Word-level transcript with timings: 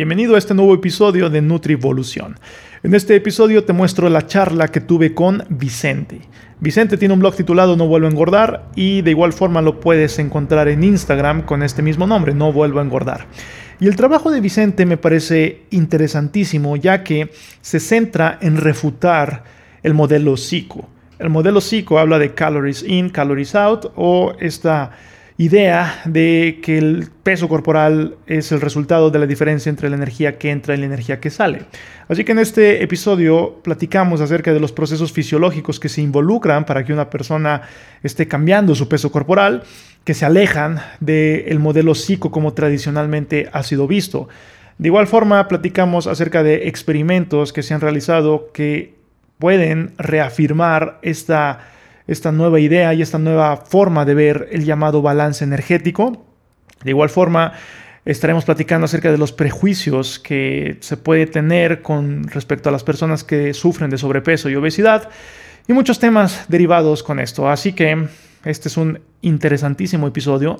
Bienvenido 0.00 0.34
a 0.34 0.38
este 0.38 0.54
nuevo 0.54 0.72
episodio 0.72 1.28
de 1.28 1.42
Nutrivolución. 1.42 2.38
En 2.82 2.94
este 2.94 3.14
episodio 3.14 3.64
te 3.64 3.74
muestro 3.74 4.08
la 4.08 4.26
charla 4.26 4.68
que 4.68 4.80
tuve 4.80 5.12
con 5.12 5.44
Vicente. 5.50 6.22
Vicente 6.58 6.96
tiene 6.96 7.12
un 7.12 7.20
blog 7.20 7.36
titulado 7.36 7.76
No 7.76 7.86
vuelvo 7.86 8.06
a 8.06 8.10
engordar 8.10 8.70
y 8.74 9.02
de 9.02 9.10
igual 9.10 9.34
forma 9.34 9.60
lo 9.60 9.78
puedes 9.78 10.18
encontrar 10.18 10.68
en 10.68 10.84
Instagram 10.84 11.42
con 11.42 11.62
este 11.62 11.82
mismo 11.82 12.06
nombre, 12.06 12.32
No 12.32 12.50
vuelvo 12.50 12.78
a 12.78 12.82
engordar. 12.82 13.26
Y 13.78 13.88
el 13.88 13.96
trabajo 13.96 14.30
de 14.30 14.40
Vicente 14.40 14.86
me 14.86 14.96
parece 14.96 15.64
interesantísimo 15.68 16.76
ya 16.76 17.04
que 17.04 17.30
se 17.60 17.78
centra 17.78 18.38
en 18.40 18.56
refutar 18.56 19.44
el 19.82 19.92
modelo 19.92 20.38
psico. 20.38 20.88
El 21.18 21.28
modelo 21.28 21.60
psico 21.60 21.98
habla 21.98 22.18
de 22.18 22.32
calories 22.32 22.82
in, 22.82 23.10
calories 23.10 23.54
out 23.54 23.92
o 23.96 24.32
esta 24.40 24.92
idea 25.40 26.02
de 26.04 26.60
que 26.62 26.76
el 26.76 27.08
peso 27.22 27.48
corporal 27.48 28.16
es 28.26 28.52
el 28.52 28.60
resultado 28.60 29.10
de 29.10 29.18
la 29.18 29.26
diferencia 29.26 29.70
entre 29.70 29.88
la 29.88 29.96
energía 29.96 30.36
que 30.36 30.50
entra 30.50 30.74
y 30.74 30.76
la 30.76 30.84
energía 30.84 31.18
que 31.18 31.30
sale. 31.30 31.62
Así 32.08 32.24
que 32.24 32.32
en 32.32 32.40
este 32.40 32.82
episodio 32.82 33.58
platicamos 33.62 34.20
acerca 34.20 34.52
de 34.52 34.60
los 34.60 34.70
procesos 34.70 35.12
fisiológicos 35.12 35.80
que 35.80 35.88
se 35.88 36.02
involucran 36.02 36.66
para 36.66 36.84
que 36.84 36.92
una 36.92 37.08
persona 37.08 37.62
esté 38.02 38.28
cambiando 38.28 38.74
su 38.74 38.86
peso 38.86 39.10
corporal, 39.10 39.62
que 40.04 40.12
se 40.12 40.26
alejan 40.26 40.78
del 41.00 41.58
modelo 41.58 41.94
psico 41.94 42.30
como 42.30 42.52
tradicionalmente 42.52 43.48
ha 43.50 43.62
sido 43.62 43.86
visto. 43.86 44.28
De 44.76 44.88
igual 44.88 45.06
forma, 45.06 45.48
platicamos 45.48 46.06
acerca 46.06 46.42
de 46.42 46.68
experimentos 46.68 47.54
que 47.54 47.62
se 47.62 47.72
han 47.72 47.80
realizado 47.80 48.50
que 48.52 48.94
pueden 49.38 49.94
reafirmar 49.96 50.98
esta 51.00 51.60
esta 52.10 52.32
nueva 52.32 52.58
idea 52.58 52.92
y 52.92 53.02
esta 53.02 53.18
nueva 53.18 53.56
forma 53.56 54.04
de 54.04 54.14
ver 54.14 54.48
el 54.50 54.64
llamado 54.64 55.00
balance 55.00 55.44
energético. 55.44 56.26
De 56.82 56.90
igual 56.90 57.08
forma, 57.08 57.52
estaremos 58.04 58.44
platicando 58.44 58.86
acerca 58.86 59.12
de 59.12 59.18
los 59.18 59.32
prejuicios 59.32 60.18
que 60.18 60.78
se 60.80 60.96
puede 60.96 61.26
tener 61.26 61.82
con 61.82 62.24
respecto 62.24 62.68
a 62.68 62.72
las 62.72 62.82
personas 62.82 63.22
que 63.22 63.54
sufren 63.54 63.90
de 63.90 63.98
sobrepeso 63.98 64.50
y 64.50 64.56
obesidad 64.56 65.08
y 65.68 65.72
muchos 65.72 66.00
temas 66.00 66.46
derivados 66.48 67.04
con 67.04 67.20
esto. 67.20 67.48
Así 67.48 67.74
que 67.74 68.08
este 68.44 68.68
es 68.68 68.76
un 68.76 68.98
interesantísimo 69.22 70.08
episodio. 70.08 70.58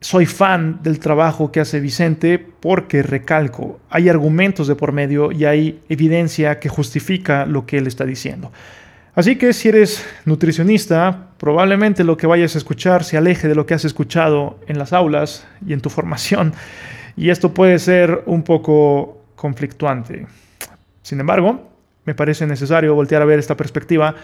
Soy 0.00 0.24
fan 0.24 0.82
del 0.82 1.00
trabajo 1.00 1.52
que 1.52 1.60
hace 1.60 1.80
Vicente 1.80 2.38
porque 2.38 3.02
recalco, 3.02 3.78
hay 3.90 4.08
argumentos 4.08 4.68
de 4.68 4.74
por 4.74 4.92
medio 4.92 5.32
y 5.32 5.44
hay 5.44 5.82
evidencia 5.90 6.58
que 6.60 6.70
justifica 6.70 7.44
lo 7.44 7.66
que 7.66 7.76
él 7.76 7.86
está 7.86 8.06
diciendo. 8.06 8.52
Así 9.16 9.36
que 9.36 9.54
si 9.54 9.70
eres 9.70 10.04
nutricionista, 10.26 11.30
probablemente 11.38 12.04
lo 12.04 12.18
que 12.18 12.26
vayas 12.26 12.54
a 12.54 12.58
escuchar 12.58 13.02
se 13.02 13.16
aleje 13.16 13.48
de 13.48 13.54
lo 13.54 13.64
que 13.64 13.72
has 13.72 13.86
escuchado 13.86 14.60
en 14.68 14.78
las 14.78 14.92
aulas 14.92 15.46
y 15.66 15.72
en 15.72 15.80
tu 15.80 15.88
formación. 15.88 16.52
Y 17.16 17.30
esto 17.30 17.54
puede 17.54 17.78
ser 17.78 18.24
un 18.26 18.42
poco 18.42 19.24
conflictuante. 19.34 20.26
Sin 21.00 21.18
embargo, 21.18 21.72
me 22.04 22.14
parece 22.14 22.46
necesario 22.46 22.94
voltear 22.94 23.22
a 23.22 23.24
ver 23.24 23.38
esta 23.38 23.56
perspectiva 23.56 24.16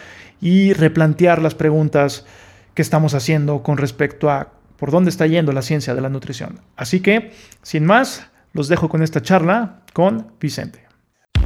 y 0.43 0.75
replantear 0.75 1.41
las 1.41 1.55
preguntas 1.55 2.27
que 2.75 2.83
estamos 2.83 3.15
haciendo 3.15 3.63
con 3.63 3.79
respecto 3.79 4.31
a 4.31 4.53
por 4.77 4.91
dónde 4.91 5.09
está 5.09 5.27
yendo 5.27 5.53
la 5.53 5.63
ciencia 5.63 5.95
de 5.95 6.03
la 6.03 6.11
nutrición. 6.11 6.61
Así 6.77 7.01
que, 7.01 7.33
sin 7.63 7.87
más, 7.87 8.27
los 8.53 8.69
dejo 8.69 8.91
con 8.91 9.03
esta 9.03 9.23
charla 9.23 9.81
con 9.95 10.33
Vicente. 10.39 10.82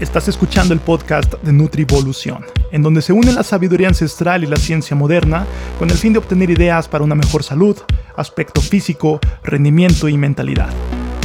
Estás 0.01 0.29
escuchando 0.29 0.75
el 0.75 0.81
podcast 0.81 1.33
de 1.43 1.55
Nutrivolución, 1.55 2.45
en 2.71 2.83
donde 2.83 3.01
se 3.01 3.15
une 3.15 3.33
la 3.33 3.43
sabiduría 3.43 3.89
ancestral 3.89 4.45
y 4.45 4.47
la 4.47 4.59
ciencia 4.59 4.95
moderna 4.95 5.47
con 5.79 5.89
el 5.89 5.97
fin 5.97 6.13
de 6.13 6.19
obtener 6.19 6.51
ideas 6.51 6.87
para 6.87 7.03
una 7.03 7.15
mejor 7.15 7.43
salud, 7.43 7.79
aspecto 8.15 8.61
físico, 8.61 9.19
rendimiento 9.43 10.07
y 10.11 10.19
mentalidad. 10.19 10.69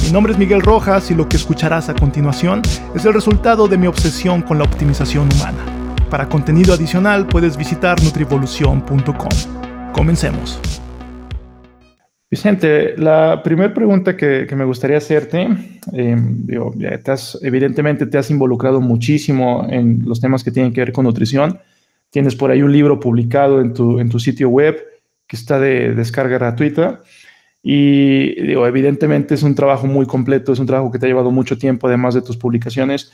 Mi 0.06 0.12
nombre 0.12 0.32
es 0.32 0.40
Miguel 0.40 0.62
Rojas 0.62 1.12
y 1.12 1.16
lo 1.16 1.28
que 1.28 1.36
escucharás 1.36 1.90
a 1.90 1.96
continuación 1.96 2.62
es 2.96 3.04
el 3.04 3.14
resultado 3.14 3.68
de 3.68 3.78
mi 3.78 3.88
obsesión 3.88 4.42
con 4.42 4.58
la 4.58 4.64
optimización 4.64 5.28
humana. 5.34 5.66
Para 6.10 6.30
contenido 6.30 6.74
adicional 6.74 7.28
puedes 7.28 7.58
visitar 7.58 8.02
nutrivolución.com. 8.02 9.92
Comencemos. 9.92 10.62
Vicente, 12.32 12.96
la 12.96 13.42
primera 13.44 13.74
pregunta 13.74 14.16
que, 14.16 14.48
me 14.56 14.64
gustaría 14.64 14.96
hacerte, 14.96 15.50
eh, 15.92 16.16
evidentemente 17.42 18.06
te 18.06 18.18
has 18.18 18.32
involucrado 18.32 18.80
muchísimo 18.80 19.68
en 19.70 20.04
los 20.06 20.22
temas 20.22 20.42
que 20.42 20.50
tienen 20.50 20.72
que 20.72 20.80
ver 20.80 20.94
con 20.94 21.04
nutrición. 21.04 21.60
Tienes 22.10 22.38
por 22.38 22.50
ahí 22.50 22.62
un 22.62 22.72
libro 22.72 23.02
publicado 23.02 23.60
en 23.60 23.74
tu, 23.74 24.18
sitio 24.18 24.48
web 24.48 24.82
que 25.28 25.36
está 25.36 25.60
de 25.60 25.94
descarga 25.94 26.38
gratuita. 26.38 27.02
Y 27.62 28.50
evidentemente 28.50 29.34
es 29.36 29.44
un 29.44 29.54
trabajo 29.54 29.86
muy 29.86 30.06
completo, 30.06 30.54
es 30.54 30.60
un 30.60 30.68
trabajo 30.68 30.90
que 30.90 31.00
te 31.00 31.08
ha 31.08 31.10
llevado 31.10 31.32
mucho 31.32 31.58
tiempo, 31.58 31.88
además 31.88 32.14
de 32.14 32.22
tus 32.22 32.38
publicaciones. 32.38 33.12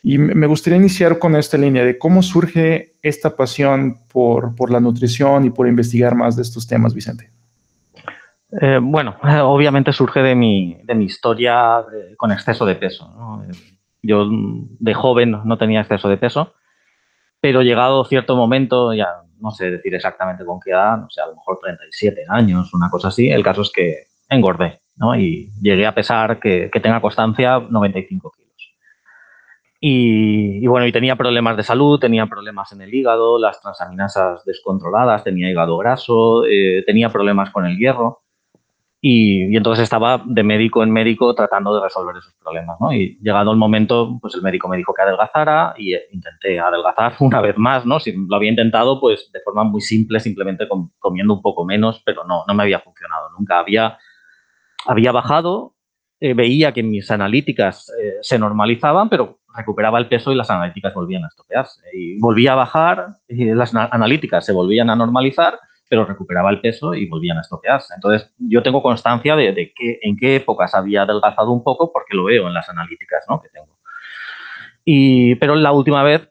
Y 0.00 0.16
me 0.16 0.46
gustaría 0.46 0.78
iniciar 0.78 1.18
con 1.18 1.34
esta 1.34 1.58
línea 1.58 1.84
de 1.84 1.98
cómo 1.98 2.22
surge 2.22 2.92
esta 3.02 3.34
pasión 3.34 3.98
por 4.06 4.70
la 4.70 4.78
nutrición 4.78 5.44
y 5.44 5.50
por 5.50 5.66
investigar 5.66 6.14
más 6.14 6.36
de 6.36 6.42
estos 6.42 6.68
temas, 6.68 6.94
Vicente. 6.94 7.34
Eh, 8.60 8.78
bueno, 8.82 9.16
obviamente 9.44 9.92
surge 9.92 10.20
de 10.22 10.34
mi, 10.34 10.78
de 10.84 10.94
mi 10.94 11.04
historia 11.04 11.84
con 12.16 12.32
exceso 12.32 12.64
de 12.66 12.74
peso. 12.74 13.12
Yo 14.02 14.28
de 14.28 14.94
joven 14.94 15.40
no 15.44 15.58
tenía 15.58 15.80
exceso 15.80 16.08
de 16.08 16.16
peso, 16.16 16.54
pero 17.40 17.62
llegado 17.62 18.04
cierto 18.04 18.36
momento, 18.36 18.92
ya 18.92 19.08
no 19.40 19.50
sé 19.50 19.70
decir 19.70 19.94
exactamente 19.94 20.44
con 20.44 20.60
qué 20.60 20.70
edad, 20.70 20.98
no 20.98 21.08
sé, 21.10 21.20
a 21.20 21.26
lo 21.26 21.34
mejor 21.34 21.58
37 21.62 22.24
años, 22.28 22.72
una 22.74 22.90
cosa 22.90 23.08
así, 23.08 23.30
el 23.30 23.42
caso 23.42 23.62
es 23.62 23.72
que 23.72 24.04
engordé 24.28 24.80
¿no? 24.96 25.16
y 25.16 25.50
llegué 25.60 25.86
a 25.86 25.94
pesar 25.94 26.38
que, 26.38 26.70
que 26.72 26.80
tenga 26.80 27.00
constancia 27.00 27.58
95 27.58 28.30
kilos. 28.30 28.44
Y, 29.86 30.66
bueno, 30.66 30.86
y 30.86 30.92
tenía 30.92 31.14
problemas 31.14 31.58
de 31.58 31.62
salud, 31.62 32.00
tenía 32.00 32.24
problemas 32.24 32.72
en 32.72 32.80
el 32.80 32.94
hígado, 32.94 33.38
las 33.38 33.60
transaminasas 33.60 34.42
descontroladas, 34.46 35.24
tenía 35.24 35.50
hígado 35.50 35.76
graso, 35.76 36.46
eh, 36.46 36.82
tenía 36.86 37.10
problemas 37.10 37.50
con 37.50 37.66
el 37.66 37.76
hierro. 37.76 38.22
Y, 39.06 39.54
entonces 39.54 39.82
estaba 39.82 40.22
de 40.24 40.42
médico 40.42 40.82
en 40.82 40.90
médico 40.90 41.34
tratando 41.34 41.74
de 41.74 41.82
resolver 41.82 42.16
esos 42.16 42.32
problemas. 42.42 42.80
¿no? 42.80 42.90
Y 42.90 43.18
llegado 43.20 43.52
el 43.52 43.58
momento, 43.58 44.18
pues 44.18 44.34
el 44.34 44.40
médico 44.40 44.66
me 44.66 44.78
dijo 44.78 44.94
que 44.94 45.02
adelgazara 45.02 45.74
y 45.76 45.94
intenté 46.10 46.58
adelgazar 46.58 47.14
una 47.20 47.42
vez 47.42 47.58
más. 47.58 47.84
¿no? 47.84 48.00
Si 48.00 48.14
lo 48.16 48.34
había 48.34 48.48
intentado 48.48 48.98
pues 48.98 49.30
de 49.30 49.40
forma 49.40 49.62
muy 49.62 49.82
simple, 49.82 50.20
simplemente 50.20 50.66
comiendo 50.98 51.34
un 51.34 51.42
poco 51.42 51.66
menos, 51.66 52.00
pero 52.02 52.24
no, 52.24 52.44
no 52.48 52.54
me 52.54 52.62
había 52.62 52.80
funcionado. 52.80 53.28
Nunca 53.38 53.58
había, 53.58 53.98
había 54.86 55.12
bajado, 55.12 55.74
eh, 56.18 56.32
veía 56.32 56.72
que 56.72 56.82
mis 56.82 57.10
analíticas 57.10 57.92
eh, 58.02 58.14
se 58.22 58.38
normalizaban, 58.38 59.10
pero 59.10 59.40
recuperaba 59.54 59.98
el 59.98 60.08
peso 60.08 60.32
y 60.32 60.34
las 60.34 60.48
analíticas 60.48 60.94
volvían 60.94 61.24
a 61.24 61.28
estropearse. 61.28 61.82
Y 61.92 62.18
volvía 62.20 62.54
a 62.54 62.56
bajar 62.56 63.08
y 63.28 63.52
las 63.52 63.74
analíticas 63.74 64.46
se 64.46 64.52
volvían 64.54 64.88
a 64.88 64.96
normalizar 64.96 65.60
pero 65.88 66.04
recuperaba 66.04 66.50
el 66.50 66.60
peso 66.60 66.94
y 66.94 67.08
volvían 67.08 67.38
a 67.38 67.42
estropearse. 67.42 67.94
Entonces, 67.94 68.32
yo 68.38 68.62
tengo 68.62 68.82
constancia 68.82 69.36
de, 69.36 69.72
que, 69.74 69.98
en 70.02 70.16
qué 70.16 70.36
épocas 70.36 70.74
había 70.74 71.02
adelgazado 71.02 71.52
un 71.52 71.62
poco 71.62 71.92
porque 71.92 72.16
lo 72.16 72.24
veo 72.24 72.48
en 72.48 72.54
las 72.54 72.68
analíticas 72.68 73.24
¿no? 73.28 73.40
que 73.40 73.48
tengo. 73.48 73.78
Y, 74.84 75.34
pero 75.36 75.54
la 75.54 75.72
última 75.72 76.02
vez, 76.02 76.30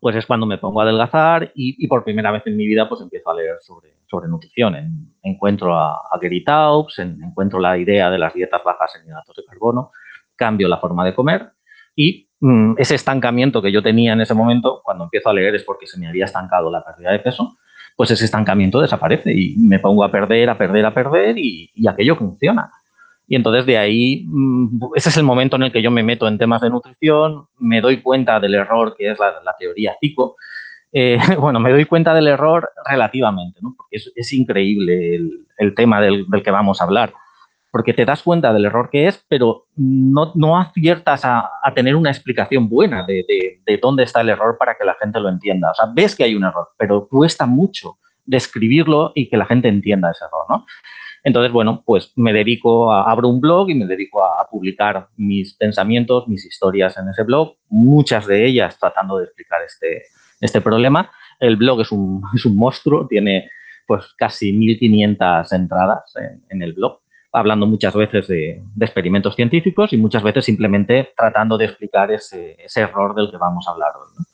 pues 0.00 0.16
es 0.16 0.26
cuando 0.26 0.46
me 0.46 0.58
pongo 0.58 0.80
a 0.80 0.84
adelgazar 0.84 1.52
y, 1.54 1.86
por 1.86 2.04
primera 2.04 2.30
vez 2.30 2.42
en 2.46 2.56
mi 2.56 2.66
vida, 2.66 2.88
pues 2.88 3.00
empiezo 3.00 3.30
a 3.30 3.34
leer 3.34 3.56
sobre, 3.60 3.96
sobre 4.06 4.28
nutrición. 4.28 4.76
encuentro 5.22 5.74
a, 5.74 5.94
a 6.10 6.18
Gary 6.20 6.42
Taubes, 6.44 6.98
encuentro 6.98 7.58
la 7.58 7.78
idea 7.78 8.10
de 8.10 8.18
las 8.18 8.34
dietas 8.34 8.62
bajas 8.64 8.96
en 8.96 9.06
hidratos 9.06 9.36
de 9.36 9.44
carbono, 9.44 9.92
cambio 10.36 10.68
la 10.68 10.78
forma 10.78 11.04
de 11.04 11.14
comer 11.14 11.52
y 11.94 12.28
mm, 12.40 12.74
ese 12.78 12.94
estancamiento 12.94 13.62
que 13.62 13.72
yo 13.72 13.82
tenía 13.82 14.12
en 14.12 14.20
ese 14.20 14.34
momento, 14.34 14.80
cuando 14.82 15.04
empiezo 15.04 15.28
a 15.28 15.34
leer 15.34 15.54
es 15.54 15.64
porque 15.64 15.86
se 15.86 15.98
me 15.98 16.08
había 16.08 16.24
estancado 16.24 16.70
la 16.70 16.84
pérdida 16.84 17.12
de 17.12 17.20
peso, 17.20 17.56
pues 17.96 18.10
ese 18.10 18.24
estancamiento 18.24 18.80
desaparece 18.80 19.32
y 19.32 19.56
me 19.56 19.78
pongo 19.78 20.04
a 20.04 20.10
perder, 20.10 20.50
a 20.50 20.58
perder, 20.58 20.86
a 20.86 20.94
perder 20.94 21.38
y, 21.38 21.70
aquello 21.88 22.16
funciona. 22.16 22.70
Y 23.26 23.36
entonces 23.36 23.64
de 23.66 23.78
ahí, 23.78 24.24
mm, 24.26 24.80
ese 24.96 25.08
es 25.08 25.16
el 25.16 25.24
momento 25.24 25.56
en 25.56 25.62
el 25.64 25.72
que 25.72 25.82
yo 25.82 25.90
me 25.90 26.02
meto 26.02 26.28
en 26.28 26.38
temas 26.38 26.60
de 26.60 26.70
nutrición, 26.70 27.46
me 27.58 27.80
doy 27.80 28.02
cuenta 28.02 28.40
del 28.40 28.54
error 28.54 28.94
que 28.96 29.10
es 29.10 29.18
la, 29.18 29.54
teoría 29.58 29.94
CICO. 30.00 30.36
Eh, 30.92 31.18
bueno, 31.38 31.60
me 31.60 31.70
doy 31.70 31.84
cuenta 31.84 32.14
del 32.14 32.26
error 32.26 32.68
relativamente, 32.84 33.60
¿no? 33.62 33.74
porque 33.76 33.96
es, 33.96 34.32
increíble 34.32 35.20
el, 35.58 35.74
tema 35.74 36.00
del, 36.00 36.26
que 36.42 36.50
vamos 36.50 36.80
a 36.80 36.84
hablar 36.84 37.14
porque 37.74 37.92
te 37.92 38.04
das 38.04 38.22
cuenta 38.22 38.52
del 38.52 38.66
error 38.66 38.88
que 38.88 39.08
es, 39.08 39.24
pero 39.26 39.66
no, 39.74 40.30
no 40.36 40.56
aciertas 40.56 41.24
a, 41.24 41.50
tener 41.74 41.96
una 41.96 42.10
explicación 42.10 42.68
buena 42.68 43.04
de, 43.04 43.24
de, 43.66 43.78
dónde 43.78 44.04
está 44.04 44.20
el 44.20 44.28
error 44.28 44.56
para 44.56 44.76
que 44.76 44.84
la 44.84 44.94
gente 44.94 45.18
lo 45.18 45.28
entienda. 45.28 45.72
O 45.72 45.74
sea, 45.74 45.86
ves 45.92 46.14
que 46.14 46.22
hay 46.22 46.36
un 46.36 46.44
error, 46.44 46.68
pero 46.78 47.08
cuesta 47.08 47.46
mucho 47.46 47.98
describirlo 48.24 49.10
y 49.16 49.28
que 49.28 49.36
la 49.36 49.46
gente 49.46 49.66
entienda 49.66 50.12
ese 50.12 50.24
error, 50.24 50.46
¿no? 50.48 50.66
Entonces, 51.24 51.50
bueno, 51.50 51.82
pues 51.84 52.12
me 52.14 52.32
dedico 52.32 52.92
a, 52.92 53.10
abro 53.10 53.26
un 53.26 53.40
blog 53.40 53.68
y 53.70 53.74
me 53.74 53.86
dedico 53.86 54.22
a, 54.24 54.48
publicar 54.48 55.08
mis 55.16 55.54
pensamientos, 55.54 56.28
mis 56.28 56.46
historias 56.46 56.96
en 56.96 57.08
ese 57.08 57.24
blog, 57.24 57.56
muchas 57.70 58.28
de 58.28 58.46
ellas 58.46 58.78
tratando 58.78 59.18
de 59.18 59.24
explicar 59.24 59.62
este, 59.66 60.04
este 60.40 60.60
problema. 60.60 61.10
El 61.40 61.56
blog 61.56 61.80
es 61.80 61.90
un, 61.90 62.22
es 62.36 62.46
un 62.46 62.56
monstruo, 62.56 63.08
tiene 63.08 63.50
pues 63.84 64.14
casi 64.16 64.52
1.500 64.52 65.52
entradas 65.52 66.14
en, 66.14 66.44
en 66.50 66.62
el 66.62 66.72
blog 66.72 67.00
hablando 67.34 67.66
muchas 67.66 67.94
veces 67.94 68.28
de, 68.28 68.62
experimentos 68.80 69.34
científicos 69.34 69.92
y 69.92 69.96
muchas 69.96 70.22
veces 70.22 70.44
simplemente 70.44 71.12
tratando 71.16 71.58
de 71.58 71.66
explicar 71.66 72.10
ese, 72.10 72.56
error 72.76 73.14
del 73.14 73.30
que 73.30 73.36
vamos 73.36 73.66
a 73.68 73.72
hablar 73.72 73.90
hoy. 73.96 74.24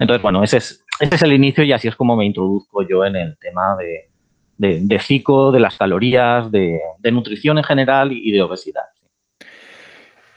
Entonces, 0.00 0.20
bueno, 0.20 0.42
ese 0.42 0.58
es, 0.58 0.84
ese 0.98 1.24
el 1.24 1.32
inicio 1.32 1.62
y 1.64 1.72
así 1.72 1.88
es 1.88 1.94
como 1.94 2.16
me 2.16 2.24
introduzco 2.24 2.82
yo 2.82 3.04
en 3.04 3.16
el 3.16 3.38
tema 3.38 3.76
de, 3.76 4.10
de, 4.58 4.80
de 4.80 5.60
las 5.60 5.76
calorías, 5.76 6.50
de, 6.50 6.80
nutrición 7.12 7.58
en 7.58 7.64
general 7.64 8.12
y, 8.12 8.30
de 8.32 8.42
obesidad. 8.42 8.82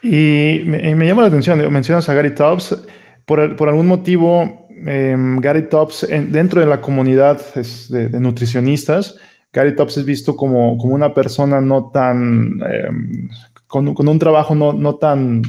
Y 0.02 0.62
me, 0.66 1.06
llama 1.08 1.24
la 1.24 1.30
atención, 1.30 1.72
mencionas 1.72 2.08
a 2.10 2.14
Gary 2.14 2.36
Tops, 2.36 2.86
por, 3.26 3.40
algún 3.40 3.88
motivo, 3.88 4.68
em, 4.86 5.40
Gary 5.40 5.68
Tops, 5.68 6.08
dentro 6.10 6.62
de 6.62 6.68
la 6.68 6.80
comunidad 6.80 7.42
de, 7.54 8.20
nutricionistas, 8.20 9.18
Gary 9.54 9.76
Tops 9.76 9.98
es 9.98 10.06
visto 10.06 10.36
como, 10.36 10.78
como 10.80 10.96
una 10.96 11.14
persona 11.14 11.62
no 11.62 11.92
tan, 11.92 12.60
em, 12.70 13.30
con, 13.68 13.88
un 13.88 14.20
trabajo 14.20 14.56
no, 14.56 14.74
no 14.74 14.96
tan 14.96 15.44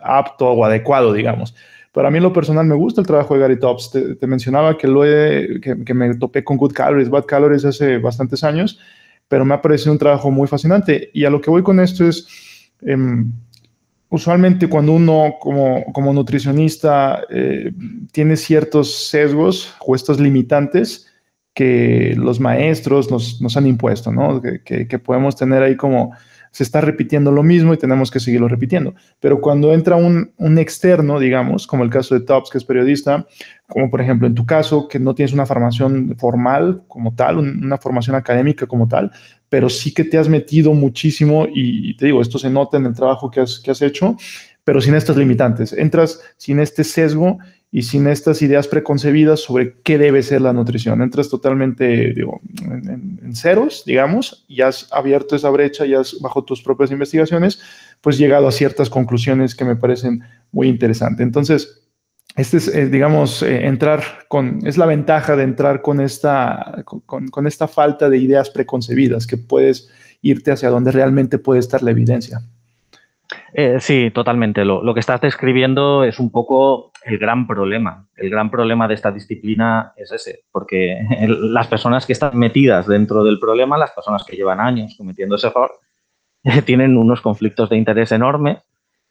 apto 0.00 0.48
o 0.50 0.64
adecuado, 0.64 1.12
digamos. 1.12 1.54
Para 1.92 2.10
mí, 2.10 2.18
lo 2.18 2.32
personal, 2.32 2.66
me 2.66 2.74
gusta 2.74 3.02
el 3.02 3.06
trabajo 3.06 3.34
de 3.34 3.40
Gary 3.40 3.58
Tops. 3.58 3.90
Te, 4.18 4.26
mencionaba 4.26 4.76
que, 4.76 4.88
lo 4.88 5.04
he, 5.04 5.60
que, 5.60 5.94
me 5.94 6.14
topé 6.16 6.42
con 6.42 6.56
Good 6.56 6.72
Calories, 6.72 7.10
Bad 7.10 7.26
Calories 7.26 7.64
hace 7.64 7.98
bastantes 7.98 8.42
años, 8.42 8.80
pero 9.28 9.44
me 9.44 9.54
ha 9.54 9.62
parecido 9.62 9.92
un 9.92 9.98
trabajo 9.98 10.30
muy 10.30 10.48
fascinante. 10.48 11.10
Y 11.12 11.24
a 11.24 11.30
lo 11.30 11.40
que 11.40 11.50
voy 11.50 11.62
con 11.62 11.78
esto 11.78 12.08
es, 12.08 12.70
em, 12.80 13.30
usualmente 14.08 14.68
cuando 14.68 14.92
uno 14.92 15.34
como, 15.38 15.84
como 15.92 16.12
nutricionista 16.12 17.22
eh, 17.30 17.72
tiene 18.10 18.36
ciertos 18.36 19.08
sesgos 19.08 19.74
o 19.80 19.94
estos 19.94 20.18
limitantes 20.18 21.13
que 21.54 22.14
los 22.16 22.40
maestros 22.40 23.10
nos, 23.10 23.40
nos 23.40 23.56
han 23.56 23.66
impuesto, 23.66 24.12
¿no? 24.12 24.42
Que, 24.42 24.86
que 24.86 24.98
podemos 24.98 25.36
tener 25.36 25.62
ahí 25.62 25.76
como 25.76 26.12
se 26.54 26.62
está 26.62 26.80
repitiendo 26.80 27.32
lo 27.32 27.42
mismo 27.42 27.74
y 27.74 27.78
tenemos 27.78 28.12
que 28.12 28.20
seguirlo 28.20 28.46
repitiendo. 28.46 28.94
Pero 29.18 29.40
cuando 29.40 29.74
entra 29.74 29.96
un, 29.96 30.30
externo, 30.56 31.18
digamos, 31.18 31.66
como 31.66 31.82
el 31.82 31.90
caso 31.90 32.14
de 32.14 32.20
Tops, 32.20 32.48
que 32.48 32.58
es 32.58 32.64
periodista, 32.64 33.26
como 33.66 33.90
por 33.90 34.00
ejemplo 34.00 34.28
en 34.28 34.36
tu 34.36 34.46
caso, 34.46 34.86
que 34.86 35.00
no 35.00 35.16
tienes 35.16 35.32
una 35.32 35.46
formación 35.46 36.14
formal 36.16 36.84
como 36.86 37.12
tal, 37.12 37.38
una 37.38 37.76
formación 37.78 38.14
académica 38.14 38.68
como 38.68 38.86
tal, 38.86 39.10
pero 39.48 39.68
sí 39.68 39.92
que 39.92 40.04
te 40.04 40.16
has 40.16 40.28
metido 40.28 40.72
muchísimo 40.74 41.48
y, 41.52 41.96
te 41.96 42.06
digo, 42.06 42.22
esto 42.22 42.38
se 42.38 42.50
nota 42.50 42.76
en 42.76 42.86
el 42.86 42.94
trabajo 42.94 43.32
que 43.32 43.40
has, 43.40 43.58
que 43.58 43.72
has 43.72 43.82
hecho, 43.82 44.16
pero 44.62 44.80
sin 44.80 44.94
estas 44.94 45.16
limitantes. 45.16 45.72
Entras 45.72 46.20
sin 46.36 46.60
este 46.60 46.84
sesgo 46.84 47.38
y 47.74 47.82
sin 47.82 48.06
estas 48.06 48.40
ideas 48.40 48.68
preconcebidas 48.68 49.40
sobre 49.40 49.74
qué 49.82 49.98
debe 49.98 50.22
ser 50.22 50.42
la 50.42 50.52
nutrición. 50.52 51.02
Entras 51.02 51.28
totalmente 51.28 52.12
en, 52.12 53.34
ceros, 53.34 53.82
digamos, 53.84 54.44
y 54.46 54.60
has 54.60 54.86
abierto 54.92 55.34
esa 55.34 55.50
brecha 55.50 55.84
y 55.84 55.92
has, 55.92 56.20
bajo 56.20 56.44
tus 56.44 56.62
propias 56.62 56.92
investigaciones, 56.92 57.60
pues 58.00 58.16
llegado 58.16 58.46
a 58.46 58.52
ciertas 58.52 58.88
conclusiones 58.88 59.56
que 59.56 59.64
me 59.64 59.74
parecen 59.74 60.22
muy 60.52 60.68
interesantes. 60.68 61.26
Entonces, 61.26 61.82
este 62.36 62.58
es, 62.58 62.68
eh, 62.68 62.86
digamos, 62.86 63.42
eh, 63.42 63.66
entrar 63.66 64.02
con, 64.28 64.64
es 64.64 64.78
la 64.78 64.86
ventaja 64.86 65.34
de 65.34 65.42
entrar 65.42 65.82
con 65.82 66.00
esta, 66.00 66.84
con, 66.84 67.46
esta 67.48 67.66
falta 67.66 68.08
de 68.08 68.18
ideas 68.18 68.50
preconcebidas, 68.50 69.26
que 69.26 69.36
puedes 69.36 69.88
irte 70.22 70.52
hacia 70.52 70.70
donde 70.70 70.92
realmente 70.92 71.38
puede 71.38 71.58
estar 71.58 71.82
la 71.82 71.90
evidencia. 71.90 72.40
Eh, 73.52 73.78
sí, 73.80 74.10
totalmente. 74.10 74.64
Lo, 74.64 74.94
que 74.94 75.00
estás 75.00 75.20
describiendo 75.20 76.04
es 76.04 76.18
un 76.18 76.30
poco 76.30 76.92
el 77.04 77.18
gran 77.18 77.46
problema. 77.46 78.06
El 78.16 78.30
gran 78.30 78.50
problema 78.50 78.88
de 78.88 78.94
esta 78.94 79.12
disciplina 79.12 79.92
es 79.96 80.12
ese, 80.12 80.44
porque 80.50 80.98
las 81.28 81.68
personas 81.68 82.06
que 82.06 82.12
están 82.12 82.36
metidas 82.38 82.86
dentro 82.86 83.22
del 83.24 83.38
problema, 83.38 83.78
las 83.78 83.92
personas 83.92 84.24
que 84.24 84.36
llevan 84.36 84.60
años 84.60 84.94
cometiendo 84.96 85.36
ese 85.36 85.48
error, 85.48 85.70
tienen 86.64 86.96
unos 86.96 87.20
conflictos 87.20 87.70
de 87.70 87.76
interés 87.76 88.12
enormes 88.12 88.58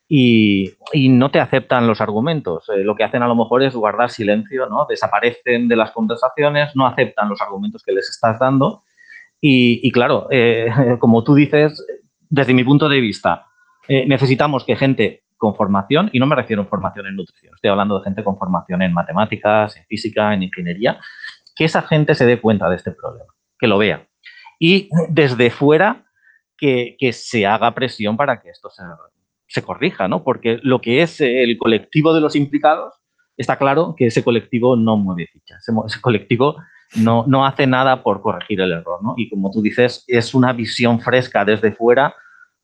y, 0.07 0.75
no 1.09 1.31
te 1.31 1.39
aceptan 1.39 1.87
los 1.87 2.01
argumentos. 2.01 2.69
Eh, 2.69 2.83
lo 2.83 2.95
que 2.95 3.03
hacen 3.03 3.23
a 3.23 3.27
lo 3.27 3.35
mejor 3.35 3.63
es 3.63 3.75
guardar 3.75 4.11
silencio, 4.11 4.67
¿no? 4.67 4.85
desaparecen 4.87 5.67
de 5.67 5.75
las 5.75 5.91
conversaciones, 5.91 6.75
no 6.75 6.85
aceptan 6.85 7.29
los 7.29 7.41
argumentos 7.41 7.81
que 7.83 7.93
les 7.93 8.09
estás 8.09 8.37
dando. 8.39 8.83
Y, 9.45 9.91
claro, 9.91 10.27
eh, 10.31 10.69
como 10.99 11.23
tú 11.23 11.35
dices, 11.35 11.85
desde 12.29 12.53
mi 12.53 12.63
punto 12.63 12.87
de 12.87 13.01
vista, 13.01 13.47
eh, 13.87 14.05
necesitamos 14.07 14.63
que 14.65 14.75
gente 14.75 15.23
con 15.37 15.55
formación, 15.55 16.09
y 16.13 16.19
no 16.19 16.25
me 16.25 16.35
refiero 16.35 16.61
a 16.61 16.65
formación 16.65 17.05
en 17.07 17.17
nutrición, 17.17 17.53
estoy 17.53 17.69
hablando 17.69 17.97
de 17.97 18.05
gente 18.05 18.23
con 18.23 18.37
formación 18.37 18.81
en 18.81 18.93
matemáticas, 18.93 19.75
en 19.75 19.85
física, 19.85 20.33
en 20.33 20.43
ingeniería, 20.43 20.99
que 21.55 21.65
esa 21.65 21.81
gente 21.81 22.15
se 22.15 22.25
dé 22.25 22.39
cuenta 22.39 22.69
de 22.69 22.77
este 22.77 22.91
problema, 22.91 23.33
que 23.59 23.67
lo 23.67 23.77
vea. 23.77 24.07
Y 24.57 24.89
desde 25.09 25.49
fuera, 25.49 26.05
que, 26.57 27.11
se 27.11 27.45
haga 27.45 27.75
presión 27.75 28.15
para 28.15 28.41
que 28.41 28.49
esto 28.49 28.69
se, 29.47 29.61
corrija, 29.61 30.07
¿no? 30.07 30.23
Porque 30.23 30.59
lo 30.63 30.79
que 30.79 31.01
es 31.01 31.19
el 31.19 31.57
colectivo 31.57 32.13
de 32.13 32.21
los 32.21 32.37
implicados, 32.37 32.93
está 33.35 33.57
claro 33.57 33.95
que 33.97 34.07
ese 34.07 34.23
colectivo 34.23 34.77
no 34.77 34.95
mueve 34.95 35.27
fichas, 35.27 35.67
ese, 35.67 35.99
colectivo 35.99 36.55
no, 36.95 37.25
no 37.27 37.45
hace 37.45 37.67
nada 37.67 38.01
por 38.01 38.21
corregir 38.21 38.61
el 38.61 38.71
error, 38.71 39.03
¿no? 39.03 39.13
Y 39.17 39.29
como 39.29 39.51
tú 39.51 39.61
dices, 39.61 40.05
es 40.07 40.33
una 40.33 40.53
visión 40.53 41.01
fresca 41.01 41.43
desde 41.43 41.73
fuera 41.73 42.15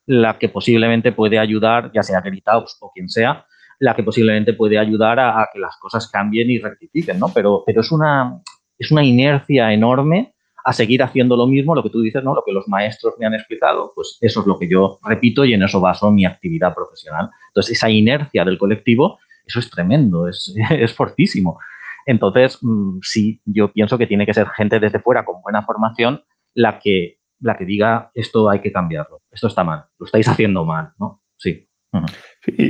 la 0.09 0.39
que 0.39 0.49
posiblemente 0.49 1.11
puede 1.11 1.37
ayudar, 1.37 1.91
ya 1.93 2.01
sea 2.01 2.19
Geritaus 2.23 2.77
o 2.81 2.91
quien 2.91 3.07
sea, 3.09 3.45
la 3.77 3.95
que 3.95 4.01
posiblemente 4.01 4.53
puede 4.53 4.79
ayudar 4.79 5.19
a, 5.19 5.47
que 5.53 5.59
las 5.59 5.77
cosas 5.77 6.09
cambien 6.09 6.49
y 6.49 6.57
rectifiquen, 6.57 7.19
¿no? 7.19 7.27
Pero, 7.31 7.61
pero 7.63 7.81
es, 7.81 7.91
una, 7.91 8.41
es 8.79 8.89
una 8.89 9.03
inercia 9.03 9.71
enorme 9.71 10.33
a 10.65 10.73
seguir 10.73 11.03
haciendo 11.03 11.37
lo 11.37 11.45
mismo, 11.45 11.75
lo 11.75 11.83
que 11.83 11.91
tú 11.91 12.01
dices, 12.01 12.23
¿no? 12.23 12.33
Lo 12.33 12.41
que 12.43 12.51
los 12.51 12.67
maestros 12.67 13.13
me 13.19 13.27
han 13.27 13.35
explicado, 13.35 13.91
pues 13.93 14.17
eso 14.19 14.39
es 14.41 14.47
lo 14.47 14.57
que 14.57 14.67
yo 14.67 14.97
repito 15.03 15.45
y 15.45 15.53
en 15.53 15.61
eso 15.61 15.79
baso 15.79 16.09
mi 16.09 16.25
actividad 16.25 16.73
profesional. 16.73 17.29
Entonces, 17.49 17.77
esa 17.77 17.91
inercia 17.91 18.43
del 18.43 18.57
colectivo, 18.57 19.19
eso 19.45 19.59
es 19.59 19.69
tremendo, 19.69 20.27
es, 20.27 20.55
es 20.71 20.91
fortísimo. 20.91 21.59
Entonces, 22.07 22.57
mm, 22.63 22.97
sí, 23.03 23.43
yo 23.45 23.71
pienso 23.71 23.99
que 23.99 24.07
tiene 24.07 24.25
que 24.25 24.33
ser 24.33 24.47
gente 24.49 24.79
desde 24.79 24.99
fuera 24.99 25.23
con 25.23 25.39
buena 25.43 25.61
formación 25.61 26.23
la 26.55 26.79
que 26.79 27.18
la 27.39 27.57
que 27.57 27.65
diga 27.65 28.11
esto 28.13 28.49
hay 28.49 28.59
que 28.59 28.71
cambiarlo, 28.71 29.21
esto 29.31 29.47
está 29.47 29.63
mal, 29.63 29.85
lo 29.97 30.05
estáis 30.05 30.27
haciendo 30.27 30.65
mal, 30.65 30.91
¿no? 30.99 31.21
Sí. 31.37 31.67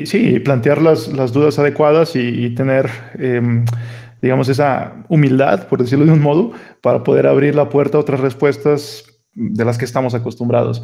sí, 0.06 0.40
plantear 0.40 0.82
las, 0.82 1.08
las, 1.10 1.34
dudas 1.34 1.60
adecuadas 1.60 2.16
y, 2.16 2.54
tener, 2.54 2.90
em, 3.16 3.66
digamos, 4.22 4.48
esa 4.48 5.04
humildad, 5.10 5.68
por 5.68 5.80
decirlo 5.80 6.06
de 6.06 6.12
un 6.12 6.22
modo, 6.22 6.52
para 6.82 7.04
poder 7.04 7.28
abrir 7.28 7.56
la 7.56 7.70
puerta 7.70 7.98
a 7.98 8.02
otras 8.02 8.20
respuestas 8.20 9.06
de 9.34 9.66
las 9.66 9.78
que 9.78 9.86
estamos 9.86 10.14
acostumbrados. 10.14 10.84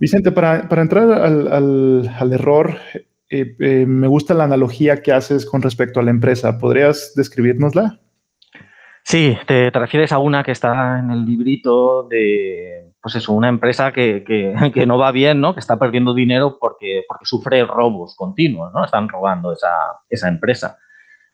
Vicente, 0.00 0.32
para, 0.32 0.68
para 0.68 0.82
entrar 0.82 1.10
al, 1.10 1.52
al, 1.52 2.08
al 2.18 2.32
error, 2.32 2.76
eh, 3.30 3.54
eh, 3.60 3.86
me 3.86 4.08
gusta 4.08 4.34
la 4.34 4.44
analogía 4.44 5.02
que 5.02 5.12
haces 5.12 5.46
con 5.46 5.62
respecto 5.62 6.00
a 6.00 6.02
la 6.02 6.10
empresa. 6.10 6.58
¿Podrías 6.58 7.14
describirnosla? 7.14 8.00
Sí, 9.04 9.36
te, 9.46 9.70
te, 9.70 9.78
refieres 9.78 10.12
a 10.12 10.18
una 10.18 10.42
que 10.42 10.52
está 10.52 10.98
en 10.98 11.10
el 11.10 11.24
librito 11.24 12.06
de 12.08 12.89
pues 13.02 13.14
eso, 13.14 13.32
una 13.32 13.48
empresa 13.48 13.92
que, 13.92 14.24
que, 14.74 14.86
no 14.86 14.98
va 14.98 15.12
bien, 15.12 15.40
¿no? 15.40 15.54
Que 15.54 15.60
está 15.60 15.78
perdiendo 15.78 16.14
dinero 16.14 16.58
porque, 16.60 17.04
porque 17.08 17.24
sufre 17.24 17.64
robos 17.64 18.14
continuos, 18.16 18.72
¿no? 18.72 18.84
Están 18.84 19.08
robando 19.08 19.52
esa, 19.52 19.74
esa 20.08 20.28
empresa. 20.28 20.78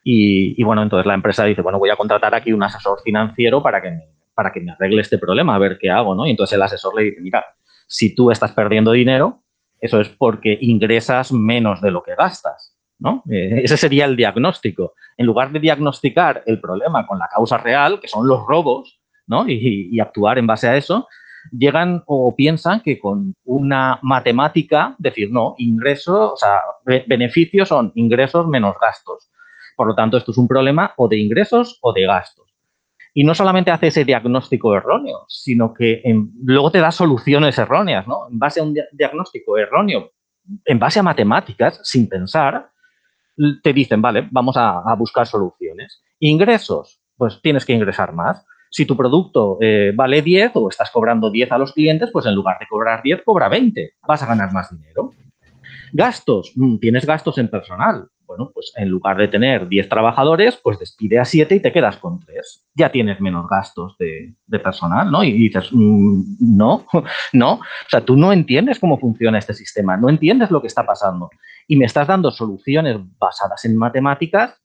Y, 0.02 0.60
y, 0.60 0.64
bueno, 0.64 0.82
entonces 0.82 1.06
la 1.06 1.14
empresa 1.14 1.44
dice, 1.44 1.62
bueno, 1.62 1.78
voy 1.78 1.90
a 1.90 1.96
contratar 1.96 2.34
aquí 2.34 2.52
un 2.52 2.62
asesor 2.62 3.00
financiero 3.02 3.62
para 3.62 3.82
que, 3.82 3.90
me, 3.90 4.04
para 4.34 4.52
que 4.52 4.60
me 4.60 4.72
arregle 4.72 5.00
este 5.00 5.18
problema, 5.18 5.56
a 5.56 5.58
ver 5.58 5.78
qué 5.80 5.90
hago, 5.90 6.14
¿no? 6.14 6.26
Y 6.26 6.30
entonces 6.30 6.54
el 6.54 6.62
asesor 6.62 6.94
le 6.94 7.02
dice, 7.04 7.20
mira, 7.20 7.44
si 7.88 8.14
tú 8.14 8.30
estás 8.30 8.52
perdiendo 8.52 8.92
dinero, 8.92 9.42
eso 9.80 10.00
es 10.00 10.08
porque 10.08 10.56
ingresas 10.60 11.32
menos 11.32 11.80
de 11.80 11.90
lo 11.90 12.04
que 12.04 12.14
gastas, 12.14 12.76
¿no? 13.00 13.24
Eh, 13.28 13.62
ese 13.64 13.76
sería 13.76 14.04
el 14.04 14.14
diagnóstico. 14.14 14.94
En 15.16 15.26
lugar 15.26 15.50
de 15.50 15.58
diagnosticar 15.58 16.44
el 16.46 16.60
problema 16.60 17.04
con 17.04 17.18
la 17.18 17.28
causa 17.28 17.58
real, 17.58 17.98
que 18.00 18.06
son 18.06 18.28
los 18.28 18.46
robos, 18.46 19.00
¿no? 19.26 19.48
Y, 19.48 19.88
y 19.90 19.98
actuar 19.98 20.38
en 20.38 20.46
base 20.46 20.68
a 20.68 20.76
eso, 20.76 21.08
llegan 21.52 22.02
o 22.06 22.34
piensan 22.34 22.80
que 22.80 22.98
con 22.98 23.34
una 23.44 23.98
matemática, 24.02 24.94
decir, 24.98 25.30
no, 25.30 25.54
ingresos, 25.58 26.32
o 26.32 26.36
sea, 26.36 26.60
beneficios 27.06 27.68
son 27.68 27.92
ingresos 27.94 28.46
menos 28.46 28.74
gastos. 28.80 29.30
Por 29.76 29.88
lo 29.88 29.94
tanto, 29.94 30.16
esto 30.16 30.30
es 30.30 30.38
un 30.38 30.48
problema 30.48 30.94
o 30.96 31.08
de 31.08 31.18
ingresos 31.18 31.78
o 31.82 31.92
de 31.92 32.06
gastos. 32.06 32.46
Y 33.12 33.24
no 33.24 33.34
solamente 33.34 33.70
hace 33.70 33.86
ese 33.88 34.04
diagnóstico 34.04 34.76
erróneo, 34.76 35.24
sino 35.28 35.72
que 35.72 36.02
luego 36.42 36.70
te 36.70 36.80
da 36.80 36.90
soluciones 36.90 37.58
erróneas, 37.58 38.06
¿no? 38.06 38.28
En 38.30 38.38
base 38.38 38.60
a 38.60 38.62
un 38.62 38.74
diagnóstico 38.92 39.56
erróneo, 39.56 40.10
en 40.64 40.78
base 40.78 41.00
a 41.00 41.02
matemáticas, 41.02 41.80
sin 41.82 42.08
pensar, 42.08 42.70
te 43.62 43.72
dicen, 43.72 44.02
vale, 44.02 44.28
vamos 44.30 44.56
a, 44.56 44.80
a 44.80 44.94
buscar 44.96 45.26
soluciones. 45.26 46.02
Ingresos, 46.20 47.00
pues 47.16 47.40
tienes 47.42 47.64
que 47.64 47.72
ingresar 47.72 48.12
más. 48.12 48.44
Si 48.76 48.84
tu 48.84 48.94
producto 48.94 49.56
eh, 49.62 49.92
vale 49.96 50.20
10 50.20 50.50
o 50.56 50.68
estás 50.68 50.90
cobrando 50.90 51.30
10 51.30 51.50
a 51.50 51.56
los 51.56 51.72
clientes, 51.72 52.10
pues 52.12 52.26
en 52.26 52.34
lugar 52.34 52.58
de 52.60 52.66
cobrar 52.66 53.02
10, 53.02 53.22
cobra 53.24 53.48
20. 53.48 53.94
Vas 54.06 54.22
a 54.22 54.26
ganar 54.26 54.52
más 54.52 54.70
dinero. 54.70 55.14
Gastos. 55.94 56.52
Mm, 56.56 56.76
tienes 56.76 57.06
gastos 57.06 57.38
en 57.38 57.48
personal. 57.48 58.06
Bueno, 58.26 58.50
pues 58.52 58.74
en 58.76 58.90
lugar 58.90 59.16
de 59.16 59.28
tener 59.28 59.66
10 59.66 59.88
trabajadores, 59.88 60.60
pues 60.62 60.78
despide 60.78 61.18
a 61.18 61.24
7 61.24 61.54
y 61.54 61.60
te 61.60 61.72
quedas 61.72 61.96
con 61.96 62.20
3. 62.20 62.66
Ya 62.74 62.92
tienes 62.92 63.18
menos 63.18 63.48
gastos 63.48 63.96
de, 63.96 64.34
personal, 64.62 65.10
¿no? 65.10 65.24
Y 65.24 65.32
dices, 65.32 65.70
mm, 65.72 66.36
no, 66.40 66.84
no. 67.32 67.52
O 67.54 67.88
sea, 67.88 68.02
tú 68.02 68.14
no 68.14 68.30
entiendes 68.30 68.78
cómo 68.78 68.98
funciona 68.98 69.38
este 69.38 69.54
sistema, 69.54 69.96
no 69.96 70.10
entiendes 70.10 70.50
lo 70.50 70.60
que 70.60 70.66
está 70.66 70.84
pasando. 70.84 71.30
Y 71.66 71.76
me 71.76 71.86
estás 71.86 72.08
dando 72.08 72.30
soluciones 72.30 72.98
basadas 73.18 73.64
en 73.64 73.74
matemáticas 73.74 74.60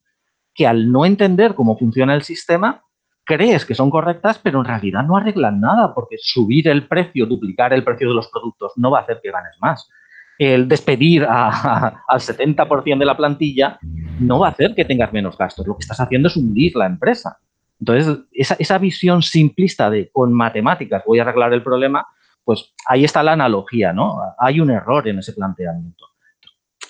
que 0.53 0.67
al 0.67 0.91
no 0.91 1.05
entender 1.05 1.55
cómo 1.55 1.77
funciona 1.77 2.13
el 2.13 2.23
sistema, 2.23 2.83
crees 3.23 3.65
que 3.65 3.75
son 3.75 3.89
correctas, 3.89 4.39
pero 4.39 4.59
en 4.59 4.65
realidad 4.65 5.03
no 5.03 5.17
arreglan 5.17 5.59
nada, 5.59 5.93
porque 5.93 6.17
subir 6.19 6.67
el 6.67 6.87
precio, 6.87 7.25
duplicar 7.25 7.73
el 7.73 7.83
precio 7.83 8.09
de 8.09 8.15
los 8.15 8.27
productos, 8.29 8.73
no 8.75 8.91
va 8.91 8.99
a 8.99 9.01
hacer 9.03 9.19
que 9.21 9.31
ganes 9.31 9.55
más. 9.61 9.89
El 10.37 10.67
despedir 10.67 11.25
al 11.25 12.19
70% 12.19 12.97
de 12.97 13.05
la 13.05 13.15
plantilla 13.15 13.79
no 14.19 14.39
va 14.39 14.47
a 14.47 14.51
hacer 14.51 14.73
que 14.73 14.85
tengas 14.85 15.13
menos 15.13 15.37
gastos. 15.37 15.67
Lo 15.67 15.75
que 15.75 15.81
estás 15.81 15.99
haciendo 15.99 16.29
es 16.29 16.35
hundir 16.35 16.75
la 16.75 16.87
empresa. 16.87 17.37
Entonces, 17.79 18.19
esa, 18.31 18.55
esa 18.57 18.77
visión 18.77 19.21
simplista 19.21 19.89
de 19.89 20.09
con 20.11 20.33
matemáticas 20.33 21.03
voy 21.05 21.19
a 21.19 21.23
arreglar 21.23 21.53
el 21.53 21.63
problema, 21.63 22.07
pues 22.43 22.73
ahí 22.87 23.03
está 23.03 23.21
la 23.21 23.33
analogía, 23.33 23.93
¿no? 23.93 24.19
Hay 24.39 24.59
un 24.59 24.71
error 24.71 25.07
en 25.07 25.19
ese 25.19 25.33
planteamiento. 25.33 26.05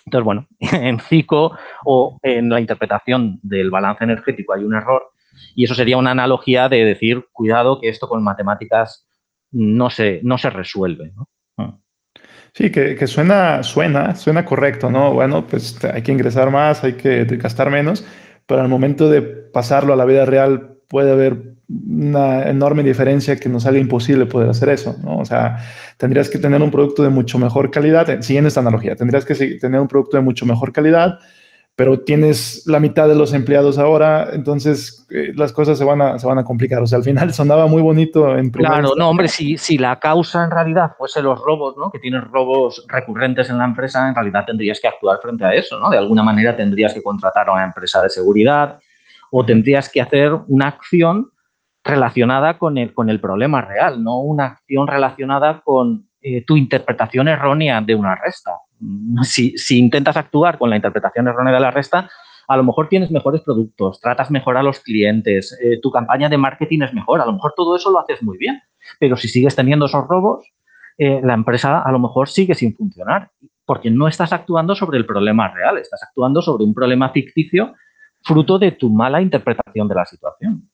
Entonces, 0.05 0.25
bueno, 0.25 0.47
en 0.59 0.99
CICO 0.99 1.57
o 1.85 2.19
en 2.23 2.49
la 2.49 2.59
interpretación 2.59 3.39
del 3.43 3.69
balance 3.69 4.03
energético 4.03 4.53
hay 4.53 4.63
un 4.63 4.75
error 4.75 5.11
y 5.55 5.65
eso 5.65 5.75
sería 5.75 5.97
una 5.97 6.11
analogía 6.11 6.69
de 6.69 6.85
decir, 6.85 7.25
cuidado 7.31 7.79
que 7.79 7.89
esto 7.89 8.07
con 8.07 8.23
matemáticas 8.23 9.07
no 9.51 9.89
se, 9.89 10.21
no 10.23 10.37
se 10.37 10.49
resuelve. 10.49 11.13
Mm. 11.57 11.69
Sí, 12.53 12.69
que, 12.69 13.07
suena, 13.07 13.63
suena, 13.63 14.15
suena 14.15 14.43
correcto, 14.43 14.91
¿no? 14.91 15.13
Bueno, 15.13 15.47
pues 15.47 15.83
hay 15.85 16.01
que 16.01 16.11
ingresar 16.11 16.51
más, 16.51 16.83
hay 16.83 16.93
que 16.93 17.23
gastar 17.23 17.69
menos, 17.69 18.05
pero 18.45 18.61
al 18.61 18.67
momento 18.67 19.09
de 19.09 19.21
pasarlo 19.21 19.93
a 19.93 19.95
la 19.95 20.05
vida 20.05 20.25
real 20.25 20.77
puede 20.89 21.11
haber 21.11 21.51
una 21.69 22.49
enorme 22.49 22.83
diferencia 22.83 23.37
que 23.37 23.47
nos 23.47 23.65
haga 23.65 23.77
imposible 23.77 24.25
poder 24.25 24.49
hacer 24.49 24.67
eso, 24.67 24.97
¿no? 25.01 25.19
O 25.19 25.25
sea, 25.25 25.57
tendrías 25.97 26.29
que 26.29 26.39
tener 26.39 26.61
un 26.61 26.71
producto 26.71 27.03
de 27.03 27.09
mucho 27.09 27.39
mejor 27.39 27.71
calidad, 27.71 28.19
siguiendo 28.21 28.49
esta 28.49 28.59
analogía, 28.59 28.97
tendrías 28.97 29.23
que 29.23 29.35
tener 29.35 29.79
un 29.79 29.87
producto 29.87 30.17
de 30.17 30.23
mucho 30.23 30.45
mejor 30.45 30.73
calidad, 30.73 31.19
pero 31.75 32.01
tienes 32.01 32.63
la 32.67 32.79
mitad 32.79 33.07
de 33.07 33.15
los 33.15 33.33
empleados 33.33 33.77
ahora, 33.79 34.29
entonces 34.33 35.07
eh, 35.09 35.31
las 35.35 35.53
cosas 35.53 35.77
se 35.77 35.83
van, 35.83 36.01
a, 36.01 36.19
se 36.19 36.27
van 36.27 36.37
a 36.37 36.43
complicar. 36.43 36.81
O 36.81 36.87
sea, 36.87 36.97
al 36.97 37.03
final 37.03 37.33
sonaba 37.33 37.67
muy 37.67 37.81
bonito 37.81 38.37
en 38.37 38.51
Claro, 38.51 38.93
no, 38.97 39.09
hombre, 39.09 39.27
si, 39.27 39.57
si 39.57 39.77
la 39.77 39.99
causa 39.99 40.43
en 40.43 40.51
realidad 40.51 40.91
fuese 40.97 41.21
los 41.21 41.39
robos, 41.39 41.75
¿no? 41.77 41.89
Que 41.89 41.99
tienes 41.99 42.23
robos 42.25 42.85
recurrentes 42.87 43.49
en 43.49 43.57
la 43.57 43.65
empresa, 43.65 44.07
en 44.07 44.15
realidad 44.15 44.45
tendrías 44.45 44.79
que 44.79 44.87
actuar 44.87 45.19
frente 45.21 45.45
a 45.45 45.53
eso, 45.53 45.79
¿no? 45.79 45.89
De 45.89 45.97
alguna 45.97 46.23
manera 46.23 46.55
tendrías 46.55 46.93
que 46.93 47.01
contratar 47.01 47.49
a 47.49 47.53
una 47.53 47.63
empresa 47.63 48.01
de 48.01 48.09
seguridad 48.09 48.79
o 49.31 49.45
tendrías 49.45 49.89
que 49.89 50.01
hacer 50.01 50.33
una 50.47 50.67
acción 50.67 51.31
relacionada 51.83 52.57
con 52.57 52.77
el, 52.77 52.93
con 52.93 53.09
el 53.09 53.19
problema 53.19 53.61
real, 53.61 54.03
no 54.03 54.19
una 54.19 54.45
acción 54.45 54.87
relacionada 54.87 55.61
con 55.61 56.10
eh, 56.21 56.43
tu 56.45 56.55
interpretación 56.55 57.27
errónea 57.27 57.81
de 57.81 57.95
una 57.95 58.15
resta. 58.15 58.51
Si, 59.23 59.55
intentas 59.77 60.17
actuar 60.17 60.57
con 60.57 60.69
la 60.69 60.75
interpretación 60.75 61.27
errónea 61.27 61.53
de 61.53 61.59
la 61.59 61.71
resta, 61.71 62.09
a 62.47 62.57
lo 62.57 62.63
mejor 62.63 62.89
tienes 62.89 63.11
mejores 63.11 63.41
productos, 63.41 63.99
tratas 63.99 64.29
mejor 64.29 64.57
a 64.57 64.63
los 64.63 64.79
clientes, 64.79 65.57
eh, 65.63 65.79
tu 65.81 65.91
campaña 65.91 66.29
de 66.29 66.37
marketing 66.37 66.81
es 66.81 66.93
mejor, 66.93 67.21
a 67.21 67.25
lo 67.25 67.33
mejor 67.33 67.53
todo 67.55 67.75
eso 67.75 67.91
lo 67.91 67.99
haces 67.99 68.21
muy 68.21 68.37
bien, 68.37 68.61
pero 68.99 69.17
si 69.17 69.27
sigues 69.27 69.55
teniendo 69.55 69.85
esos 69.85 70.07
robos, 70.07 70.51
eh, 70.97 71.21
la 71.23 71.33
empresa 71.33 71.81
a 71.81 71.91
lo 71.91 71.99
mejor 71.99 72.29
sigue 72.29 72.53
sin 72.53 72.75
funcionar, 72.75 73.31
porque 73.65 73.89
no 73.89 74.07
estás 74.07 74.33
actuando 74.33 74.75
sobre 74.75 74.97
el 74.97 75.05
problema 75.05 75.47
real, 75.47 75.77
estás 75.77 76.03
actuando 76.03 76.41
sobre 76.41 76.63
un 76.63 76.73
problema 76.73 77.09
ficticio 77.09 77.73
fruto 78.23 78.59
de 78.59 78.73
tu 78.73 78.89
mala 78.89 79.21
interpretación 79.21 79.87
de 79.87 79.95
la 79.95 80.05
situación. 80.05 80.70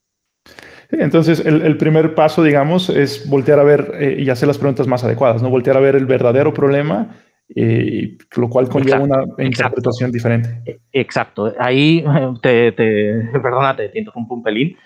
Entonces, 0.90 1.44
el, 1.44 1.76
primer 1.76 2.14
paso, 2.14 2.42
digamos, 2.42 2.88
es 2.88 3.28
voltear 3.28 3.58
a 3.60 3.62
ver 3.62 3.92
eh, 3.98 4.16
y 4.18 4.30
hacer 4.30 4.48
las 4.48 4.56
preguntas 4.56 4.86
más 4.86 5.04
adecuadas, 5.04 5.42
¿no? 5.42 5.50
Voltear 5.50 5.76
a 5.76 5.80
ver 5.80 5.96
el 5.96 6.06
verdadero 6.06 6.54
problema, 6.54 7.14
eh, 7.54 8.16
lo 8.36 8.48
cual 8.48 8.68
conlleva 8.70 9.00
una 9.00 9.24
interpretación 9.38 10.10
diferente. 10.10 10.62
E, 10.64 10.80
exacto. 10.92 11.52
Ahí, 11.58 12.02
te, 12.42 12.72
te, 12.72 13.22
perdónate, 13.32 13.90
te 13.90 13.98
interrumpo 13.98 14.34
un 14.34 14.42
pelín, 14.42 14.76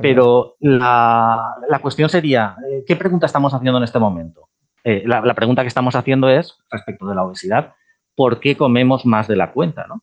pero 0.00 0.56
la, 0.58 1.54
cuestión 1.80 2.08
sería, 2.08 2.56
eh, 2.68 2.82
¿qué 2.84 2.96
pregunta 2.96 3.26
estamos 3.26 3.54
haciendo 3.54 3.78
en 3.78 3.84
este 3.84 3.98
momento? 3.98 4.48
la, 4.84 5.20
la, 5.20 5.34
pregunta 5.34 5.62
que 5.62 5.68
estamos 5.68 5.94
haciendo 5.94 6.28
es, 6.28 6.58
respecto 6.68 7.06
de 7.06 7.14
la 7.14 7.22
obesidad, 7.22 7.74
¿por 8.16 8.40
qué 8.40 8.56
comemos 8.56 9.06
más 9.06 9.28
de 9.28 9.36
la 9.36 9.52
cuenta? 9.52 9.86
¿no? 9.88 10.02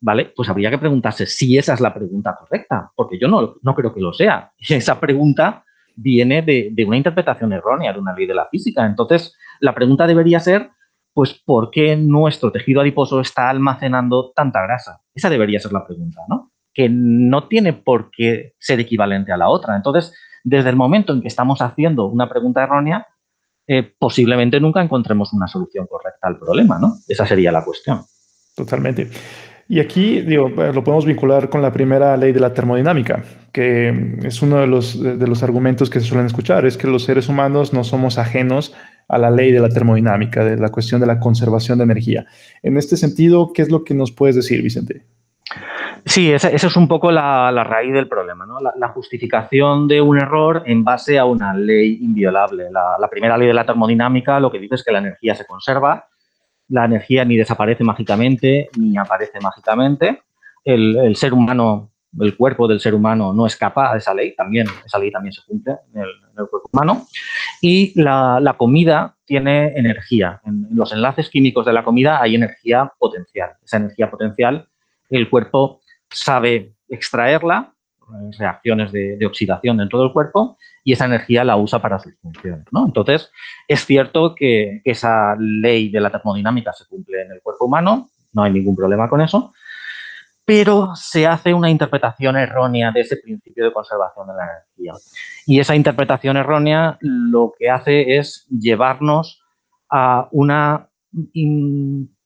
¿Vale? 0.00 0.32
Pues 0.34 0.48
habría 0.48 0.70
que 0.70 0.78
preguntarse 0.78 1.26
si 1.26 1.56
esa 1.56 1.74
es 1.74 1.80
la 1.80 1.94
pregunta 1.94 2.36
correcta, 2.38 2.90
porque 2.94 3.18
yo 3.18 3.28
no, 3.28 3.56
no 3.62 3.74
creo 3.74 3.94
que 3.94 4.00
lo 4.00 4.12
sea. 4.12 4.52
Esa 4.58 5.00
pregunta 5.00 5.64
viene 5.96 6.42
de, 6.42 6.84
una 6.86 6.96
interpretación 6.96 7.52
errónea 7.52 7.92
de 7.92 7.98
una 7.98 8.14
ley 8.14 8.26
de 8.26 8.34
la 8.34 8.46
física. 8.46 8.84
Entonces, 8.84 9.34
la 9.60 9.74
pregunta 9.74 10.06
debería 10.06 10.38
ser, 10.40 10.70
pues, 11.12 11.32
¿por 11.32 11.70
qué 11.70 11.96
nuestro 11.96 12.52
tejido 12.52 12.82
adiposo 12.82 13.20
está 13.20 13.48
almacenando 13.48 14.32
tanta 14.34 14.62
grasa? 14.62 15.00
Esa 15.14 15.30
debería 15.30 15.58
ser 15.58 15.72
la 15.72 15.86
pregunta, 15.86 16.20
¿no? 16.28 16.52
Que 16.74 16.88
no 16.90 17.48
tiene 17.48 17.72
por 17.72 18.10
qué 18.10 18.54
ser 18.58 18.80
equivalente 18.80 19.32
a 19.32 19.38
la 19.38 19.48
otra. 19.48 19.74
Entonces, 19.74 20.14
desde 20.44 20.68
el 20.68 20.76
momento 20.76 21.14
en 21.14 21.22
que 21.22 21.28
estamos 21.28 21.62
haciendo 21.62 22.06
una 22.06 22.28
pregunta 22.28 22.62
errónea, 22.62 23.06
eh, 23.66 23.82
posiblemente 23.98 24.60
nunca 24.60 24.82
encontremos 24.82 25.32
una 25.32 25.48
solución 25.48 25.86
correcta 25.86 26.28
al 26.28 26.38
problema, 26.38 26.78
¿no? 26.78 26.98
Esa 27.08 27.26
sería 27.26 27.50
la 27.50 27.64
cuestión. 27.64 28.02
Totalmente. 28.54 29.10
Y 29.68 29.80
aquí, 29.80 30.20
digo, 30.20 30.48
lo 30.48 30.84
podemos 30.84 31.04
vincular 31.04 31.48
con 31.48 31.60
la 31.60 31.72
primera 31.72 32.16
ley 32.16 32.32
de 32.32 32.38
la 32.38 32.54
termodinámica, 32.54 33.24
que 33.52 34.16
es 34.22 34.40
uno 34.40 34.58
de 34.58 34.68
los, 34.68 35.02
de 35.02 35.26
los 35.26 35.42
argumentos 35.42 35.90
que 35.90 35.98
se 35.98 36.06
suelen 36.06 36.26
escuchar, 36.26 36.66
es 36.66 36.76
que 36.76 36.86
los 36.86 37.02
seres 37.02 37.28
humanos 37.28 37.72
no 37.72 37.82
somos 37.82 38.16
ajenos 38.18 38.74
a 39.08 39.18
la 39.18 39.30
ley 39.30 39.50
de 39.50 39.58
la 39.58 39.68
termodinámica, 39.68 40.44
de 40.44 40.56
la 40.56 40.70
cuestión 40.70 41.00
de 41.00 41.08
la 41.08 41.18
conservación 41.18 41.78
de 41.78 41.84
energía. 41.84 42.26
En 42.62 42.76
este 42.76 42.96
sentido, 42.96 43.52
¿qué 43.52 43.62
es 43.62 43.70
lo 43.70 43.82
que 43.82 43.94
nos 43.94 44.12
puedes 44.12 44.36
decir, 44.36 44.62
Vicente? 44.62 45.02
Sí, 46.04 46.30
esa, 46.30 46.50
es 46.50 46.76
un 46.76 46.86
poco 46.86 47.10
la, 47.10 47.50
raíz 47.64 47.92
del 47.92 48.06
problema, 48.06 48.46
¿no? 48.46 48.60
La, 48.60 48.88
justificación 48.88 49.88
de 49.88 50.00
un 50.00 50.18
error 50.18 50.62
en 50.64 50.84
base 50.84 51.18
a 51.18 51.24
una 51.24 51.52
ley 51.52 51.98
inviolable. 52.00 52.70
La, 52.70 52.96
la 53.00 53.08
primera 53.08 53.36
ley 53.36 53.48
de 53.48 53.54
la 53.54 53.66
termodinámica 53.66 54.38
lo 54.38 54.52
que 54.52 54.60
dice 54.60 54.76
es 54.76 54.84
que 54.84 54.92
la 54.92 55.00
energía 55.00 55.34
se 55.34 55.44
conserva 55.44 56.06
la 56.68 56.84
energía 56.84 57.24
ni 57.24 57.36
desaparece 57.36 57.84
mágicamente 57.84 58.68
ni 58.76 58.96
aparece 58.96 59.38
mágicamente. 59.40 60.22
El, 60.64 61.14
ser 61.14 61.32
humano, 61.32 61.92
el 62.18 62.36
cuerpo 62.36 62.66
del 62.66 62.80
ser 62.80 62.94
humano 62.94 63.32
no 63.32 63.46
escapa 63.46 63.92
a 63.92 63.96
esa 63.96 64.12
ley, 64.12 64.34
también, 64.34 64.66
esa 64.84 64.98
ley 64.98 65.12
también 65.12 65.32
se 65.32 65.42
cumple 65.46 65.76
en 65.94 66.00
el, 66.00 66.08
cuerpo 66.48 66.68
humano. 66.72 67.06
Y 67.60 67.92
la, 68.00 68.54
comida 68.58 69.16
tiene 69.24 69.78
energía. 69.78 70.40
En, 70.44 70.66
los 70.72 70.92
enlaces 70.92 71.30
químicos 71.30 71.64
de 71.66 71.72
la 71.72 71.84
comida 71.84 72.20
hay 72.20 72.34
energía 72.34 72.92
potencial. 72.98 73.52
Esa 73.64 73.76
energía 73.76 74.10
potencial, 74.10 74.68
el 75.08 75.30
cuerpo 75.30 75.80
sabe 76.10 76.74
extraerla, 76.88 77.74
reacciones 78.38 78.92
de, 78.92 79.24
oxidación 79.26 79.78
dentro 79.78 80.00
del 80.00 80.12
cuerpo, 80.12 80.58
y 80.84 80.92
esa 80.92 81.06
energía 81.06 81.44
la 81.44 81.56
usa 81.56 81.80
para 81.80 81.98
sus 81.98 82.14
funciones. 82.20 82.66
¿no? 82.70 82.86
Entonces, 82.86 83.30
es 83.68 83.84
cierto 83.84 84.34
que, 84.34 84.80
esa 84.84 85.36
ley 85.38 85.90
de 85.90 86.00
la 86.00 86.10
termodinámica 86.10 86.72
se 86.72 86.86
cumple 86.86 87.22
en 87.22 87.32
el 87.32 87.42
cuerpo 87.42 87.66
humano, 87.66 88.10
no 88.32 88.42
hay 88.42 88.52
ningún 88.52 88.76
problema 88.76 89.08
con 89.08 89.20
eso, 89.20 89.52
pero 90.46 90.94
se 90.94 91.26
hace 91.26 91.52
una 91.52 91.68
interpretación 91.68 92.36
errónea 92.36 92.92
de 92.92 93.00
ese 93.00 93.16
principio 93.16 93.64
de 93.64 93.72
conservación 93.72 94.28
de 94.28 94.34
la 94.34 94.44
energía. 94.44 94.92
Y 95.44 95.58
esa 95.58 95.74
interpretación 95.74 96.36
errónea 96.36 96.98
lo 97.00 97.52
que 97.58 97.68
hace 97.68 98.16
es 98.16 98.46
llevarnos 98.48 99.42
a 99.90 100.28
una, 100.30 100.88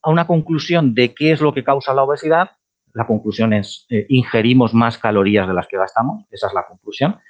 a 0.02 0.10
una 0.10 0.26
conclusión 0.26 0.94
de 0.94 1.14
qué 1.14 1.32
es 1.32 1.40
lo 1.40 1.54
que 1.54 1.64
causa 1.64 1.94
la 1.94 2.02
obesidad. 2.02 2.50
La 2.94 3.06
conclusión 3.06 3.52
es 3.52 3.86
eh, 3.90 4.06
ingerimos 4.08 4.74
más 4.74 4.98
calorías 4.98 5.46
de 5.46 5.54
las 5.54 5.66
que 5.66 5.76
gastamos, 5.76 6.24
esa 6.30 6.48
es 6.48 6.54
la 6.54 6.66
conclusión 6.66 7.20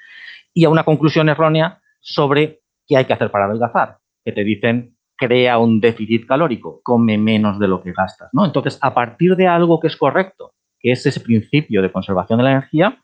y 0.54 0.64
a 0.64 0.70
una 0.70 0.84
conclusión 0.84 1.28
errónea 1.28 1.80
sobre 2.00 2.60
qué 2.86 2.96
hay 2.96 3.04
que 3.04 3.12
hacer 3.12 3.30
para 3.30 3.46
adelgazar, 3.46 3.98
que 4.24 4.32
te 4.32 4.44
dicen 4.44 4.96
crea 5.16 5.58
un 5.58 5.80
déficit 5.80 6.26
calórico, 6.26 6.80
come 6.82 7.18
menos 7.18 7.58
de 7.58 7.68
lo 7.68 7.82
que 7.82 7.92
gastas, 7.92 8.30
¿no? 8.32 8.46
Entonces, 8.46 8.78
a 8.80 8.94
partir 8.94 9.36
de 9.36 9.46
algo 9.46 9.78
que 9.78 9.88
es 9.88 9.96
correcto, 9.96 10.54
que 10.78 10.92
es 10.92 11.04
ese 11.04 11.20
principio 11.20 11.82
de 11.82 11.92
conservación 11.92 12.38
de 12.38 12.44
la 12.44 12.52
energía, 12.52 12.98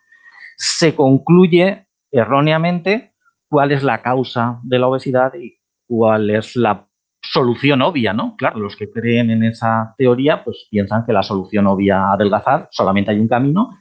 se 0.56 0.94
concluye 0.94 1.86
erróneamente 2.10 3.12
cuál 3.48 3.72
es 3.72 3.82
la 3.82 4.00
causa 4.00 4.60
de 4.62 4.78
la 4.78 4.88
obesidad 4.88 5.34
y 5.34 5.58
cuál 5.86 6.30
es 6.30 6.56
la 6.56 6.85
solución 7.36 7.82
obvia, 7.82 8.14
¿no? 8.14 8.34
Claro, 8.36 8.58
los 8.60 8.76
que 8.76 8.90
creen 8.90 9.30
en 9.30 9.44
esa 9.44 9.94
teoría, 9.98 10.42
pues 10.42 10.68
piensan 10.70 11.04
que 11.04 11.12
la 11.12 11.22
solución 11.22 11.66
obvia 11.66 11.98
a 11.98 12.12
adelgazar, 12.14 12.68
solamente 12.70 13.10
hay 13.10 13.20
un 13.20 13.28
camino, 13.28 13.78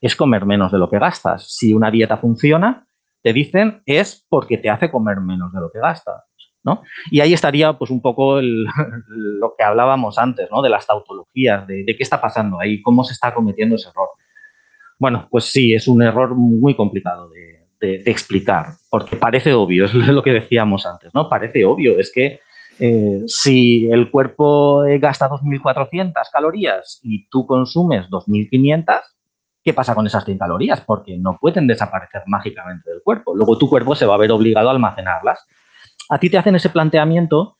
es 0.00 0.14
comer 0.14 0.46
menos 0.46 0.70
de 0.70 0.78
lo 0.78 0.88
que 0.88 1.00
gastas. 1.00 1.52
Si 1.52 1.74
una 1.74 1.90
dieta 1.90 2.16
funciona, 2.18 2.86
te 3.20 3.32
dicen 3.32 3.82
es 3.86 4.24
porque 4.28 4.56
te 4.56 4.70
hace 4.70 4.88
comer 4.88 5.20
menos 5.20 5.52
de 5.52 5.60
lo 5.60 5.70
que 5.72 5.80
gastas. 5.80 6.22
¿no? 6.64 6.82
Y 7.10 7.18
ahí 7.18 7.32
estaría 7.32 7.72
pues 7.72 7.90
un 7.90 8.00
poco 8.00 8.40
lo 9.08 9.54
que 9.58 9.64
hablábamos 9.64 10.16
antes, 10.16 10.48
¿no? 10.48 10.62
De 10.62 10.68
las 10.68 10.86
tautologías, 10.86 11.66
de, 11.66 11.84
qué 11.84 11.96
está 11.98 12.20
pasando 12.20 12.60
ahí, 12.60 12.80
cómo 12.82 13.02
se 13.02 13.14
está 13.14 13.34
cometiendo 13.34 13.74
ese 13.74 13.88
error. 13.88 14.10
Bueno, 14.96 15.26
pues 15.28 15.46
sí, 15.46 15.74
es 15.74 15.88
un 15.88 16.02
error 16.02 16.36
muy 16.36 16.76
complicado 16.76 17.28
de, 17.30 17.50
explicar, 18.06 18.66
porque 18.88 19.16
parece 19.16 19.52
obvio, 19.54 19.86
es 19.86 19.92
lo 19.92 20.22
que 20.22 20.30
decíamos 20.30 20.86
antes, 20.86 21.12
¿no? 21.12 21.28
Parece 21.28 21.64
obvio, 21.64 21.98
es 21.98 22.12
que 22.14 22.38
eh, 22.82 23.22
si 23.26 23.90
el 23.90 24.10
cuerpo 24.10 24.82
gasta 24.98 25.28
2.400 25.28 26.12
calorías 26.32 27.00
y 27.02 27.28
tú 27.28 27.46
consumes 27.46 28.08
2.500, 28.10 29.00
¿qué 29.62 29.72
pasa 29.72 29.94
con 29.94 30.06
esas 30.06 30.24
100 30.24 30.38
calorías? 30.38 30.80
Porque 30.80 31.16
no 31.18 31.38
pueden 31.40 31.66
desaparecer 31.66 32.22
mágicamente 32.26 32.90
del 32.90 33.02
cuerpo. 33.02 33.34
Luego 33.34 33.56
tu 33.56 33.68
cuerpo 33.68 33.94
se 33.94 34.06
va 34.06 34.14
a 34.14 34.18
ver 34.18 34.32
obligado 34.32 34.68
a 34.68 34.72
almacenarlas 34.72 35.46
a 36.12 36.18
ti 36.18 36.28
te 36.28 36.38
hacen 36.38 36.54
ese 36.54 36.68
planteamiento 36.68 37.56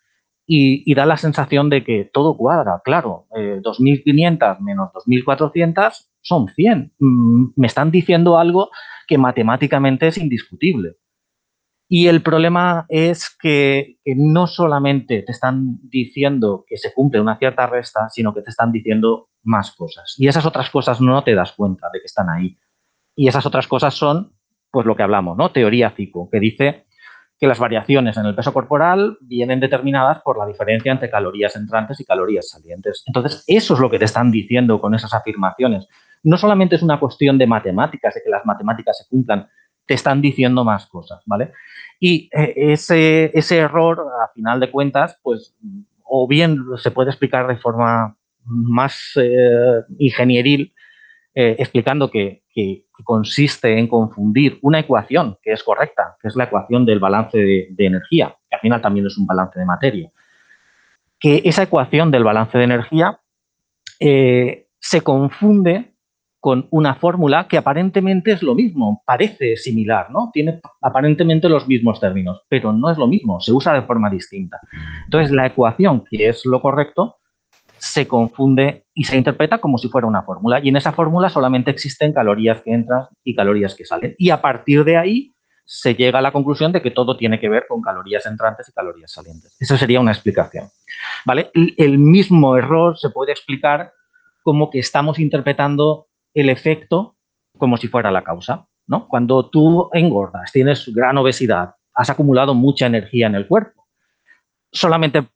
y, 0.47 0.95
da 0.95 1.07
la 1.07 1.17
sensación 1.17 1.71
de 1.71 1.85
que 1.85 2.11
todo 2.13 2.37
cuadra. 2.37 2.83
Claro, 2.85 3.27
2.500 3.31 4.57
eh, 4.57 4.59
menos 4.61 4.91
2.400 4.93 6.09
son 6.21 6.49
100. 6.49 6.93
Mm, 6.99 7.45
me 7.57 7.67
están 7.67 7.91
diciendo 7.91 8.37
algo 8.37 8.71
que 9.07 9.17
matemáticamente 9.17 10.09
es 10.09 10.19
indiscutible. 10.19 10.97
Y 11.95 12.09
el 12.09 12.23
problema 12.23 12.87
es 12.89 13.29
que, 13.39 13.99
no 14.17 14.47
solamente 14.47 15.21
te 15.21 15.31
están 15.31 15.79
diciendo 15.83 16.65
que 16.67 16.79
se 16.79 16.95
cumple 16.95 17.21
una 17.21 17.37
cierta 17.37 17.67
resta, 17.67 18.09
sino 18.09 18.33
que 18.33 18.41
te 18.41 18.49
están 18.49 18.73
diciendo 18.73 19.29
más 19.43 19.73
cosas. 19.73 20.15
Y 20.17 20.27
esas 20.27 20.47
otras 20.47 20.71
cosas 20.71 21.03
no 21.03 21.23
te 21.23 21.35
das 21.35 21.53
cuenta 21.53 21.91
de 21.93 22.01
que 22.01 22.07
están 22.07 22.31
ahí. 22.31 22.57
Y 23.15 23.29
esas 23.29 23.45
otras 23.45 23.69
cosas 23.69 23.93
son, 23.93 24.33
pues 24.71 24.87
lo 24.87 24.97
que 24.97 25.03
hablamos, 25.03 25.37
¿no? 25.37 25.53
Teoría 25.53 25.91
FICO, 25.91 26.31
que 26.31 26.41
dice 26.41 26.87
que 27.39 27.47
las 27.47 27.59
variaciones 27.59 28.17
en 28.17 28.25
el 28.25 28.35
peso 28.35 28.55
corporal 28.55 29.19
vienen 29.21 29.61
determinadas 29.61 30.23
por 30.23 30.39
la 30.39 30.47
diferencia 30.47 30.93
entre 30.93 31.11
calorías 31.11 31.55
entrantes 31.57 32.01
y 32.01 32.07
calorías 32.07 32.49
salientes. 32.49 33.03
Entonces, 33.07 33.45
eso 33.47 33.75
es 33.75 33.81
lo 33.81 33.91
que 33.91 33.99
te 33.99 34.07
están 34.07 34.31
diciendo 34.31 34.81
con 34.81 34.95
esas 34.95 35.13
afirmaciones. 35.13 35.87
No 36.23 36.39
solamente 36.39 36.77
es 36.77 36.83
una 36.83 36.99
cuestión 36.99 37.37
de 37.37 37.47
matemáticas, 37.47 38.15
de 38.15 38.23
que 38.25 38.31
las 38.31 38.47
matemáticas 38.47 38.97
se 38.97 39.07
cumplan, 39.11 39.47
te 39.87 39.95
están 39.95 40.21
diciendo 40.23 40.65
más 40.65 40.87
cosas, 40.87 41.23
¿vale? 41.27 41.53
Y 41.99 42.29
eh, 42.33 42.55
ese, 42.57 43.31
ese 43.35 43.59
error, 43.59 44.07
a 44.23 44.33
final 44.33 44.61
de 44.61 44.71
cuentas, 44.71 45.19
pues, 45.23 45.55
o 46.05 46.27
bien 46.27 46.59
se 46.77 46.91
puede 46.91 47.11
explicar 47.11 47.47
de 47.47 47.57
forma 47.57 48.17
más 48.45 49.13
eh, 49.17 49.83
ingenieril, 49.99 50.75
eh, 51.35 51.57
explicando 51.59 52.11
que, 52.11 52.43
consiste 53.05 53.79
en 53.79 53.89
confundir 53.89 54.59
una 54.63 54.79
ecuación 54.79 55.37
que 55.43 55.53
es 55.53 55.65
correcta, 55.65 56.17
que 56.21 56.29
es 56.29 56.37
la 56.37 56.45
ecuación 56.45 56.85
del 56.87 57.01
balance 57.01 57.37
de, 57.37 57.75
energía, 57.79 58.37
que 58.49 58.55
al 58.55 58.61
final 58.61 58.81
también 58.81 59.07
es 59.07 59.19
un 59.19 59.27
balance 59.27 59.59
de 59.59 59.65
materia, 59.65 60.13
que 61.19 61.43
esa 61.45 61.65
ecuación 61.65 62.13
del 62.13 62.23
balance 62.23 62.57
de 62.57 62.65
energía 62.65 63.19
se 63.99 65.01
confunde 65.03 65.92
con 66.43 66.67
una 66.73 66.97
fórmula 66.97 67.47
que 67.47 67.57
aparentemente 67.57 68.33
es 68.33 68.43
lo 68.43 68.57
mismo, 68.57 69.05
parece 69.07 69.57
similar, 69.57 70.11
¿no? 70.11 70.31
Tiene 70.33 70.61
aparentemente 70.81 71.49
los 71.49 71.69
mismos 71.69 72.01
términos, 72.01 72.43
pero 72.49 72.73
no 72.73 72.91
es 72.91 72.99
lo 72.99 73.07
mismo, 73.07 73.41
se 73.41 73.53
usa 73.53 73.73
de 73.75 73.83
forma 73.83 74.11
distinta. 74.11 74.59
Entonces, 75.05 75.31
la 75.31 75.47
ecuación 75.47 76.03
que 76.11 76.29
es 76.29 76.45
lo 76.45 76.61
correcto 76.61 77.19
se 77.79 78.09
confunde 78.09 78.87
y 78.93 79.05
se 79.05 79.17
interpreta 79.17 79.59
como 79.59 79.79
si 79.79 79.89
fuera 79.89 80.09
una 80.09 80.25
fórmula. 80.25 80.59
Y 80.61 80.71
en 80.71 80.75
esa 80.75 80.91
fórmula 80.91 81.29
solamente 81.29 81.71
existen 81.71 82.13
calorías 82.13 82.61
que 82.63 82.73
entran 82.73 83.07
y 83.23 83.37
calorías 83.37 83.77
que 83.77 83.85
salen. 83.85 84.17
Y 84.19 84.31
a 84.31 84.43
partir 84.43 84.83
de 84.83 84.97
ahí 84.97 85.33
se 85.65 85.95
llega 85.95 86.19
a 86.19 86.23
la 86.23 86.33
conclusión 86.33 86.73
de 86.73 86.83
que 86.83 86.91
todo 86.91 87.17
tiene 87.17 87.39
que 87.39 87.49
ver 87.49 87.67
con 87.69 87.81
calorías 87.81 88.27
entrantes 88.27 88.69
y 88.69 88.73
calorías 88.73 89.13
salientes. 89.13 89.57
Esa 89.61 89.79
sería 89.79 90.01
una 90.01 90.11
explicación. 90.11 90.67
¿Vale? 91.25 91.53
El 91.55 91.99
mismo 91.99 92.57
error 92.57 92.99
se 92.99 93.11
puede 93.11 93.31
explicar 93.31 93.93
como 94.43 94.71
que 94.71 94.81
estamos 94.81 95.21
interpretando 95.21 96.09
el 96.35 96.49
efecto 96.49 97.17
como 97.59 97.77
si 97.77 97.89
fuera 97.89 98.11
la 98.11 98.25
causa. 98.25 98.67
¿no? 98.87 99.09
Cuando 99.09 99.49
tú 99.49 99.89
engordas, 99.93 100.53
tienes 100.53 100.93
gran 100.95 101.17
obesidad, 101.19 101.77
has 101.95 102.11
acumulado 102.11 102.55
mucha 102.55 102.87
energía 102.87 103.27
en 103.27 103.35
el 103.35 103.47
cuerpo, 103.47 103.87
solamente 104.73 105.29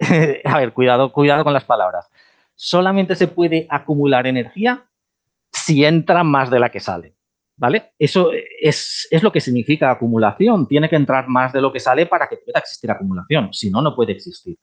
a 0.44 0.58
ver, 0.58 0.72
cuidado, 0.72 1.12
cuidado 1.12 1.44
con 1.44 1.52
las 1.52 1.64
palabras. 1.64 2.08
Solamente 2.54 3.14
se 3.14 3.28
puede 3.28 3.66
acumular 3.70 4.26
energía 4.26 4.86
si 5.52 5.84
entra 5.84 6.24
más 6.24 6.50
de 6.50 6.60
la 6.60 6.70
que 6.70 6.80
sale. 6.80 7.16
¿Vale? 7.56 7.92
Eso 7.98 8.30
es, 8.62 9.08
lo 9.22 9.30
que 9.30 9.40
significa 9.40 9.90
acumulación. 9.90 10.66
Tiene 10.66 10.88
que 10.88 10.96
entrar 10.96 11.28
más 11.28 11.52
de 11.52 11.60
lo 11.60 11.70
que 11.70 11.80
sale 11.80 12.06
para 12.06 12.26
que 12.26 12.38
pueda 12.38 12.58
existir 12.58 12.90
acumulación. 12.90 13.52
Si 13.52 13.70
no, 13.70 13.82
no 13.82 13.94
puede 13.94 14.12
existir. 14.12 14.56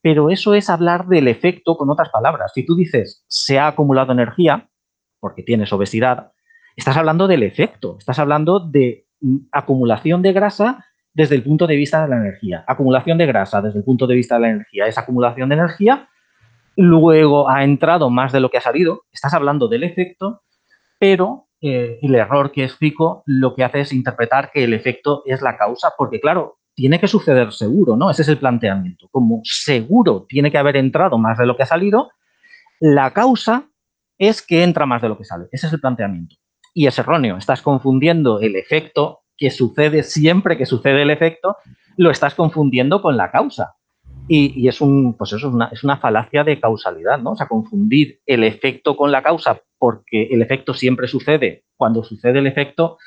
Pero 0.00 0.30
eso 0.30 0.54
es 0.54 0.70
hablar 0.70 1.06
del 1.06 1.28
efecto 1.28 1.76
con 1.76 1.90
otras 1.90 2.08
palabras. 2.08 2.52
Si 2.54 2.64
tú 2.64 2.74
dices 2.74 3.24
se 3.28 3.58
ha 3.58 3.66
acumulado 3.68 4.12
energía 4.12 4.70
porque 5.22 5.44
tienes 5.44 5.72
obesidad, 5.72 6.32
estás 6.76 6.96
hablando 6.96 7.28
del 7.28 7.44
efecto. 7.44 7.94
Estás 7.96 8.18
hablando 8.18 8.58
de 8.58 9.06
acumulación 9.52 10.20
de 10.20 10.32
grasa 10.32 10.84
desde 11.14 11.36
el 11.36 11.44
punto 11.44 11.68
de 11.68 11.76
vista 11.76 12.02
de 12.02 12.08
la 12.08 12.16
energía. 12.16 12.64
Acumulación 12.66 13.18
de 13.18 13.26
grasa 13.26 13.62
desde 13.62 13.78
el 13.78 13.84
punto 13.84 14.08
de 14.08 14.16
vista 14.16 14.34
de 14.34 14.40
la 14.40 14.50
energía 14.50 14.86
es 14.88 14.98
acumulación 14.98 15.48
de 15.48 15.54
energía. 15.54 16.08
Luego 16.76 17.48
ha 17.48 17.62
entrado 17.62 18.10
más 18.10 18.32
de 18.32 18.40
lo 18.40 18.50
que 18.50 18.58
ha 18.58 18.60
salido. 18.60 19.02
Estás 19.12 19.32
hablando 19.32 19.68
del 19.68 19.84
efecto, 19.84 20.42
pero 20.98 21.46
eh, 21.60 22.00
el 22.02 22.16
error 22.16 22.50
que 22.50 22.64
explico 22.64 23.22
lo 23.24 23.54
que 23.54 23.62
hace 23.62 23.80
es 23.80 23.92
interpretar 23.92 24.50
que 24.50 24.64
el 24.64 24.74
efecto 24.74 25.22
es 25.24 25.40
la 25.40 25.56
causa, 25.56 25.92
porque 25.96 26.20
claro, 26.20 26.58
tiene 26.74 26.98
que 26.98 27.06
suceder 27.06 27.52
seguro, 27.52 27.96
¿no? 27.96 28.10
Ese 28.10 28.22
es 28.22 28.28
el 28.28 28.38
planteamiento. 28.38 29.06
Como 29.12 29.40
seguro 29.44 30.26
tiene 30.28 30.50
que 30.50 30.58
haber 30.58 30.76
entrado 30.78 31.16
más 31.16 31.38
de 31.38 31.46
lo 31.46 31.56
que 31.56 31.62
ha 31.62 31.66
salido, 31.66 32.10
la 32.80 33.12
causa 33.12 33.68
es 34.28 34.40
que 34.40 34.62
entra 34.62 34.86
más 34.86 35.02
de 35.02 35.08
lo 35.08 35.18
que 35.18 35.24
sale. 35.24 35.46
Ese 35.50 35.66
es 35.66 35.72
el 35.72 35.80
planteamiento. 35.80 36.36
Y 36.72 36.86
es 36.86 36.96
erróneo. 36.98 37.36
Estás 37.36 37.60
confundiendo 37.60 38.40
el 38.40 38.54
efecto 38.54 39.22
que 39.36 39.50
sucede 39.50 40.04
siempre 40.04 40.56
que 40.56 40.66
sucede 40.66 41.02
el 41.02 41.10
efecto, 41.10 41.56
lo 41.96 42.12
estás 42.12 42.36
confundiendo 42.36 43.02
con 43.02 43.16
la 43.16 43.32
causa. 43.32 43.74
Y, 44.28 44.68
es 44.68 44.80
un, 44.80 45.16
pues 45.16 45.32
eso 45.32 45.48
es 45.48 45.54
una, 45.54 45.68
es 45.72 45.82
una, 45.82 45.96
falacia 45.96 46.44
de 46.44 46.60
causalidad, 46.60 47.18
¿no? 47.18 47.32
O 47.32 47.36
sea, 47.36 47.48
confundir 47.48 48.20
el 48.24 48.44
efecto 48.44 48.96
con 48.96 49.10
la 49.10 49.22
causa 49.22 49.60
porque 49.78 50.28
el 50.30 50.40
efecto 50.40 50.72
siempre 50.72 51.08
sucede 51.08 51.64
cuando 51.76 52.04
sucede 52.04 52.38
el 52.38 52.46
efecto, 52.46 52.98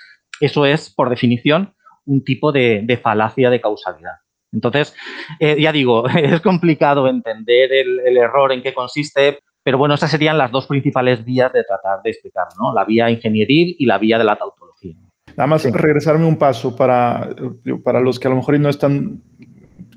eso 0.41 0.65
es, 0.65 0.93
por 0.93 1.09
definición, 1.09 1.73
un 2.05 2.25
tipo 2.25 2.51
de, 2.51 2.99
falacia 3.01 3.49
de 3.49 3.61
causalidad. 3.61 4.17
Entonces, 4.51 4.93
eh, 5.39 5.55
ya 5.59 5.71
digo, 5.71 6.05
es 6.09 6.41
complicado 6.41 7.07
entender 7.07 7.71
el, 7.71 8.01
el, 8.01 8.17
error 8.17 8.51
en 8.51 8.61
qué 8.61 8.73
consiste, 8.73 9.39
pero 9.65 9.79
bueno, 9.79 9.95
esas 9.95 10.11
serían 10.11 10.37
las 10.37 10.51
dos 10.51 10.67
principales 10.67 11.25
vías 11.25 11.51
de 11.51 11.63
tratar 11.63 11.99
de 12.03 12.11
explicar, 12.11 12.45
¿no? 12.61 12.71
La 12.71 12.85
vía 12.85 13.09
ingenieril 13.09 13.75
y 13.79 13.87
la 13.87 13.97
vía 13.97 14.19
de 14.19 14.23
la 14.23 14.35
tautología. 14.35 14.93
Nada 15.35 15.47
más 15.47 15.63
regresarme 15.63 16.23
un 16.23 16.37
paso 16.37 16.75
para, 16.75 17.31
para 17.83 17.99
los 17.99 18.19
que 18.19 18.27
a 18.27 18.29
lo 18.29 18.35
mejor 18.35 18.59
no 18.59 18.69
están, 18.69 19.23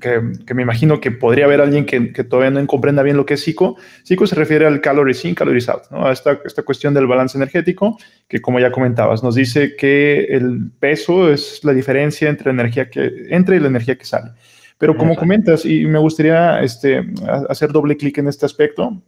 que, 0.01 0.21
que 0.47 0.55
me 0.55 0.63
imagino 0.63 0.99
que 0.99 1.11
podría 1.11 1.45
haber 1.45 1.61
alguien 1.61 1.85
que, 1.85 2.11
que, 2.11 2.23
todavía 2.23 2.49
no 2.49 2.65
comprenda 2.65 3.03
bien 3.03 3.15
lo 3.15 3.27
que 3.27 3.35
es 3.35 3.43
psico. 3.43 3.77
Psico 4.01 4.25
se 4.25 4.33
refiere 4.33 4.65
al 4.65 4.81
calories 4.81 5.23
in, 5.23 5.35
calories 5.35 5.69
out, 5.69 5.83
¿no? 5.91 6.07
a 6.07 6.13
esta, 6.13 6.39
esta 6.43 6.63
cuestión 6.63 6.95
del 6.95 7.05
balance 7.05 7.37
energético, 7.37 7.99
que 8.27 8.41
como 8.41 8.59
ya 8.59 8.71
comentabas, 8.71 9.21
nos 9.21 9.35
dice 9.35 9.75
que 9.75 10.23
el 10.31 10.71
peso 10.79 11.31
es 11.31 11.63
la 11.63 11.73
diferencia 11.73 12.27
entre, 12.27 12.49
energía 12.49 12.89
que, 12.89 13.27
entre 13.29 13.57
y 13.57 13.59
la 13.59 13.67
energía 13.67 13.99
que 13.99 14.05
sale. 14.05 14.31
Pero 14.79 14.97
como 14.97 15.15
comentas, 15.15 15.63
y 15.65 15.85
me 15.85 15.99
gustaría 15.99 16.61
este, 16.61 17.05
hacer 17.49 17.71
doble 17.71 17.97
clic 17.97 18.17
en 18.17 18.29
este 18.29 18.45
aspecto, 18.45 18.99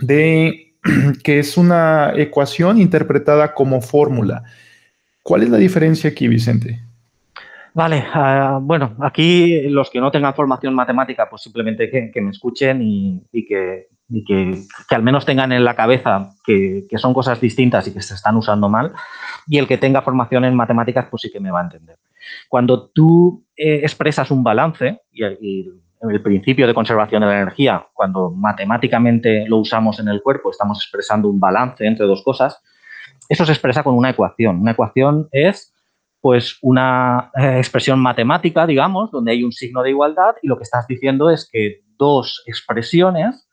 de 0.00 0.74
que 1.24 1.38
es 1.38 1.56
una 1.56 2.12
ecuación 2.14 2.80
interpretada 2.80 3.54
como 3.54 3.80
fórmula. 3.80 4.44
¿Cuál 5.22 5.42
es 5.42 5.50
la 5.50 5.58
diferencia 5.58 6.10
aquí, 6.10 6.28
Vicente? 6.28 6.80
Vale, 7.74 8.04
ah, 8.14 8.58
bueno, 8.62 8.96
aquí 9.00 9.68
los 9.68 9.90
que 9.90 10.00
no 10.00 10.10
tengan 10.10 10.34
formación 10.34 10.74
matemática, 10.74 11.28
pues 11.28 11.42
simplemente 11.42 11.90
que, 11.90 12.20
me 12.22 12.30
escuchen 12.30 12.80
y, 12.80 13.20
que, 13.46 13.88
que, 14.26 14.94
al 14.94 15.02
menos 15.02 15.26
tengan 15.26 15.52
en 15.52 15.62
la 15.62 15.74
cabeza 15.74 16.30
que, 16.44 16.86
son 16.96 17.12
cosas 17.12 17.38
distintas 17.38 17.86
y 17.86 17.92
que 17.92 18.00
se 18.00 18.14
están 18.14 18.36
usando 18.36 18.68
mal. 18.68 18.92
Y 19.46 19.58
el 19.58 19.66
que 19.66 19.76
tenga 19.76 20.00
formación 20.00 20.46
en 20.46 20.54
matemáticas, 20.54 21.06
pues 21.10 21.22
sí 21.22 21.30
que 21.30 21.40
me 21.40 21.50
va 21.50 21.60
a 21.60 21.64
entender. 21.64 21.98
Cuando 22.48 22.88
tú 22.88 23.44
eh, 23.56 23.80
expresas 23.82 24.30
un 24.30 24.42
balance 24.42 25.00
y, 25.12 25.24
y 25.24 25.70
el 26.00 26.22
principio 26.22 26.66
de 26.66 26.74
conservación 26.74 27.22
de 27.22 27.28
la 27.28 27.42
energía, 27.42 27.86
cuando 27.92 28.30
matemáticamente 28.30 29.46
lo 29.48 29.58
usamos 29.58 29.98
en 29.98 30.08
el 30.08 30.22
cuerpo, 30.22 30.50
estamos 30.50 30.78
expresando 30.78 31.28
un 31.28 31.40
balance 31.40 31.86
entre 31.86 32.06
dos 32.06 32.22
cosas, 32.22 32.62
eso 33.28 33.44
se 33.44 33.52
expresa 33.52 33.82
con 33.82 33.94
una 33.94 34.10
ecuación. 34.10 34.60
Una 34.60 34.72
ecuación 34.72 35.28
es 35.32 35.72
pues 36.20 36.58
una 36.62 37.30
eh, 37.38 37.58
expresión 37.58 38.00
matemática, 38.00 38.66
digamos, 38.66 39.10
donde 39.10 39.32
hay 39.32 39.44
un 39.44 39.52
signo 39.52 39.82
de 39.82 39.90
igualdad 39.90 40.34
y 40.42 40.48
lo 40.48 40.56
que 40.56 40.64
estás 40.64 40.86
diciendo 40.86 41.30
es 41.30 41.48
que 41.50 41.82
dos 41.96 42.42
expresiones 42.46 43.46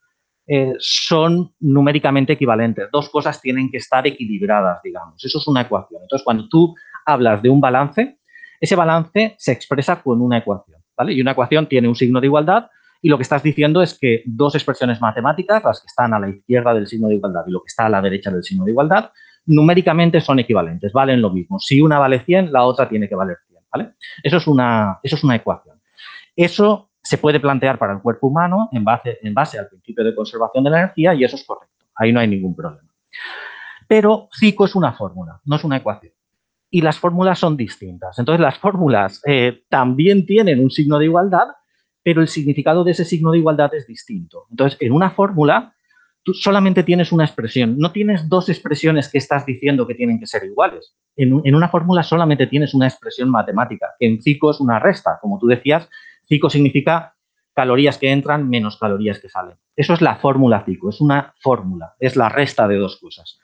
eh, 0.48 0.74
son 0.80 1.54
numéricamente 1.60 2.34
equivalentes. 2.34 2.90
Dos 2.92 3.10
cosas 3.10 3.40
tienen 3.40 3.70
que 3.70 3.78
estar 3.78 4.06
equilibradas, 4.08 4.82
digamos. 4.84 5.24
Eso 5.24 5.38
es 5.38 5.48
una 5.48 5.62
ecuación. 5.62 6.02
Entonces, 6.02 6.24
cuando 6.24 6.50
tú 6.50 6.76
hablas 7.06 7.42
de 7.42 7.50
un 7.50 7.62
balance, 7.62 8.18
ese 8.60 8.76
balance 8.76 9.36
se 9.38 9.52
expresa 9.52 10.02
con 10.02 10.22
una 10.22 10.40
ecuación. 10.40 10.73
Y 11.10 11.22
una 11.22 11.32
ecuación 11.32 11.68
tiene 11.68 11.88
un 11.88 11.96
signo 11.96 12.20
de 12.22 12.28
igualdad 12.28 12.68
y 13.02 13.10
lo 13.10 13.18
que 13.18 13.24
estás 13.24 13.44
diciendo 13.44 13.82
es 13.82 13.98
que 14.00 14.24
dos 14.26 14.56
expresiones 14.56 15.02
matemáticas, 15.02 15.64
las 15.64 15.82
que 15.82 15.88
están 15.88 16.14
a 16.14 16.20
la 16.20 16.30
izquierda 16.30 16.74
del 16.74 16.88
signo 16.88 17.10
de 17.10 17.16
igualdad 17.16 17.44
y 17.46 17.52
lo 17.52 17.60
que 17.60 17.68
está 17.68 17.88
a 17.88 17.90
la 17.90 18.02
derecha 18.02 18.32
del 18.32 18.44
signo 18.44 18.64
de 18.64 18.72
igualdad, 18.72 19.12
numéricamente 19.46 20.22
son 20.22 20.40
equivalentes, 20.40 20.94
valen 20.94 21.22
lo 21.22 21.30
mismo. 21.30 21.60
Si 21.60 21.82
una 21.82 22.00
vale 22.00 22.22
100, 22.22 22.54
la 22.54 22.64
otra 22.64 22.88
tiene 22.88 23.10
que 23.10 23.16
valer 23.16 23.38
100, 23.48 23.62
¿vale? 23.74 23.94
Eso 24.24 24.38
es 24.38 24.48
una, 24.48 25.00
eso 25.04 25.18
es 25.18 25.24
una 25.24 25.36
ecuación. 25.36 25.82
Eso 26.34 26.92
se 27.02 27.18
puede 27.18 27.42
plantear 27.42 27.78
para 27.78 27.92
el 27.92 28.02
cuerpo 28.02 28.28
humano 28.28 28.70
en 28.72 28.86
base, 28.86 29.20
en 29.22 29.34
base 29.34 29.60
al 29.60 29.68
principio 29.68 30.06
de 30.06 30.16
conservación 30.16 30.64
de 30.64 30.70
la 30.70 30.80
energía 30.80 31.14
y 31.14 31.26
eso 31.26 31.36
es 31.36 31.44
correcto. 31.44 31.86
Ahí 31.96 32.14
no 32.14 32.22
hay 32.22 32.30
ningún 32.30 32.56
problema. 32.56 32.90
Pero 33.86 34.30
CICO 34.40 34.66
es 34.66 34.76
una 34.76 34.94
fórmula, 34.94 35.42
no 35.44 35.58
es 35.58 35.64
una 35.66 35.76
ecuación. 35.76 36.13
Y 36.76 36.82
las 36.82 36.98
fórmulas 36.98 37.38
son 37.38 37.56
distintas. 37.56 38.18
Entonces, 38.18 38.42
las 38.42 38.58
fórmulas 38.58 39.22
eh, 39.28 39.62
también 39.70 40.26
tienen 40.26 40.60
un 40.60 40.72
signo 40.72 40.98
de 40.98 41.06
igualdad, 41.06 41.50
pero 42.02 42.20
el 42.20 42.28
significado 42.28 42.84
de 42.84 42.90
ese 42.90 43.06
signo 43.06 43.30
de 43.30 43.38
igualdad 43.38 43.72
es 43.76 43.86
distinto. 43.86 44.48
Entonces, 44.50 44.82
en 44.82 44.92
una 44.92 45.12
fórmula, 45.12 45.76
tú 46.24 46.34
solamente 46.34 46.82
tienes 46.82 47.12
una 47.12 47.26
expresión, 47.26 47.78
no 47.78 47.92
tienes 47.92 48.28
dos 48.28 48.50
expresiones 48.50 49.08
que 49.08 49.20
estás 49.20 49.46
diciendo 49.46 49.86
que 49.86 49.94
tienen 49.94 50.20
que 50.20 50.26
ser 50.26 50.46
iguales. 50.46 50.96
En, 51.16 51.54
una 51.54 51.70
fórmula 51.70 52.02
solamente 52.02 52.48
tienes 52.48 52.74
una 52.74 52.88
expresión 52.88 53.30
matemática, 53.30 53.90
en 54.00 54.20
CICO 54.20 54.50
es 54.50 54.60
una 54.60 54.80
resta. 54.80 55.20
Como 55.22 55.38
tú 55.38 55.46
decías, 55.46 55.88
CICO 56.28 56.50
significa 56.50 57.14
calorías 57.54 58.00
que 58.00 58.12
entran 58.12 58.50
menos 58.50 58.80
calorías 58.80 59.20
que 59.20 59.30
salen. 59.30 59.58
Eso 59.76 59.94
es 59.94 60.02
la 60.02 60.16
fórmula 60.16 60.64
CICO, 60.66 60.90
es 60.90 61.02
una 61.02 61.36
fórmula, 61.40 61.94
es 62.00 62.16
la 62.16 62.30
resta 62.30 62.68
de 62.68 62.78
dos 62.78 62.98
cosas. 62.98 63.40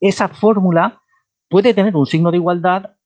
Esa 0.00 0.28
fórmula 0.28 1.02
puede 1.48 1.74
tener 1.74 1.96
un 1.96 2.06
signo 2.06 2.30
de 2.30 2.38
igualdad 2.38 2.96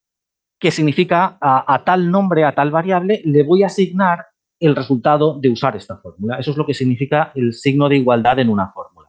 que 0.58 0.70
significa 0.70 1.38
a, 1.40 1.82
tal 1.84 2.10
nombre, 2.10 2.44
a 2.44 2.54
tal 2.54 2.70
variable, 2.70 3.22
le 3.24 3.44
voy 3.44 3.62
a 3.62 3.66
asignar 3.66 4.26
el 4.58 4.74
resultado 4.74 5.38
de 5.38 5.50
usar 5.50 5.76
esta 5.76 5.98
fórmula. 5.98 6.38
Eso 6.38 6.50
es 6.50 6.56
lo 6.56 6.66
que 6.66 6.74
significa 6.74 7.30
el 7.36 7.52
signo 7.52 7.88
de 7.88 7.96
igualdad 7.96 8.40
en 8.40 8.48
una 8.48 8.72
fórmula. 8.72 9.08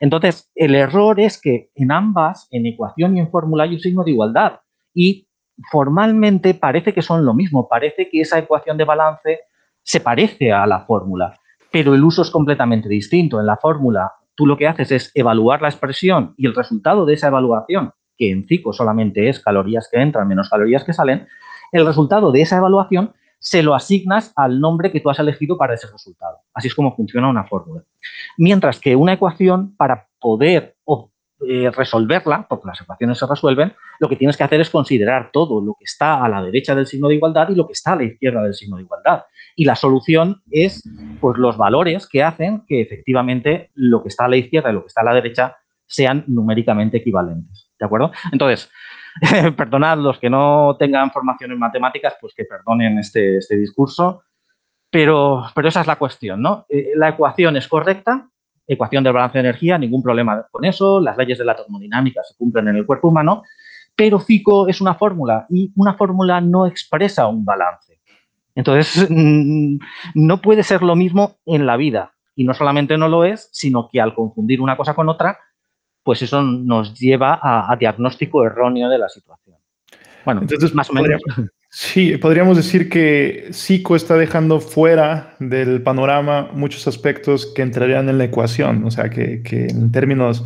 Entonces, 0.00 0.50
el 0.56 0.74
error 0.74 1.20
es 1.20 1.40
que 1.40 1.70
en 1.76 1.92
ambas, 1.92 2.48
en 2.50 2.66
ecuación 2.66 3.16
y 3.16 3.20
en 3.20 3.30
fórmula, 3.30 3.62
hay 3.62 3.74
un 3.74 3.80
signo 3.80 4.02
de 4.02 4.10
igualdad. 4.10 4.60
Y 4.92 5.28
formalmente 5.70 6.54
parece 6.54 6.92
que 6.92 7.02
son 7.02 7.24
lo 7.24 7.34
mismo, 7.34 7.68
parece 7.68 8.08
que 8.10 8.20
esa 8.20 8.38
ecuación 8.38 8.76
de 8.76 8.84
balance 8.84 9.40
se 9.82 10.00
parece 10.00 10.52
a 10.52 10.66
la 10.66 10.80
fórmula, 10.80 11.38
pero 11.70 11.94
el 11.94 12.02
uso 12.02 12.22
es 12.22 12.30
completamente 12.30 12.88
distinto. 12.88 13.38
En 13.38 13.46
la 13.46 13.56
fórmula 13.56 14.12
tú 14.34 14.46
lo 14.46 14.56
que 14.56 14.66
haces 14.66 14.90
es 14.92 15.12
evaluar 15.14 15.62
la 15.62 15.68
expresión 15.68 16.34
y 16.36 16.46
el 16.46 16.54
resultado 16.54 17.04
de 17.04 17.14
esa 17.14 17.28
evaluación, 17.28 17.92
que 18.22 18.30
en 18.30 18.46
CICO 18.46 18.72
solamente 18.72 19.28
es 19.28 19.40
calorías 19.40 19.88
que 19.90 20.00
entran 20.00 20.28
menos 20.28 20.48
calorías 20.48 20.84
que 20.84 20.92
salen, 20.92 21.26
el 21.72 21.84
resultado 21.84 22.30
de 22.30 22.42
esa 22.42 22.58
evaluación 22.58 23.14
se 23.40 23.64
lo 23.64 23.74
asignas 23.74 24.32
al 24.36 24.60
nombre 24.60 24.92
que 24.92 25.00
tú 25.00 25.10
has 25.10 25.18
elegido 25.18 25.58
para 25.58 25.74
ese 25.74 25.88
resultado. 25.90 26.38
Así 26.54 26.68
es 26.68 26.74
como 26.76 26.94
funciona 26.94 27.28
una 27.28 27.42
fórmula. 27.42 27.82
Mientras 28.38 28.78
que 28.78 28.94
una 28.94 29.14
ecuación, 29.14 29.74
para 29.76 30.06
poder 30.20 30.76
eh, 31.48 31.72
resolverla, 31.74 32.46
porque 32.48 32.68
las 32.68 32.80
ecuaciones 32.80 33.18
se 33.18 33.26
resuelven, 33.26 33.72
lo 33.98 34.08
que 34.08 34.14
tienes 34.14 34.36
que 34.36 34.44
hacer 34.44 34.60
es 34.60 34.70
considerar 34.70 35.30
todo 35.32 35.60
lo 35.60 35.74
que 35.74 35.84
está 35.84 36.24
a 36.24 36.28
la 36.28 36.40
derecha 36.40 36.76
del 36.76 36.86
signo 36.86 37.08
de 37.08 37.16
igualdad 37.16 37.48
y 37.48 37.56
lo 37.56 37.66
que 37.66 37.72
está 37.72 37.94
a 37.94 37.96
la 37.96 38.04
izquierda 38.04 38.44
del 38.44 38.54
signo 38.54 38.76
de 38.76 38.84
igualdad. 38.84 39.24
Y 39.56 39.64
la 39.64 39.74
solución 39.74 40.40
es 40.52 40.88
pues, 41.20 41.36
los 41.38 41.56
valores 41.56 42.06
que 42.06 42.22
hacen 42.22 42.62
que 42.68 42.82
efectivamente 42.82 43.72
lo 43.74 44.04
que 44.04 44.10
está 44.10 44.26
a 44.26 44.28
la 44.28 44.36
izquierda 44.36 44.70
y 44.70 44.74
lo 44.74 44.82
que 44.82 44.86
está 44.86 45.00
a 45.00 45.04
la 45.04 45.14
derecha 45.14 45.56
sean 45.92 46.24
numéricamente 46.26 46.96
equivalentes. 46.96 47.70
¿De 47.78 47.86
acuerdo? 47.86 48.12
Entonces, 48.32 48.70
perdonad 49.56 49.98
los 49.98 50.18
que 50.18 50.30
no 50.30 50.76
tengan 50.78 51.10
formación 51.10 51.52
en 51.52 51.58
matemáticas, 51.58 52.14
pues 52.20 52.34
que 52.34 52.44
perdonen 52.44 52.98
este, 52.98 53.36
este 53.36 53.56
discurso, 53.56 54.22
pero, 54.90 55.44
pero 55.54 55.68
esa 55.68 55.82
es 55.82 55.86
la 55.86 55.96
cuestión, 55.96 56.40
¿no? 56.40 56.66
Eh, 56.68 56.92
la 56.96 57.10
ecuación 57.10 57.56
es 57.56 57.68
correcta, 57.68 58.28
ecuación 58.66 59.04
del 59.04 59.12
balance 59.12 59.38
de 59.38 59.48
energía, 59.48 59.78
ningún 59.78 60.02
problema 60.02 60.46
con 60.50 60.64
eso, 60.64 61.00
las 61.00 61.16
leyes 61.16 61.38
de 61.38 61.44
la 61.44 61.56
termodinámica 61.56 62.22
se 62.22 62.36
cumplen 62.36 62.68
en 62.68 62.76
el 62.76 62.86
cuerpo 62.86 63.08
humano, 63.08 63.42
pero 63.94 64.18
FICO 64.18 64.68
es 64.68 64.80
una 64.80 64.94
fórmula 64.94 65.46
y 65.50 65.72
una 65.76 65.94
fórmula 65.94 66.40
no 66.40 66.66
expresa 66.66 67.26
un 67.26 67.44
balance. 67.44 68.00
Entonces, 68.54 69.08
no 70.14 70.40
puede 70.40 70.62
ser 70.62 70.82
lo 70.82 70.96
mismo 70.96 71.36
en 71.46 71.66
la 71.66 71.76
vida. 71.76 72.12
Y 72.34 72.44
no 72.44 72.54
solamente 72.54 72.96
no 72.96 73.08
lo 73.08 73.24
es, 73.24 73.50
sino 73.52 73.88
que 73.90 74.00
al 74.00 74.14
confundir 74.14 74.60
una 74.60 74.76
cosa 74.76 74.94
con 74.94 75.08
otra, 75.08 75.38
pues 76.02 76.22
eso 76.22 76.42
nos 76.42 76.98
lleva 76.98 77.38
a, 77.42 77.76
diagnóstico 77.76 78.44
erróneo 78.44 78.88
de 78.88 78.98
la 78.98 79.08
situación. 79.08 79.56
Bueno, 80.24 80.42
entonces 80.42 80.74
más 80.74 80.90
o 80.90 80.92
menos. 80.94 81.20
Sí, 81.74 82.18
podríamos 82.18 82.58
decir 82.58 82.90
que 82.90 83.48
SICO 83.50 83.96
está 83.96 84.16
dejando 84.16 84.60
fuera 84.60 85.34
del 85.38 85.82
panorama 85.82 86.50
muchos 86.52 86.86
aspectos 86.86 87.46
que 87.46 87.62
entrarían 87.62 88.10
en 88.10 88.18
la 88.18 88.24
ecuación. 88.24 88.84
O 88.84 88.90
sea, 88.90 89.08
que, 89.08 89.42
en 89.50 89.90
términos, 89.90 90.44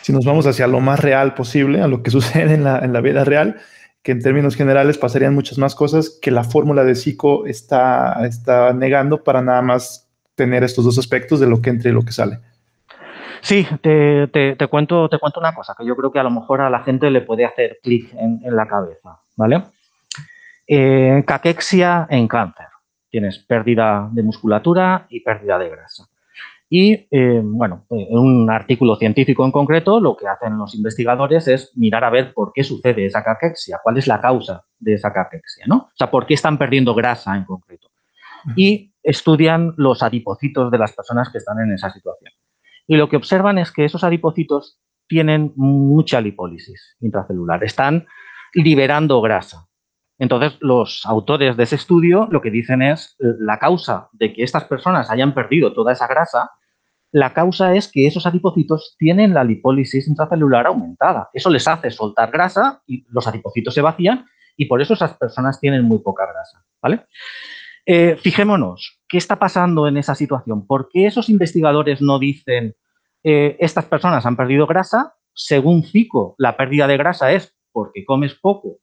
si 0.00 0.12
nos 0.14 0.24
vamos 0.24 0.46
hacia 0.46 0.66
lo 0.66 0.80
más 0.80 1.00
real 1.00 1.34
posible, 1.34 1.82
a 1.82 1.86
lo 1.86 2.02
que 2.02 2.10
sucede 2.12 2.54
en 2.54 2.64
la, 2.64 2.78
en 2.78 2.94
la 2.94 3.02
vida 3.02 3.24
real, 3.24 3.56
que 4.02 4.12
en 4.12 4.22
términos 4.22 4.56
generales 4.56 4.96
pasarían 4.96 5.34
muchas 5.34 5.58
más 5.58 5.74
cosas 5.74 6.18
que 6.20 6.30
la 6.30 6.44
fórmula 6.44 6.82
de 6.84 6.94
SICO 6.94 7.46
está, 7.46 8.26
está 8.26 8.72
negando 8.72 9.22
para 9.22 9.42
nada 9.42 9.60
más 9.60 10.08
tener 10.34 10.64
estos 10.64 10.84
dos 10.84 10.98
aspectos 10.98 11.40
de 11.40 11.46
lo 11.46 11.60
que 11.60 11.70
entra 11.70 11.90
y 11.90 11.94
lo 11.94 12.06
que 12.06 12.12
sale. 12.12 12.38
Sí, 13.44 13.66
te, 13.82 14.26
te, 14.26 14.66
cuento, 14.68 15.06
te 15.10 15.18
cuento 15.18 15.38
una 15.38 15.54
cosa 15.54 15.74
que 15.78 15.84
yo 15.84 15.94
creo 15.94 16.10
que 16.10 16.18
a 16.18 16.22
lo 16.22 16.30
mejor 16.30 16.62
a 16.62 16.70
la 16.70 16.82
gente 16.82 17.10
le 17.10 17.20
puede 17.20 17.44
hacer 17.44 17.78
clic 17.82 18.10
en, 18.14 18.40
en 18.42 18.56
la 18.56 18.66
cabeza, 18.66 19.20
¿vale? 19.36 19.64
Eh, 20.66 21.22
caquexia 21.26 22.06
en 22.08 22.26
cáncer. 22.26 22.68
Tienes 23.10 23.38
pérdida 23.40 24.08
de 24.12 24.22
musculatura 24.22 25.06
y 25.10 25.20
pérdida 25.20 25.58
de 25.58 25.68
grasa. 25.68 26.08
Y, 26.70 27.06
eh, 27.10 27.42
bueno, 27.44 27.84
en 27.90 28.18
un 28.18 28.50
artículo 28.50 28.96
científico 28.96 29.44
en 29.44 29.52
concreto, 29.52 30.00
lo 30.00 30.16
que 30.16 30.26
hacen 30.26 30.56
los 30.56 30.74
investigadores 30.74 31.46
es 31.46 31.70
mirar 31.76 32.02
a 32.02 32.10
ver 32.10 32.32
por 32.32 32.50
qué 32.54 32.64
sucede 32.64 33.04
esa 33.04 33.22
caquexia, 33.22 33.78
cuál 33.82 33.98
es 33.98 34.06
la 34.06 34.22
causa 34.22 34.64
de 34.78 34.94
esa 34.94 35.12
caquexia, 35.12 35.66
¿no? 35.68 35.76
O 35.76 35.92
sea, 35.96 36.10
por 36.10 36.24
qué 36.24 36.32
están 36.32 36.56
perdiendo 36.56 36.94
grasa 36.94 37.36
en 37.36 37.44
concreto. 37.44 37.88
Y 38.56 38.94
estudian 39.02 39.74
los 39.76 40.02
adipocitos 40.02 40.70
de 40.70 40.78
las 40.78 40.92
personas 40.92 41.28
que 41.30 41.38
están 41.38 41.60
en 41.60 41.74
esa 41.74 41.90
situación. 41.90 42.32
Y 42.86 42.96
lo 42.96 43.08
que 43.08 43.16
observan 43.16 43.58
es 43.58 43.72
que 43.72 43.84
esos 43.84 44.04
adipocitos 44.04 44.78
tienen 45.06 45.52
mucha 45.56 46.20
lipólisis 46.20 46.96
intracelular, 47.00 47.62
están 47.64 48.06
liberando 48.54 49.20
grasa. 49.20 49.68
Entonces, 50.18 50.56
los 50.60 51.04
autores 51.04 51.56
de 51.56 51.64
ese 51.64 51.76
estudio 51.76 52.28
lo 52.30 52.40
que 52.40 52.50
dicen 52.50 52.82
es 52.82 53.16
la 53.18 53.58
causa 53.58 54.08
de 54.12 54.32
que 54.32 54.44
estas 54.44 54.64
personas 54.64 55.10
hayan 55.10 55.34
perdido 55.34 55.72
toda 55.72 55.92
esa 55.92 56.06
grasa, 56.06 56.50
la 57.10 57.32
causa 57.32 57.74
es 57.74 57.90
que 57.90 58.06
esos 58.06 58.26
adipocitos 58.26 58.96
tienen 58.98 59.34
la 59.34 59.44
lipólisis 59.44 60.08
intracelular 60.08 60.66
aumentada. 60.66 61.30
Eso 61.32 61.50
les 61.50 61.66
hace 61.68 61.90
soltar 61.90 62.30
grasa 62.30 62.82
y 62.86 63.06
los 63.10 63.26
adipocitos 63.26 63.74
se 63.74 63.82
vacían 63.82 64.26
y 64.56 64.66
por 64.66 64.82
eso 64.82 64.94
esas 64.94 65.16
personas 65.16 65.60
tienen 65.60 65.84
muy 65.84 65.98
poca 65.98 66.26
grasa. 66.26 66.64
¿vale? 66.82 67.06
Eh, 67.86 68.16
fijémonos, 68.16 69.02
¿qué 69.08 69.18
está 69.18 69.38
pasando 69.38 69.86
en 69.86 69.98
esa 69.98 70.14
situación? 70.14 70.66
¿Por 70.66 70.88
qué 70.88 71.06
esos 71.06 71.28
investigadores 71.28 72.00
no 72.00 72.18
dicen 72.18 72.74
eh, 73.22 73.56
estas 73.60 73.84
personas 73.84 74.24
han 74.24 74.36
perdido 74.36 74.66
grasa? 74.66 75.14
Según 75.34 75.84
FICO, 75.84 76.34
la 76.38 76.56
pérdida 76.56 76.86
de 76.86 76.96
grasa 76.96 77.32
es 77.32 77.54
porque 77.72 78.04
comes 78.04 78.34
poco 78.34 78.78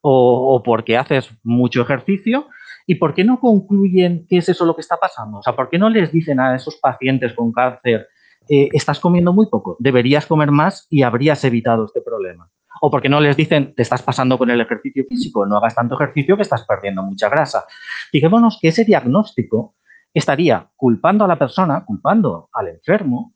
o, 0.00 0.62
porque 0.62 0.96
haces 0.96 1.30
mucho 1.42 1.82
ejercicio. 1.82 2.48
¿Y 2.86 2.96
por 2.96 3.14
qué 3.14 3.24
no 3.24 3.40
concluyen 3.40 4.26
qué 4.28 4.38
es 4.38 4.48
eso 4.48 4.66
lo 4.66 4.74
que 4.74 4.82
está 4.82 4.96
pasando? 4.98 5.38
O 5.38 5.42
sea, 5.42 5.56
¿por 5.56 5.70
qué 5.70 5.78
no 5.78 5.88
les 5.88 6.12
dicen 6.12 6.38
a 6.40 6.54
esos 6.54 6.76
pacientes 6.76 7.32
con 7.32 7.50
cáncer, 7.52 8.08
eh, 8.48 8.68
estás 8.72 9.00
comiendo 9.00 9.32
muy 9.32 9.46
poco, 9.46 9.76
deberías 9.78 10.26
comer 10.26 10.50
más 10.50 10.86
y 10.90 11.02
habrías 11.02 11.42
evitado 11.44 11.86
este 11.86 12.02
problema? 12.02 12.50
O 12.80 12.90
por 12.90 13.02
qué 13.02 13.08
no 13.08 13.20
les 13.20 13.36
dicen, 13.36 13.74
te 13.74 13.82
estás 13.82 14.02
pasando 14.02 14.36
con 14.38 14.50
el 14.50 14.60
ejercicio 14.60 15.04
físico, 15.08 15.46
no 15.46 15.56
hagas 15.56 15.74
tanto 15.74 15.94
ejercicio 15.94 16.36
que 16.36 16.42
estás 16.42 16.64
perdiendo 16.66 17.02
mucha 17.02 17.28
grasa. 17.28 17.64
Fijémonos 18.10 18.58
que 18.60 18.68
ese 18.68 18.84
diagnóstico 18.84 19.76
estaría 20.12 20.70
culpando 20.76 21.24
a 21.24 21.28
la 21.28 21.38
persona, 21.38 21.84
culpando 21.84 22.48
al 22.52 22.68
enfermo, 22.68 23.34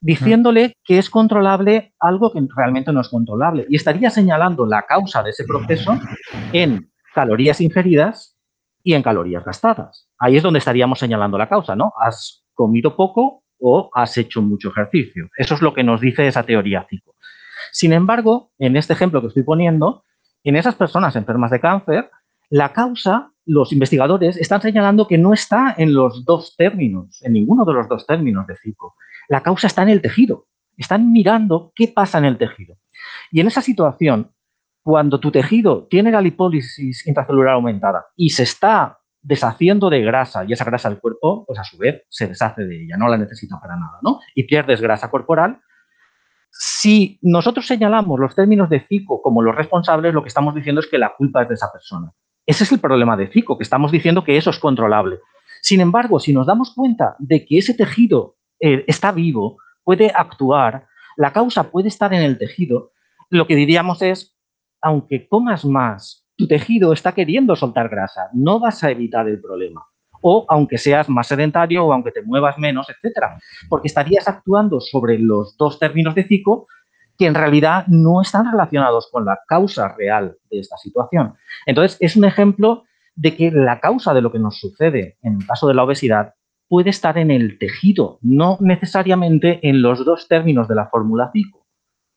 diciéndole 0.00 0.76
que 0.84 0.98
es 0.98 1.08
controlable 1.08 1.94
algo 1.98 2.30
que 2.30 2.46
realmente 2.54 2.92
no 2.92 3.00
es 3.00 3.08
controlable. 3.08 3.66
Y 3.68 3.76
estaría 3.76 4.10
señalando 4.10 4.66
la 4.66 4.82
causa 4.82 5.22
de 5.22 5.30
ese 5.30 5.44
proceso 5.44 5.98
en 6.52 6.90
calorías 7.14 7.60
ingeridas 7.60 8.36
y 8.82 8.92
en 8.92 9.02
calorías 9.02 9.44
gastadas. 9.44 10.10
Ahí 10.18 10.36
es 10.36 10.42
donde 10.42 10.58
estaríamos 10.58 10.98
señalando 10.98 11.38
la 11.38 11.48
causa, 11.48 11.74
¿no? 11.74 11.92
Has 11.98 12.44
comido 12.52 12.96
poco 12.96 13.44
o 13.58 13.90
has 13.94 14.18
hecho 14.18 14.42
mucho 14.42 14.68
ejercicio. 14.68 15.28
Eso 15.38 15.54
es 15.54 15.62
lo 15.62 15.72
que 15.72 15.84
nos 15.84 16.00
dice 16.00 16.26
esa 16.26 16.42
teoría 16.42 16.86
CICO. 16.88 17.13
Sin 17.74 17.92
embargo, 17.92 18.52
en 18.60 18.76
este 18.76 18.92
ejemplo 18.92 19.20
que 19.20 19.26
estoy 19.26 19.42
poniendo, 19.42 20.04
en 20.44 20.54
esas 20.54 20.76
personas 20.76 21.16
enfermas 21.16 21.50
de 21.50 21.58
cáncer, 21.58 22.08
la 22.48 22.72
causa, 22.72 23.32
los 23.46 23.72
investigadores 23.72 24.36
están 24.36 24.62
señalando 24.62 25.08
que 25.08 25.18
no 25.18 25.32
está 25.32 25.74
en 25.76 25.92
los 25.92 26.24
dos 26.24 26.54
términos, 26.56 27.20
en 27.24 27.32
ninguno 27.32 27.64
de 27.64 27.72
los 27.72 27.88
dos 27.88 28.06
términos 28.06 28.46
de 28.46 28.54
CICO. 28.56 28.94
La 29.28 29.42
causa 29.42 29.66
está 29.66 29.82
en 29.82 29.88
el 29.88 30.00
tejido. 30.00 30.46
Están 30.76 31.10
mirando 31.10 31.72
qué 31.74 31.88
pasa 31.88 32.18
en 32.18 32.26
el 32.26 32.38
tejido. 32.38 32.76
Y 33.32 33.40
en 33.40 33.48
esa 33.48 33.60
situación, 33.60 34.30
cuando 34.84 35.18
tu 35.18 35.32
tejido 35.32 35.88
tiene 35.90 36.12
la 36.12 36.20
lipólisis 36.20 37.04
intracelular 37.08 37.54
aumentada 37.54 38.06
y 38.14 38.30
se 38.30 38.44
está 38.44 39.00
deshaciendo 39.20 39.90
de 39.90 40.00
grasa 40.02 40.44
y 40.44 40.52
esa 40.52 40.64
grasa 40.64 40.90
del 40.90 41.00
cuerpo, 41.00 41.44
pues 41.44 41.58
a 41.58 41.64
su 41.64 41.76
vez 41.76 42.04
se 42.08 42.28
deshace 42.28 42.62
de 42.64 42.84
ella, 42.84 42.96
no 42.96 43.08
la 43.08 43.18
necesita 43.18 43.58
para 43.60 43.74
nada, 43.74 43.98
¿no? 44.00 44.20
Y 44.36 44.44
pierdes 44.44 44.80
grasa 44.80 45.10
corporal. 45.10 45.58
Si 46.56 47.18
nosotros 47.20 47.66
señalamos 47.66 48.20
los 48.20 48.36
términos 48.36 48.70
de 48.70 48.80
FICO 48.80 49.20
como 49.20 49.42
los 49.42 49.56
responsables, 49.56 50.14
lo 50.14 50.22
que 50.22 50.28
estamos 50.28 50.54
diciendo 50.54 50.80
es 50.80 50.86
que 50.86 50.98
la 50.98 51.12
culpa 51.16 51.42
es 51.42 51.48
de 51.48 51.54
esa 51.54 51.72
persona. 51.72 52.12
Ese 52.46 52.62
es 52.62 52.70
el 52.70 52.78
problema 52.78 53.16
de 53.16 53.26
FICO, 53.26 53.58
que 53.58 53.64
estamos 53.64 53.90
diciendo 53.90 54.22
que 54.22 54.36
eso 54.36 54.50
es 54.50 54.60
controlable. 54.60 55.18
Sin 55.62 55.80
embargo, 55.80 56.20
si 56.20 56.32
nos 56.32 56.46
damos 56.46 56.72
cuenta 56.72 57.16
de 57.18 57.44
que 57.44 57.58
ese 57.58 57.74
tejido 57.74 58.36
eh, 58.60 58.84
está 58.86 59.10
vivo, 59.10 59.56
puede 59.82 60.12
actuar, 60.14 60.86
la 61.16 61.32
causa 61.32 61.72
puede 61.72 61.88
estar 61.88 62.14
en 62.14 62.22
el 62.22 62.38
tejido, 62.38 62.92
lo 63.30 63.48
que 63.48 63.56
diríamos 63.56 64.00
es, 64.02 64.36
aunque 64.80 65.26
comas 65.26 65.64
más, 65.64 66.24
tu 66.36 66.46
tejido 66.46 66.92
está 66.92 67.12
queriendo 67.12 67.56
soltar 67.56 67.88
grasa, 67.88 68.28
no 68.32 68.60
vas 68.60 68.84
a 68.84 68.90
evitar 68.90 69.28
el 69.28 69.40
problema. 69.40 69.84
O 70.26 70.46
aunque 70.48 70.78
seas 70.78 71.10
más 71.10 71.26
sedentario 71.26 71.84
o 71.84 71.92
aunque 71.92 72.10
te 72.10 72.22
muevas 72.22 72.56
menos, 72.56 72.88
etcétera, 72.88 73.38
porque 73.68 73.88
estarías 73.88 74.26
actuando 74.26 74.80
sobre 74.80 75.18
los 75.18 75.54
dos 75.58 75.78
términos 75.78 76.14
de 76.14 76.24
FICO 76.24 76.66
que 77.18 77.26
en 77.26 77.34
realidad 77.34 77.86
no 77.88 78.22
están 78.22 78.50
relacionados 78.50 79.08
con 79.12 79.26
la 79.26 79.38
causa 79.46 79.94
real 79.98 80.36
de 80.50 80.60
esta 80.60 80.78
situación. 80.78 81.34
Entonces, 81.66 81.98
es 82.00 82.16
un 82.16 82.24
ejemplo 82.24 82.84
de 83.14 83.36
que 83.36 83.50
la 83.50 83.80
causa 83.80 84.14
de 84.14 84.22
lo 84.22 84.32
que 84.32 84.38
nos 84.38 84.58
sucede 84.58 85.18
en 85.22 85.40
el 85.40 85.46
caso 85.46 85.68
de 85.68 85.74
la 85.74 85.84
obesidad 85.84 86.34
puede 86.68 86.90
estar 86.90 87.18
en 87.18 87.30
el 87.30 87.58
tejido, 87.58 88.18
no 88.22 88.56
necesariamente 88.60 89.60
en 89.68 89.82
los 89.82 90.04
dos 90.04 90.26
términos 90.26 90.68
de 90.68 90.74
la 90.74 90.86
fórmula 90.86 91.30
FICO. 91.32 91.66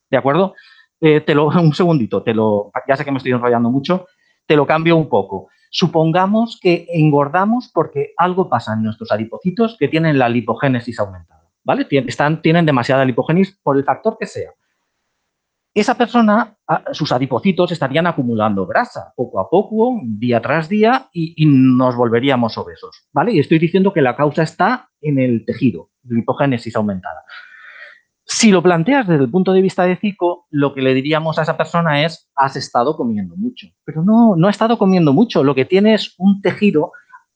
¿De 0.09 0.17
acuerdo? 0.17 0.55
Eh, 1.01 1.21
te 1.21 1.35
lo, 1.35 1.47
un 1.47 1.73
segundito, 1.73 2.23
te 2.23 2.33
lo, 2.33 2.71
ya 2.87 2.95
sé 2.95 3.05
que 3.05 3.11
me 3.11 3.17
estoy 3.17 3.33
enrollando 3.33 3.69
mucho, 3.69 4.07
te 4.45 4.55
lo 4.55 4.65
cambio 4.65 4.95
un 4.95 5.09
poco. 5.09 5.49
Supongamos 5.69 6.59
que 6.61 6.87
engordamos 6.89 7.69
porque 7.73 8.13
algo 8.17 8.49
pasa 8.49 8.73
en 8.73 8.83
nuestros 8.83 9.11
adipocitos 9.11 9.75
que 9.77 9.87
tienen 9.87 10.17
la 10.17 10.29
lipogénesis 10.29 10.99
aumentada, 10.99 11.49
¿vale? 11.63 11.85
Tienen 11.85 12.65
demasiada 12.65 13.05
lipogénesis 13.05 13.57
por 13.61 13.77
el 13.77 13.83
factor 13.83 14.17
que 14.19 14.25
sea 14.25 14.51
esa 15.79 15.95
persona, 15.95 16.57
sus 16.91 17.11
adipocitos 17.11 17.71
estarían 17.71 18.07
acumulando 18.07 18.65
grasa 18.65 19.13
poco 19.15 19.39
a 19.39 19.47
poco, 19.47 19.99
día 20.03 20.41
tras 20.41 20.67
día, 20.67 21.07
y, 21.13 21.45
nos 21.45 21.95
volveríamos 21.95 22.57
obesos, 22.57 23.07
¿vale? 23.13 23.33
Y 23.33 23.39
estoy 23.39 23.59
diciendo 23.59 23.93
que 23.93 24.01
la 24.01 24.15
causa 24.15 24.41
está 24.41 24.89
en 25.01 25.19
el 25.19 25.45
tejido, 25.45 25.91
lipogénesis 26.03 26.75
aumentada. 26.75 27.23
Si 28.29 28.51
lo 28.51 28.61
planteas 28.61 29.07
desde 29.07 29.23
el 29.23 29.31
punto 29.31 29.53
de 29.53 29.61
vista 29.61 29.83
de 29.83 29.95
Zico, 29.95 30.47
lo 30.49 30.73
que 30.73 30.81
le 30.81 30.93
diríamos 30.93 31.39
a 31.39 31.43
esa 31.43 31.55
persona 31.55 32.03
es, 32.03 32.29
has 32.35 32.57
estado 32.57 32.97
comiendo 32.97 33.35
mucho. 33.37 33.67
Pero 33.85 34.03
no, 34.03 34.35
no 34.35 34.47
ha 34.47 34.51
estado 34.51 34.77
comiendo 34.77 35.13
mucho. 35.13 35.43
Lo 35.43 35.55
que 35.55 35.63
tiene 35.63 35.93
es 35.93 36.13
un 36.17 36.41
tejido 36.41 36.91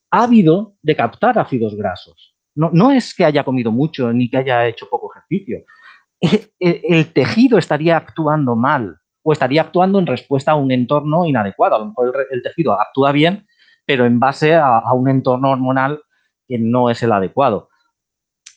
ávido 0.09 0.75
de 0.81 0.95
captar 0.95 1.39
ácidos 1.39 1.75
grasos. 1.75 2.35
No, 2.53 2.91
es 2.91 3.15
que 3.15 3.23
haya 3.23 3.45
comido 3.45 3.71
mucho 3.71 4.11
ni 4.11 4.29
que 4.29 4.37
haya 4.37 4.67
hecho 4.67 4.89
poco 4.89 5.09
ejercicio 5.13 5.63
el, 6.59 7.13
tejido 7.13 7.57
estaría 7.57 7.97
actuando 7.97 8.55
mal 8.55 8.99
o 9.23 9.33
estaría 9.33 9.61
actuando 9.61 9.99
en 9.99 10.07
respuesta 10.07 10.51
a 10.51 10.55
un 10.55 10.71
entorno 10.71 11.25
inadecuado. 11.25 11.75
A 11.75 11.79
lo 11.79 11.85
mejor 11.87 12.27
el, 12.29 12.43
tejido 12.43 12.79
actúa 12.79 13.11
bien, 13.11 13.47
pero 13.85 14.05
en 14.05 14.19
base 14.19 14.55
a, 14.55 14.81
un 14.93 15.09
entorno 15.09 15.49
hormonal 15.49 16.01
que 16.47 16.57
no 16.57 16.89
es 16.89 17.01
el 17.03 17.11
adecuado. 17.11 17.69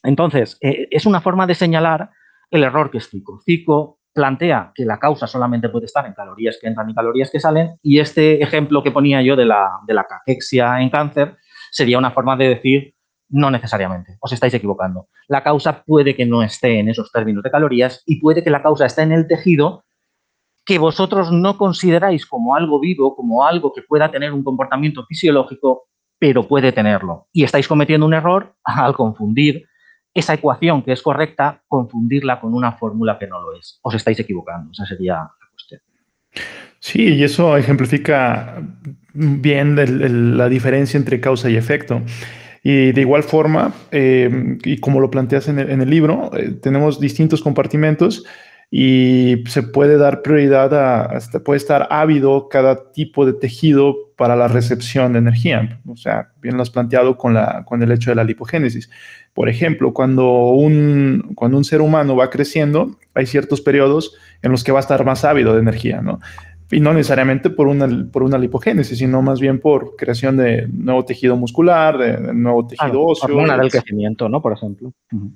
Entonces, 0.03 0.59
eh, 0.61 0.88
es 0.90 1.07
una 1.07 1.20
forma 1.20 1.47
de 1.47 1.55
señalar 1.55 2.11
el 2.54 2.64
error 2.64 2.90
que 2.90 2.98
es 2.98 3.08
Zico. 3.08 3.40
Zico 3.44 3.98
plantea 4.12 4.72
que 4.74 4.84
la 4.84 4.98
causa 4.98 5.26
solamente 5.26 5.68
puede 5.68 5.86
estar 5.86 6.06
en 6.06 6.14
calorías 6.14 6.58
que 6.60 6.68
entran 6.68 6.88
y 6.88 6.94
calorías 6.94 7.30
que 7.30 7.40
salen, 7.40 7.78
y 7.82 7.98
este 7.98 8.42
ejemplo 8.42 8.82
que 8.82 8.92
ponía 8.92 9.22
yo 9.22 9.34
de 9.36 9.44
la, 9.44 9.80
de 9.86 9.94
la 9.94 10.04
caquexia 10.04 10.80
en 10.80 10.90
cáncer 10.90 11.36
sería 11.70 11.98
una 11.98 12.12
forma 12.12 12.36
de 12.36 12.48
decir 12.50 12.94
no 13.28 13.50
necesariamente, 13.50 14.16
os 14.20 14.32
estáis 14.32 14.54
equivocando. 14.54 15.08
La 15.26 15.42
causa 15.42 15.82
puede 15.82 16.14
que 16.14 16.26
no 16.26 16.42
esté 16.42 16.78
en 16.78 16.88
esos 16.88 17.10
términos 17.10 17.42
de 17.42 17.50
calorías 17.50 18.02
y 18.06 18.20
puede 18.20 18.44
que 18.44 18.50
la 18.50 18.62
causa 18.62 18.86
esté 18.86 19.02
en 19.02 19.12
el 19.12 19.26
tejido 19.26 19.84
que 20.64 20.78
vosotros 20.78 21.32
no 21.32 21.58
consideráis 21.58 22.26
como 22.26 22.54
algo 22.54 22.80
vivo, 22.80 23.16
como 23.16 23.44
algo 23.44 23.72
que 23.72 23.82
pueda 23.82 24.10
tener 24.10 24.32
un 24.32 24.44
comportamiento 24.44 25.04
fisiológico, 25.06 25.88
pero 26.18 26.46
puede 26.46 26.72
tenerlo. 26.72 27.26
Y 27.32 27.44
estáis 27.44 27.68
cometiendo 27.68 28.06
un 28.06 28.14
error 28.14 28.54
al 28.64 28.94
confundir 28.94 29.66
esa 30.14 30.35
ecuación 30.35 30.83
que 30.83 30.92
es 30.92 31.03
correcta, 31.03 31.62
confundirla 31.66 32.40
con 32.40 32.55
una 32.55 32.72
fórmula 32.72 33.18
que 33.18 33.27
no 33.27 33.40
lo 33.40 33.55
es. 33.57 33.81
Os 33.83 33.94
estáis 33.94 34.18
equivocando, 34.20 34.70
esa 34.72 34.87
sería 34.87 35.14
la 35.14 35.48
cuestión. 35.50 35.81
Sí, 36.79 37.14
y 37.14 37.24
eso 37.24 37.57
ejemplifica 37.57 38.62
bien 39.12 40.37
la 40.38 40.48
diferencia 40.48 40.96
entre 40.96 41.20
causa 41.20 41.50
y 41.50 41.57
efecto. 41.57 42.03
Y 42.62 42.92
de 42.92 43.00
igual 43.03 43.24
forma, 43.24 43.74
eh, 43.90 44.59
y 44.64 44.79
como 44.79 45.00
lo 45.00 45.11
planteas 45.11 45.48
en 45.48 45.59
el, 45.59 45.90
libro, 45.90 46.31
eh, 46.35 46.53
tenemos 46.62 46.98
distintos 46.98 47.42
compartimentos 47.42 48.24
y 48.70 49.44
se 49.46 49.62
puede 49.62 49.98
dar 49.98 50.22
prioridad 50.22 50.72
a, 50.74 51.20
puede 51.44 51.59
estar 51.59 51.87
ávido 51.90 52.48
cada 52.48 52.90
tipo 52.92 53.27
de 53.27 53.35
tejido 53.35 53.94
para 54.16 54.35
la 54.35 54.48
recepción 54.48 55.12
de 55.12 55.18
energía. 55.18 55.81
O 55.87 55.96
sea, 55.96 56.33
bien 56.40 56.57
lo 56.57 56.62
has 56.62 56.70
planteado 56.70 57.18
con, 57.18 57.35
la, 57.35 57.64
con 57.66 57.83
el 57.83 57.92
hecho 57.92 58.11
de 58.11 58.16
la 58.16 58.24
lipogénesis. 58.24 58.90
Por 59.35 59.49
ejemplo, 59.49 59.92
cuando 59.92 60.51
un, 60.51 61.33
cuando 61.35 61.59
un 61.59 61.64
ser 61.64 61.81
humano 61.81 62.16
va 62.16 62.31
creciendo, 62.31 62.97
hay 63.14 63.27
ciertos 63.27 63.61
periodos 63.61 64.14
en 64.42 64.53
los 64.53 64.64
que 64.64 64.73
va 64.73 64.79
a 64.79 64.81
estar 64.81 65.05
más 65.05 65.25
ávido 65.25 65.55
de 65.55 65.61
energía, 65.61 66.01
¿no? 66.01 66.20
y 66.70 66.81
no 66.81 66.92
necesariamente 66.94 67.51
por 67.51 67.68
una, 67.68 67.88
por 68.11 68.23
una 68.23 68.38
lipogénesis, 68.38 68.99
sino 68.99 69.23
más 69.23 69.40
bien 69.40 69.61
por 69.61 69.97
creación 69.97 70.37
de 70.37 70.66
nuevo 70.73 71.05
tejido 71.05 71.37
muscular, 71.37 71.99
de, 71.99 72.35
nuevo 72.35 72.66
tejido 72.66 73.03
óseo. 73.03 73.27
Hormona 73.27 73.57
del 73.59 73.70
crecimiento, 73.70 74.29
¿no? 74.29 74.40
Por 74.40 74.53
ejemplo. 74.53 74.92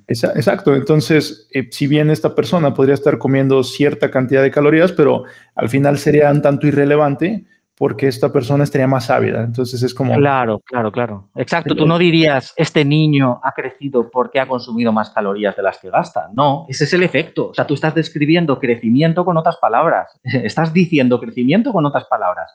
Exacto. 0.09 0.75
Entonces, 0.75 1.49
eh, 1.53 1.69
si 1.71 1.87
bien 1.87 2.11
esta 2.11 2.35
persona 2.35 2.75
podría 2.75 2.95
estar 2.95 3.19
comiendo 3.19 3.63
cierta 3.63 4.11
cantidad 4.11 4.43
de 4.43 4.51
calorías, 4.51 4.93
pero 4.93 5.25
al 5.55 5.69
final 5.69 5.99
sería 5.99 6.31
un 6.31 6.43
tanto 6.43 6.67
irrelevante 6.67 7.45
porque 7.79 8.09
esta 8.09 8.33
persona 8.33 8.65
estaría 8.65 8.89
más 8.89 9.09
ávida. 9.09 9.45
Entonces 9.45 9.83
es 9.83 9.95
como... 9.95 10.15
Claro, 10.17 10.61
claro, 10.65 10.91
claro. 10.91 11.31
Exacto. 11.37 11.77
Tú 11.77 11.87
no 11.87 11.97
dirías, 11.97 12.53
este 12.57 12.85
niño 12.85 13.41
ha 13.43 13.53
crecido 13.53 14.11
porque 14.11 14.41
ha 14.41 14.49
consumido 14.49 14.93
más 14.93 15.11
calorías 15.11 15.55
de 15.57 15.63
las 15.63 15.79
que 15.79 15.89
gasta. 15.89 16.29
No, 16.35 16.67
ese 16.69 16.85
es 16.85 16.93
el 16.93 17.05
efecto. 17.05 17.51
O 17.51 17.55
sea, 17.55 17.69
tú 17.69 17.75
estás 17.75 17.95
describiendo 17.95 18.59
crecimiento 18.59 19.25
con 19.25 19.37
otras 19.37 19.59
palabras. 19.59 20.19
Estás 20.25 20.73
diciendo 20.73 21.21
crecimiento 21.21 21.73
con 21.73 21.87
otras 21.87 22.05
palabras. 22.07 22.53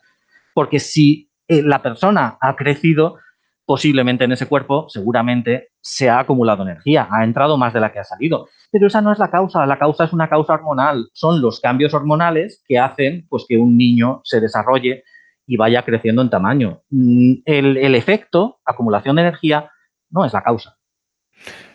Porque 0.54 0.80
si 0.80 1.32
eh, 1.48 1.62
la 1.64 1.82
persona 1.82 2.38
ha 2.42 2.56
crecido, 2.58 3.18
posiblemente 3.66 4.26
en 4.26 4.34
ese 4.34 4.48
cuerpo, 4.48 4.88
seguramente 4.90 5.70
se 5.80 6.10
ha 6.10 6.20
acumulado 6.20 6.64
energía, 6.64 7.08
ha 7.10 7.24
entrado 7.24 7.58
más 7.58 7.74
de 7.74 7.80
la 7.80 7.94
que 7.94 8.00
ha 8.00 8.04
salido. 8.04 8.50
Pero 8.72 8.88
esa 8.88 9.02
no 9.02 9.14
es 9.14 9.20
la 9.20 9.32
causa, 9.32 9.66
la 9.66 9.80
causa 9.80 10.04
es 10.04 10.12
una 10.12 10.28
causa 10.28 10.54
hormonal, 10.54 11.08
son 11.14 11.42
los 11.42 11.62
cambios 11.62 11.94
hormonales 11.94 12.62
que 12.68 12.78
hacen 12.78 13.26
pues, 13.30 13.46
que 13.48 13.58
un 13.58 13.78
niño 13.78 14.20
se 14.26 14.42
desarrolle 14.42 15.04
y 15.46 15.58
vaya 15.58 15.84
creciendo 15.84 16.22
en 16.22 16.30
tamaño. 16.30 16.82
Mm, 16.90 17.34
el, 17.46 17.96
efecto, 17.96 18.60
acumulación 18.66 19.16
de 19.16 19.24
energía, 19.24 19.70
no 20.10 20.26
es 20.26 20.34
la 20.34 20.42
causa. 20.42 20.78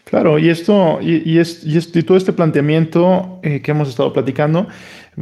Claro, 0.05 0.39
y 0.39 0.49
esto, 0.49 1.01
y, 1.03 1.39
y, 1.39 2.03
todo 2.03 2.17
este 2.17 2.33
planteamiento 2.33 3.41
eh, 3.43 3.61
que 3.61 3.73
hemos 3.73 3.91
estado 3.91 4.11
platicando 4.11 4.67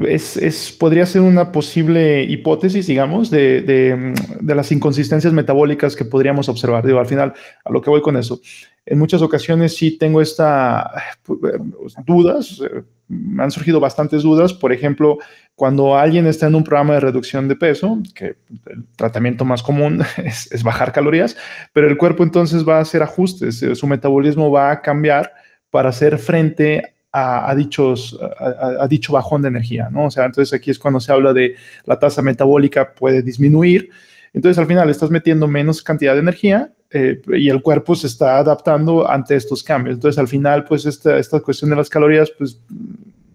es, 0.04 0.76
podría 0.78 1.06
ser 1.06 1.22
una 1.22 1.50
posible 1.50 2.22
hipótesis, 2.22 2.86
digamos, 2.86 3.30
de, 3.30 3.62
de, 3.62 4.54
las 4.54 4.70
inconsistencias 4.70 5.32
metabólicas 5.32 5.96
que 5.96 6.04
podríamos 6.04 6.48
observar. 6.48 6.86
Digo, 6.86 7.00
al 7.00 7.06
final, 7.06 7.34
a 7.64 7.72
lo 7.72 7.80
que 7.80 7.90
voy 7.90 8.02
con 8.02 8.16
eso. 8.16 8.40
En 8.84 8.98
muchas 8.98 9.22
ocasiones 9.22 9.74
sí 9.74 9.98
tengo 9.98 10.20
estas 10.20 10.86
eh, 11.28 11.58
dudas, 12.04 12.60
eh, 12.60 12.82
han 13.08 13.50
surgido 13.50 13.80
bastantes 13.80 14.22
dudas. 14.22 14.52
Por 14.52 14.72
ejemplo, 14.72 15.18
cuando 15.54 15.96
alguien 15.96 16.26
está 16.26 16.46
en 16.46 16.54
un 16.54 16.64
programa 16.64 16.94
de 16.94 17.00
reducción 17.00 17.48
de 17.48 17.56
peso, 17.56 17.98
que 18.14 18.36
el 18.66 18.84
tratamiento 18.96 19.44
más 19.44 19.62
común 19.62 20.02
es, 20.16 20.62
bajar 20.62 20.92
calorías, 20.92 21.36
pero 21.72 21.88
el 21.88 21.96
cuerpo 21.96 22.22
entonces 22.22 22.66
va 22.66 22.78
a 22.78 22.82
hacer 22.82 23.02
ajustes, 23.02 23.62
eh, 23.62 23.74
su 23.74 23.86
metabolismo 23.86 24.50
va 24.50 24.70
a 24.70 24.82
cambiar 24.82 25.32
para 25.70 25.90
hacer 25.90 26.18
frente 26.18 26.94
a, 27.18 27.54
dichos, 27.54 28.18
a, 28.20 28.86
dicho 28.88 29.14
bajón 29.14 29.40
de 29.40 29.48
energía, 29.48 29.88
¿no? 29.90 30.04
O 30.04 30.10
sea, 30.10 30.26
entonces 30.26 30.52
aquí 30.52 30.70
es 30.70 30.78
cuando 30.78 31.00
se 31.00 31.10
habla 31.10 31.32
de 31.32 31.56
la 31.86 31.98
tasa 31.98 32.20
metabólica 32.20 32.92
puede 32.92 33.22
disminuir. 33.22 33.88
Entonces 34.34 34.58
al 34.58 34.66
final 34.66 34.90
estás 34.90 35.10
metiendo 35.10 35.48
menos 35.48 35.82
cantidad 35.82 36.12
de 36.12 36.20
energía 36.20 36.75
eh, 36.90 37.20
y 37.28 37.48
el 37.48 37.62
cuerpo 37.62 37.94
se 37.94 38.06
está 38.06 38.38
adaptando 38.38 39.08
ante 39.08 39.36
estos 39.36 39.62
cambios. 39.62 39.96
Entonces 39.96 40.18
al 40.18 40.28
final 40.28 40.64
pues 40.64 40.86
esta, 40.86 41.18
esta 41.18 41.40
cuestión 41.40 41.70
de 41.70 41.76
las 41.76 41.90
calorías 41.90 42.30
pues 42.36 42.60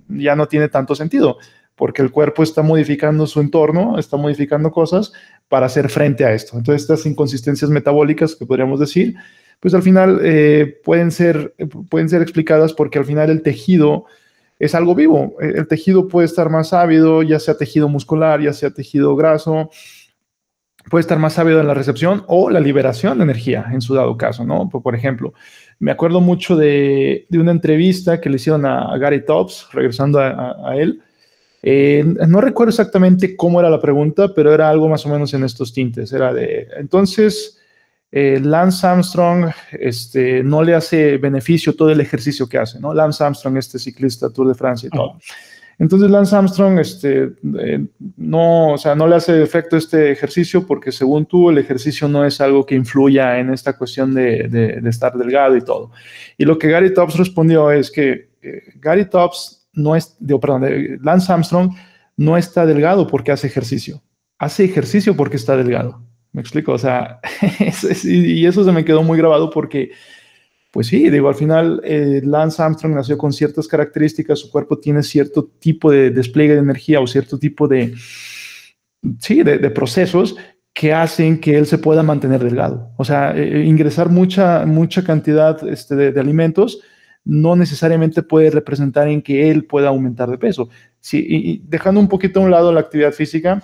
ya 0.07 0.35
no 0.35 0.47
tiene 0.47 0.69
tanto 0.69 0.95
sentido 0.95 1.37
porque 1.75 2.01
el 2.01 2.11
cuerpo 2.11 2.43
está 2.43 2.61
modificando 2.61 3.25
su 3.25 3.39
entorno, 3.39 3.97
está 3.97 4.17
modificando 4.17 4.71
cosas 4.71 5.13
para 5.47 5.65
hacer 5.65 5.89
frente 5.89 6.23
a 6.25 6.33
esto. 6.33 6.57
Entonces 6.57 6.83
estas 6.83 7.05
inconsistencias 7.05 7.71
metabólicas 7.71 8.35
que 8.35 8.45
podríamos 8.45 8.79
decir 8.79 9.15
pues 9.61 9.75
al 9.75 9.83
final 9.83 10.19
eh, 10.23 10.79
pueden, 10.83 11.11
ser, 11.11 11.53
pueden 11.89 12.09
ser 12.09 12.21
explicadas 12.23 12.73
porque 12.73 12.97
al 12.97 13.05
final 13.05 13.29
el 13.29 13.43
tejido 13.43 14.05
es 14.57 14.75
algo 14.75 14.95
vivo. 14.95 15.35
El 15.39 15.67
tejido 15.67 16.07
puede 16.07 16.25
estar 16.25 16.49
más 16.49 16.73
ávido, 16.73 17.21
ya 17.21 17.39
sea 17.39 17.55
tejido 17.55 17.87
muscular, 17.87 18.41
ya 18.41 18.53
sea 18.53 18.71
tejido 18.71 19.15
graso, 19.15 19.69
puede 20.91 21.01
estar 21.01 21.17
más 21.17 21.39
ávido 21.39 21.61
en 21.61 21.67
la 21.67 21.73
recepción 21.73 22.25
o 22.27 22.49
la 22.49 22.59
liberación 22.59 23.17
de 23.17 23.23
energía 23.23 23.65
en 23.71 23.79
su 23.79 23.95
dado 23.95 24.17
caso, 24.17 24.43
¿no? 24.43 24.69
Por, 24.69 24.93
ejemplo, 24.93 25.33
me 25.79 25.89
acuerdo 25.89 26.19
mucho 26.19 26.57
de, 26.57 27.25
una 27.31 27.51
entrevista 27.51 28.19
que 28.19 28.29
le 28.29 28.35
hicieron 28.35 28.65
a, 28.65 28.97
Gary 28.97 29.25
Tops, 29.25 29.69
regresando 29.71 30.19
a, 30.19 30.75
él. 30.75 31.01
Eh, 31.63 32.03
no 32.27 32.41
recuerdo 32.41 32.71
exactamente 32.71 33.37
cómo 33.37 33.61
era 33.61 33.69
la 33.69 33.79
pregunta, 33.79 34.33
pero 34.35 34.53
era 34.53 34.69
algo 34.69 34.89
más 34.89 35.05
o 35.05 35.09
menos 35.09 35.33
en 35.33 35.45
estos 35.45 35.71
tintes. 35.71 36.11
Era 36.11 36.33
de, 36.33 36.67
entonces, 36.75 37.57
eh, 38.11 38.41
Lance 38.43 38.85
Armstrong 38.85 39.49
este, 39.71 40.43
no 40.43 40.61
le 40.61 40.75
hace 40.75 41.17
beneficio 41.17 41.73
todo 41.73 41.89
el 41.89 42.01
ejercicio 42.01 42.49
que 42.49 42.57
hace, 42.57 42.81
¿no? 42.81 42.93
Lance 42.93 43.23
Armstrong, 43.23 43.55
este 43.55 43.79
ciclista 43.79 44.29
Tour 44.29 44.49
de 44.49 44.55
Francia 44.55 44.87
y 44.87 44.89
todo. 44.89 45.17
Entonces 45.79 46.11
Lance 46.11 46.35
Armstrong 46.35 46.79
este, 46.79 47.31
eh, 47.59 47.85
no, 48.17 48.73
o 48.73 48.77
sea, 48.77 48.95
no 48.95 49.07
le 49.07 49.15
hace 49.15 49.41
efecto 49.41 49.77
este 49.77 50.11
ejercicio 50.11 50.65
porque 50.65 50.91
según 50.91 51.25
tú 51.25 51.49
el 51.49 51.57
ejercicio 51.57 52.07
no 52.07 52.25
es 52.25 52.39
algo 52.39 52.65
que 52.65 52.75
influya 52.75 53.39
en 53.39 53.51
esta 53.51 53.77
cuestión 53.77 54.13
de, 54.13 54.81
estar 54.85 55.13
delgado 55.17 55.55
y 55.55 55.61
todo. 55.61 55.91
Y 56.37 56.45
lo 56.45 56.57
que 56.57 56.69
Gary 56.69 56.93
Tops 56.93 57.17
respondió 57.17 57.71
es 57.71 57.91
que 57.91 58.29
eh, 58.41 58.61
Gary 58.75 59.09
Tops 59.09 59.67
no 59.73 59.95
es, 59.95 60.17
perdón, 60.39 60.65
Lance 61.01 61.31
Armstrong 61.31 61.71
no 62.17 62.37
está 62.37 62.65
delgado 62.65 63.07
porque 63.07 63.31
hace 63.31 63.47
ejercicio, 63.47 64.03
hace 64.37 64.65
ejercicio 64.65 65.15
porque 65.15 65.37
está 65.37 65.57
delgado. 65.57 66.03
Me 66.33 66.41
explico, 66.41 66.73
o 66.73 66.77
sea, 66.77 67.19
y 68.03 68.45
eso 68.45 68.63
se 68.63 68.71
me 68.71 68.85
quedó 68.85 69.03
muy 69.03 69.17
grabado 69.17 69.49
porque 69.49 69.91
pues 70.71 70.87
sí, 70.87 71.09
digo, 71.09 71.27
al 71.27 71.35
final 71.35 71.81
eh, 71.83 72.21
Lance 72.23 72.61
Armstrong 72.63 72.95
nació 72.95 73.17
con 73.17 73.33
ciertas 73.33 73.67
características, 73.67 74.39
su 74.39 74.49
cuerpo 74.49 74.79
tiene 74.79 75.03
cierto 75.03 75.43
tipo 75.59 75.91
de 75.91 76.11
despliegue 76.11 76.53
de 76.53 76.61
energía 76.61 77.01
o 77.01 77.07
cierto 77.07 77.37
tipo 77.37 77.67
de, 77.67 77.93
sí, 79.19 79.43
de, 79.43 79.69
procesos 79.69 80.37
que 80.73 80.93
hacen 80.93 81.41
que 81.41 81.57
él 81.57 81.65
se 81.65 81.77
pueda 81.77 82.03
mantener 82.03 82.41
delgado. 82.41 82.89
O 82.95 83.03
sea, 83.03 83.37
eh, 83.37 83.59
eh, 83.59 83.65
ingresar 83.65 84.09
mucha, 84.09 84.65
mucha 84.65 85.03
cantidad 85.03 85.61
este, 85.67 85.95
de, 85.95 86.19
alimentos 86.19 86.79
no 87.25 87.57
necesariamente 87.57 88.23
puede 88.23 88.49
representar 88.49 89.09
en 89.09 89.21
que 89.21 89.51
él 89.51 89.65
pueda 89.65 89.89
aumentar 89.89 90.29
de 90.29 90.37
peso. 90.37 90.69
Sí, 91.01 91.25
y, 91.27 91.61
dejando 91.67 91.99
un 91.99 92.07
poquito 92.07 92.39
a 92.39 92.43
un 92.43 92.51
lado 92.51 92.71
la 92.71 92.79
actividad 92.79 93.11
física, 93.11 93.61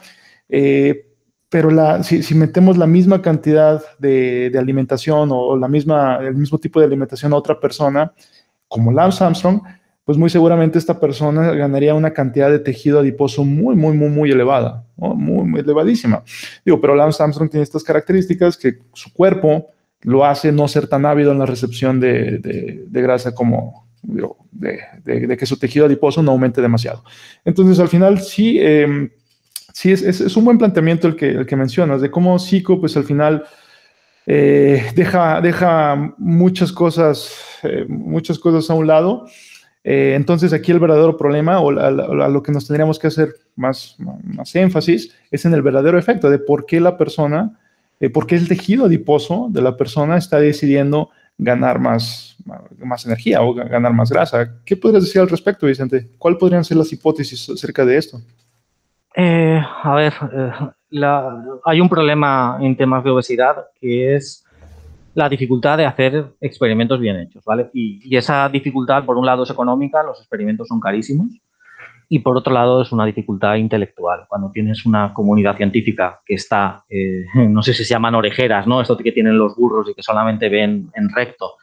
pero 1.49 1.71
la, 1.71 2.03
si, 2.03 2.35
metemos 2.35 2.77
la 2.77 2.87
misma 2.87 3.21
cantidad 3.21 3.81
de, 3.99 4.51
alimentación 4.57 5.29
o, 5.31 5.55
la 5.55 5.67
misma, 5.67 6.17
el 6.21 6.35
mismo 6.35 6.57
tipo 6.57 6.79
de 6.79 6.85
alimentación 6.85 7.31
a 7.33 7.37
otra 7.37 7.59
persona, 7.59 8.11
como 8.67 8.91
Lance 8.91 9.23
Armstrong, 9.23 9.61
pues 10.03 10.17
muy 10.17 10.29
seguramente 10.29 10.77
esta 10.77 10.99
persona 10.99 11.51
ganaría 11.51 11.93
una 11.93 12.11
cantidad 12.11 12.49
de 12.49 12.59
tejido 12.59 12.99
adiposo 12.99 13.43
muy, 13.43 13.75
muy, 13.75 13.95
muy, 13.95 14.09
muy 14.09 14.31
elevada, 14.31 14.85
muy, 14.95 15.59
elevadísima. 15.59 16.23
Digo, 16.65 16.79
pero 16.81 16.95
Lance 16.95 17.21
Armstrong 17.21 17.49
tiene 17.49 17.63
estas 17.63 17.83
características 17.83 18.57
que 18.57 18.79
su 18.93 19.11
cuerpo 19.13 19.67
lo 20.01 20.25
hace 20.25 20.51
no 20.51 20.67
ser 20.67 20.87
tan 20.87 21.05
ávido 21.05 21.31
en 21.31 21.39
la 21.39 21.45
recepción 21.45 21.99
de, 21.99 22.85
grasa 22.89 23.33
como, 23.33 23.87
de, 24.01 25.37
que 25.37 25.45
su 25.45 25.57
tejido 25.57 25.85
adiposo 25.85 26.21
no 26.21 26.31
aumente 26.31 26.61
demasiado. 26.61 27.03
Entonces, 27.43 27.79
al 27.79 27.87
final, 27.87 28.19
sí, 28.19 28.59
em, 28.61 29.09
sí, 29.77 29.91
es, 29.91 30.35
un 30.35 30.43
buen 30.43 30.57
planteamiento 30.57 31.07
el 31.07 31.15
que, 31.15 31.29
el 31.29 31.45
que 31.45 31.55
mencionas, 31.55 32.01
de 32.01 32.09
cómo 32.09 32.39
Zico, 32.39 32.79
pues 32.79 32.97
al 32.97 33.03
final 33.03 33.43
eh, 34.25 34.91
deja, 34.95 35.39
deja 35.39 36.15
muchas 36.17 36.71
cosas, 36.71 37.31
eh, 37.61 37.85
muchas 37.87 38.39
cosas 38.39 38.67
a 38.71 38.73
un 38.73 38.87
lado. 38.87 39.27
Eh, 39.83 40.13
entonces 40.15 40.51
aquí 40.51 40.71
el 40.71 40.79
verdadero 40.79 41.15
problema 41.15 41.59
o 41.59 41.69
a, 41.69 41.91
lo 41.91 42.41
que 42.41 42.51
nos 42.51 42.65
tendríamos 42.65 42.97
que 42.97 43.07
hacer 43.07 43.35
más, 43.55 43.95
más 43.99 44.55
énfasis 44.55 45.11
es 45.29 45.45
en 45.45 45.53
el 45.53 45.61
verdadero 45.61 45.99
efecto 45.99 46.29
de 46.29 46.39
por 46.39 46.65
qué 46.65 46.79
la 46.79 46.97
persona, 46.97 47.57
por 48.11 48.25
qué 48.25 48.35
el 48.35 48.47
tejido 48.47 48.85
adiposo 48.85 49.47
de 49.51 49.61
la 49.61 49.77
persona 49.77 50.17
está 50.17 50.39
decidiendo 50.39 51.11
ganar 51.37 51.79
más, 51.79 52.35
más 52.79 53.05
energía 53.05 53.43
o 53.43 53.53
ganar 53.53 53.93
más 53.93 54.09
grasa. 54.09 54.55
¿Qué 54.65 54.75
podrías 54.75 55.03
decir 55.03 55.21
al 55.21 55.29
respecto, 55.29 55.67
Vicente? 55.67 56.09
¿Cuáles 56.17 56.39
podrían 56.39 56.65
ser 56.65 56.77
las 56.77 56.91
hipótesis 56.91 57.47
acerca 57.47 57.85
de 57.85 57.97
esto? 57.97 58.19
Eh, 59.19 59.59
a 59.83 59.95
ver, 59.95 60.13
eh, 60.31 60.51
hay 61.65 61.81
un 61.81 61.89
problema 61.89 62.59
en 62.61 62.77
temas 62.77 63.03
de 63.03 63.09
obesidad 63.09 63.55
que 63.81 64.15
es 64.15 64.45
la 65.15 65.27
dificultad 65.27 65.75
de 65.75 65.87
hacer 65.87 66.33
experimentos 66.39 66.99
bien 66.99 67.15
hechos, 67.15 67.43
¿vale? 67.43 67.71
Y, 67.73 68.15
esa 68.15 68.47
dificultad, 68.47 69.03
por 69.05 69.17
un 69.17 69.25
lado, 69.25 69.41
es 69.41 69.49
económica, 69.49 70.03
los 70.03 70.19
experimentos 70.19 70.67
son 70.67 70.79
carísimos, 70.79 71.31
y 72.07 72.19
por 72.19 72.37
otro 72.37 72.53
lado, 72.53 72.83
es 72.83 72.91
una 72.91 73.07
dificultad 73.07 73.55
intelectual. 73.55 74.27
Cuando 74.29 74.51
tienes 74.51 74.85
una 74.85 75.11
comunidad 75.15 75.57
científica 75.57 76.21
que 76.23 76.35
está, 76.35 76.85
eh, 76.87 77.25
no 77.49 77.63
sé 77.63 77.73
si 77.73 77.85
se 77.85 77.95
llaman 77.95 78.13
orejeras, 78.13 78.67
¿no? 78.67 78.81
Esto 78.81 78.95
que 78.95 79.11
tienen 79.11 79.35
los 79.35 79.55
burros 79.55 79.89
y 79.89 79.95
que 79.95 80.03
solamente 80.03 80.47
ven 80.47 80.91
en 80.93 81.09
recto. 81.09 81.55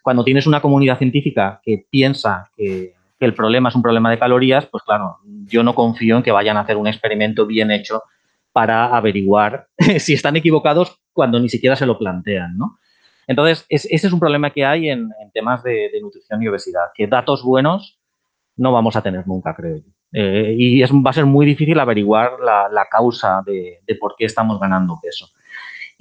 Cuando 0.00 0.24
tienes 0.24 0.46
una 0.46 0.62
comunidad 0.62 0.96
científica 0.96 1.60
que 1.62 1.84
piensa 1.90 2.48
que 2.56 2.94
que 3.22 3.26
el 3.26 3.34
problema 3.34 3.68
es 3.68 3.76
un 3.76 3.82
problema 3.82 4.10
de 4.10 4.18
calorías, 4.18 4.66
pues 4.66 4.82
claro, 4.82 5.18
yo 5.46 5.62
no 5.62 5.76
confío 5.76 6.16
en 6.16 6.24
que 6.24 6.32
vayan 6.32 6.56
a 6.56 6.62
hacer 6.62 6.76
un 6.76 6.88
experimento 6.88 7.46
bien 7.46 7.70
hecho 7.70 8.02
para 8.50 8.96
averiguar 8.96 9.68
si 10.00 10.14
están 10.14 10.34
equivocados 10.34 10.98
cuando 11.12 11.38
ni 11.38 11.48
siquiera 11.48 11.76
se 11.76 11.86
lo 11.86 11.96
plantean, 11.96 12.58
¿no? 12.58 12.80
Entonces, 13.28 13.64
ese 13.68 13.94
es 13.94 14.12
un 14.12 14.18
problema 14.18 14.50
que 14.50 14.64
hay 14.64 14.88
en, 14.88 15.08
temas 15.32 15.62
de, 15.62 15.88
nutrición 16.02 16.42
y 16.42 16.48
obesidad, 16.48 16.86
que 16.96 17.06
datos 17.06 17.44
buenos 17.44 18.00
no 18.56 18.72
vamos 18.72 18.96
a 18.96 19.02
tener 19.02 19.24
nunca, 19.28 19.54
creo 19.54 19.76
yo. 19.76 19.92
Eh, 20.12 20.56
y 20.58 20.82
es, 20.82 20.90
va 20.90 21.10
a 21.10 21.12
ser 21.12 21.24
muy 21.24 21.46
difícil 21.46 21.78
averiguar 21.78 22.40
la, 22.40 22.86
causa 22.90 23.40
de, 23.46 23.78
por 24.00 24.16
qué 24.18 24.24
estamos 24.24 24.58
ganando 24.58 24.98
peso. 25.00 25.28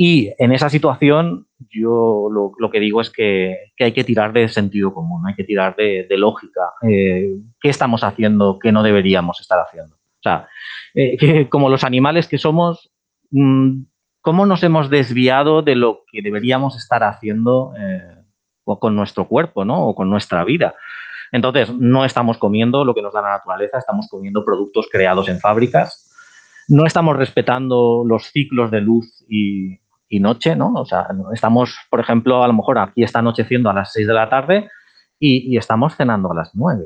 Y 0.03 0.33
en 0.39 0.51
esa 0.51 0.67
situación, 0.67 1.45
yo 1.69 2.27
lo, 2.31 2.71
que 2.71 2.79
digo 2.79 3.01
es 3.01 3.11
que, 3.11 3.71
hay 3.79 3.91
que 3.91 4.03
tirar 4.03 4.33
de 4.33 4.49
sentido 4.49 4.95
común, 4.95 5.27
hay 5.27 5.35
que 5.35 5.43
tirar 5.43 5.75
de, 5.75 6.07
lógica. 6.17 6.73
Eh, 6.81 7.35
¿Qué 7.59 7.69
estamos 7.69 8.03
haciendo 8.03 8.57
que 8.57 8.71
no 8.71 8.81
deberíamos 8.81 9.39
estar 9.41 9.59
haciendo? 9.59 9.93
O 9.97 10.23
sea, 10.23 10.47
eh, 10.95 11.47
como 11.49 11.69
los 11.69 11.83
animales 11.83 12.27
que 12.27 12.39
somos, 12.39 12.91
mm, 13.29 13.83
¿cómo 14.21 14.47
nos 14.47 14.63
hemos 14.63 14.89
desviado 14.89 15.61
de 15.61 15.75
lo 15.75 16.01
que 16.11 16.23
deberíamos 16.23 16.75
estar 16.77 17.03
haciendo 17.03 17.73
eh, 17.77 18.23
con 18.79 18.95
nuestro 18.95 19.27
cuerpo 19.27 19.65
¿no? 19.65 19.85
o 19.85 19.93
con 19.93 20.09
nuestra 20.09 20.43
vida? 20.43 20.73
Entonces, 21.31 21.71
no 21.75 22.05
estamos 22.05 22.39
comiendo 22.39 22.85
lo 22.85 22.95
que 22.95 23.03
nos 23.03 23.13
da 23.13 23.21
la 23.21 23.33
naturaleza, 23.33 23.77
estamos 23.77 24.07
comiendo 24.09 24.43
productos 24.43 24.87
creados 24.91 25.29
en 25.29 25.39
fábricas, 25.39 26.11
no 26.67 26.87
estamos 26.87 27.17
respetando 27.17 28.03
los 28.03 28.31
ciclos 28.31 28.71
de 28.71 28.81
luz 28.81 29.23
y, 29.29 29.80
y 30.11 30.19
noche, 30.19 30.57
¿no? 30.57 30.73
O 30.73 30.85
sea, 30.85 31.07
estamos, 31.33 31.73
por 31.89 32.01
ejemplo, 32.01 32.43
a 32.43 32.47
lo 32.47 32.53
mejor 32.53 32.77
aquí 32.77 33.01
está 33.01 33.19
anocheciendo 33.19 33.69
a 33.69 33.73
las 33.73 33.93
6 33.93 34.05
de 34.05 34.13
la 34.13 34.29
tarde 34.29 34.69
y, 35.17 35.57
estamos 35.57 35.95
cenando 35.95 36.29
a 36.29 36.35
las 36.35 36.51
9. 36.53 36.85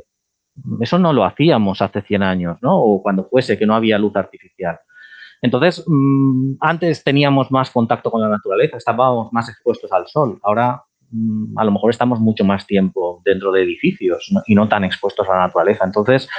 Eso 0.79 0.99
no 0.99 1.11
lo 1.11 1.25
hacíamos 1.25 1.81
hace 1.81 2.03
100 2.03 2.21
años, 2.21 2.57
¿no? 2.61 2.77
O 2.77 3.01
cuando 3.01 3.27
fuese 3.27 3.57
que 3.57 3.65
no 3.65 3.73
había 3.73 3.97
luz 3.97 4.15
artificial. 4.15 4.77
Entonces, 5.41 5.83
mm, 5.87 6.57
antes 6.59 7.03
teníamos 7.03 7.51
más 7.51 7.71
contacto 7.71 8.11
con 8.11 8.21
la 8.21 8.29
naturaleza, 8.29 8.77
estábamos 8.77 9.33
más 9.33 9.49
expuestos 9.49 9.91
al 9.91 10.07
sol. 10.07 10.39
Ahora, 10.43 10.83
mm, 11.09 11.57
a 11.57 11.65
lo 11.65 11.71
mejor 11.71 11.89
estamos 11.89 12.19
mucho 12.19 12.45
más 12.45 12.67
tiempo 12.67 13.23
dentro 13.25 13.51
de 13.51 13.63
edificios 13.63 14.31
y 14.45 14.53
no 14.53 14.69
tan 14.69 14.83
expuestos 14.83 15.27
a 15.27 15.33
la 15.33 15.47
naturaleza. 15.47 15.83
Entonces, 15.83 16.29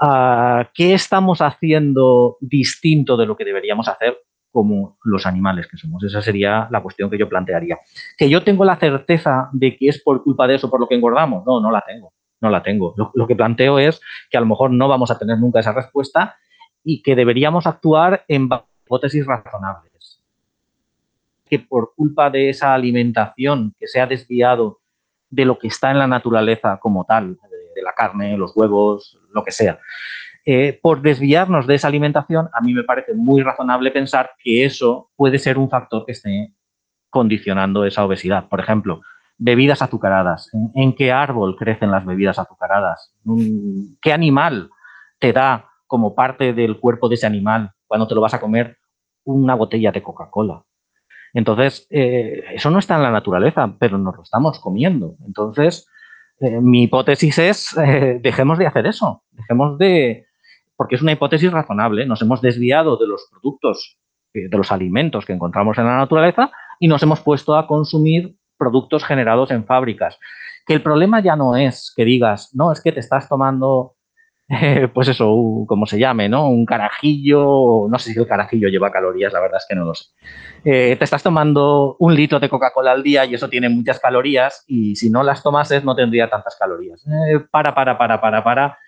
ah, 0.00 0.70
¿qué 0.72 0.94
estamos 0.94 1.40
haciendo 1.40 2.36
distinto 2.40 3.16
de 3.16 3.26
lo 3.26 3.36
que 3.36 3.44
deberíamos 3.44 3.88
hacer? 3.88 4.16
Como 4.50 4.98
los 5.04 5.26
animales 5.26 5.66
que 5.66 5.76
somos. 5.76 6.02
Esa 6.04 6.22
sería 6.22 6.68
la 6.70 6.82
cuestión 6.82 7.10
que 7.10 7.18
yo 7.18 7.28
plantearía. 7.28 7.78
¿Que 8.16 8.28
yo 8.30 8.42
tengo 8.42 8.64
la 8.64 8.76
certeza 8.76 9.50
de 9.52 9.76
que 9.76 9.88
es 9.88 10.02
por 10.02 10.22
culpa 10.22 10.46
de 10.46 10.54
eso 10.54 10.70
por 10.70 10.80
lo 10.80 10.88
que 10.88 10.94
engordamos? 10.94 11.44
No, 11.44 11.60
no 11.60 11.70
la 11.70 11.82
tengo. 11.86 12.12
No 12.40 12.50
la 12.50 12.62
tengo. 12.62 12.94
Lo, 13.14 13.26
que 13.26 13.36
planteo 13.36 13.78
es 13.78 14.00
que 14.30 14.36
a 14.36 14.40
lo 14.40 14.46
mejor 14.46 14.70
no 14.70 14.88
vamos 14.88 15.10
a 15.10 15.18
tener 15.18 15.38
nunca 15.38 15.60
esa 15.60 15.72
respuesta 15.72 16.36
y 16.84 17.02
que 17.02 17.14
deberíamos 17.14 17.66
actuar 17.66 18.24
en 18.28 18.48
hipótesis 18.84 19.26
razonables. 19.26 20.22
Que 21.48 21.58
por 21.58 21.94
culpa 21.94 22.30
de 22.30 22.50
esa 22.50 22.74
alimentación 22.74 23.74
que 23.78 23.86
se 23.86 24.00
ha 24.00 24.06
desviado 24.06 24.80
de 25.30 25.44
lo 25.44 25.58
que 25.58 25.68
está 25.68 25.90
en 25.90 25.98
la 25.98 26.06
naturaleza 26.06 26.78
como 26.78 27.04
tal, 27.04 27.38
de 27.74 27.82
la 27.82 27.92
carne, 27.92 28.38
los 28.38 28.56
huevos, 28.56 29.18
lo 29.32 29.44
que 29.44 29.52
sea, 29.52 29.78
eh, 30.48 30.78
por 30.80 31.02
desviarnos 31.02 31.66
de 31.66 31.74
esa 31.74 31.88
alimentación, 31.88 32.48
a 32.52 32.60
mí 32.60 32.72
me 32.72 32.84
parece 32.84 33.14
muy 33.14 33.42
razonable 33.42 33.90
pensar 33.90 34.30
que 34.38 34.64
eso 34.64 35.10
puede 35.16 35.40
ser 35.40 35.58
un 35.58 35.68
factor 35.68 36.06
que 36.06 36.12
esté 36.12 36.54
condicionando 37.10 37.84
esa 37.84 38.04
obesidad. 38.04 38.48
Por 38.48 38.60
ejemplo, 38.60 39.00
bebidas 39.38 39.82
azucaradas. 39.82 40.48
¿En, 40.76 40.94
qué 40.94 41.10
árbol 41.10 41.56
crecen 41.56 41.90
las 41.90 42.06
bebidas 42.06 42.38
azucaradas? 42.38 43.12
Mm, 43.24 43.96
¿Qué 44.00 44.12
animal 44.12 44.70
te 45.18 45.32
da 45.32 45.68
como 45.88 46.14
parte 46.14 46.52
del 46.52 46.78
cuerpo 46.78 47.08
de 47.08 47.16
ese 47.16 47.26
animal 47.26 47.72
cuando 47.88 48.06
te 48.06 48.14
lo 48.14 48.20
vas 48.20 48.34
a 48.34 48.40
comer 48.40 48.78
una 49.24 49.56
botella 49.56 49.90
de 49.90 50.04
Coca-Cola? 50.04 50.62
Entonces, 51.34 51.88
eh, 51.90 52.44
eso 52.52 52.70
no 52.70 52.78
está 52.78 52.94
en 52.94 53.02
la 53.02 53.10
naturaleza, 53.10 53.74
pero 53.80 53.98
nos 53.98 54.14
lo 54.14 54.22
estamos 54.22 54.60
comiendo. 54.60 55.16
Entonces, 55.26 55.88
eh, 56.38 56.60
mi 56.60 56.84
hipótesis 56.84 57.36
es, 57.38 57.74
dejemos 58.20 58.58
de 58.58 58.68
hacer 58.68 58.86
eso, 58.86 59.24
dejemos 59.32 59.76
de, 59.76 60.25
porque 60.76 60.96
es 60.96 61.02
una 61.02 61.12
hipótesis 61.12 61.50
razonable. 61.50 62.06
Nos 62.06 62.22
hemos 62.22 62.40
desviado 62.40 62.96
de 62.96 63.06
los 63.06 63.26
productos 63.30 63.98
de 64.44 64.56
los 64.56 64.70
alimentos 64.72 65.24
que 65.24 65.32
encontramos 65.32 65.78
en 65.78 65.86
la 65.86 65.96
naturaleza 65.96 66.50
y 66.78 66.88
nos 66.88 67.02
hemos 67.02 67.20
puesto 67.20 67.56
a 67.56 67.66
consumir 67.66 68.36
productos 68.58 69.04
generados 69.04 69.50
en 69.50 69.64
fábricas. 69.64 70.18
Que 70.66 70.74
el 70.74 70.82
problema 70.82 71.20
ya 71.20 71.36
no 71.36 71.56
es 71.56 71.92
que 71.94 72.04
digas, 72.04 72.50
no, 72.54 72.72
es 72.72 72.80
que 72.80 72.92
te 72.92 73.00
estás 73.00 73.28
tomando, 73.28 73.94
pues 74.94 75.08
eso, 75.08 75.64
como 75.66 75.86
se 75.86 75.98
llame, 75.98 76.28
¿no? 76.28 76.48
Un 76.48 76.66
carajillo, 76.66 77.86
no 77.88 77.98
sé 77.98 78.12
si 78.12 78.18
el 78.18 78.26
carajillo 78.26 78.68
lleva 78.68 78.90
calorías, 78.90 79.32
la 79.32 79.40
verdad 79.40 79.58
es 79.58 79.66
que 79.68 79.76
no 79.76 79.84
lo 79.84 79.94
sé. 79.94 80.06
Eh, 80.64 80.96
te 80.96 81.04
estás 81.04 81.22
tomando 81.22 81.96
un 81.98 82.14
litro 82.14 82.40
de 82.40 82.48
Coca-Cola 82.48 82.92
al 82.92 83.02
día 83.02 83.24
y 83.24 83.34
eso 83.34 83.48
tiene 83.48 83.68
muchas 83.68 84.00
calorías 84.00 84.64
y 84.66 84.96
si 84.96 85.10
no 85.10 85.22
las 85.22 85.42
tomases 85.42 85.84
no 85.84 85.94
tendría 85.94 86.28
tantas 86.28 86.56
calorías. 86.58 87.06
Eh, 87.06 87.40
para, 87.50 87.74
para, 87.74 87.96
para, 87.96 88.20
para, 88.20 88.42
para, 88.42 88.78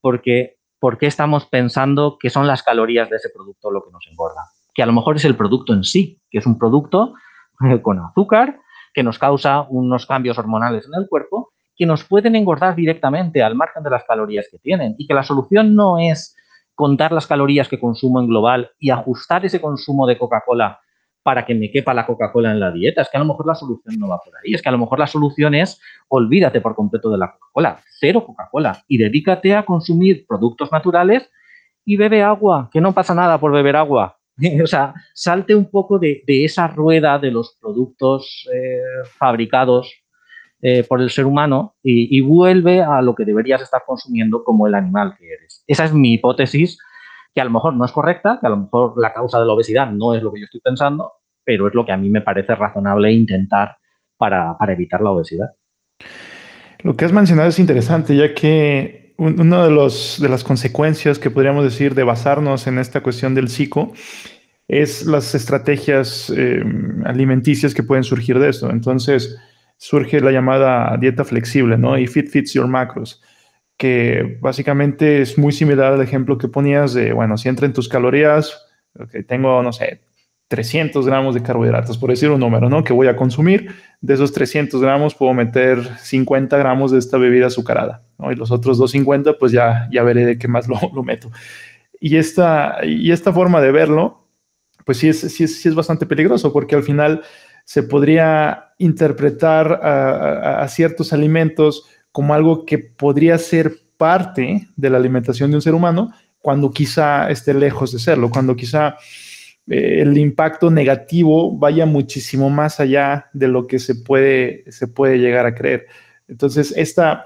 porque 0.00 0.55
¿por 0.78 0.98
qué 0.98 1.06
estamos 1.06 1.46
pensando 1.46 2.18
que 2.20 2.30
son 2.30 2.46
las 2.46 2.62
calorías 2.62 3.10
de 3.10 3.16
ese 3.16 3.30
producto 3.30 3.70
lo 3.70 3.84
que 3.84 3.90
nos 3.90 4.06
engorda? 4.10 4.42
Que 4.74 4.82
a 4.82 4.86
lo 4.86 4.92
mejor 4.92 5.16
es 5.16 5.24
el 5.24 5.36
producto 5.36 5.72
en 5.72 5.84
sí, 5.84 6.20
que 6.30 6.38
es 6.38 6.46
un 6.46 6.58
producto 6.58 7.14
con 7.82 7.98
azúcar 7.98 8.60
que 8.94 9.02
nos 9.02 9.18
causa 9.18 9.66
unos 9.68 10.06
cambios 10.06 10.38
hormonales 10.38 10.86
en 10.86 11.00
el 11.00 11.08
cuerpo 11.08 11.52
que 11.76 11.84
nos 11.84 12.04
pueden 12.04 12.34
engordar 12.34 12.74
directamente 12.74 13.42
al 13.42 13.54
margen 13.54 13.82
de 13.82 13.90
las 13.90 14.04
calorías 14.04 14.46
que 14.50 14.58
tienen 14.58 14.94
y 14.98 15.06
que 15.06 15.12
la 15.12 15.22
solución 15.22 15.74
no 15.74 15.98
es 15.98 16.34
contar 16.74 17.12
las 17.12 17.26
calorías 17.26 17.68
que 17.68 17.78
consumo 17.78 18.20
en 18.20 18.28
global 18.28 18.70
y 18.78 18.90
ajustar 18.90 19.44
ese 19.44 19.60
consumo 19.60 20.06
de 20.06 20.16
Coca-Cola 20.16 20.80
para 21.26 21.44
que 21.44 21.56
me 21.56 21.72
quepa 21.72 21.92
la 21.92 22.06
Coca-Cola 22.06 22.52
en 22.52 22.60
la 22.60 22.70
dieta. 22.70 23.02
Es 23.02 23.08
que 23.10 23.16
a 23.16 23.20
lo 23.20 23.26
mejor 23.26 23.48
la 23.48 23.56
solución 23.56 23.98
no 23.98 24.06
va 24.06 24.20
por 24.24 24.32
ahí. 24.36 24.54
Es 24.54 24.62
que 24.62 24.68
a 24.68 24.72
lo 24.72 24.78
mejor 24.78 25.00
la 25.00 25.08
solución 25.08 25.56
es 25.56 25.80
olvídate 26.06 26.60
por 26.60 26.76
completo 26.76 27.10
de 27.10 27.18
la 27.18 27.32
Coca-Cola, 27.32 27.80
cero 27.98 28.24
Coca-Cola 28.24 28.84
y 28.86 28.96
dedícate 28.96 29.52
a 29.56 29.64
consumir 29.64 30.24
productos 30.24 30.70
naturales 30.70 31.28
y 31.84 31.96
bebe 31.96 32.22
agua, 32.22 32.70
que 32.72 32.80
no 32.80 32.92
pasa 32.92 33.12
nada 33.12 33.38
por 33.38 33.50
beber 33.50 33.74
agua. 33.74 34.18
o 34.62 34.66
sea, 34.68 34.94
salte 35.14 35.52
un 35.56 35.68
poco 35.68 35.98
de, 35.98 36.22
esa 36.28 36.68
rueda 36.68 37.18
de 37.18 37.32
los 37.32 37.56
productos 37.60 38.48
eh, 38.54 38.78
fabricados 39.18 39.92
eh, 40.62 40.84
por 40.84 41.02
el 41.02 41.10
ser 41.10 41.26
humano 41.26 41.74
y, 41.82 42.20
vuelve 42.20 42.82
a 42.82 43.02
lo 43.02 43.16
que 43.16 43.24
deberías 43.24 43.62
estar 43.62 43.82
consumiendo 43.84 44.44
como 44.44 44.68
el 44.68 44.76
animal 44.76 45.16
que 45.18 45.26
eres. 45.26 45.64
Esa 45.66 45.86
es 45.86 45.92
mi 45.92 46.12
hipótesis, 46.12 46.78
que 47.36 47.42
a 47.42 47.44
lo 47.44 47.50
mejor 47.50 47.74
no 47.74 47.84
es 47.84 47.92
correcta, 47.92 48.38
que 48.40 48.46
a 48.46 48.50
lo 48.50 48.56
mejor 48.56 48.94
la 48.96 49.12
causa 49.12 49.38
de 49.38 49.44
la 49.44 49.52
obesidad 49.52 49.90
no 49.90 50.14
es 50.14 50.22
lo 50.22 50.32
que 50.32 50.40
yo 50.40 50.46
estoy 50.46 50.62
pensando, 50.62 51.12
pero 51.44 51.68
es 51.68 51.74
lo 51.74 51.84
que 51.84 51.92
a 51.92 51.98
mí 51.98 52.08
me 52.08 52.22
parece 52.22 52.54
razonable 52.54 53.12
intentar 53.12 53.76
para, 54.16 54.56
evitar 54.68 55.02
la 55.02 55.10
obesidad. 55.10 55.50
Lo 56.80 56.96
que 56.96 57.04
has 57.04 57.12
mencionado 57.12 57.50
es 57.50 57.58
interesante, 57.58 58.16
ya 58.16 58.32
que 58.32 59.12
una 59.18 59.66
de, 59.66 59.70
las 59.70 60.44
consecuencias 60.44 61.18
que 61.18 61.30
podríamos 61.30 61.62
decir 61.62 61.94
de 61.94 62.04
basarnos 62.04 62.66
en 62.68 62.78
esta 62.78 63.02
cuestión 63.02 63.34
del 63.34 63.48
psico 63.48 63.92
es 64.66 65.04
las 65.04 65.34
estrategias 65.34 66.32
eh, 66.34 66.64
alimenticias 67.04 67.74
que 67.74 67.82
pueden 67.82 68.04
surgir 68.04 68.38
de 68.38 68.48
esto. 68.48 68.70
Entonces, 68.70 69.36
surge 69.76 70.22
la 70.22 70.32
llamada 70.32 70.96
dieta 70.96 71.22
flexible, 71.22 71.76
¿no? 71.76 71.98
Y 71.98 72.06
Fit 72.06 72.30
Fits 72.30 72.54
Your 72.54 72.66
Macros, 72.66 73.22
que 73.76 74.38
básicamente 74.40 75.20
es 75.20 75.38
muy 75.38 75.52
similar 75.52 75.92
al 75.92 76.02
ejemplo 76.02 76.38
que 76.38 76.48
ponías 76.48 76.94
de, 76.94 77.12
bueno, 77.12 77.36
si 77.36 77.48
entra 77.48 77.66
en 77.66 77.72
tus 77.72 77.88
calorías, 77.88 78.66
que 79.10 79.22
tengo, 79.22 79.62
no 79.62 79.72
sé, 79.72 80.00
300 80.48 81.04
gramos 81.04 81.34
de 81.34 81.42
carbohidratos, 81.42 81.98
por 81.98 82.10
decir 82.10 82.30
un 82.30 82.40
número, 82.40 82.70
¿no? 82.70 82.84
Que 82.84 82.92
voy 82.92 83.08
a 83.08 83.16
consumir. 83.16 83.74
De 84.00 84.14
esos 84.14 84.32
300 84.32 84.80
gramos 84.80 85.14
puedo 85.14 85.34
meter 85.34 85.78
50 85.98 86.56
gramos 86.56 86.92
de 86.92 86.98
esta 86.98 87.18
bebida 87.18 87.46
azucarada, 87.46 88.04
¿no? 88.18 88.30
Y 88.30 88.36
los 88.36 88.50
otros 88.50 88.78
250, 88.78 89.38
pues 89.38 89.52
ya, 89.52 89.88
ya 89.90 90.02
veré 90.02 90.24
de 90.24 90.38
qué 90.38 90.48
más 90.48 90.68
lo, 90.68 90.78
lo 90.94 91.02
meto. 91.02 91.30
Y 92.00 92.16
esta, 92.16 92.78
y 92.84 93.10
esta 93.10 93.32
forma 93.32 93.60
de 93.60 93.72
verlo, 93.72 94.26
pues 94.84 94.98
sí 94.98 95.08
es, 95.08 95.20
sí 95.20 95.44
es, 95.44 95.60
sí 95.60 95.68
es 95.68 95.74
bastante 95.74 96.06
peligroso, 96.06 96.52
porque 96.52 96.76
al 96.76 96.82
final 96.82 97.22
se 97.64 97.82
podría 97.82 98.72
interpretar 98.78 99.80
a, 99.82 100.66
ciertos 100.68 101.12
alimentos 101.12 101.88
como 102.16 102.32
algo 102.32 102.64
que 102.64 102.78
podría 102.78 103.36
ser 103.36 103.76
parte 103.98 104.68
de 104.74 104.88
la 104.88 104.96
alimentación 104.96 105.50
de 105.50 105.56
un 105.56 105.60
ser 105.60 105.74
humano 105.74 106.14
cuando 106.38 106.70
quizá 106.70 107.30
esté 107.30 107.52
lejos 107.52 107.92
de 107.92 107.98
serlo, 107.98 108.30
cuando 108.30 108.56
quizá 108.56 108.96
eh, 109.66 110.00
el 110.00 110.16
impacto 110.16 110.70
negativo 110.70 111.54
vaya 111.58 111.84
muchísimo 111.84 112.48
más 112.48 112.80
allá 112.80 113.26
de 113.34 113.48
lo 113.48 113.66
que 113.66 113.78
se 113.78 113.96
puede, 113.96 114.64
se 114.72 114.88
puede 114.88 115.18
llegar 115.18 115.44
a 115.44 115.54
creer. 115.54 115.88
Entonces, 116.26 116.72
esta, 116.74 117.22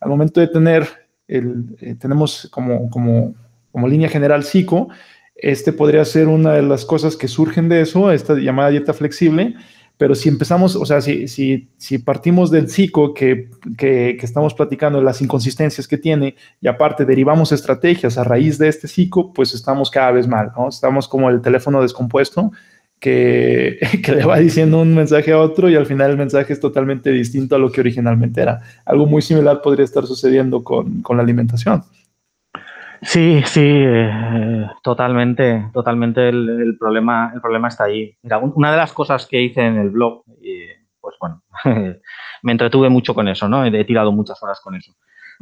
al 0.00 0.08
momento 0.08 0.40
de 0.40 0.48
tener, 0.48 0.88
el, 1.28 1.76
eh, 1.78 1.96
tenemos 2.00 2.48
como, 2.50 2.88
como, 2.88 3.34
como 3.70 3.88
línea 3.88 4.08
general 4.08 4.42
psico, 4.44 4.88
este 5.34 5.74
podría 5.74 6.06
ser 6.06 6.28
una 6.28 6.54
de 6.54 6.62
las 6.62 6.86
cosas 6.86 7.14
que 7.14 7.28
surgen 7.28 7.68
de 7.68 7.82
eso, 7.82 8.10
esta 8.10 8.32
llamada 8.36 8.70
dieta 8.70 8.94
flexible, 8.94 9.56
pero 10.00 10.14
si 10.14 10.30
empezamos, 10.30 10.76
o 10.76 10.86
sea, 10.86 11.02
si, 11.02 11.28
si, 11.28 11.68
si 11.76 11.98
partimos 11.98 12.50
del 12.50 12.70
psico 12.70 13.12
que, 13.12 13.50
que, 13.76 14.16
estamos 14.22 14.54
platicando, 14.54 15.02
las 15.02 15.20
inconsistencias 15.20 15.86
que 15.86 15.98
tiene, 15.98 16.36
y 16.58 16.68
aparte 16.68 17.04
derivamos 17.04 17.52
estrategias 17.52 18.16
a 18.16 18.24
raíz 18.24 18.56
de 18.56 18.68
este 18.68 18.88
psico, 18.88 19.30
pues 19.34 19.52
estamos 19.52 19.90
cada 19.90 20.12
vez 20.12 20.26
mal, 20.26 20.52
¿no? 20.56 20.70
Estamos 20.70 21.06
como 21.06 21.28
el 21.28 21.42
teléfono 21.42 21.82
descompuesto 21.82 22.50
que, 22.98 23.78
que 24.02 24.12
le 24.12 24.24
va 24.24 24.38
diciendo 24.38 24.80
un 24.80 24.94
mensaje 24.94 25.32
a 25.32 25.38
otro 25.38 25.68
y 25.68 25.76
al 25.76 25.84
final 25.84 26.12
el 26.12 26.16
mensaje 26.16 26.54
es 26.54 26.60
totalmente 26.60 27.10
distinto 27.10 27.56
a 27.56 27.58
lo 27.58 27.70
que 27.70 27.82
originalmente 27.82 28.40
era. 28.40 28.62
Algo 28.86 29.04
muy 29.04 29.20
similar 29.20 29.60
podría 29.60 29.84
estar 29.84 30.06
sucediendo 30.06 30.64
con, 30.64 31.02
con 31.02 31.18
la 31.18 31.24
alimentación. 31.24 31.84
Sí, 33.02 33.42
sí, 33.46 33.62
eh, 33.64 34.66
totalmente, 34.82 35.70
totalmente 35.72 36.28
el, 36.28 36.76
problema, 36.78 37.30
el 37.34 37.40
problema 37.40 37.68
está 37.68 37.84
ahí. 37.84 38.16
Mira, 38.22 38.38
una 38.38 38.70
de 38.70 38.76
las 38.76 38.92
cosas 38.92 39.26
que 39.26 39.40
hice 39.40 39.62
en 39.62 39.78
el 39.78 39.90
blog, 39.90 40.24
pues 41.00 41.16
bueno, 41.20 41.42
me 42.42 42.52
entretuve 42.52 42.88
mucho 42.88 43.14
con 43.14 43.28
eso, 43.28 43.48
¿no? 43.48 43.64
He 43.64 43.84
tirado 43.84 44.12
muchas 44.12 44.42
horas 44.42 44.60
con 44.60 44.74
eso. 44.74 44.92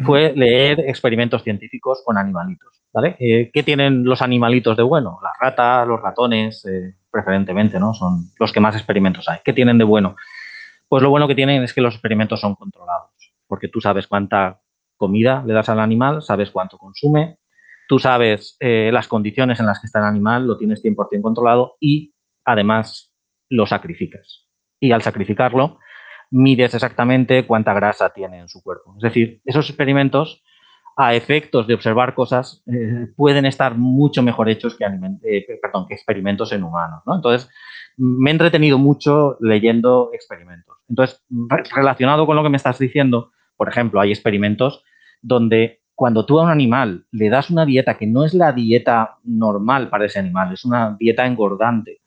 Fue 0.04 0.32
leer 0.36 0.78
experimentos 0.80 1.42
científicos 1.42 2.02
con 2.04 2.18
animalitos, 2.18 2.84
¿vale? 2.92 3.16
Eh, 3.18 3.50
¿Qué 3.52 3.64
tienen 3.64 4.04
los 4.04 4.22
animalitos 4.22 4.76
de 4.76 4.84
bueno? 4.84 5.18
Las 5.22 5.32
ratas, 5.40 5.88
los 5.88 6.00
ratones, 6.00 6.64
eh, 6.66 6.94
preferentemente, 7.10 7.80
¿no? 7.80 7.94
Son 7.94 8.30
los 8.38 8.52
que 8.52 8.60
más 8.60 8.76
experimentos 8.76 9.28
hay. 9.28 9.38
¿Qué 9.44 9.52
tienen 9.52 9.76
de 9.76 9.82
bueno? 9.82 10.14
Pues 10.88 11.02
lo 11.02 11.10
bueno 11.10 11.26
que 11.26 11.34
tienen 11.34 11.64
es 11.64 11.74
que 11.74 11.80
los 11.80 11.94
experimentos 11.94 12.40
son 12.40 12.54
controlados, 12.54 13.10
porque 13.48 13.66
tú 13.66 13.80
sabes 13.80 14.06
cuánta 14.06 14.60
comida 14.96 15.42
le 15.44 15.52
das 15.52 15.68
al 15.68 15.80
animal, 15.80 16.22
sabes 16.22 16.52
cuánto 16.52 16.78
consume, 16.78 17.37
Tú 17.88 17.98
sabes 17.98 18.56
eh, 18.60 18.90
las 18.92 19.08
condiciones 19.08 19.60
en 19.60 19.66
las 19.66 19.80
que 19.80 19.86
está 19.86 20.00
el 20.00 20.04
animal, 20.04 20.46
lo 20.46 20.58
tienes 20.58 20.84
100% 20.84 21.22
controlado 21.22 21.76
y 21.80 22.14
además 22.44 23.14
lo 23.48 23.66
sacrificas. 23.66 24.46
Y 24.78 24.92
al 24.92 25.00
sacrificarlo, 25.00 25.78
mides 26.30 26.74
exactamente 26.74 27.46
cuánta 27.46 27.72
grasa 27.72 28.10
tiene 28.10 28.40
en 28.40 28.48
su 28.48 28.62
cuerpo. 28.62 28.94
Es 28.96 29.02
decir, 29.02 29.40
esos 29.46 29.70
experimentos, 29.70 30.44
a 30.98 31.14
efectos 31.14 31.66
de 31.66 31.74
observar 31.74 32.14
cosas, 32.14 32.62
eh, 32.66 33.06
pueden 33.16 33.46
estar 33.46 33.76
mucho 33.76 34.22
mejor 34.22 34.50
hechos 34.50 34.76
que, 34.76 34.84
eh, 34.84 35.46
que 35.46 35.94
experimentos 35.94 36.52
en 36.52 36.64
humanos. 36.64 37.02
Entonces, 37.06 37.48
me 37.96 38.28
he 38.28 38.32
entretenido 38.32 38.76
mucho 38.76 39.38
leyendo 39.40 40.10
experimentos. 40.12 40.76
Entonces, 40.90 41.24
relacionado 41.74 42.26
con 42.26 42.36
lo 42.36 42.42
que 42.42 42.50
me 42.50 42.58
estás 42.58 42.78
diciendo, 42.78 43.32
por 43.56 43.70
ejemplo, 43.70 44.00
hay 44.00 44.10
experimentos 44.10 44.84
donde 45.22 45.80
cuando 45.98 46.24
tú 46.24 46.38
a 46.38 46.44
un 46.44 46.50
animal 46.50 47.06
le 47.10 47.28
das 47.28 47.50
una 47.50 47.66
dieta 47.66 47.98
que 47.98 48.06
no 48.06 48.24
es 48.24 48.32
la 48.32 48.52
dieta 48.52 49.18
normal 49.24 49.90
para 49.90 50.06
ese 50.06 50.20
animal, 50.20 50.52
es 50.52 50.64
una 50.64 50.96
dieta 50.96 51.26
engordante, 51.26 52.02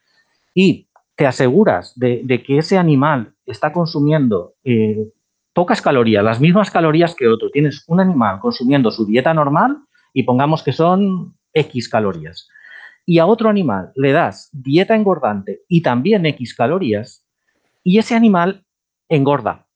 y 0.55 0.87
te 1.17 1.27
aseguras 1.27 1.91
de, 1.99 2.41
que 2.41 2.57
ese 2.57 2.77
animal 2.77 3.33
está 3.45 3.73
consumiendo 3.73 4.53
eh, 4.63 5.11
pocas 5.51 5.81
calorías, 5.81 6.23
las 6.23 6.39
mismas 6.39 6.71
calorías 6.71 7.13
que 7.13 7.27
otro, 7.27 7.49
tienes 7.51 7.83
un 7.85 7.99
animal 7.99 8.39
consumiendo 8.39 8.91
su 8.91 9.05
dieta 9.05 9.33
normal 9.33 9.79
y 10.13 10.23
pongamos 10.23 10.63
que 10.63 10.71
son 10.71 11.35
X 11.51 11.89
calorías, 11.89 12.47
y 13.05 13.19
a 13.19 13.25
otro 13.25 13.49
animal 13.49 13.91
le 13.95 14.13
das 14.13 14.47
dieta 14.53 14.95
engordante 14.95 15.63
y 15.67 15.81
también 15.81 16.25
X 16.27 16.55
calorías, 16.55 17.25
y 17.83 17.97
ese 17.97 18.15
animal 18.15 18.63
engorda 19.09 19.67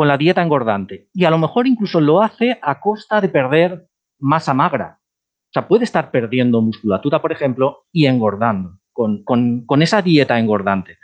con 0.00 0.08
la 0.08 0.16
dieta 0.16 0.40
engordante. 0.40 1.08
Y 1.12 1.26
a 1.26 1.30
lo 1.30 1.36
mejor 1.36 1.66
incluso 1.66 2.00
lo 2.00 2.22
hace 2.22 2.58
a 2.62 2.80
costa 2.80 3.20
de 3.20 3.28
perder 3.28 3.86
masa 4.18 4.54
magra. 4.54 4.98
O 4.98 5.52
sea, 5.52 5.68
puede 5.68 5.84
estar 5.84 6.10
perdiendo 6.10 6.62
musculatura, 6.62 7.20
por 7.20 7.32
ejemplo, 7.32 7.84
y 7.92 8.06
engordando 8.06 8.78
con, 8.94 9.82
esa 9.82 10.00
dieta 10.00 10.38
engordante. 10.38 10.96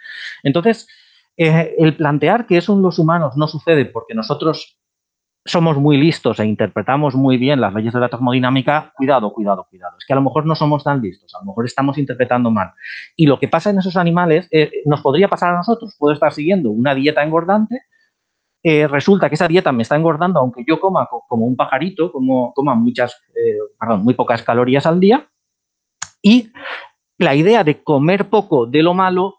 Entonces, 0.43 0.89
eh, 1.37 1.75
el 1.77 1.95
plantear 1.95 2.47
que 2.47 2.57
eso 2.57 2.73
en 2.73 2.81
los 2.81 2.99
humanos 2.99 3.37
no 3.37 3.47
sucede 3.49 3.85
porque 3.85 4.15
nosotros 4.15 4.81
somos 5.45 5.77
muy 5.77 5.99
listos 5.99 6.41
e 6.41 6.47
interpretamos 6.47 7.15
muy 7.15 7.37
bien 7.37 7.61
las 7.61 7.75
leyes 7.75 7.93
de 7.93 8.01
la 8.01 8.09
termodinámica, 8.09 8.95
cuidado, 8.97 9.31
cuidado, 9.35 9.67
cuidado. 9.69 9.99
Es 9.99 10.07
que 10.07 10.15
a 10.15 10.17
lo 10.17 10.23
mejor 10.23 10.47
no 10.47 10.55
somos 10.55 10.85
tan 10.85 11.03
listos, 11.03 11.35
a 11.35 11.41
lo 11.41 11.49
mejor 11.49 11.67
estamos 11.67 11.99
interpretando 11.99 12.51
mal. 12.51 12.73
Y 13.15 13.27
lo 13.27 13.39
que 13.39 13.49
pasa 13.49 13.69
en 13.69 13.79
esos 13.79 13.99
animales 13.99 14.49
eh, 14.53 14.71
nos 14.87 15.03
podría 15.03 15.29
pasar 15.29 15.53
a 15.53 15.59
nosotros. 15.59 15.95
Puedo 15.99 16.15
estar 16.15 16.33
siguiendo 16.33 16.71
una 16.71 16.95
dieta 16.95 17.23
engordante 17.23 17.83
eh, 18.63 18.89
resulta 18.89 19.29
que 19.29 19.37
esa 19.37 19.49
dieta 19.49 19.73
me 19.73 19.83
está 19.83 19.97
engordando, 19.97 20.41
aunque 20.41 20.65
yo 20.67 20.81
coma 20.81 21.09
como 21.29 21.47
un 21.47 21.57
pajarito, 21.57 22.11
como 22.11 22.53
coma 22.53 22.75
muchas, 22.75 23.15
eh, 23.35 23.59
perdón, 23.79 24.03
muy 24.03 24.15
pocas 24.15 24.43
calorías 24.43 24.87
al 24.87 24.99
día, 24.99 25.29
y 26.23 26.51
la 27.19 27.35
idea 27.35 27.65
de 27.65 27.83
comer 27.83 28.29
poco 28.29 28.67
de 28.67 28.83
lo 28.83 28.95
malo, 28.95 29.37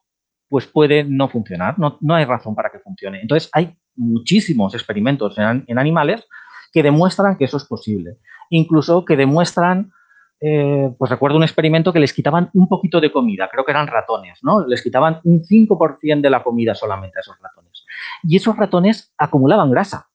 pues 0.49 0.65
puede 0.65 1.03
no 1.03 1.27
funcionar, 1.27 1.75
no, 1.77 1.97
hay 2.15 2.25
razón 2.25 2.55
para 2.55 2.69
que 2.69 2.79
funcione. 2.79 3.21
Entonces, 3.21 3.49
hay 3.53 3.75
muchísimos 3.95 4.73
experimentos 4.73 5.37
en, 5.37 5.77
animales 5.77 6.25
que 6.71 6.83
demuestran 6.83 7.37
que 7.37 7.45
eso 7.45 7.57
es 7.57 7.65
posible, 7.65 8.17
incluso 8.49 9.03
que 9.03 9.17
demuestran 9.17 9.91
eh, 10.39 10.93
pues 10.97 11.09
recuerdo 11.09 11.37
un 11.37 11.43
experimento 11.43 11.91
que 11.91 11.99
les 11.99 12.13
quitaban 12.13 12.49
un 12.53 12.67
poquito 12.67 13.01
de 13.01 13.11
comida, 13.11 13.49
creo 13.51 13.65
que 13.65 13.71
eran 13.71 13.87
ratones, 13.87 14.39
¿no? 14.43 14.65
Les 14.67 14.83
quitaban 14.83 15.19
un 15.23 15.43
5% 15.43 16.21
de 16.21 16.29
la 16.29 16.43
comida 16.43 16.75
solamente 16.75 17.19
a 17.19 17.21
esos 17.21 17.39
ratones. 17.39 17.85
Y 18.23 18.35
esos 18.35 18.55
ratones 18.55 19.13
acumulaban 19.17 19.71
grasa. 19.71 20.09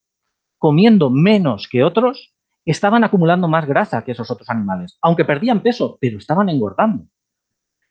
Comiendo 0.57 1.09
menos 1.09 1.67
que 1.69 1.83
otros, 1.83 2.33
estaban 2.65 3.03
acumulando 3.03 3.47
más 3.47 3.65
grasa 3.65 4.03
que 4.03 4.13
esos 4.13 4.31
otros 4.31 4.49
animales, 4.49 4.97
aunque 5.01 5.25
perdían 5.25 5.61
peso, 5.61 5.97
pero 5.99 6.17
estaban 6.17 6.49
engordando. 6.49 7.05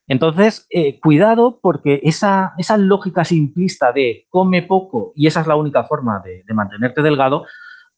Entonces, 0.09 0.67
eh, 0.71 0.99
cuidado 1.01 1.61
porque 1.63 2.01
esa, 2.03 2.55
esa, 2.59 2.77
lógica 2.77 3.25
simplista 3.25 3.93
de 3.93 4.27
come 4.31 4.63
poco 4.63 5.13
y 5.15 5.27
esa 5.27 5.43
es 5.43 5.47
la 5.47 5.57
única 5.57 5.85
forma 5.85 6.21
de, 6.25 6.45
mantenerte 6.53 7.03
delgado, 7.03 7.47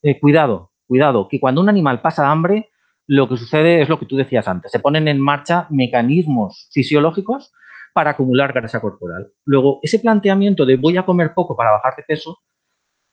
eh, 0.02 0.20
cuidado, 0.20 0.72
cuidado, 0.86 1.28
que 1.28 1.40
cuando 1.40 1.60
un 1.60 1.68
animal 1.68 2.02
pasa 2.02 2.30
hambre, 2.30 2.70
lo 3.06 3.28
que 3.28 3.36
sucede 3.36 3.82
es 3.82 3.88
lo 3.88 3.98
que 3.98 4.06
tú 4.06 4.16
decías 4.16 4.48
antes, 4.48 4.72
se 4.72 4.80
ponen 4.80 5.08
en 5.08 5.20
marcha 5.20 5.66
mecanismos 5.70 6.68
fisiológicos 6.72 7.52
para 7.92 8.10
acumular 8.10 8.52
grasa 8.52 8.80
corporal. 8.80 9.32
Luego, 9.44 9.78
ese 9.82 10.00
planteamiento 10.00 10.66
de 10.66 10.76
voy 10.76 10.96
a 10.96 11.04
comer 11.04 11.32
poco 11.34 11.56
para 11.56 11.70
bajar 11.70 11.94
de 11.96 12.02
peso, 12.02 12.38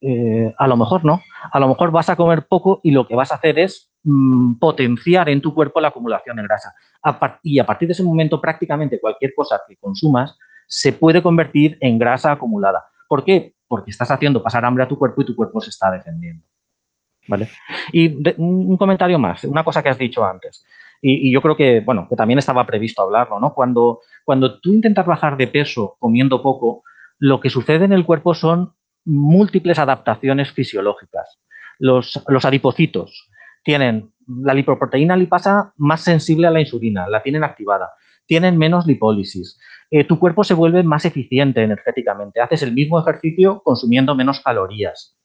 eh, 0.02 0.52
a 0.58 0.68
lo 0.68 0.76
mejor 0.76 1.06
no. 1.06 1.22
A 1.52 1.60
lo 1.60 1.68
mejor 1.68 1.92
vas 1.92 2.10
a 2.10 2.16
comer 2.16 2.48
poco 2.48 2.80
y 2.84 2.92
lo 2.92 3.08
que 3.08 3.16
vas 3.16 3.32
a 3.32 3.36
hacer 3.36 3.60
es 3.60 3.92
mm, 4.04 4.56
potenciar 4.56 5.30
en 5.30 5.42
tu 5.42 5.54
cuerpo 5.54 5.80
la 5.80 5.90
acumulación 5.90 6.36
de 6.38 6.44
grasa. 6.44 6.74
y 7.44 7.60
a 7.60 7.66
partir 7.66 7.88
de 7.88 7.94
ese 7.94 8.04
momento, 8.04 8.42
prácticamente 8.42 9.00
cualquier 9.00 9.34
cosa 9.36 9.62
que 9.68 9.78
consumas 9.78 10.38
se 10.68 10.94
puede 10.94 11.22
convertir 11.22 11.78
en 11.82 12.00
grasa 12.00 12.32
acumulada. 12.32 12.84
¿Por 13.08 13.24
qué? 13.24 13.56
Porque 13.68 13.92
estás 13.92 14.10
haciendo 14.10 14.42
pasar 14.42 14.66
hambre 14.66 14.84
a 14.84 14.88
tu 14.88 14.98
cuerpo 14.98 15.22
y 15.22 15.26
tu 15.26 15.36
cuerpo 15.36 15.62
se 15.62 15.70
está 15.70 15.92
defendiendo. 15.92 16.44
¿Vale? 17.28 17.50
Y 17.92 18.16
un 18.38 18.78
comentario 18.78 19.20
más, 19.20 19.44
una 19.44 19.64
cosa 19.64 19.84
que 19.84 19.90
has 19.90 19.98
dicho 19.98 20.26
antes. 20.26 20.66
Y, 21.02 21.32
yo 21.32 21.42
creo 21.42 21.56
que, 21.56 21.80
bueno, 21.82 22.08
que 22.08 22.16
también 22.16 22.40
estaba 22.40 22.66
previsto 22.66 23.02
hablarlo, 23.02 23.40
¿no? 23.40 23.54
Cuando, 23.54 24.02
cuando 24.24 24.60
tú 24.60 24.74
intentas 24.74 25.06
bajar 25.06 25.36
de 25.36 25.48
peso 25.48 25.96
comiendo 26.00 26.42
poco, 26.44 26.84
lo 27.18 27.40
que 27.40 27.50
sucede 27.50 27.86
en 27.86 27.94
el 27.94 28.06
cuerpo 28.06 28.34
son 28.36 28.74
múltiples 29.04 29.80
adaptaciones 29.80 30.52
fisiológicas. 30.52 31.40
Los, 31.80 32.24
los 32.28 32.46
adipocitos 32.46 33.30
tienen 33.64 34.12
la 34.28 34.54
lipoproteína 34.54 35.18
lipasa 35.18 35.74
más 35.78 36.02
sensible 36.02 36.48
a 36.48 36.52
la 36.52 36.60
insulina, 36.60 37.08
la 37.10 37.24
tienen 37.24 37.44
activada, 37.44 37.92
tienen 38.28 38.58
menos 38.58 38.86
lipólisis. 38.86 39.60
Eh, 39.90 40.04
tu 40.04 40.20
cuerpo 40.20 40.44
se 40.44 40.54
vuelve 40.54 40.84
más 40.84 41.06
eficiente 41.06 41.64
energéticamente, 41.64 42.42
haces 42.42 42.62
el 42.62 42.74
mismo 42.74 43.00
ejercicio 43.00 43.62
consumiendo 43.64 44.16
menos 44.16 44.40
calorías. 44.40 45.18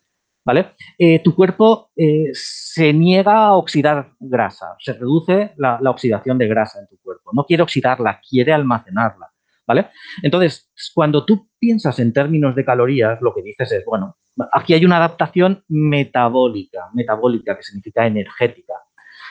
¿Vale? 0.47 0.74
Eh, 0.97 1.18
tu 1.24 1.34
cuerpo 1.34 1.90
eh, 1.97 2.30
se 2.32 2.92
niega 2.92 3.47
a 3.47 3.55
oxidar 3.55 4.12
grasa, 4.20 4.76
se 4.78 4.92
reduce 4.92 5.53
la, 5.57 5.80
oxidación 5.90 6.38
de 6.38 6.47
grasa 6.47 6.78
en 6.78 6.86
tu 6.86 6.97
cuerpo. 7.03 7.32
No 7.32 7.44
quiere 7.44 7.64
oxidarla, 7.64 8.20
quiere 8.20 8.53
almacenarla. 8.53 9.32
¿vale? 9.66 9.88
Entonces, 10.22 10.70
cuando 10.94 11.24
tú 11.26 11.49
piensas 11.59 11.99
en 11.99 12.12
términos 12.12 12.55
de 12.55 12.64
calorías, 12.64 13.20
lo 13.20 13.34
que 13.34 13.42
dices 13.42 13.72
es, 13.72 13.84
bueno, 13.84 14.18
aquí 14.53 14.72
hay 14.72 14.84
una 14.84 14.99
adaptación 14.99 15.64
metabólica, 15.66 16.90
metabólica 16.94 17.57
que 17.57 17.64
significa 17.64 18.07
energética. 18.07 18.74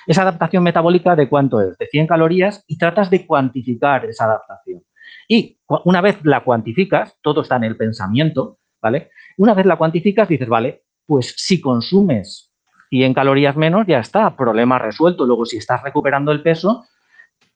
Esa 0.05 0.23
adaptación 0.23 0.63
metabólica 0.63 1.15
de 1.15 1.29
cuánto 1.29 1.61
es? 1.61 1.77
De 1.77 1.87
100 1.87 2.07
calorías 2.07 2.65
y 2.67 2.77
tratas 2.77 3.09
de 3.09 3.25
cuantificar 3.25 4.03
esa 4.03 4.25
adaptación. 4.25 4.83
Y 5.29 5.59
una 5.85 6.01
vez 6.01 6.19
la 6.25 6.43
cuantificas, 6.43 7.17
todo 7.21 7.41
está 7.41 7.55
en 7.55 7.63
el 7.63 7.77
pensamiento, 7.77 8.59
¿vale? 8.81 9.11
Una 9.37 9.53
vez 9.53 9.65
la 9.65 9.77
cuantificas, 9.77 10.27
dices, 10.27 10.47
vale, 10.47 10.83
pues 11.05 11.33
si 11.37 11.61
consumes 11.61 12.51
100 12.89 13.13
calorías 13.13 13.55
menos, 13.55 13.85
ya 13.87 13.99
está, 13.99 14.35
problema 14.35 14.79
resuelto. 14.79 15.25
Luego, 15.25 15.45
si 15.45 15.57
estás 15.57 15.81
recuperando 15.83 16.31
el 16.31 16.41
peso, 16.41 16.85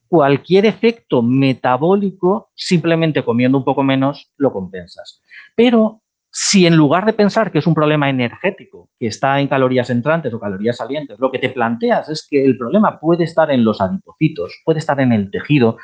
cualquier 0.08 0.66
efecto 0.66 1.22
metabólico, 1.22 2.50
simplemente 2.54 3.24
comiendo 3.24 3.58
un 3.58 3.64
poco 3.64 3.82
menos, 3.82 4.32
lo 4.36 4.52
compensas. 4.52 5.22
Pero 5.54 6.02
si 6.32 6.66
en 6.66 6.76
lugar 6.76 7.06
de 7.06 7.12
pensar 7.12 7.50
que 7.50 7.58
es 7.58 7.66
un 7.66 7.74
problema 7.74 8.08
energético, 8.08 8.88
que 8.98 9.06
está 9.06 9.40
en 9.40 9.48
calorías 9.48 9.90
entrantes 9.90 10.32
o 10.32 10.40
calorías 10.40 10.76
salientes, 10.76 11.18
lo 11.18 11.30
que 11.30 11.38
te 11.38 11.50
planteas 11.50 12.08
es 12.08 12.26
que 12.28 12.44
el 12.44 12.56
problema 12.56 13.00
puede 13.00 13.24
estar 13.24 13.50
en 13.50 13.64
los 13.64 13.80
adipocitos, 13.80 14.60
puede 14.64 14.78
estar 14.78 15.00
en 15.00 15.12
el 15.12 15.30
tejido, 15.30 15.76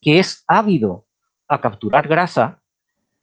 que 0.00 0.18
es 0.18 0.44
ávido 0.46 1.06
a 1.48 1.60
capturar 1.60 2.08
grasa, 2.08 2.60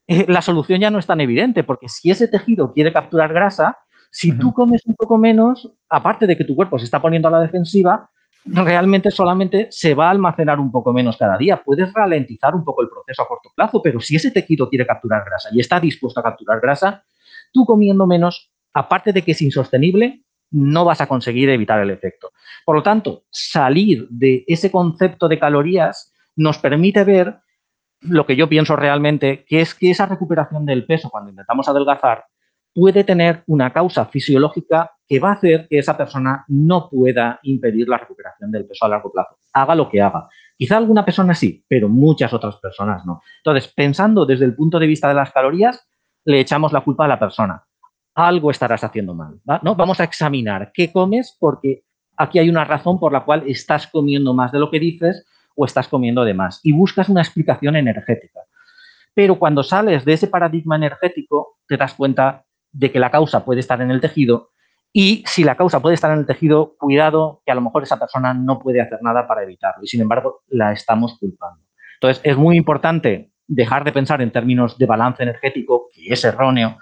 eh, 0.08 0.26
la 0.28 0.42
solución 0.42 0.82
ya 0.82 0.90
no 0.90 1.00
es 1.00 1.06
tan 1.06 1.22
evidente, 1.22 1.64
porque 1.64 1.90
si 1.90 2.12
ese 2.12 2.28
tejido 2.28 2.74
quiere 2.74 2.92
capturar 2.92 3.34
grasa, 3.34 3.78
si 4.16 4.32
tú 4.38 4.54
comes 4.54 4.86
un 4.86 4.94
poco 4.94 5.18
menos, 5.18 5.74
aparte 5.90 6.28
de 6.28 6.38
que 6.38 6.44
tu 6.44 6.56
cuerpo 6.56 6.78
se 6.78 6.86
está 6.86 7.02
poniendo 7.02 7.30
a 7.30 7.32
la 7.32 7.40
defensiva, 7.40 8.12
realmente 8.46 9.10
solamente 9.10 9.70
se 9.72 9.96
va 9.96 10.08
a 10.08 10.12
almacenar 10.12 10.60
un 10.60 10.72
poco 10.72 10.94
menos 10.94 11.18
cada 11.18 11.36
día. 11.36 11.64
Puedes 11.66 11.92
ralentizar 11.92 12.54
un 12.54 12.64
poco 12.64 12.84
el 12.84 12.90
proceso 12.90 13.24
a 13.24 13.28
corto 13.28 13.50
plazo, 13.56 13.82
pero 13.82 14.00
si 14.00 14.16
ese 14.16 14.30
tejido 14.30 14.70
quiere 14.70 14.86
capturar 14.86 15.26
grasa 15.26 15.50
y 15.52 15.60
está 15.60 15.80
dispuesto 15.80 16.20
a 16.20 16.24
capturar 16.24 16.62
grasa, 16.62 17.04
tú 17.52 17.66
comiendo 17.66 18.06
menos, 18.06 18.52
aparte 18.72 19.14
de 19.14 19.24
que 19.24 19.32
es 19.32 19.42
insostenible, 19.42 20.24
no 20.52 20.86
vas 20.86 21.02
a 21.02 21.08
conseguir 21.08 21.50
evitar 21.50 21.80
el 21.80 21.90
efecto. 21.90 22.34
Por 22.66 22.76
lo 22.76 22.84
tanto, 22.84 23.24
salir 23.32 24.08
de 24.12 24.44
ese 24.46 24.70
concepto 24.70 25.28
de 25.28 25.40
calorías 25.40 26.14
nos 26.36 26.60
permite 26.60 27.04
ver 27.04 27.40
lo 28.02 28.28
que 28.28 28.36
yo 28.36 28.48
pienso 28.48 28.76
realmente, 28.76 29.44
que 29.48 29.62
es 29.62 29.74
que 29.74 29.90
esa 29.90 30.06
recuperación 30.06 30.68
del 30.68 30.86
peso 30.86 31.10
cuando 31.10 31.32
intentamos 31.32 31.68
adelgazar 31.68 32.26
puede 32.74 33.04
tener 33.04 33.44
una 33.48 33.72
causa 33.72 34.06
fisiológica 34.06 34.92
que 35.08 35.20
va 35.20 35.30
a 35.30 35.34
hacer 35.34 35.68
que 35.70 35.78
esa 35.78 35.96
persona 35.96 36.44
no 36.48 36.90
pueda 36.90 37.40
impedir 37.44 37.88
la 37.88 37.98
recuperación 37.98 38.52
del 38.52 38.66
peso 38.66 38.86
a 38.86 38.90
largo 38.90 39.12
plazo, 39.12 39.38
haga 39.54 39.76
lo 39.76 39.90
que 39.90 40.02
haga. 40.02 40.28
Quizá 40.58 40.78
alguna 40.78 41.06
persona 41.06 41.36
sí, 41.36 41.64
pero 41.68 41.90
muchas 41.90 42.34
otras 42.34 42.56
personas 42.58 43.06
no. 43.06 43.22
Entonces, 43.38 43.72
pensando 43.74 44.26
desde 44.26 44.46
el 44.46 44.56
punto 44.56 44.80
de 44.80 44.88
vista 44.88 45.08
de 45.08 45.14
las 45.14 45.32
calorías, 45.32 45.88
le 46.26 46.40
echamos 46.40 46.72
la 46.74 46.82
culpa 46.82 47.06
a 47.06 47.08
la 47.08 47.20
persona. 47.20 47.64
Algo 48.16 48.52
estarás 48.52 48.84
haciendo 48.84 49.14
mal. 49.14 49.40
¿no? 49.62 49.76
Vamos 49.76 50.00
a 50.00 50.04
examinar 50.04 50.72
qué 50.74 50.92
comes 50.92 51.36
porque 51.40 51.84
aquí 52.18 52.40
hay 52.40 52.50
una 52.50 52.64
razón 52.64 53.00
por 53.00 53.12
la 53.12 53.26
cual 53.26 53.44
estás 53.48 53.88
comiendo 53.88 54.34
más 54.34 54.52
de 54.52 54.60
lo 54.60 54.70
que 54.70 54.80
dices 54.80 55.26
o 55.56 55.66
estás 55.66 55.88
comiendo 55.88 56.24
de 56.24 56.34
más. 56.34 56.60
Y 56.64 56.72
buscas 56.72 57.10
una 57.10 57.22
explicación 57.22 57.76
energética. 57.76 58.42
Pero 59.14 59.38
cuando 59.38 59.64
sales 59.64 60.06
de 60.06 60.14
ese 60.14 60.28
paradigma 60.28 60.76
energético, 60.76 61.58
te 61.68 61.78
das 61.78 61.94
cuenta 61.94 62.46
de 62.74 62.92
que 62.92 63.00
la 63.00 63.12
causa 63.12 63.46
puede 63.46 63.62
estar 63.62 63.82
en 63.82 63.92
el 63.92 64.02
tejido 64.02 64.50
y 64.92 65.24
si 65.26 65.44
la 65.44 65.56
causa 65.56 65.82
puede 65.82 65.96
estar 65.96 66.12
en 66.12 66.20
el 66.20 66.26
tejido, 66.26 66.76
cuidado 66.78 67.42
que 67.46 67.52
a 67.52 67.56
lo 67.56 67.62
mejor 67.62 67.84
esa 67.84 67.98
persona 67.98 68.34
no 68.34 68.60
puede 68.60 68.82
hacer 68.82 69.00
nada 69.02 69.28
para 69.28 69.44
evitarlo 69.44 69.84
y 69.84 69.88
sin 69.88 70.02
embargo 70.02 70.44
la 70.50 70.72
estamos 70.72 71.18
culpando. 71.18 71.62
Entonces 71.96 72.22
es 72.24 72.38
muy 72.38 72.58
importante 72.58 73.32
dejar 73.48 73.84
de 73.84 73.92
pensar 73.92 74.22
en 74.22 74.32
términos 74.32 74.78
de 74.78 74.86
balance 74.86 75.24
energético, 75.24 75.88
que 75.94 76.14
es 76.14 76.24
erróneo, 76.24 76.78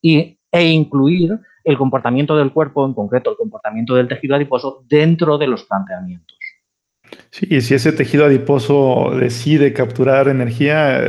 y, 0.00 0.38
e 0.50 0.64
incluir 0.64 1.38
el 1.64 1.78
comportamiento 1.78 2.36
del 2.36 2.52
cuerpo, 2.52 2.84
en 2.84 2.94
concreto 2.94 3.30
el 3.30 3.36
comportamiento 3.36 3.94
del 3.94 4.08
tejido 4.08 4.34
adiposo, 4.34 4.84
dentro 4.88 5.38
de 5.38 5.46
los 5.46 5.64
planteamientos. 5.64 6.38
Sí, 7.30 7.46
y 7.50 7.60
si 7.62 7.74
ese 7.74 7.92
tejido 7.92 8.26
adiposo 8.26 9.10
decide 9.18 9.72
capturar 9.72 10.28
energía, 10.28 11.00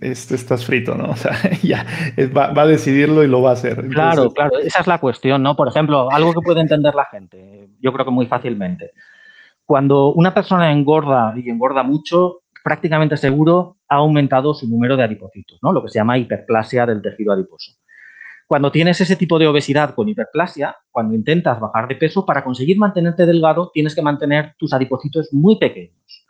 este, 0.00 0.34
estás 0.34 0.64
frito, 0.64 0.94
¿no? 0.94 1.10
O 1.10 1.16
sea, 1.16 1.32
ya 1.62 1.86
va, 2.36 2.60
a 2.60 2.66
decidirlo 2.66 3.22
y 3.22 3.28
lo 3.28 3.42
va 3.42 3.50
a 3.50 3.52
hacer. 3.54 3.86
claro, 3.88 4.30
claro, 4.30 4.58
esa 4.58 4.80
es 4.80 4.86
la 4.86 4.98
cuestión, 4.98 5.42
¿no? 5.42 5.56
Por 5.56 5.68
ejemplo, 5.68 6.10
algo 6.10 6.32
que 6.32 6.40
puede 6.40 6.60
entender 6.60 6.94
la 6.94 7.04
gente, 7.04 7.68
yo 7.80 7.92
creo 7.92 8.04
que 8.04 8.10
muy 8.10 8.26
fácilmente. 8.26 8.92
Cuando 9.64 10.12
una 10.12 10.34
persona 10.34 10.72
engorda 10.72 11.32
y 11.36 11.48
engorda 11.48 11.82
mucho, 11.82 12.40
prácticamente 12.64 13.16
seguro 13.16 13.76
ha 13.88 13.96
aumentado 13.96 14.54
su 14.54 14.68
número 14.68 14.96
de 14.96 15.04
adipocitos, 15.04 15.58
¿no? 15.62 15.72
Lo 15.72 15.82
que 15.82 15.88
se 15.88 15.98
llama 15.98 16.18
hiperplasia 16.18 16.86
del 16.86 17.02
tejido 17.02 17.32
adiposo. 17.32 17.72
Cuando 18.50 18.72
tienes 18.72 19.00
ese 19.00 19.14
tipo 19.14 19.38
de 19.38 19.46
obesidad 19.46 19.94
con 19.94 20.08
hiperplasia, 20.08 20.76
cuando 20.90 21.14
intentas 21.14 21.60
bajar 21.60 21.86
de 21.86 21.94
peso, 21.94 22.26
para 22.26 22.42
conseguir 22.42 22.76
mantenerte 22.78 23.24
delgado, 23.24 23.70
tienes 23.72 23.94
que 23.94 24.02
mantener 24.02 24.56
tus 24.58 24.72
adipocitos 24.72 25.28
muy 25.30 25.56
pequeños. 25.56 26.26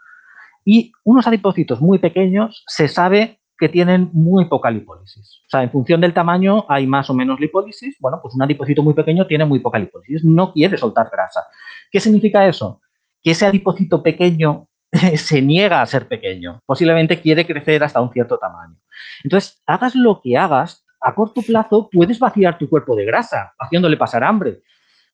Y 0.62 0.92
unos 1.02 1.26
adipocitos 1.26 1.80
muy 1.80 1.98
pequeños 1.98 2.62
se 2.66 2.88
sabe 2.88 3.40
que 3.56 3.70
tienen 3.70 4.10
muy 4.12 4.44
poca 4.44 4.70
lipólisis. 4.70 5.40
O 5.46 5.48
sea, 5.48 5.62
en 5.62 5.70
función 5.70 6.02
del 6.02 6.12
tamaño 6.12 6.66
hay 6.68 6.86
más 6.86 7.08
o 7.08 7.14
menos 7.14 7.40
lipólisis. 7.40 7.96
Bueno, 7.98 8.18
pues 8.20 8.34
un 8.34 8.42
adipocito 8.42 8.82
muy 8.82 8.92
pequeño 8.92 9.26
tiene 9.26 9.46
muy 9.46 9.60
poca 9.60 9.78
lipólisis. 9.78 10.22
No 10.22 10.52
quiere 10.52 10.76
soltar 10.76 11.08
grasa. 11.10 11.46
¿Qué 11.90 12.00
significa 12.00 12.46
eso? 12.46 12.82
Que 13.22 13.30
ese 13.30 13.46
adipocito 13.46 14.02
pequeño 14.02 14.68
se 15.16 15.40
niega 15.40 15.80
a 15.80 15.86
ser 15.86 16.06
pequeño. 16.06 16.60
Posiblemente 16.66 17.18
quiere 17.18 17.46
crecer 17.46 17.82
hasta 17.82 18.02
un 18.02 18.12
cierto 18.12 18.36
tamaño. 18.36 18.76
Entonces, 19.24 19.62
hagas 19.64 19.94
lo 19.94 20.20
que 20.20 20.36
hagas, 20.36 20.84
a 21.00 21.14
corto 21.14 21.42
plazo 21.42 21.88
puedes 21.90 22.18
vaciar 22.18 22.58
tu 22.58 22.68
cuerpo 22.68 22.94
de 22.94 23.04
grasa, 23.04 23.54
haciéndole 23.58 23.96
pasar 23.96 24.24
hambre. 24.24 24.62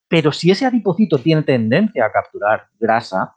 Pero 0.08 0.32
si 0.32 0.50
ese 0.50 0.66
adipocito 0.66 1.18
tiene 1.18 1.42
tendencia 1.42 2.06
a 2.06 2.12
capturar 2.12 2.68
grasa, 2.78 3.36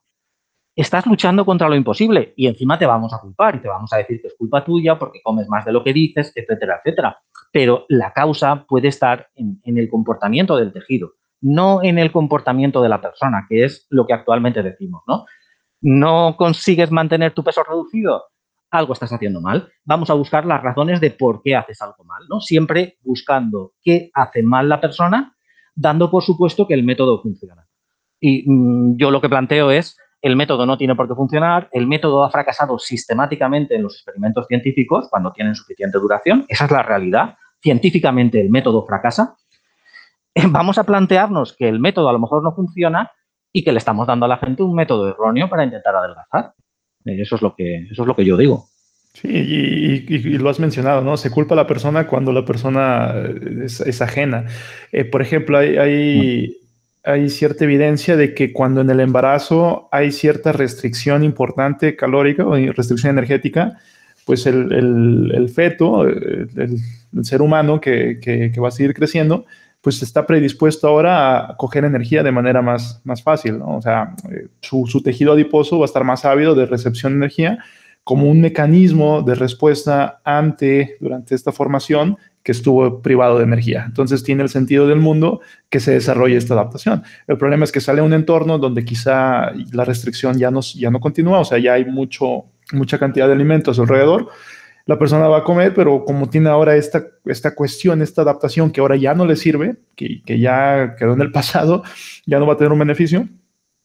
estás 0.75 1.05
luchando 1.05 1.45
contra 1.45 1.67
lo 1.67 1.75
imposible 1.75 2.33
y 2.35 2.47
encima 2.47 2.77
te 2.77 2.85
vamos 2.85 3.13
a 3.13 3.19
culpar 3.19 3.55
y 3.55 3.59
te 3.59 3.67
vamos 3.67 3.91
a 3.91 3.97
decir 3.97 4.21
que 4.21 4.27
es 4.27 4.35
culpa 4.37 4.63
tuya 4.63 4.97
porque 4.97 5.21
comes 5.21 5.49
más 5.49 5.65
de 5.65 5.73
lo 5.73 5.83
que 5.83 5.93
dices, 5.93 6.31
etcétera, 6.35 6.81
etcétera. 6.83 7.19
Pero 7.51 7.85
la 7.89 8.13
causa 8.13 8.65
puede 8.67 8.87
estar 8.87 9.27
en, 9.35 9.59
el 9.65 9.89
comportamiento 9.89 10.55
del 10.55 10.71
tejido, 10.71 11.13
no 11.41 11.83
en 11.83 11.97
el 11.97 12.11
comportamiento 12.11 12.81
de 12.81 12.89
la 12.89 13.01
persona, 13.01 13.45
que 13.49 13.65
es 13.65 13.87
lo 13.89 14.05
que 14.05 14.13
actualmente 14.13 14.63
decimos, 14.63 15.03
¿no? 15.07 15.25
No 15.81 16.35
consigues 16.37 16.91
mantener 16.91 17.33
tu 17.33 17.43
peso 17.43 17.63
reducido, 17.63 18.25
algo 18.71 18.93
estás 18.93 19.11
haciendo 19.11 19.41
mal. 19.41 19.69
Vamos 19.83 20.09
a 20.09 20.13
buscar 20.13 20.45
las 20.45 20.61
razones 20.61 21.01
de 21.01 21.11
por 21.11 21.41
qué 21.41 21.55
haces 21.55 21.81
algo 21.81 22.03
mal, 22.03 22.23
¿no? 22.29 22.39
Siempre 22.39 22.97
buscando 23.01 23.73
qué 23.81 24.11
hace 24.13 24.43
mal 24.43 24.69
la 24.69 24.81
persona, 24.81 25.35
dando 25.75 26.11
por 26.11 26.23
supuesto 26.23 26.67
que 26.67 26.73
el 26.73 26.83
método 26.83 27.21
funciona. 27.21 27.67
Y 28.19 28.49
mm, 28.49 28.97
yo 28.97 29.11
lo 29.11 29.21
que 29.21 29.29
planteo 29.29 29.71
es 29.71 29.97
el 30.21 30.35
método 30.35 30.65
no 30.65 30.77
tiene 30.77 30.95
por 30.95 31.07
qué 31.07 31.15
funcionar, 31.15 31.69
el 31.71 31.87
método 31.87 32.23
ha 32.23 32.29
fracasado 32.29 32.77
sistemáticamente 32.77 33.75
en 33.75 33.83
los 33.83 33.95
experimentos 33.95 34.47
científicos 34.47 35.07
cuando 35.09 35.31
tienen 35.31 35.55
suficiente 35.55 35.97
duración, 35.97 36.45
esa 36.49 36.65
es 36.65 36.71
la 36.71 36.83
realidad, 36.83 37.37
científicamente 37.61 38.41
el 38.41 38.49
método 38.49 38.85
fracasa. 38.85 39.35
Vamos 40.49 40.77
a 40.77 40.83
plantearnos 40.83 41.55
que 41.55 41.69
el 41.69 41.79
método 41.79 42.09
a 42.09 42.13
lo 42.13 42.19
mejor 42.19 42.43
no 42.43 42.53
funciona 42.53 43.11
y 43.53 43.63
que 43.63 43.71
le 43.71 43.77
estamos 43.77 44.07
dando 44.07 44.25
a 44.25 44.29
la 44.29 44.37
gente 44.37 44.61
un 44.61 44.75
método 44.75 45.07
erróneo 45.07 45.49
para 45.49 45.63
intentar 45.63 45.95
adelgazar. 45.95 46.53
Eso 47.17 47.35
es 47.35 47.41
lo 47.41 47.55
que, 47.55 47.87
eso 47.91 48.03
es 48.03 48.07
lo 48.07 48.15
que 48.15 48.25
yo 48.25 48.37
digo. 48.37 48.67
Sí, 49.13 49.27
y, 49.27 50.37
lo 50.37 50.49
has 50.49 50.59
mencionado, 50.59 51.01
¿no? 51.01 51.17
Se 51.17 51.31
culpa 51.31 51.55
a 51.55 51.57
la 51.57 51.67
persona 51.67 52.07
cuando 52.07 52.31
la 52.31 52.45
persona 52.45 53.15
es, 53.63 54.01
ajena. 54.01 54.45
Eh, 54.91 55.03
por 55.03 55.21
ejemplo, 55.21 55.57
hay, 55.57 56.55
hay 57.03 57.29
cierta 57.29 57.63
evidencia 57.63 58.15
de 58.15 58.33
que 58.33 58.53
cuando 58.53 58.81
en 58.81 58.89
el 58.89 58.99
embarazo 58.99 59.89
hay 59.91 60.11
cierta 60.11 60.51
restricción 60.51 61.23
importante 61.23 61.95
calórica 61.95 62.45
o 62.45 62.55
restricción 62.55 63.11
energética, 63.11 63.79
pues 64.25 64.45
el, 64.45 65.49
feto, 65.53 66.07
el, 66.07 66.77
ser 67.23 67.41
humano 67.41 67.81
que, 67.81 68.53
va 68.61 68.67
a 68.67 68.71
seguir 68.71 68.93
creciendo, 68.93 69.45
pues 69.81 70.01
está 70.01 70.27
predispuesto 70.27 70.87
ahora 70.87 71.51
a 71.51 71.57
coger 71.57 71.85
energía 71.85 72.21
de 72.21 72.31
manera 72.31 72.61
más, 72.61 73.01
más 73.05 73.23
fácil, 73.23 73.59
¿no? 73.59 73.77
O 73.77 73.81
sea, 73.81 74.15
eh, 74.31 74.47
su, 74.61 75.01
tejido 75.03 75.33
adiposo 75.33 75.79
va 75.79 75.85
a 75.85 75.87
estar 75.87 76.03
más 76.03 76.25
ávido 76.25 76.53
de 76.53 76.65
recepción 76.65 77.13
de 77.13 77.17
energía 77.17 77.59
como 78.03 78.29
un 78.29 78.41
mecanismo 78.41 79.21
de 79.21 79.35
respuesta 79.35 80.19
ante, 80.23 80.97
durante 80.99 81.35
esta 81.35 81.51
formación, 81.51 82.17
que 82.43 82.51
estuvo 82.53 83.01
privado 83.01 83.37
de 83.37 83.43
energía. 83.43 83.83
Entonces 83.85 84.23
tiene 84.23 84.41
el 84.41 84.49
sentido 84.49 84.87
del 84.87 84.99
mundo 84.99 85.41
que 85.69 85.79
se 85.79 85.91
desarrolle 85.91 86.37
esta 86.37 86.55
adaptación. 86.55 87.03
El 87.27 87.37
problema 87.37 87.65
es 87.65 87.71
que 87.71 87.81
sale 87.81 88.01
un 88.01 88.13
entorno 88.13 88.57
donde 88.57 88.83
quizá 88.83 89.51
la 89.71 89.85
restricción 89.85 90.39
ya 90.39 90.49
no, 90.49 90.61
ya 90.61 90.89
no 90.89 90.99
continúa, 90.99 91.39
o 91.39 91.45
sea, 91.45 91.59
ya 91.59 91.73
hay 91.73 91.85
mucho, 91.85 92.45
mucha 92.71 92.97
cantidad 92.97 93.27
de 93.27 93.33
alimentos 93.33 93.77
alrededor. 93.79 94.29
La 94.89 94.97
persona 94.97 95.27
va 95.27 95.37
a 95.37 95.43
comer, 95.43 95.75
pero 95.75 96.03
como 96.03 96.31
tiene 96.31 96.49
ahora 96.49 96.75
esta, 96.75 97.05
esta 97.25 97.53
cuestión, 97.53 98.01
esta 98.01 98.23
adaptación 98.23 98.71
que 98.71 98.81
ahora 98.81 98.95
ya 98.95 99.13
no 99.13 99.23
le 99.23 99.35
sirve, 99.35 99.75
que, 99.95 100.23
que 100.25 100.39
ya 100.39 100.95
quedó 100.97 101.13
en 101.13 101.21
el 101.21 101.31
pasado, 101.39 101.83
ya 102.25 102.39
no 102.39 102.47
va 102.47 102.53
a 102.53 102.57
tener 102.57 102.73
un 102.73 102.79
beneficio, 102.79 103.27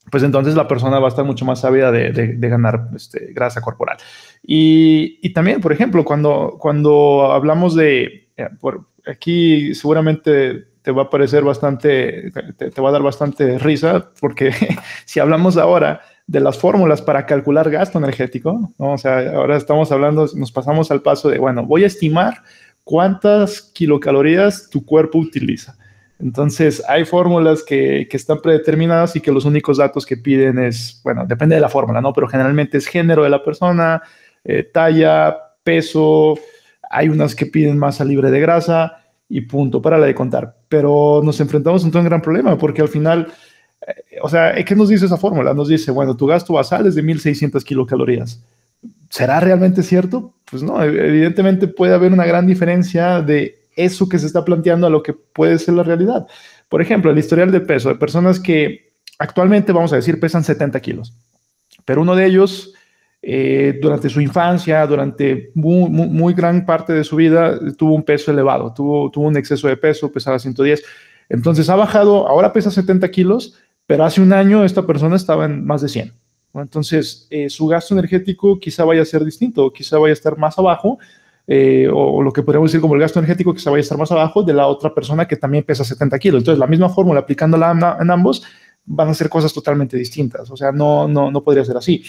pues 0.09 0.23
entonces 0.23 0.55
la 0.55 0.67
persona 0.67 0.97
va 0.97 1.05
a 1.05 1.09
estar 1.09 1.23
mucho 1.23 1.45
más 1.45 1.61
sabida 1.61 1.91
de, 1.91 2.11
de, 2.11 2.49
ganar 2.49 2.89
este, 2.95 3.33
grasa 3.33 3.61
corporal. 3.61 3.97
Y, 4.41 5.19
y, 5.21 5.31
también, 5.31 5.61
por 5.61 5.71
ejemplo, 5.71 6.03
cuando, 6.03 6.57
cuando 6.59 7.31
hablamos 7.31 7.75
de, 7.75 8.31
eh, 8.35 8.49
por 8.59 8.87
aquí 9.05 9.75
seguramente 9.75 10.65
te 10.81 10.89
va 10.89 11.03
a 11.03 11.09
parecer 11.11 11.43
bastante, 11.43 12.31
te, 12.57 12.81
va 12.81 12.89
a 12.89 12.93
dar 12.93 13.03
bastante 13.03 13.59
risa, 13.59 14.09
porque 14.19 14.51
si 15.05 15.19
hablamos 15.19 15.55
ahora 15.57 16.01
de 16.27 16.39
las 16.39 16.57
fórmulas 16.57 17.01
para 17.01 17.25
calcular 17.25 17.69
gasto 17.69 17.99
energético, 17.99 18.71
o 18.77 18.97
sea, 18.97 19.31
ahora 19.35 19.57
estamos 19.57 19.91
hablando, 19.91 20.27
nos 20.35 20.51
pasamos 20.51 20.89
al 20.91 21.01
paso 21.01 21.29
de, 21.29 21.37
bueno, 21.37 21.65
voy 21.65 21.83
a 21.83 21.87
estimar 21.87 22.41
cuántas 22.83 23.61
kilocalorías 23.61 24.69
tu 24.69 24.85
cuerpo 24.85 25.19
utiliza. 25.19 25.75
Entonces, 26.17 26.81
hay 26.87 27.03
fórmulas 27.03 27.61
que, 27.61 28.07
que, 28.09 28.15
están 28.15 28.41
predeterminadas 28.41 29.15
y 29.17 29.21
que 29.21 29.33
los 29.33 29.43
únicos 29.43 29.77
datos 29.77 30.05
que 30.05 30.15
piden 30.15 30.59
es, 30.59 31.01
bueno, 31.03 31.25
depende 31.25 31.55
de 31.55 31.61
la 31.61 31.67
fórmula, 31.67 31.99
¿no? 31.99 32.13
Pero 32.13 32.27
generalmente 32.27 32.77
es 32.77 32.87
género 32.87 33.23
de 33.23 33.29
la 33.29 33.43
persona, 33.43 34.01
eh, 34.45 34.63
talla, 34.63 35.35
peso, 35.63 36.39
hay 36.89 37.09
unas 37.09 37.35
que 37.35 37.47
piden 37.47 37.77
masa 37.77 38.05
libre 38.05 38.31
de 38.31 38.39
grasa 38.39 38.99
y 39.27 39.41
punto, 39.41 39.81
para 39.81 39.97
la 39.97 40.05
de 40.05 40.15
contar. 40.15 40.55
Pero 40.69 41.21
nos 41.23 41.39
enfrentamos 41.39 41.83
a 41.83 41.87
un 41.87 42.05
gran 42.05 42.21
problema 42.21 42.57
porque 42.57 42.81
al 42.81 42.87
final, 42.87 43.27
o 44.21 44.29
sea, 44.29 44.55
¿qué 44.63 44.75
nos 44.75 44.89
dice 44.89 45.05
esa 45.05 45.17
fórmula? 45.17 45.53
Nos 45.53 45.67
dice, 45.67 45.91
bueno, 45.91 46.15
tu 46.15 46.25
gasto 46.25 46.53
basal 46.53 46.87
es 46.87 46.95
de 46.95 47.03
1600 47.03 47.63
kilocalorías. 47.63 48.41
¿Será 49.09 49.39
realmente 49.39 49.83
cierto? 49.83 50.33
Pues 50.49 50.63
no, 50.63 50.81
evidentemente 50.83 51.67
puede 51.67 51.93
haber 51.93 52.11
una 52.11 52.25
gran 52.25 52.47
diferencia 52.47 53.21
de 53.21 53.59
eso 53.75 54.09
que 54.09 54.19
se 54.19 54.25
está 54.25 54.43
planteando 54.43 54.87
a 54.87 54.89
lo 54.89 55.03
que 55.03 55.13
puede 55.13 55.59
ser 55.59 55.75
la 55.75 55.83
realidad. 55.83 56.27
Por 56.69 56.81
ejemplo, 56.81 57.11
el 57.11 57.17
historial 57.17 57.51
de 57.51 57.61
peso 57.61 57.89
de 57.89 57.95
personas 57.95 58.39
que 58.39 58.93
actualmente, 59.19 59.71
vamos 59.71 59.93
a 59.93 59.97
decir, 59.97 60.19
pesan 60.19 60.43
70 60.43 60.79
kilos, 60.81 61.13
pero 61.85 62.01
uno 62.01 62.15
de 62.15 62.25
ellos 62.25 62.73
eh, 63.21 63.79
durante 63.81 64.09
su 64.09 64.21
infancia, 64.21 64.85
durante 64.85 65.51
muy, 65.55 66.33
gran 66.33 66.65
parte 66.65 66.93
de 66.93 67.03
su 67.03 67.15
vida, 67.15 67.59
tuvo 67.75 67.95
un 67.95 68.03
peso 68.03 68.31
elevado, 68.31 68.73
tuvo, 68.73 69.09
tuvo 69.09 69.27
un 69.27 69.37
exceso 69.37 69.67
de 69.67 69.77
peso, 69.77 70.11
pesaba 70.11 70.37
110. 70.37 70.83
Entonces 71.29 71.69
ha 71.69 71.75
bajado, 71.75 72.27
ahora 72.27 72.53
pesa 72.53 72.69
70 72.69 73.09
kilos, 73.09 73.55
pero 73.87 74.05
hace 74.05 74.21
un 74.21 74.33
año 74.33 74.63
esta 74.63 74.85
persona 74.85 75.15
estaba 75.15 75.45
en 75.45 75.65
más 75.65 75.81
de 75.81 75.89
100. 75.89 76.13
Entonces 76.55 77.27
eh, 77.29 77.49
su 77.49 77.67
gasto 77.67 77.93
energético 77.93 78.59
quizá 78.59 78.85
vaya 78.85 79.01
a 79.01 79.05
ser 79.05 79.23
distinto, 79.25 79.71
quizá 79.71 79.97
vaya 79.97 80.11
a 80.11 80.13
estar 80.13 80.37
más 80.37 80.57
abajo, 80.57 80.97
eh, 81.47 81.87
o, 81.93 82.23
lo 82.23 82.33
que 82.33 82.41
podríamos 82.41 82.71
decir 82.71 82.81
como 82.81 82.95
el 82.95 83.01
gasto 83.01 83.19
energético 83.19 83.53
quizá 83.53 83.69
vaya 83.69 83.81
a 83.81 83.83
estar 83.83 83.97
más 83.97 84.11
abajo 84.11 84.41
de 84.41 84.53
la 84.53 84.65
otra 84.67 84.93
persona 84.93 85.27
que 85.27 85.35
también 85.35 85.63
pesa 85.63 85.83
70 85.83 86.17
kilos. 86.19 86.39
Entonces 86.39 86.59
la 86.59 86.67
misma 86.67 86.89
fórmula 86.89 87.19
aplicándola 87.19 87.97
en 87.99 88.11
ambos 88.11 88.43
van 88.85 89.09
a 89.09 89.13
ser 89.13 89.29
cosas 89.29 89.53
totalmente 89.53 89.97
distintas. 89.97 90.49
O 90.49 90.57
sea, 90.57 90.71
no, 90.71 91.07
no, 91.07 91.29
no 91.29 91.43
podría 91.43 91.65
ser 91.65 91.77
así. 91.77 92.03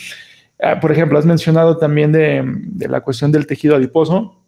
Ah, 0.61 0.81
por 0.81 0.91
ejemplo, 0.91 1.19
has 1.19 1.27
mencionado 1.27 1.77
también 1.77 2.13
de, 2.13 2.89
la 2.89 3.01
cuestión 3.03 3.31
del 3.31 3.47
tejido 3.47 3.77
adiposo 3.77 4.46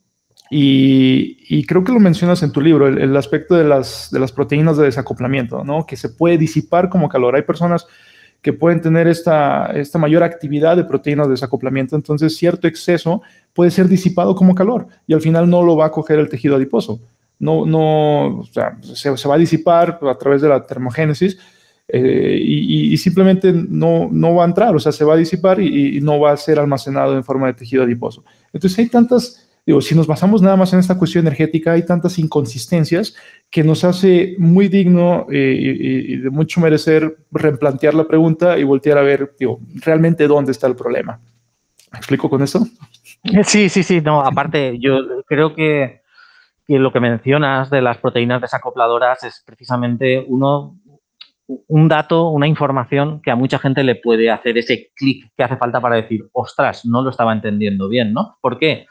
y, 0.51 1.67
creo 1.67 1.85
que 1.85 1.93
lo 1.93 2.01
mencionas 2.01 2.43
en 2.43 2.53
tu 2.53 2.61
libro, 2.61 2.87
el, 2.89 3.17
aspecto 3.17 3.55
de 3.55 3.65
las, 3.65 4.11
de 4.11 4.19
las, 4.19 4.33
proteínas 4.33 4.77
de 4.77 4.85
desacoplamiento, 4.85 5.65
¿no? 5.65 5.87
que 5.87 5.97
se 5.97 6.09
puede 6.09 6.39
disipar 6.39 6.89
como 6.89 7.09
calor. 7.09 7.37
Hay 7.37 7.43
personas 7.43 7.87
que 8.41 8.53
pueden 8.53 8.81
tener 8.81 9.09
esta, 9.09 9.67
esta 9.75 9.99
mayor 9.99 10.23
actividad 10.23 10.77
de 10.77 10.85
proteínas 10.85 11.27
de 11.27 11.33
desacoplamiento, 11.33 11.97
entonces 11.97 12.37
cierto 12.37 12.69
exceso 12.69 13.23
puede 13.53 13.71
ser 13.71 13.89
disipado 13.89 14.35
como 14.35 14.55
calor 14.55 14.87
y 15.07 15.15
al 15.15 15.21
final 15.21 15.51
no 15.51 15.63
lo 15.63 15.77
va 15.77 15.87
a 15.87 15.91
coger 15.91 16.19
el 16.19 16.29
tejido 16.29 16.57
adiposo. 16.57 17.01
No, 17.41 17.67
no, 17.67 18.39
o 18.39 18.45
sea, 18.45 18.79
se, 18.83 19.29
va 19.29 19.35
a 19.35 19.39
disipar 19.39 20.01
a 20.03 20.19
través 20.19 20.43
de 20.43 20.49
la 20.49 20.67
termogénesis, 20.67 21.39
eh, 21.91 22.39
y, 22.43 22.97
simplemente 22.99 23.51
no, 23.51 24.11
no 24.13 24.35
va 24.35 24.45
a 24.45 24.47
entrar, 24.47 24.77
o 24.77 24.79
sea, 24.79 24.93
se 24.93 25.05
va 25.05 25.15
a 25.15 25.17
disipar 25.17 25.59
y, 25.59 26.01
no 26.03 26.21
va 26.21 26.33
a 26.33 26.37
ser 26.37 26.59
almacenado 26.59 27.17
en 27.17 27.25
forma 27.25 27.47
de 27.47 27.55
tejido 27.55 27.83
adiposo. 27.83 28.25
Entonces 28.53 28.79
hay 28.79 28.89
tantas, 28.89 29.48
digo, 29.69 29.83
si 29.83 29.95
nos 29.95 30.07
basamos 30.07 30.41
nada 30.41 30.57
más 30.57 30.73
en 30.73 30.79
esta 30.79 30.97
cuestión 30.97 31.27
energética, 31.27 31.73
hay 31.73 31.85
tantas 31.85 32.19
inconsistencias 32.19 33.15
que 33.51 33.63
nos 33.63 33.85
hace 33.85 34.35
muy 34.39 34.69
digno 34.69 35.27
eh, 35.31 35.59
y, 35.61 36.17
de 36.17 36.31
mucho 36.31 36.59
merecer 36.63 37.19
replantear 37.31 37.93
la 37.93 38.09
pregunta 38.09 38.57
y 38.57 38.65
voltear 38.65 38.97
a 38.97 39.03
ver, 39.03 39.35
digo, 39.39 39.61
realmente 39.85 40.27
dónde 40.27 40.53
está 40.53 40.69
el 40.69 40.75
problema. 40.75 41.21
¿Me 41.93 41.99
explico 41.99 42.31
con 42.31 42.41
eso? 42.43 42.67
Sí, 43.45 43.69
sí, 43.69 43.83
sí, 43.83 44.01
no, 44.01 44.23
aparte, 44.23 44.79
yo 44.79 45.01
creo 45.27 45.55
que, 45.55 46.01
que 46.67 46.79
lo 46.79 46.91
que 46.91 47.01
mencionas 47.01 47.69
de 47.69 47.83
las 47.83 47.99
proteínas 47.99 48.41
desacopladoras 48.41 49.23
es 49.25 49.43
precisamente 49.45 50.25
uno 50.27 50.79
un 51.47 51.89
dato, 51.89 52.31
una 52.31 52.47
información 52.47 53.21
que 53.21 53.31
a 53.31 53.37
mucha 53.37 53.59
gente 53.59 53.85
le 53.85 53.97
puede 53.97 54.31
hacer 54.31 54.57
ese 54.57 54.93
clic 54.95 55.31
que 55.37 55.43
hace 55.43 55.59
falta 55.59 55.79
para 55.79 55.97
decir, 55.97 56.27
ostras, 56.33 56.87
no 56.87 57.03
lo 57.03 57.11
estaba 57.11 57.35
entendiendo 57.35 57.87
bien, 57.87 58.15
¿no? 58.15 58.39
¿Por 58.41 58.59
qué? 58.59 58.87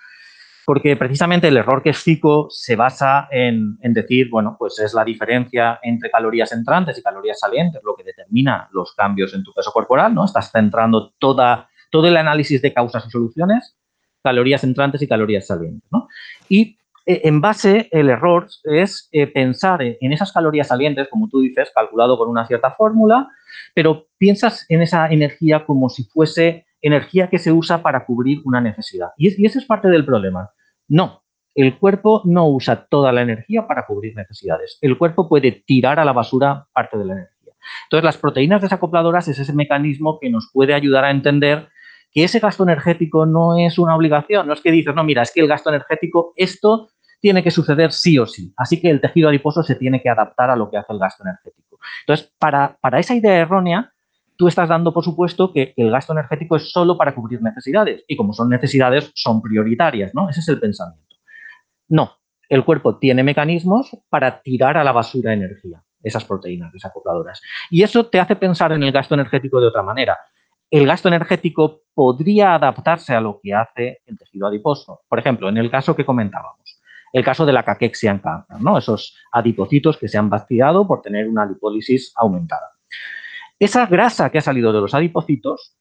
Porque 0.68 0.98
precisamente 0.98 1.48
el 1.48 1.56
error 1.56 1.82
que 1.82 1.92
es 1.92 2.04
se 2.50 2.76
basa 2.76 3.30
en, 3.32 3.78
decir, 3.82 4.28
bueno, 4.30 4.58
pues 4.60 4.78
es 4.80 4.94
la 4.94 5.06
diferencia 5.06 5.80
entre 5.82 6.12
calorías 6.12 6.52
entrantes 6.52 6.98
y 6.98 7.02
calorías 7.02 7.40
salientes 7.40 7.82
lo 7.86 7.96
que 7.96 8.04
determina 8.04 8.68
los 8.74 8.94
cambios 8.94 9.34
en 9.34 9.46
tu 9.46 9.54
peso 9.54 9.72
corporal, 9.72 10.14
¿no? 10.14 10.26
Estás 10.26 10.52
centrando 10.52 11.14
todo 11.20 11.68
el 11.94 12.18
análisis 12.18 12.62
de 12.62 12.74
causas 12.74 13.06
y 13.08 13.10
soluciones, 13.10 13.78
calorías 14.22 14.62
entrantes 14.66 15.02
y 15.02 15.08
calorías 15.08 15.48
salientes, 15.48 15.90
¿no? 15.90 16.10
Y 16.50 16.78
eh, 17.06 17.22
en 17.24 17.40
base, 17.40 17.88
el 17.94 18.10
error 18.10 18.50
es 18.66 19.08
eh, 19.14 19.26
pensar 19.26 19.82
en 19.82 20.12
esas 20.12 20.34
calorías 20.34 20.68
salientes, 20.68 21.08
como 21.08 21.30
tú 21.30 21.40
dices, 21.40 21.72
calculado 21.74 22.18
con 22.18 22.28
una 22.28 22.46
cierta 22.46 22.72
fórmula, 22.72 23.30
pero 23.74 24.08
piensas 24.18 24.66
en 24.68 24.82
esa 24.82 25.08
energía 25.08 25.66
como 25.66 25.88
si 25.88 26.04
fuese 26.04 26.66
energía 26.82 27.30
que 27.30 27.40
se 27.40 27.54
usa 27.54 27.82
para 27.82 28.06
cubrir 28.06 28.42
una 28.44 28.60
necesidad. 28.60 29.12
Y, 29.16 29.42
y 29.42 29.46
ese 29.46 29.60
es 29.60 29.66
parte 29.66 29.88
del 29.88 30.06
problema. 30.06 30.52
No, 30.88 31.24
el 31.56 31.78
cuerpo 31.80 32.22
no 32.26 32.48
usa 32.48 32.86
toda 32.86 33.12
la 33.12 33.22
energía 33.22 33.68
para 33.68 33.86
cubrir 33.86 34.16
necesidades. 34.16 34.78
El 34.82 34.98
cuerpo 34.98 35.28
puede 35.28 35.52
tirar 35.52 36.00
a 36.00 36.06
la 36.06 36.14
basura 36.14 36.68
parte 36.72 36.98
de 36.98 37.06
la 37.06 37.14
energía. 37.14 37.54
Entonces, 37.86 38.04
las 38.04 38.18
proteínas 38.18 38.62
desacopladoras 38.62 39.28
es 39.28 39.40
ese 39.40 39.54
mecanismo 39.54 40.20
que 40.20 40.30
nos 40.30 40.50
puede 40.54 40.74
ayudar 40.74 41.06
a 41.06 41.12
entender 41.12 41.70
que 42.12 42.24
ese 42.24 42.40
gasto 42.40 42.64
energético 42.64 43.26
no 43.26 43.58
es 43.58 43.78
una 43.78 43.96
obligación, 43.96 44.48
no 44.48 44.54
es 44.54 44.62
que 44.62 44.72
dices, 44.72 44.96
no, 44.96 45.04
mira, 45.04 45.24
es 45.24 45.32
que 45.34 45.42
el 45.42 45.48
gasto 45.48 45.70
energético, 45.70 46.34
esto 46.36 46.90
tiene 47.20 47.44
que 47.44 47.52
suceder 47.52 47.92
sí 47.92 48.18
o 48.20 48.26
sí. 48.26 48.54
Así 48.56 48.80
que 48.80 48.90
el 48.90 49.02
tejido 49.02 49.30
adiposo 49.30 49.64
se 49.64 49.76
tiene 49.76 50.02
que 50.02 50.10
adaptar 50.10 50.50
a 50.50 50.56
lo 50.56 50.70
que 50.70 50.78
hace 50.78 50.94
el 50.94 51.00
gasto 51.00 51.24
energético. 51.24 51.80
Entonces, 52.02 52.32
para, 52.40 52.78
para 52.80 53.00
esa 53.00 53.16
idea 53.16 53.36
errónea, 53.36 53.94
tú 54.38 54.48
estás 54.48 54.70
dando 54.70 54.94
por 54.94 55.04
supuesto 55.04 55.52
que 55.52 55.74
el 55.76 55.92
gasto 55.92 56.14
energético 56.14 56.56
es 56.56 56.72
solo 56.72 56.98
para 56.98 57.14
cubrir 57.14 57.42
necesidades. 57.42 58.04
Y 58.08 58.16
como 58.16 58.34
son 58.34 58.50
necesidades, 58.50 59.12
son 59.16 59.42
prioritarias, 59.42 60.14
¿no? 60.14 60.30
Ese 60.30 60.40
es 60.40 60.48
el 60.48 60.60
pensamiento. 60.60 61.16
No, 61.90 62.18
el 62.50 62.64
cuerpo 62.64 62.98
tiene 62.98 63.24
mecanismos 63.24 63.98
para 64.10 64.42
tirar 64.42 64.78
a 64.78 64.84
la 64.84 64.92
basura 64.92 65.34
energía, 65.34 65.84
esas 66.02 66.24
proteínas 66.26 66.72
desacopladoras. 66.72 67.42
Y 67.70 67.84
eso 67.84 68.06
te 68.08 68.20
hace 68.20 68.36
pensar 68.36 68.72
en 68.72 68.84
el 68.84 68.92
gasto 68.92 69.16
energético 69.16 69.60
de 69.60 69.68
otra 69.68 69.84
manera. 69.84 70.18
El 70.70 70.86
gasto 70.86 71.08
energético 71.08 71.82
podría 71.94 72.56
adaptarse 72.56 73.16
a 73.16 73.22
lo 73.22 73.40
que 73.42 73.54
hace 73.54 74.02
el 74.06 74.18
tejido 74.18 74.48
adiposo. 74.48 75.02
Por 75.08 75.20
ejemplo, 75.20 75.50
en 75.50 75.58
el 75.58 75.72
caso 75.72 75.96
que 75.96 76.06
comentábamos, 76.06 76.82
el 77.14 77.24
caso 77.24 77.46
de 77.46 77.54
la 77.54 77.64
caquexia 77.64 78.12
en 78.12 78.20
cáncer, 78.20 78.62
¿no? 78.62 78.78
esos 78.78 79.16
adipocitos 79.32 79.98
que 79.98 80.10
se 80.10 80.18
han 80.18 80.30
vaciado 80.30 80.86
por 80.86 81.02
tener 81.02 81.28
una 81.28 81.46
lipólisis 81.46 82.14
aumentada. 82.18 82.77
Esa 83.60 83.86
grasa 83.86 84.30
que 84.30 84.38
ha 84.38 84.42
salido 84.42 84.72
de 84.72 84.82
los 84.82 84.94
adipocitos 84.94 85.78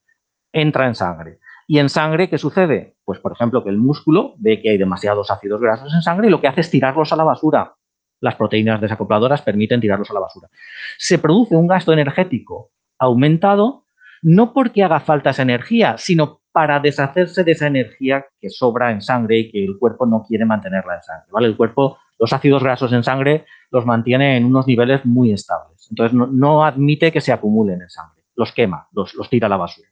entra 0.52 0.86
en 0.86 0.94
sangre. 0.94 1.38
¿Y 1.66 1.78
en 1.78 1.88
sangre 1.88 2.30
qué 2.30 2.38
sucede? 2.38 2.96
Pues, 3.04 3.18
por 3.18 3.32
ejemplo, 3.32 3.62
que 3.64 3.70
el 3.70 3.78
músculo 3.78 4.34
ve 4.38 4.60
que 4.60 4.70
hay 4.70 4.78
demasiados 4.78 5.30
ácidos 5.30 5.60
grasos 5.60 5.92
en 5.92 6.02
sangre 6.02 6.28
y 6.28 6.30
lo 6.30 6.40
que 6.40 6.48
hace 6.48 6.60
es 6.60 6.70
tirarlos 6.70 7.12
a 7.12 7.16
la 7.16 7.24
basura. 7.24 7.74
Las 8.20 8.36
proteínas 8.36 8.80
desacopladoras 8.80 9.42
permiten 9.42 9.80
tirarlos 9.80 10.10
a 10.10 10.14
la 10.14 10.20
basura. 10.20 10.48
Se 10.96 11.18
produce 11.18 11.54
un 11.54 11.66
gasto 11.66 11.92
energético 11.92 12.70
aumentado 12.98 13.86
no 14.22 14.52
porque 14.52 14.82
haga 14.82 15.00
falta 15.00 15.30
esa 15.30 15.42
energía, 15.42 15.96
sino 15.98 16.40
para 16.52 16.80
deshacerse 16.80 17.44
de 17.44 17.52
esa 17.52 17.66
energía 17.66 18.26
que 18.40 18.48
sobra 18.48 18.90
en 18.90 19.02
sangre 19.02 19.38
y 19.38 19.50
que 19.50 19.64
el 19.64 19.78
cuerpo 19.78 20.06
no 20.06 20.24
quiere 20.26 20.44
mantenerla 20.44 20.96
en 20.96 21.02
sangre. 21.02 21.26
¿vale? 21.30 21.48
El 21.48 21.56
cuerpo, 21.56 21.98
los 22.18 22.32
ácidos 22.32 22.62
grasos 22.62 22.92
en 22.92 23.04
sangre 23.04 23.44
los 23.70 23.84
mantiene 23.84 24.36
en 24.36 24.44
unos 24.44 24.66
niveles 24.66 25.04
muy 25.04 25.32
estables. 25.32 25.86
Entonces 25.90 26.14
no, 26.14 26.64
admite 26.64 27.12
que 27.12 27.20
se 27.20 27.32
acumulen 27.32 27.82
en 27.82 27.90
sangre, 27.90 28.24
los 28.34 28.52
quema, 28.52 28.88
los, 28.92 29.14
tira 29.28 29.46
a 29.46 29.50
la 29.50 29.56
basura. 29.56 29.88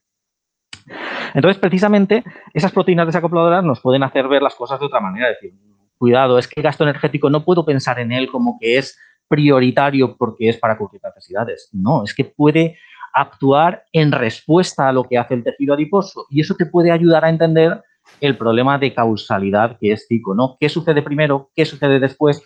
Entonces, 1.34 1.58
precisamente, 1.58 2.22
esas 2.52 2.72
proteínas 2.72 3.06
desacopladoras 3.06 3.64
nos 3.64 3.80
pueden 3.80 4.02
hacer 4.02 4.28
ver 4.28 4.42
las 4.42 4.54
cosas 4.54 4.78
de 4.78 4.86
otra 4.86 5.00
manera. 5.00 5.30
Es 5.30 5.40
decir, 5.40 5.58
cuidado, 5.96 6.38
es 6.38 6.46
que 6.46 6.62
gasto 6.62 6.84
energético 6.84 7.30
no 7.30 7.44
puedo 7.44 7.64
pensar 7.64 7.98
en 7.98 8.12
él 8.12 8.30
como 8.30 8.58
que 8.60 8.78
es 8.78 8.98
prioritario 9.28 10.16
porque 10.16 10.48
es 10.48 10.58
para 10.58 10.76
cubrir 10.76 11.00
necesidades. 11.02 11.70
No, 11.72 12.04
es 12.04 12.14
que 12.14 12.24
puede 12.24 12.78
actuar 13.12 13.84
en 13.92 14.12
respuesta 14.12 14.88
a 14.88 14.92
lo 14.92 15.04
que 15.04 15.16
hace 15.16 15.34
el 15.34 15.44
tejido 15.44 15.74
adiposo 15.74 16.26
y 16.30 16.40
eso 16.40 16.54
te 16.56 16.66
puede 16.66 16.90
ayudar 16.90 17.24
a 17.24 17.30
entender 17.30 17.82
el 18.20 18.36
problema 18.36 18.78
de 18.78 18.94
causalidad 18.94 19.76
que 19.78 19.92
es 19.92 20.06
CICO, 20.08 20.34
¿no? 20.34 20.56
¿Qué 20.58 20.68
sucede 20.68 21.02
primero? 21.02 21.50
¿Qué 21.54 21.64
sucede 21.64 22.00
después? 22.00 22.42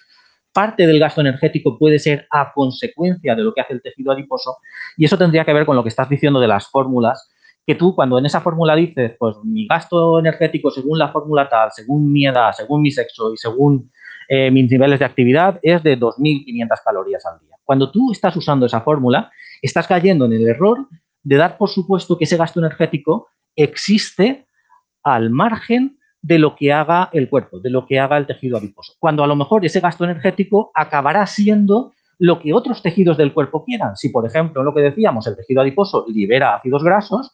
Parte 0.52 0.86
del 0.86 0.98
gasto 0.98 1.20
energético 1.20 1.78
puede 1.78 1.98
ser 1.98 2.26
a 2.30 2.52
consecuencia 2.52 3.34
de 3.34 3.42
lo 3.42 3.52
que 3.52 3.60
hace 3.60 3.74
el 3.74 3.82
tejido 3.82 4.12
adiposo 4.12 4.56
y 4.96 5.04
eso 5.04 5.18
tendría 5.18 5.44
que 5.44 5.52
ver 5.52 5.66
con 5.66 5.76
lo 5.76 5.82
que 5.82 5.90
estás 5.90 6.08
diciendo 6.08 6.40
de 6.40 6.48
las 6.48 6.68
fórmulas 6.68 7.30
que 7.68 7.74
tú 7.74 7.94
cuando 7.94 8.18
en 8.18 8.24
esa 8.24 8.40
fórmula 8.40 8.74
dices, 8.74 9.12
pues 9.18 9.36
mi 9.44 9.66
gasto 9.66 10.18
energético 10.18 10.70
según 10.70 10.98
la 10.98 11.12
fórmula 11.12 11.50
tal, 11.50 11.70
según 11.70 12.10
mi 12.10 12.26
edad, 12.26 12.52
según 12.52 12.80
mi 12.80 12.90
sexo 12.90 13.34
y 13.34 13.36
según 13.36 13.92
eh, 14.26 14.50
mis 14.50 14.70
niveles 14.70 14.98
de 14.98 15.04
actividad 15.04 15.60
es 15.60 15.82
de 15.82 15.98
2.500 15.98 16.68
calorías 16.82 17.26
al 17.26 17.38
día. 17.40 17.56
Cuando 17.64 17.90
tú 17.90 18.10
estás 18.10 18.34
usando 18.36 18.64
esa 18.64 18.80
fórmula, 18.80 19.30
estás 19.60 19.86
cayendo 19.86 20.24
en 20.24 20.32
el 20.32 20.48
error 20.48 20.88
de 21.22 21.36
dar 21.36 21.58
por 21.58 21.68
supuesto 21.68 22.16
que 22.16 22.24
ese 22.24 22.38
gasto 22.38 22.58
energético 22.58 23.28
existe 23.54 24.46
al 25.02 25.30
margen 25.30 25.98
de 26.20 26.38
lo 26.38 26.56
que 26.56 26.72
haga 26.72 27.10
el 27.12 27.28
cuerpo, 27.28 27.60
de 27.60 27.70
lo 27.70 27.86
que 27.86 27.98
haga 27.98 28.16
el 28.16 28.26
tejido 28.26 28.58
adiposo. 28.58 28.94
Cuando 28.98 29.22
a 29.22 29.26
lo 29.26 29.36
mejor 29.36 29.64
ese 29.64 29.80
gasto 29.80 30.04
energético 30.04 30.70
acabará 30.74 31.26
siendo 31.26 31.92
lo 32.18 32.40
que 32.40 32.52
otros 32.52 32.82
tejidos 32.82 33.16
del 33.16 33.32
cuerpo 33.32 33.64
quieran. 33.64 33.96
Si, 33.96 34.08
por 34.08 34.26
ejemplo, 34.26 34.62
lo 34.62 34.74
que 34.74 34.80
decíamos, 34.80 35.26
el 35.26 35.36
tejido 35.36 35.60
adiposo 35.60 36.04
libera 36.08 36.56
ácidos 36.56 36.82
grasos, 36.82 37.32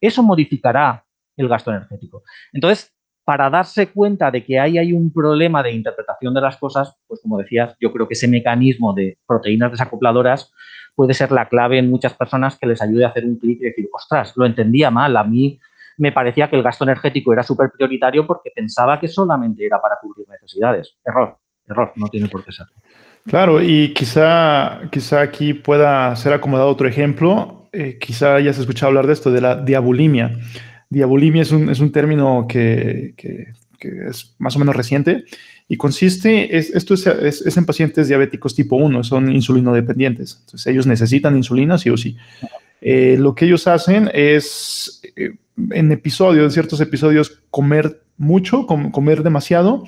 eso 0.00 0.22
modificará 0.22 1.04
el 1.36 1.48
gasto 1.48 1.70
energético. 1.70 2.22
Entonces, 2.52 2.92
para 3.24 3.50
darse 3.50 3.88
cuenta 3.88 4.30
de 4.30 4.44
que 4.44 4.60
ahí 4.60 4.78
hay 4.78 4.92
un 4.92 5.12
problema 5.12 5.62
de 5.62 5.72
interpretación 5.72 6.32
de 6.34 6.40
las 6.40 6.58
cosas, 6.58 6.96
pues 7.08 7.20
como 7.20 7.38
decías, 7.38 7.74
yo 7.80 7.92
creo 7.92 8.06
que 8.06 8.14
ese 8.14 8.28
mecanismo 8.28 8.92
de 8.92 9.18
proteínas 9.26 9.72
desacopladoras 9.72 10.52
puede 10.94 11.12
ser 11.12 11.32
la 11.32 11.48
clave 11.48 11.78
en 11.78 11.90
muchas 11.90 12.14
personas 12.14 12.56
que 12.56 12.66
les 12.66 12.80
ayude 12.80 13.04
a 13.04 13.08
hacer 13.08 13.24
un 13.24 13.36
clic 13.36 13.58
y 13.60 13.64
decir, 13.64 13.88
ostras, 13.92 14.32
lo 14.36 14.46
entendía 14.46 14.90
mal, 14.90 15.16
a 15.16 15.24
mí 15.24 15.58
me 15.98 16.12
parecía 16.12 16.48
que 16.48 16.56
el 16.56 16.62
gasto 16.62 16.84
energético 16.84 17.32
era 17.32 17.42
súper 17.42 17.70
prioritario 17.70 18.26
porque 18.26 18.50
pensaba 18.54 18.98
que 19.00 19.08
solamente 19.08 19.64
era 19.64 19.80
para 19.80 19.96
cubrir 20.00 20.28
necesidades. 20.28 20.96
Error, 21.04 21.36
error, 21.68 21.92
no 21.96 22.08
tiene 22.08 22.28
por 22.28 22.44
qué 22.44 22.52
ser. 22.52 22.66
Claro, 23.26 23.60
y 23.60 23.92
quizá, 23.92 24.82
quizá 24.90 25.20
aquí 25.20 25.54
pueda 25.54 26.14
ser 26.14 26.32
acomodado 26.32 26.68
otro 26.68 26.86
ejemplo 26.86 27.56
eh, 27.78 27.98
quizá 27.98 28.36
hayas 28.36 28.56
escuchado 28.58 28.88
hablar 28.88 29.06
de 29.06 29.12
esto, 29.12 29.30
de 29.30 29.42
la 29.42 29.56
diabulimia. 29.56 30.38
Diabulimia 30.88 31.42
es 31.42 31.52
un, 31.52 31.68
es 31.68 31.78
un 31.78 31.92
término 31.92 32.46
que, 32.48 33.12
que, 33.18 33.48
es 34.08 34.34
más 34.38 34.56
o 34.56 34.58
menos 34.58 34.74
reciente 34.74 35.24
y 35.68 35.76
consiste, 35.76 36.56
es, 36.56 36.70
esto 36.70 36.94
es, 36.94 37.06
es, 37.06 37.56
en 37.56 37.66
pacientes 37.66 38.08
diabéticos 38.08 38.54
tipo 38.54 38.76
1, 38.76 39.04
son 39.04 39.30
insulinodependientes. 39.30 40.38
Entonces 40.40 40.66
ellos 40.68 40.86
necesitan 40.86 41.36
insulina 41.36 41.76
sí 41.76 41.90
o 41.90 41.98
sí. 41.98 42.16
Eh, 42.80 43.16
lo 43.18 43.34
que 43.34 43.46
ellos 43.46 43.66
hacen 43.66 44.10
es, 44.12 45.00
eh, 45.16 45.34
en 45.70 45.92
episodios, 45.92 46.44
en 46.44 46.50
ciertos 46.50 46.80
episodios, 46.80 47.42
comer 47.50 48.02
mucho, 48.16 48.66
comer 48.66 49.22
demasiado 49.22 49.84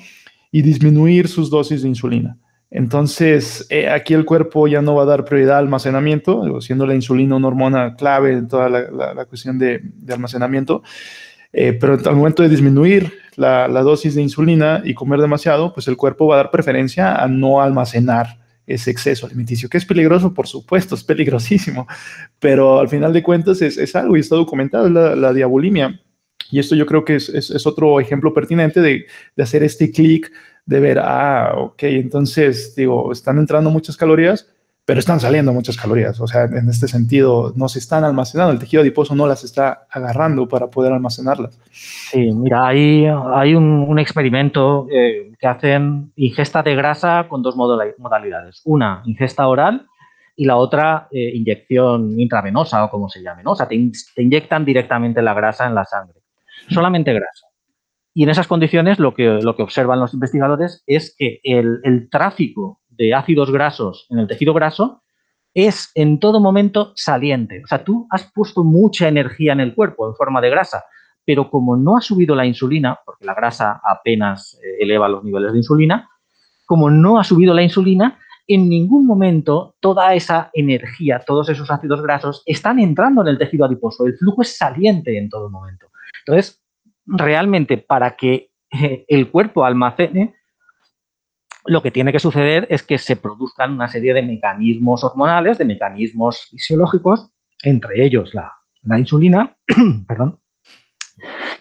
y 0.51 0.61
disminuir 0.61 1.27
sus 1.27 1.49
dosis 1.49 1.81
de 1.81 1.89
insulina. 1.89 2.37
Entonces, 2.71 3.65
eh, 3.69 3.89
aquí 3.89 4.13
el 4.13 4.25
cuerpo 4.25 4.67
ya 4.67 4.81
no 4.81 4.95
va 4.95 5.03
a 5.03 5.07
dar 5.07 5.25
prioridad 5.25 5.57
al 5.57 5.65
almacenamiento, 5.65 6.61
siendo 6.61 6.85
la 6.85 6.93
insulina 6.93 7.35
una 7.35 7.47
hormona 7.47 7.95
clave 7.95 8.33
en 8.33 8.47
toda 8.47 8.69
la, 8.69 9.25
cuestión 9.25 9.57
de, 9.57 9.81
almacenamiento. 10.07 10.83
Pero 11.51 11.97
al 12.05 12.15
momento 12.15 12.43
de 12.43 12.49
disminuir 12.49 13.11
la, 13.35 13.67
dosis 13.67 14.13
de 14.13 14.21
insulina 14.21 14.83
y 14.85 14.93
comer 14.93 15.19
demasiado, 15.19 15.73
pues 15.73 15.87
el 15.87 15.97
cuerpo 15.97 16.27
va 16.27 16.35
a 16.35 16.37
dar 16.37 16.51
preferencia 16.51 17.15
a 17.15 17.27
no 17.27 17.59
almacenar 17.59 18.37
ese 18.69 18.91
exceso 18.91 19.25
alimenticio, 19.25 19.67
que 19.67 19.77
es 19.77 19.85
peligroso, 19.85 20.33
por 20.33 20.47
supuesto, 20.47 20.95
es 20.95 21.03
peligrosísimo, 21.03 21.87
pero 22.39 22.79
al 22.79 22.87
final 22.87 23.11
de 23.11 23.23
cuentas 23.23 23.61
es, 23.61 23.95
algo 23.95 24.15
y 24.15 24.21
está 24.21 24.35
documentado, 24.35 24.89
la, 24.89 25.15
la 25.15 25.33
diabulimia. 25.33 25.99
Y 26.51 26.59
esto 26.59 26.75
yo 26.75 26.85
creo 26.85 27.03
que 27.03 27.15
es, 27.15 27.65
otro 27.65 27.99
ejemplo 27.99 28.33
pertinente 28.33 28.81
de, 28.81 29.05
de 29.35 29.43
hacer 29.43 29.63
este 29.63 29.91
clic 29.91 30.31
de 30.65 30.79
ver, 30.79 30.99
ah, 30.99 31.53
ok, 31.57 31.83
entonces, 31.83 32.75
digo, 32.75 33.11
están 33.11 33.39
entrando 33.39 33.71
muchas 33.71 33.97
calorías, 33.97 34.47
pero 34.89 35.01
están 35.01 35.19
saliendo 35.19 35.53
muchas 35.53 35.77
calorías. 35.77 36.19
O 36.19 36.25
sea, 36.25 36.45
en 36.45 36.67
este 36.67 36.87
sentido, 36.87 37.53
no 37.55 37.69
se 37.69 37.77
están 37.77 38.03
almacenando, 38.03 38.53
el 38.53 38.57
tejido 38.57 38.81
adiposo 38.81 39.13
no 39.13 39.27
las 39.27 39.43
está 39.43 39.85
agarrando 39.87 40.47
para 40.47 40.71
poder 40.71 40.91
almacenarlas. 40.91 41.59
Sí, 41.69 42.31
mira, 42.33 42.65
hay, 42.65 43.05
hay 43.05 43.53
un, 43.53 43.99
experimento 43.99 44.87
eh, 44.91 45.31
que 45.39 45.45
hacen 45.45 46.11
ingesta 46.15 46.63
de 46.63 46.73
grasa 46.73 47.27
con 47.29 47.43
dos 47.43 47.55
modalidades. 47.55 48.63
Una, 48.65 49.03
ingesta 49.05 49.47
oral, 49.47 49.85
y 50.35 50.45
la 50.45 50.55
otra, 50.55 51.07
eh, 51.11 51.33
inyección 51.35 52.19
intravenosa 52.19 52.83
o 52.83 52.89
como 52.89 53.09
se 53.09 53.21
llame, 53.21 53.43
¿no? 53.43 53.51
O 53.51 53.55
sea, 53.55 53.67
te 53.67 53.75
inyectan 54.17 54.65
directamente 54.65 55.21
la 55.21 55.35
grasa 55.35 55.67
en 55.67 55.75
la 55.75 55.85
sangre. 55.85 56.19
Solamente 56.67 57.13
grasa. 57.13 57.45
Y 58.15 58.23
en 58.23 58.29
esas 58.29 58.47
condiciones 58.47 58.97
lo 58.97 59.13
que, 59.13 59.39
lo 59.43 59.55
que 59.55 59.61
observan 59.61 59.99
los 59.99 60.15
investigadores 60.15 60.83
es 60.87 61.15
que 61.15 61.41
el, 61.43 62.09
tráfico 62.09 62.78
de 62.99 63.13
ácidos 63.13 63.49
grasos 63.49 64.05
en 64.09 64.19
el 64.19 64.27
tejido 64.27 64.53
graso 64.53 65.01
es 65.53 65.89
en 65.95 66.19
todo 66.19 66.39
momento 66.39 66.91
saliente. 66.95 67.63
O 67.63 67.67
sea, 67.67 67.83
tú 67.83 68.05
has 68.11 68.31
puesto 68.31 68.63
mucha 68.63 69.07
energía 69.07 69.53
en 69.53 69.61
el 69.61 69.73
cuerpo 69.73 70.07
en 70.07 70.15
forma 70.15 70.41
de 70.41 70.49
grasa, 70.49 70.83
pero 71.25 71.49
como 71.49 71.77
no 71.77 71.97
ha 71.97 72.01
subido 72.01 72.35
la 72.35 72.45
insulina, 72.45 72.99
porque 73.03 73.25
la 73.25 73.33
grasa 73.33 73.81
apenas 73.83 74.59
eh, 74.61 74.83
eleva 74.83 75.07
los 75.07 75.23
niveles 75.23 75.53
de 75.53 75.59
insulina, 75.59 76.09
como 76.65 76.89
no 76.91 77.19
ha 77.19 77.23
subido 77.23 77.53
la 77.53 77.63
insulina, 77.63 78.19
en 78.47 78.67
ningún 78.67 79.05
momento 79.05 79.75
toda 79.79 80.13
esa 80.13 80.49
energía, 80.53 81.23
todos 81.25 81.49
esos 81.49 81.71
ácidos 81.71 82.01
grasos 82.01 82.43
están 82.45 82.79
entrando 82.79 83.21
en 83.21 83.29
el 83.29 83.37
tejido 83.37 83.65
adiposo. 83.65 84.05
El 84.05 84.17
flujo 84.17 84.41
es 84.41 84.57
saliente 84.57 85.17
en 85.17 85.29
todo 85.29 85.49
momento. 85.49 85.87
Entonces, 86.25 86.61
realmente 87.05 87.77
para 87.77 88.15
que 88.15 88.51
eh, 88.71 89.05
el 89.07 89.31
cuerpo 89.31 89.63
almacene, 89.63 90.35
lo 91.69 91.83
que 91.83 91.91
tiene 91.91 92.11
que 92.11 92.19
suceder 92.19 92.65
es 92.69 92.81
que 92.81 92.97
se 92.97 93.15
produzcan 93.15 93.73
una 93.73 93.87
serie 93.87 94.13
de 94.13 94.23
mecanismos 94.23 95.03
hormonales, 95.03 95.59
de 95.59 95.65
mecanismos 95.65 96.47
fisiológicos, 96.49 97.29
entre 97.61 98.03
ellos 98.03 98.33
la, 98.33 98.53
insulina, 98.97 99.55
perdón, 100.07 100.39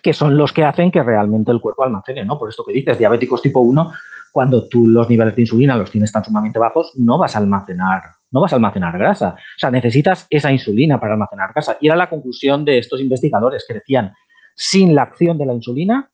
que 0.03 0.15
son 0.15 0.39
los 0.39 0.53
que 0.53 0.65
hacen 0.65 0.91
que 0.91 1.03
realmente 1.03 1.53
el 1.53 1.61
cuerpo 1.61 1.85
almacene, 1.85 2.25
¿no? 2.25 2.39
Por 2.39 2.49
esto 2.49 2.65
que 2.65 2.73
dices, 2.73 2.99
diabéticos 2.99 3.43
tipo 3.43 3.61
1, 3.61 3.93
cuando 4.33 4.67
tú 4.67 4.87
los 4.87 5.11
niveles 5.11 5.37
de 5.37 5.43
insulina 5.43 5.77
los 5.77 5.91
tienes 5.91 6.11
tan 6.11 6.25
sumamente 6.25 6.59
bajos, 6.59 6.93
no 6.97 7.19
vas 7.19 7.37
a 7.37 7.41
almacenar 7.41 8.03
no 8.31 8.43
vas 8.43 8.53
a 8.53 8.57
almacenar 8.57 8.99
grasa. 8.99 9.37
O 9.37 9.59
sea, 9.59 9.71
necesitas 9.71 10.27
esa 10.29 10.53
insulina 10.53 11.01
para 11.01 11.15
almacenar 11.15 11.51
grasa. 11.55 11.79
Y 11.81 11.87
era 11.87 11.97
la 11.97 12.11
conclusión 12.11 12.63
de 12.63 12.77
estos 12.77 13.01
investigadores 13.01 13.65
que 13.67 13.73
decían, 13.73 14.13
sin 14.55 14.95
la 14.95 15.05
acción 15.05 15.39
de 15.39 15.47
la 15.47 15.55
insulina 15.55 16.11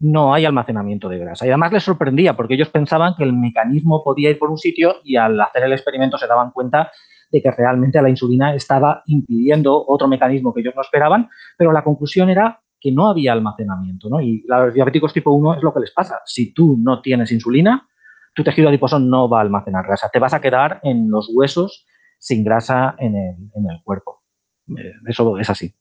no 0.00 0.34
hay 0.34 0.44
almacenamiento 0.44 1.08
de 1.08 1.18
grasa. 1.18 1.46
Y 1.46 1.50
además 1.50 1.72
les 1.72 1.82
sorprendía 1.82 2.36
porque 2.36 2.54
ellos 2.54 2.68
pensaban 2.68 3.14
que 3.16 3.24
el 3.24 3.32
mecanismo 3.32 4.02
podía 4.02 4.30
ir 4.30 4.38
por 4.38 4.50
un 4.50 4.58
sitio 4.58 4.96
y 5.04 5.16
al 5.16 5.40
hacer 5.40 5.64
el 5.64 5.72
experimento 5.72 6.18
se 6.18 6.26
daban 6.26 6.50
cuenta 6.50 6.90
de 7.30 7.42
que 7.42 7.50
realmente 7.50 8.00
la 8.00 8.10
insulina 8.10 8.54
estaba 8.54 9.02
impidiendo 9.06 9.84
otro 9.86 10.06
mecanismo 10.06 10.52
que 10.52 10.60
ellos 10.60 10.74
no 10.76 10.82
esperaban, 10.82 11.28
pero 11.56 11.72
la 11.72 11.82
conclusión 11.82 12.28
era 12.30 12.60
que 12.80 12.92
no 12.92 13.08
había 13.08 13.32
almacenamiento. 13.32 14.08
¿no? 14.08 14.20
Y 14.20 14.44
los 14.46 14.74
diabéticos 14.74 15.12
tipo 15.12 15.32
1 15.32 15.54
es 15.54 15.62
lo 15.62 15.72
que 15.72 15.80
les 15.80 15.90
pasa. 15.90 16.20
Si 16.26 16.52
tú 16.52 16.76
no 16.78 17.00
tienes 17.00 17.32
insulina, 17.32 17.88
tu 18.34 18.44
tejido 18.44 18.68
adiposo 18.68 18.98
no 18.98 19.28
va 19.28 19.38
a 19.38 19.42
almacenar 19.42 19.86
grasa. 19.86 20.10
Te 20.12 20.18
vas 20.18 20.34
a 20.34 20.40
quedar 20.40 20.80
en 20.82 21.10
los 21.10 21.30
huesos 21.32 21.86
sin 22.18 22.44
grasa 22.44 22.94
en 22.98 23.16
el, 23.16 23.82
cuerpo. 23.82 24.22
Eh, 24.68 24.92
eso 25.06 25.38
es 25.38 25.48
así. 25.50 25.74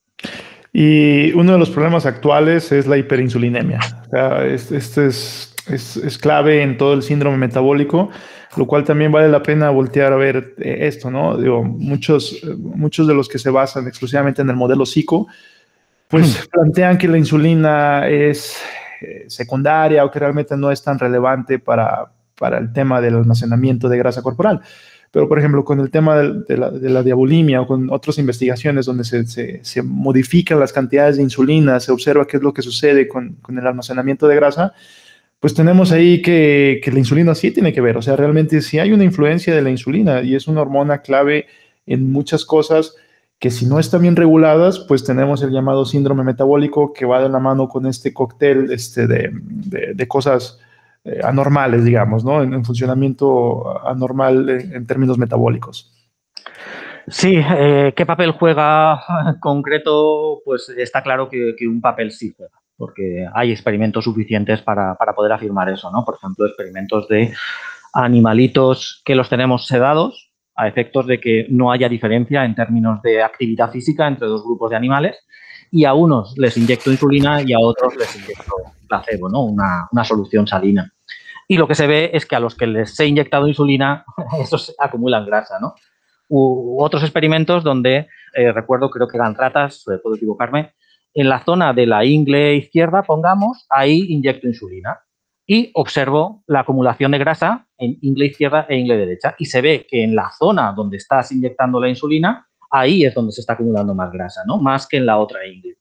Y 0.74 1.32
uno 1.34 1.52
de 1.54 1.60
los 1.60 1.70
problemas 1.70 2.08
actuales 2.08 2.72
es 2.72 2.88
la 2.88 2.98
hiperinsulinemia. 2.98 3.80
este 4.44 5.06
es, 5.06 5.54
es, 5.68 6.18
clave 6.18 6.64
en 6.64 6.78
todo 6.80 6.94
el 6.94 7.04
síndrome 7.04 7.38
metabólico, 7.38 8.10
lo 8.58 8.66
cual 8.66 8.84
también 8.84 9.12
vale 9.12 9.30
la 9.30 9.44
pena 9.44 9.70
voltear 9.70 10.12
a 10.14 10.16
ver 10.16 10.56
eh, 10.58 10.80
esto, 10.82 11.12
¿no? 11.12 11.38
Digo, 11.38 11.64
muchos, 11.64 12.42
muchos 12.58 13.08
de 13.08 13.14
los 13.14 13.30
que 13.30 13.38
se 13.38 13.52
basan 13.52 13.88
exclusivamente 13.88 14.42
en 14.42 14.50
el 14.50 14.56
modelo 14.56 14.88
psico, 14.88 15.28
pues 16.08 16.48
plantean 16.52 16.98
que 16.98 17.08
la 17.08 17.20
insulina 17.20 18.08
es 18.08 18.60
eh, 19.02 19.26
secundaria 19.28 20.04
o 20.04 20.10
que 20.10 20.20
realmente 20.20 20.58
no 20.58 20.72
es 20.72 20.82
tan 20.82 20.98
relevante 20.98 21.60
para, 21.60 22.12
para 22.36 22.58
el 22.58 22.74
tema 22.74 23.00
del 23.00 23.16
almacenamiento 23.16 23.90
de 23.90 23.98
grasa 24.00 24.24
corporal. 24.24 24.62
Pero, 25.14 25.30
por 25.30 25.38
ejemplo, 25.38 25.64
con 25.64 25.80
el 25.80 25.92
tema 25.92 26.18
de, 26.18 26.58
la, 26.58 27.04
diabolimia 27.04 27.62
o 27.62 27.68
con 27.68 27.92
otras 27.92 28.18
investigaciones 28.18 28.88
donde 28.88 29.04
se, 29.04 29.84
modifican 29.84 30.60
las 30.60 30.74
cantidades 30.74 31.18
de 31.18 31.22
insulina, 31.22 31.80
se 31.80 31.92
observa 31.92 32.26
qué 32.26 32.38
es 32.38 32.44
lo 32.44 32.52
que 32.52 32.64
sucede 32.64 33.08
con, 33.08 33.38
el 33.48 33.68
almacenamiento 33.68 34.28
de 34.28 34.36
grasa, 34.36 34.74
pues 35.40 35.54
tenemos 35.54 35.92
ahí 35.92 36.20
que, 36.24 36.82
la 36.92 36.98
insulina 36.98 37.36
sí 37.36 37.52
tiene 37.52 37.72
que 37.74 37.80
ver. 37.80 37.96
O 37.96 38.02
sea, 38.02 38.16
realmente 38.16 38.60
sí 38.64 38.80
hay 38.80 38.92
una 38.92 39.04
influencia 39.04 39.54
de 39.54 39.62
la 39.62 39.70
insulina 39.70 40.24
y 40.24 40.34
es 40.34 40.48
una 40.48 40.62
hormona 40.62 41.04
clave 41.04 41.46
en 41.86 42.12
muchas 42.12 42.44
cosas 42.44 42.96
que 43.38 43.52
si 43.52 43.68
no 43.68 43.78
están 43.78 44.02
bien 44.02 44.16
reguladas, 44.16 44.80
pues 44.80 45.04
tenemos 45.04 45.44
el 45.44 45.52
llamado 45.52 45.86
síndrome 45.86 46.24
metabólico 46.24 46.92
que 46.92 47.06
va 47.06 47.22
de 47.22 47.30
la 47.30 47.38
mano 47.38 47.70
con 47.70 47.86
este 47.86 48.14
cóctel 48.14 48.72
este, 48.72 49.06
de 49.06 50.08
cosas 50.08 50.58
eh, 51.06 51.20
anormales, 51.24 51.84
digamos, 51.84 52.24
¿no? 52.24 52.42
En, 52.42 52.64
funcionamiento 52.64 53.86
anormal 53.86 54.50
en, 54.50 54.88
términos 54.88 55.18
metabólicos. 55.18 55.92
Sí, 57.08 57.36
eh, 57.36 57.94
¿qué 57.94 58.06
papel 58.06 58.32
juega 58.32 59.02
concreto? 59.42 60.42
Pues 60.46 60.70
está 60.70 61.04
claro 61.04 61.28
que, 61.30 61.56
un 61.68 61.82
papel 61.82 62.12
sí 62.12 62.34
juega, 62.38 62.58
porque 62.78 63.28
hay 63.34 63.52
experimentos 63.52 64.06
suficientes 64.06 64.62
para, 64.62 64.96
poder 65.16 65.34
afirmar 65.34 65.70
eso, 65.70 65.92
¿no? 65.92 66.06
Por 66.06 66.16
ejemplo, 66.16 66.46
experimentos 66.46 67.08
de 67.10 67.34
animalitos 67.94 69.02
que 69.04 69.16
los 69.16 69.30
tenemos 69.30 69.68
sedados 69.68 70.33
a 70.56 70.68
efectos 70.68 71.08
de 71.08 71.20
que 71.20 71.48
no 71.50 71.72
haya 71.72 71.90
diferencia 71.90 72.46
en 72.46 72.56
términos 72.56 73.02
de 73.02 73.24
actividad 73.24 73.72
física 73.72 74.08
entre 74.08 74.28
dos 74.28 74.44
grupos 74.44 74.70
de 74.70 74.76
animales 74.76 75.18
y 75.72 75.86
a 75.86 75.94
unos 75.94 76.36
les 76.38 76.56
inyecto 76.58 76.92
insulina 76.92 77.42
y 77.42 77.54
a 77.54 77.60
otros 77.60 77.96
les 77.96 78.16
inyecto 78.16 78.54
placebo, 78.88 79.30
¿no? 79.30 79.42
Una, 79.42 80.04
solución 80.04 80.46
salina 80.46 80.92
y 81.48 81.58
lo 81.58 81.68
que 81.68 81.76
se 81.76 81.88
ve 81.88 82.12
es 82.14 82.26
que 82.26 82.36
a 82.36 82.40
los 82.40 82.56
que 82.56 82.68
les 82.68 83.00
he 83.00 83.08
inyectado 83.08 83.48
insulina, 83.48 84.06
estos 84.40 84.76
acumulan 84.80 85.26
grasa, 85.26 85.60
¿no? 85.60 85.76
Otros 86.30 87.04
experimentos 87.04 87.64
donde, 87.64 88.08
eh, 88.34 88.52
recuerdo, 88.52 88.90
creo 88.90 89.08
que 89.08 89.18
eran 89.18 89.36
ratas, 89.36 89.86
eh, 89.88 90.00
puedo 90.02 90.16
equivocarme, 90.16 90.74
en 91.14 91.30
la 91.30 91.44
zona 91.44 91.74
de 91.74 91.86
la 91.86 92.06
ingle 92.06 92.56
izquierda, 92.56 93.04
pongamos, 93.04 93.66
ahí 93.70 94.06
inyecto 94.10 94.48
insulina 94.48 95.00
y 95.46 95.72
observo 95.74 96.44
la 96.48 96.62
acumulación 96.62 97.12
de 97.12 97.18
grasa 97.20 97.68
en 97.84 97.98
ingle 98.02 98.28
izquierda 98.28 98.66
e 98.70 98.78
ingle 98.78 98.98
derecha. 98.98 99.36
Y 99.38 99.46
se 99.46 99.62
ve 99.62 99.86
que 99.90 100.04
en 100.04 100.16
la 100.16 100.32
zona 100.32 100.74
donde 100.74 100.98
estás 100.98 101.32
inyectando 101.32 101.80
la 101.80 101.90
insulina, 101.90 102.48
ahí 102.72 103.06
es 103.06 103.14
donde 103.14 103.32
se 103.32 103.42
está 103.42 103.54
acumulando 103.54 103.94
más 103.94 104.12
grasa, 104.12 104.42
¿no? 104.46 104.58
Más 104.58 104.88
que 104.88 104.98
en 104.98 105.06
la 105.06 105.18
otra 105.18 105.46
ingle. 105.46 105.78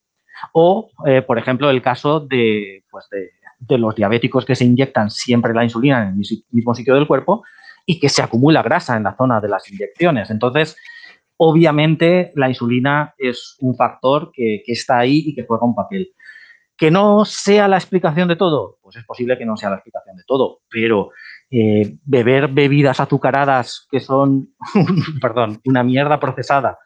O, 0.53 0.91
eh, 1.07 1.23
por 1.23 1.39
ejemplo, 1.39 1.71
el 1.71 1.81
caso 1.81 2.21
de, 2.21 2.85
pues 2.91 3.09
de 3.11 3.31
de 3.67 3.79
los 3.79 3.95
diabéticos 3.95 4.45
que 4.45 4.55
se 4.55 4.65
inyectan 4.65 5.11
siempre 5.11 5.55
la 5.55 5.65
insulina 5.65 6.03
en 6.03 6.09
el 6.09 6.15
mismo 6.51 6.75
sitio 6.75 6.95
del 6.95 7.07
cuerpo 7.07 7.45
y 7.87 8.01
que 8.01 8.09
se 8.09 8.23
acumula 8.23 8.63
grasa 8.63 8.97
en 8.97 9.05
la 9.05 9.17
zona 9.17 9.41
de 9.41 9.49
las 9.49 9.71
inyecciones. 9.71 10.31
Entonces, 10.31 10.77
obviamente 11.37 12.33
la 12.35 12.49
insulina 12.49 13.15
es 13.19 13.57
un 13.61 13.77
factor 13.77 14.31
que, 14.33 14.63
está 14.67 14.99
ahí 14.99 15.23
y 15.27 15.35
que 15.35 15.45
juega 15.47 15.67
un 15.67 15.75
papel. 15.75 16.13
Que 16.77 16.91
no 16.91 17.25
sea 17.25 17.69
la 17.69 17.77
explicación 17.77 18.29
de 18.29 18.37
todo, 18.37 18.79
pues 18.83 18.97
es 18.97 19.05
posible 19.05 19.39
que 19.39 19.47
no 19.47 19.57
sea 19.57 19.71
la 19.71 19.77
explicación 19.77 20.17
de 20.17 20.25
todo, 20.27 20.61
pero 20.69 21.11
eh, 21.53 21.97
beber 22.05 22.49
bebidas 22.49 22.99
azucaradas 22.99 23.87
que 23.91 24.01
son, 24.01 24.55
perdón, 25.21 25.61
una 25.67 25.83
mierda 25.83 26.19
procesada 26.19 26.79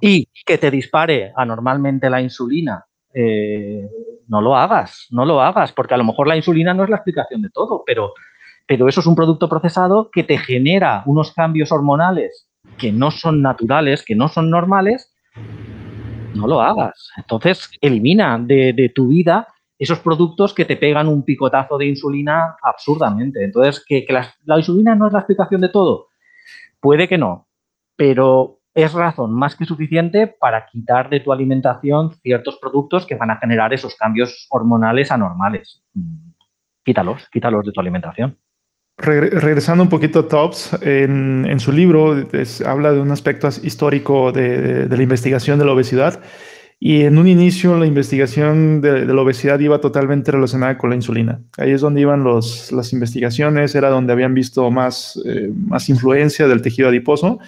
y 0.00 0.28
que 0.44 0.58
te 0.58 0.70
dispare 0.70 1.32
anormalmente 1.34 2.10
la 2.10 2.20
insulina 2.20 2.84
eh, 3.14 3.88
no 4.28 4.42
lo 4.42 4.56
hagas, 4.56 5.06
no 5.10 5.24
lo 5.24 5.40
hagas, 5.40 5.72
porque 5.72 5.94
a 5.94 5.96
lo 5.96 6.04
mejor 6.04 6.28
la 6.28 6.36
insulina 6.36 6.74
no 6.74 6.84
es 6.84 6.90
la 6.90 6.96
explicación 6.96 7.40
de 7.40 7.50
todo, 7.50 7.82
pero, 7.86 8.12
pero 8.66 8.88
eso 8.88 9.00
es 9.00 9.06
un 9.06 9.16
producto 9.16 9.48
procesado 9.48 10.10
que 10.12 10.22
te 10.22 10.36
genera 10.36 11.02
unos 11.06 11.32
cambios 11.32 11.72
hormonales 11.72 12.48
que 12.76 12.92
no 12.92 13.10
son 13.10 13.40
naturales, 13.40 14.04
que 14.04 14.14
no 14.14 14.28
son 14.28 14.50
normales, 14.50 15.14
no 16.34 16.46
lo 16.46 16.60
hagas. 16.60 17.10
Entonces, 17.16 17.70
elimina 17.80 18.38
de, 18.38 18.92
tu 18.94 19.08
vida 19.08 19.48
esos 19.78 20.00
productos 20.00 20.54
que 20.54 20.64
te 20.64 20.76
pegan 20.76 21.08
un 21.08 21.24
picotazo 21.24 21.78
de 21.78 21.86
insulina 21.86 22.56
absurdamente. 22.62 23.44
Entonces, 23.44 23.84
que, 23.86 24.06
la 24.44 24.58
insulina 24.58 24.94
no 24.94 25.06
es 25.06 25.12
la 25.12 25.20
explicación 25.20 25.60
de 25.60 25.68
todo. 25.68 26.08
Puede 26.80 27.08
que 27.08 27.18
no, 27.18 27.48
pero 27.96 28.60
es 28.76 28.92
razón 28.92 29.32
más 29.32 29.56
que 29.56 29.64
suficiente 29.64 30.26
para 30.26 30.66
quitar 30.66 31.08
de 31.08 31.20
tu 31.20 31.32
alimentación 31.32 32.12
ciertos 32.20 32.58
productos 32.60 33.06
que 33.06 33.14
van 33.14 33.30
a 33.30 33.38
generar 33.38 33.72
esos 33.72 33.96
cambios 33.96 34.46
hormonales 34.50 35.10
anormales. 35.10 35.82
Quítalos, 36.84 37.26
quítalos 37.32 37.64
de 37.64 37.72
tu 37.72 37.80
alimentación. 37.80 38.36
regresando 38.98 39.82
un 39.82 39.88
poquito 39.88 40.20
a 40.20 40.28
Tops, 40.28 40.78
en, 40.82 41.58
su 41.58 41.72
libro 41.72 42.14
habla 42.66 42.92
de 42.92 43.00
un 43.00 43.10
aspecto 43.10 43.48
histórico 43.62 44.30
de, 44.30 44.86
la 44.88 45.02
investigación 45.02 45.58
de 45.58 45.64
la 45.64 45.72
obesidad. 45.72 46.20
Y 46.78 47.02
en 47.02 47.16
un 47.16 47.26
inicio 47.26 47.78
la 47.78 47.86
investigación 47.86 48.82
de, 48.82 49.06
la 49.06 49.22
obesidad 49.22 49.58
iba 49.60 49.80
totalmente 49.80 50.30
relacionada 50.30 50.76
con 50.76 50.90
la 50.90 50.96
insulina. 50.96 51.40
Ahí 51.56 51.70
es 51.70 51.80
donde 51.80 52.02
iban 52.02 52.22
los, 52.22 52.70
las 52.70 52.92
investigaciones, 52.92 53.74
era 53.74 53.88
donde 53.88 54.12
habían 54.12 54.34
visto 54.34 54.70
más, 54.70 55.18
eh, 55.24 55.50
más 55.54 55.88
influencia 55.88 56.46
del 56.46 56.60
tejido 56.60 56.88
adiposo. 56.88 57.38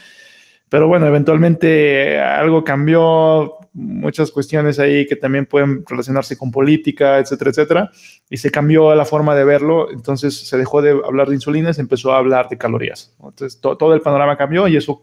Pero 0.71 0.89
bueno, 0.89 1.07
eventualmente 1.07 2.19
algo 2.19 2.65
cambió, 2.65 3.59
muchas 3.73 4.31
cuestiones 4.31 4.79
ahí 4.79 5.07
que 5.07 5.17
también 5.17 5.47
pueden 5.47 5.85
relacionarse 5.87 6.37
con 6.37 6.51
política, 6.51 7.19
etcétera, 7.19 7.51
etcétera, 7.51 7.91
y 8.29 8.37
se 8.37 8.51
cambió 8.51 8.95
la 8.95 9.05
forma 9.05 9.35
de 9.35 9.45
verlo, 9.45 9.91
entonces 9.91 10.49
se 10.49 10.59
dejó 10.59 10.83
de 10.83 10.91
hablar 10.91 11.29
de 11.29 11.37
insulina 11.37 11.71
y 11.71 11.75
se 11.75 11.81
empezó 11.81 12.13
a 12.13 12.19
hablar 12.19 12.49
de 12.49 12.59
calorías. 12.59 13.15
Entonces 13.23 13.61
todo 13.61 13.95
el 13.95 14.01
panorama 14.01 14.37
cambió 14.37 14.69
y 14.69 14.77
eso 14.77 15.01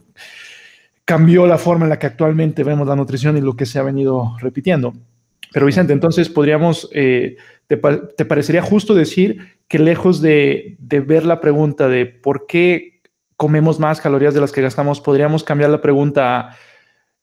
cambió 1.05 1.45
la 1.45 1.59
forma 1.59 1.85
en 1.85 1.89
la 1.89 1.99
que 1.99 2.07
actualmente 2.07 2.63
vemos 2.63 2.87
la 2.87 2.95
nutrición 2.95 3.37
y 3.37 3.41
lo 3.41 3.55
que 3.55 3.67
se 3.67 3.79
ha 3.79 3.83
venido 3.83 4.35
repitiendo. 4.39 4.93
Pero 5.53 5.67
Vicente, 5.67 5.93
entonces 5.93 6.27
podríamos, 6.27 6.89
eh, 6.91 7.37
te, 7.67 7.77
parecería 7.77 8.61
justo 8.61 8.93
decir 8.93 9.37
que 9.69 9.79
lejos 9.79 10.19
de, 10.19 10.75
ver 10.79 11.25
la 11.25 11.39
pregunta 11.39 11.87
de 11.87 12.05
por 12.05 12.45
qué 12.47 12.99
comemos 13.37 13.79
más 13.79 14.01
calorías 14.01 14.33
de 14.33 14.41
las 14.41 14.51
que 14.51 14.61
gastamos, 14.61 14.99
podríamos 14.99 15.43
cambiar 15.43 15.69
la 15.69 15.81
pregunta 15.81 16.57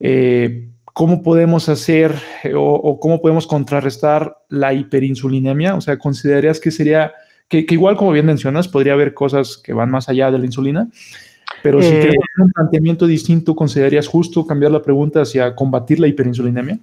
eh, 0.01 0.71
cómo 0.85 1.23
podemos 1.23 1.69
hacer 1.69 2.15
eh, 2.45 2.53
o, 2.57 2.99
cómo 3.01 3.21
podemos 3.21 3.47
contrarrestar 3.47 4.39
la 4.49 4.73
hiperinsulinemia. 4.73 5.75
O 5.75 5.81
sea, 5.81 5.99
¿considerarías 5.99 6.61
que 6.61 6.71
sería, 6.71 7.13
que, 7.49 7.67
igual 7.69 7.97
como 7.97 8.13
bien 8.13 8.27
mencionas, 8.27 8.69
podría 8.69 8.95
haber 8.95 9.13
cosas 9.13 9.59
que 9.59 9.73
van 9.73 9.91
más 9.91 10.09
allá 10.09 10.31
de 10.31 10.39
la 10.39 10.47
insulina? 10.47 10.89
Pero 11.63 11.81
si 11.81 11.95
eh, 11.95 12.13
un 12.39 12.51
planteamiento 12.51 13.07
distinto, 13.07 13.55
¿considerarías 13.55 14.09
justo 14.09 14.47
cambiar 14.47 14.73
la 14.73 14.83
pregunta 14.83 15.23
hacia 15.23 15.55
combatir 15.55 16.01
la 16.01 16.09
hiperinsulinemia? 16.09 16.79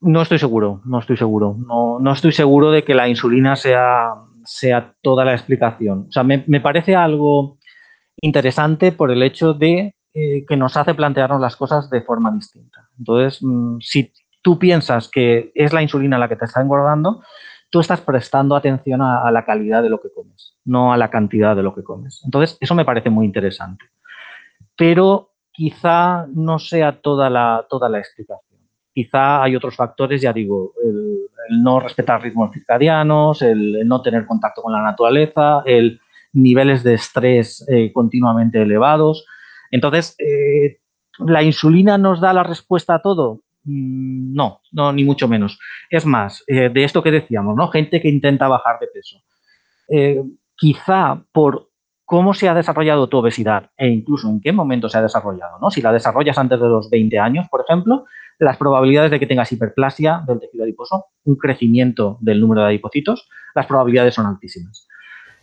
No 0.00 0.22
estoy 0.22 0.38
seguro, 0.38 0.80
no 0.84 0.98
estoy 0.98 1.16
seguro. 1.16 1.56
No, 1.66 1.98
no 1.98 2.12
estoy 2.12 2.32
seguro 2.32 2.70
de 2.70 2.84
que 2.84 2.94
la 2.94 3.08
insulina 3.08 3.56
sea, 3.56 4.14
sea 4.44 4.94
toda 5.02 5.24
la 5.24 5.34
explicación. 5.34 6.06
O 6.08 6.12
sea, 6.12 6.22
me, 6.22 6.44
me 6.46 6.60
parece 6.60 6.94
algo 6.94 7.58
interesante 8.20 8.92
por 8.92 9.10
el 9.10 9.22
hecho 9.22 9.54
de 9.54 9.94
eh, 10.14 10.44
que 10.48 10.56
nos 10.56 10.76
hace 10.76 10.94
plantearnos 10.94 11.40
las 11.40 11.54
cosas 11.54 11.90
de 11.90 12.02
forma 12.02 12.32
distinta. 12.32 12.88
Entonces, 12.98 13.38
mm, 13.42 13.78
si 13.80 14.12
tú 14.42 14.58
piensas 14.58 15.08
que 15.08 15.52
es 15.54 15.72
la 15.72 15.82
insulina 15.82 16.18
la 16.18 16.28
que 16.28 16.36
te 16.36 16.44
está 16.44 16.60
engordando, 16.60 17.22
tú 17.70 17.80
estás 17.80 18.00
prestando 18.00 18.56
atención 18.56 19.02
a, 19.02 19.30
la 19.30 19.44
calidad 19.44 19.82
de 19.82 19.90
lo 19.90 20.00
que 20.00 20.10
comes, 20.12 20.56
no 20.64 20.92
a 20.92 20.96
la 20.96 21.10
cantidad 21.10 21.54
de 21.54 21.62
lo 21.62 21.74
que 21.74 21.82
comes. 21.82 22.22
Entonces, 22.24 22.56
eso 22.60 22.74
me 22.74 22.84
parece 22.84 23.10
muy 23.10 23.26
interesante. 23.26 23.84
pero 24.76 25.32
quizá 25.52 26.26
no 26.32 26.60
sea 26.60 27.00
toda 27.00 27.28
la, 27.28 27.66
toda 27.68 27.88
la 27.88 27.98
explicación. 27.98 28.60
Quizá 28.94 29.42
hay 29.42 29.56
otros 29.56 29.74
factores, 29.74 30.22
ya 30.22 30.32
digo, 30.32 30.72
el, 30.84 31.18
no 31.62 31.80
respetar 31.80 32.22
ritmos 32.22 32.52
circadianos, 32.52 33.42
el, 33.42 33.86
no 33.86 34.00
tener 34.02 34.24
contacto 34.24 34.62
con 34.62 34.72
la 34.72 34.82
naturaleza, 34.82 35.62
el 35.66 36.00
niveles 36.32 36.84
de 36.84 36.94
estrés 36.94 37.66
eh, 37.68 37.92
continuamente 37.92 38.62
elevados. 38.62 39.26
Entonces, 39.70 40.14
eh, 40.18 40.78
¿la 41.18 41.42
insulina 41.42 41.98
nos 41.98 42.20
da 42.20 42.32
la 42.32 42.44
respuesta 42.44 42.94
a 42.94 43.02
todo? 43.02 43.40
Mm, 43.68 44.34
no, 44.34 44.62
no, 44.72 44.92
ni 44.92 45.04
mucho 45.04 45.28
menos. 45.28 45.58
Es 45.90 46.06
más, 46.06 46.42
eh, 46.46 46.70
de 46.72 46.84
esto 46.84 47.02
que 47.02 47.10
decíamos, 47.10 47.54
¿no? 47.54 47.68
Gente 47.68 48.00
que 48.00 48.08
intenta 48.08 48.48
bajar 48.48 48.78
de 48.80 48.86
peso. 48.88 49.18
quizá 50.56 51.22
por 51.32 51.68
cómo 52.04 52.34
se 52.34 52.48
ha 52.48 52.54
desarrollado 52.54 53.08
tu 53.08 53.18
obesidad 53.18 53.70
e 53.76 53.88
incluso 53.88 54.28
en 54.28 54.40
qué 54.40 54.50
momento 54.50 54.88
se 54.88 54.98
ha 54.98 55.02
desarrollado, 55.02 55.58
¿no? 55.60 55.70
Si 55.70 55.82
la 55.82 55.92
desarrollas 55.92 56.38
antes 56.38 56.58
de 56.58 56.66
los 56.66 56.90
20 56.90 57.18
años, 57.18 57.46
por 57.50 57.64
ejemplo, 57.66 58.06
las 58.38 58.56
probabilidades 58.56 59.10
de 59.10 59.20
que 59.20 59.26
tengas 59.26 59.52
hiperplasia 59.52 60.24
del 60.26 60.40
tejido 60.40 60.64
adiposo, 60.64 61.06
un 61.24 61.36
crecimiento 61.36 62.16
del 62.20 62.40
número 62.40 62.62
de 62.62 62.68
adipocitos, 62.68 63.28
las 63.54 63.66
probabilidades 63.66 64.14
son 64.14 64.26
altísimas. 64.26 64.88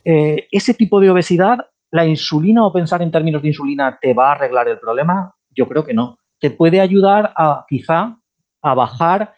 Eh, 0.03 0.47
ese 0.51 0.73
tipo 0.73 0.99
de 0.99 1.11
obesidad, 1.11 1.59
¿la 1.91 2.05
insulina 2.05 2.65
o 2.65 2.73
pensar 2.73 3.01
en 3.01 3.11
términos 3.11 3.41
de 3.41 3.49
insulina 3.49 3.99
te 4.01 4.13
va 4.13 4.29
a 4.29 4.31
arreglar 4.33 4.67
el 4.67 4.79
problema? 4.79 5.35
Yo 5.51 5.67
creo 5.67 5.83
que 5.83 5.93
no. 5.93 6.17
Te 6.45 6.51
puede 6.51 6.79
ayudar 6.79 7.33
a 7.35 7.65
quizá 7.67 8.19
a 8.61 8.73
bajar 8.75 9.33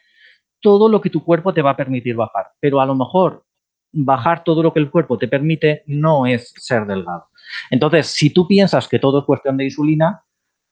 todo 0.59 0.89
lo 0.89 0.99
que 0.99 1.09
tu 1.09 1.23
cuerpo 1.23 1.53
te 1.53 1.61
va 1.61 1.69
a 1.69 1.77
permitir 1.77 2.17
bajar, 2.17 2.47
pero 2.59 2.81
a 2.81 2.85
lo 2.85 2.95
mejor 2.95 3.45
bajar 3.93 4.43
todo 4.43 4.61
lo 4.61 4.73
que 4.73 4.81
el 4.81 4.91
cuerpo 4.91 5.17
te 5.17 5.29
permite 5.29 5.83
no 5.87 6.25
es 6.25 6.53
ser 6.57 6.85
delgado. 6.85 7.29
Entonces, 7.71 8.07
si 8.07 8.33
tú 8.33 8.45
piensas 8.45 8.89
que 8.89 8.99
todo 8.99 9.19
es 9.19 9.25
cuestión 9.25 9.55
de 9.55 9.63
insulina, 9.63 10.25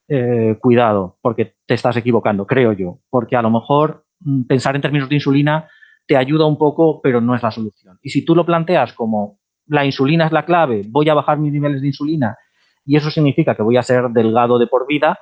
eh, 0.09 0.57
cuidado, 0.59 1.19
porque 1.21 1.55
te 1.65 1.75
estás 1.75 1.95
equivocando, 1.95 2.45
creo 2.45 2.73
yo, 2.73 2.99
porque 3.09 3.37
a 3.37 3.41
lo 3.41 3.49
mejor 3.49 4.05
mm, 4.19 4.41
pensar 4.41 4.75
en 4.75 4.81
términos 4.81 5.07
de 5.07 5.15
insulina 5.15 5.69
te 6.05 6.17
ayuda 6.17 6.45
un 6.45 6.57
poco, 6.57 6.99
pero 7.01 7.21
no 7.21 7.33
es 7.33 7.43
la 7.43 7.51
solución. 7.51 7.97
Y 8.01 8.09
si 8.09 8.25
tú 8.25 8.35
lo 8.35 8.45
planteas 8.45 8.91
como 8.91 9.39
la 9.67 9.85
insulina 9.85 10.25
es 10.25 10.33
la 10.33 10.43
clave, 10.43 10.81
voy 10.85 11.07
a 11.07 11.13
bajar 11.13 11.37
mis 11.37 11.53
niveles 11.53 11.79
de 11.79 11.87
insulina 11.87 12.37
y 12.85 12.97
eso 12.97 13.09
significa 13.09 13.55
que 13.55 13.63
voy 13.63 13.77
a 13.77 13.83
ser 13.83 14.09
delgado 14.09 14.59
de 14.59 14.67
por 14.67 14.85
vida, 14.85 15.17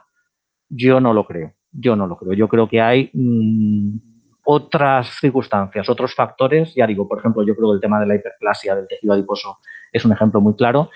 yo 0.75 0.99
no 0.99 1.13
lo 1.13 1.25
creo. 1.25 1.53
Yo 1.71 1.95
no 1.95 2.07
lo 2.07 2.17
creo. 2.17 2.33
Yo 2.33 2.47
creo 2.47 2.67
que 2.67 2.81
hay 2.81 3.09
mm, 3.13 3.97
otras 4.45 5.09
circunstancias, 5.19 5.89
otros 5.89 6.13
factores. 6.13 6.73
Ya 6.75 6.87
digo, 6.87 7.07
por 7.07 7.19
ejemplo, 7.19 7.43
yo 7.45 7.55
creo 7.55 7.69
que 7.69 7.75
el 7.75 7.81
tema 7.81 7.99
de 7.99 8.07
la 8.07 8.15
hiperplasia 8.15 8.75
del 8.75 8.87
tejido 8.87 9.13
adiposo 9.13 9.57
es 9.91 10.03
un 10.05 10.11
ejemplo 10.11 10.41
muy 10.41 10.55
claro, 10.55 10.89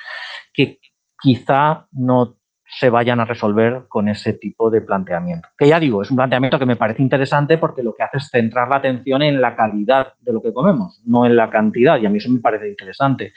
que 0.54 0.80
quizá 1.20 1.88
no 1.92 2.38
se 2.70 2.90
vayan 2.90 3.20
a 3.20 3.26
resolver 3.26 3.86
con 3.88 4.10
ese 4.10 4.34
tipo 4.34 4.70
de 4.70 4.82
planteamiento. 4.82 5.48
Que 5.58 5.68
ya 5.70 5.80
digo, 5.80 6.02
es 6.02 6.12
un 6.12 6.18
planteamiento 6.18 6.60
que 6.60 6.66
me 6.66 6.76
parece 6.76 7.02
interesante 7.02 7.58
porque 7.58 7.82
lo 7.82 7.94
que 7.94 8.04
hace 8.04 8.18
es 8.18 8.30
centrar 8.30 8.68
la 8.68 8.78
atención 8.78 9.22
en 9.22 9.40
la 9.40 9.56
calidad 9.56 10.14
de 10.20 10.34
lo 10.34 10.42
que 10.42 10.52
comemos, 10.54 11.02
no 11.06 11.26
en 11.26 11.36
la 11.36 11.50
cantidad, 11.50 11.98
y 11.98 12.06
a 12.06 12.10
mí 12.10 12.18
eso 12.18 12.30
me 12.30 12.40
parece 12.40 12.68
interesante. 12.68 13.34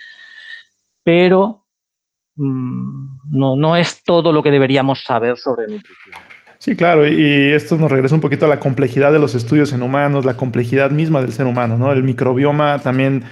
Pero 1.05 1.67
no, 2.41 3.57
no 3.57 3.77
es 3.77 4.03
todo 4.03 4.33
lo 4.33 4.43
que 4.43 4.51
deberíamos 4.51 5.05
saber 5.05 5.37
sobre 5.37 5.63
nutrición. 5.65 6.15
Sí, 6.59 6.77
claro, 6.77 7.09
y 7.09 7.53
esto 7.53 7.79
nos 7.79 7.91
regresa 7.91 8.15
un 8.15 8.21
poquito 8.21 8.45
a 8.45 8.49
la 8.49 8.61
complejidad 8.61 9.13
de 9.13 9.19
los 9.19 9.35
estudios 9.35 9.73
en 9.73 9.83
humanos, 9.83 10.27
la 10.27 10.37
complejidad 10.37 10.91
misma 10.91 11.23
del 11.23 11.33
ser 11.33 11.47
humano, 11.47 11.79
¿no? 11.79 11.91
El 11.91 12.03
microbioma 12.03 12.79
también 12.81 13.25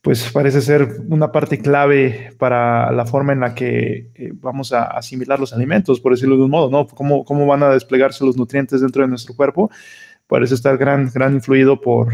pues 0.00 0.30
parece 0.32 0.60
ser 0.60 0.88
una 1.08 1.30
parte 1.30 1.58
clave 1.60 2.34
para 2.38 2.90
la 2.90 3.06
forma 3.06 3.32
en 3.32 3.40
la 3.40 3.54
que 3.54 4.10
eh, 4.14 4.32
vamos 4.34 4.72
a 4.72 4.84
asimilar 4.84 5.38
los 5.38 5.52
alimentos, 5.52 6.00
por 6.00 6.12
decirlo 6.12 6.36
de 6.36 6.42
un 6.42 6.50
modo, 6.50 6.70
¿no? 6.70 6.86
Cómo, 6.88 7.24
cómo 7.24 7.46
van 7.46 7.62
a 7.62 7.70
desplegarse 7.70 8.24
los 8.24 8.36
nutrientes 8.36 8.80
dentro 8.80 9.02
de 9.02 9.08
nuestro 9.08 9.36
cuerpo, 9.36 9.70
parece 10.26 10.54
estar 10.54 10.76
gran, 10.76 11.10
gran 11.14 11.34
influido 11.34 11.80
por, 11.80 12.12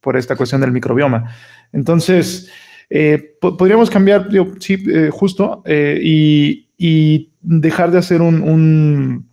por 0.00 0.16
esta 0.16 0.34
cuestión 0.36 0.62
del 0.62 0.72
microbioma. 0.72 1.34
Entonces, 1.72 2.50
eh, 2.90 3.36
podríamos 3.40 3.90
cambiar, 3.90 4.28
sí, 4.60 4.76
eh, 4.88 5.10
justo, 5.12 5.62
y, 5.66 6.68
y, 6.76 7.32
dejar 7.40 7.90
de 7.90 7.98
hacer 7.98 8.22
un, 8.22 9.28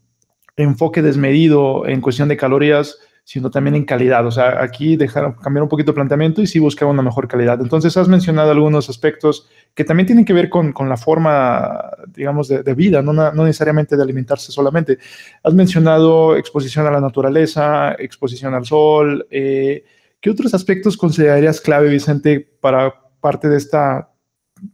enfoque 0.56 1.01
desmedido 1.01 1.88
en 1.88 1.99
cuestión 1.99 2.30
de 2.30 2.38
calorías 2.38 2.99
sino 3.26 3.49
también 3.49 3.76
en 3.76 3.86
calidad. 3.86 4.26
O 4.28 4.32
sea, 4.32 4.62
aquí 4.62 4.97
dejar 4.97 5.36
cambiar 5.38 5.64
un 5.64 5.70
poquito 5.70 5.91
el 5.91 5.95
planteamiento 5.95 6.41
y 6.41 6.47
sí 6.47 6.60
buscar 6.60 6.89
una 6.89 7.01
mejor 7.01 7.28
calidad. 7.28 7.60
Entonces, 7.62 7.95
has 7.95 8.08
mencionado 8.10 8.51
algunos 8.51 8.89
aspectos 8.89 9.47
que 9.74 9.86
también 9.86 10.08
tienen 10.08 10.26
que 10.26 10.34
ver 10.34 10.49
con, 10.49 10.74
la 10.89 10.97
forma, 10.97 11.89
digamos, 12.08 12.49
de, 12.49 12.74
vida, 12.74 13.01
no, 13.01 13.32
necesariamente 13.32 13.95
de 13.95 14.04
alimentarse 14.04 14.51
solamente. 14.51 14.97
Has 15.41 15.54
mencionado 15.54 16.36
exposición 16.36 16.86
a 16.86 16.91
la 16.91 16.99
naturaleza, 16.99 17.93
exposición 17.97 18.54
al 18.54 18.66
sol. 18.66 19.26
Eh, 19.32 19.86
¿Qué 20.20 20.30
otros 20.30 20.54
aspectos 20.54 20.97
considerarías 20.97 21.62
clave, 21.62 21.89
Vicente, 21.89 22.45
para 22.60 23.03
parte 23.24 23.47
de 23.47 23.57
este 23.57 23.78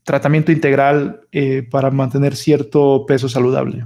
tratamiento 0.03 0.51
integral 0.51 1.21
eh, 1.31 1.61
para 1.69 1.91
mantener 1.91 2.35
cierto 2.35 3.05
peso 3.07 3.29
saludable? 3.29 3.85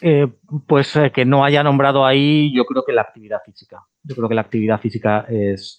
Eh, 0.00 0.26
pues 0.66 0.96
eh, 0.96 1.12
que 1.12 1.26
no 1.26 1.44
haya 1.44 1.62
nombrado 1.62 2.04
ahí, 2.04 2.52
yo 2.54 2.64
creo 2.64 2.84
que 2.84 2.92
la 2.92 3.02
actividad 3.02 3.40
física. 3.44 3.84
Yo 4.02 4.16
creo 4.16 4.28
que 4.28 4.34
la 4.34 4.40
actividad 4.40 4.80
física 4.80 5.26
es, 5.28 5.78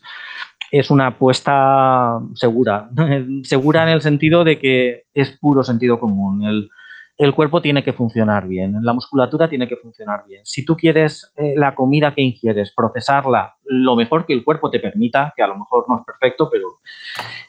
es 0.72 0.91
una 0.91 1.07
apuesta 1.07 2.20
segura. 2.36 2.89
segura 3.43 3.84
en 3.84 3.89
el 3.89 4.01
sentido 4.01 4.43
de 4.43 4.59
que 4.59 5.05
es 5.14 5.32
puro 5.39 5.64
sentido 5.64 5.99
común. 5.99 6.45
El, 6.45 6.70
el 7.18 7.36
cuerpo 7.36 7.61
tiene 7.61 7.84
que 7.84 7.93
funcionar 7.93 8.47
bien, 8.47 8.78
la 8.82 8.93
musculatura 8.93 9.47
tiene 9.47 9.68
que 9.68 9.76
funcionar 9.76 10.24
bien. 10.28 10.41
Si 10.45 10.66
tú 10.66 10.76
quieres 10.76 11.32
eh, 11.36 11.53
la 11.55 11.76
comida 11.76 12.14
que 12.14 12.22
ingieres, 12.22 12.74
procesarla 12.76 13.55
lo 13.66 13.95
mejor 13.95 14.26
que 14.26 14.34
el 14.34 14.43
cuerpo 14.43 14.72
te 14.72 14.80
permita, 14.80 15.32
que 15.36 15.43
a 15.43 15.47
lo 15.47 15.57
mejor 15.57 15.86
no 15.88 15.99
es 15.99 16.05
perfecto, 16.05 16.49
pero 16.51 16.80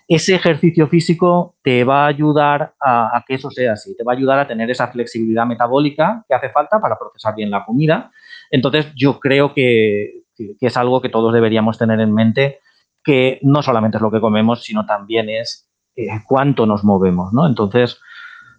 ese 0.06 0.34
ejercicio 0.34 0.86
físico 0.86 1.56
te 1.62 1.82
va 1.82 2.04
a 2.04 2.08
ayudar 2.08 2.74
a, 2.78 3.24
que 3.26 3.34
eso 3.34 3.50
sea 3.50 3.72
así, 3.72 3.96
te 3.96 4.04
va 4.04 4.12
a 4.12 4.16
ayudar 4.16 4.38
a 4.38 4.46
tener 4.46 4.70
esa 4.70 4.88
flexibilidad 4.88 5.46
metabólica 5.46 6.24
que 6.28 6.34
hace 6.34 6.50
falta 6.50 6.78
para 6.80 6.98
procesar 6.98 7.34
bien 7.34 7.50
la 7.50 7.64
comida. 7.64 8.10
Entonces 8.50 8.92
yo 8.94 9.18
creo 9.18 9.54
que, 9.54 10.24
es 10.36 10.76
algo 10.76 11.00
que 11.00 11.08
todos 11.08 11.32
deberíamos 11.32 11.78
tener 11.78 12.00
en 12.00 12.12
mente, 12.12 12.58
que 13.02 13.38
no 13.42 13.62
solamente 13.62 13.96
es 13.96 14.02
lo 14.02 14.10
que 14.10 14.20
comemos, 14.20 14.62
sino 14.62 14.84
también 14.84 15.30
es 15.30 15.70
eh, 15.96 16.08
cuánto 16.26 16.66
nos 16.66 16.84
movemos, 16.84 17.32
¿no? 17.32 17.46
Entonces, 17.46 18.00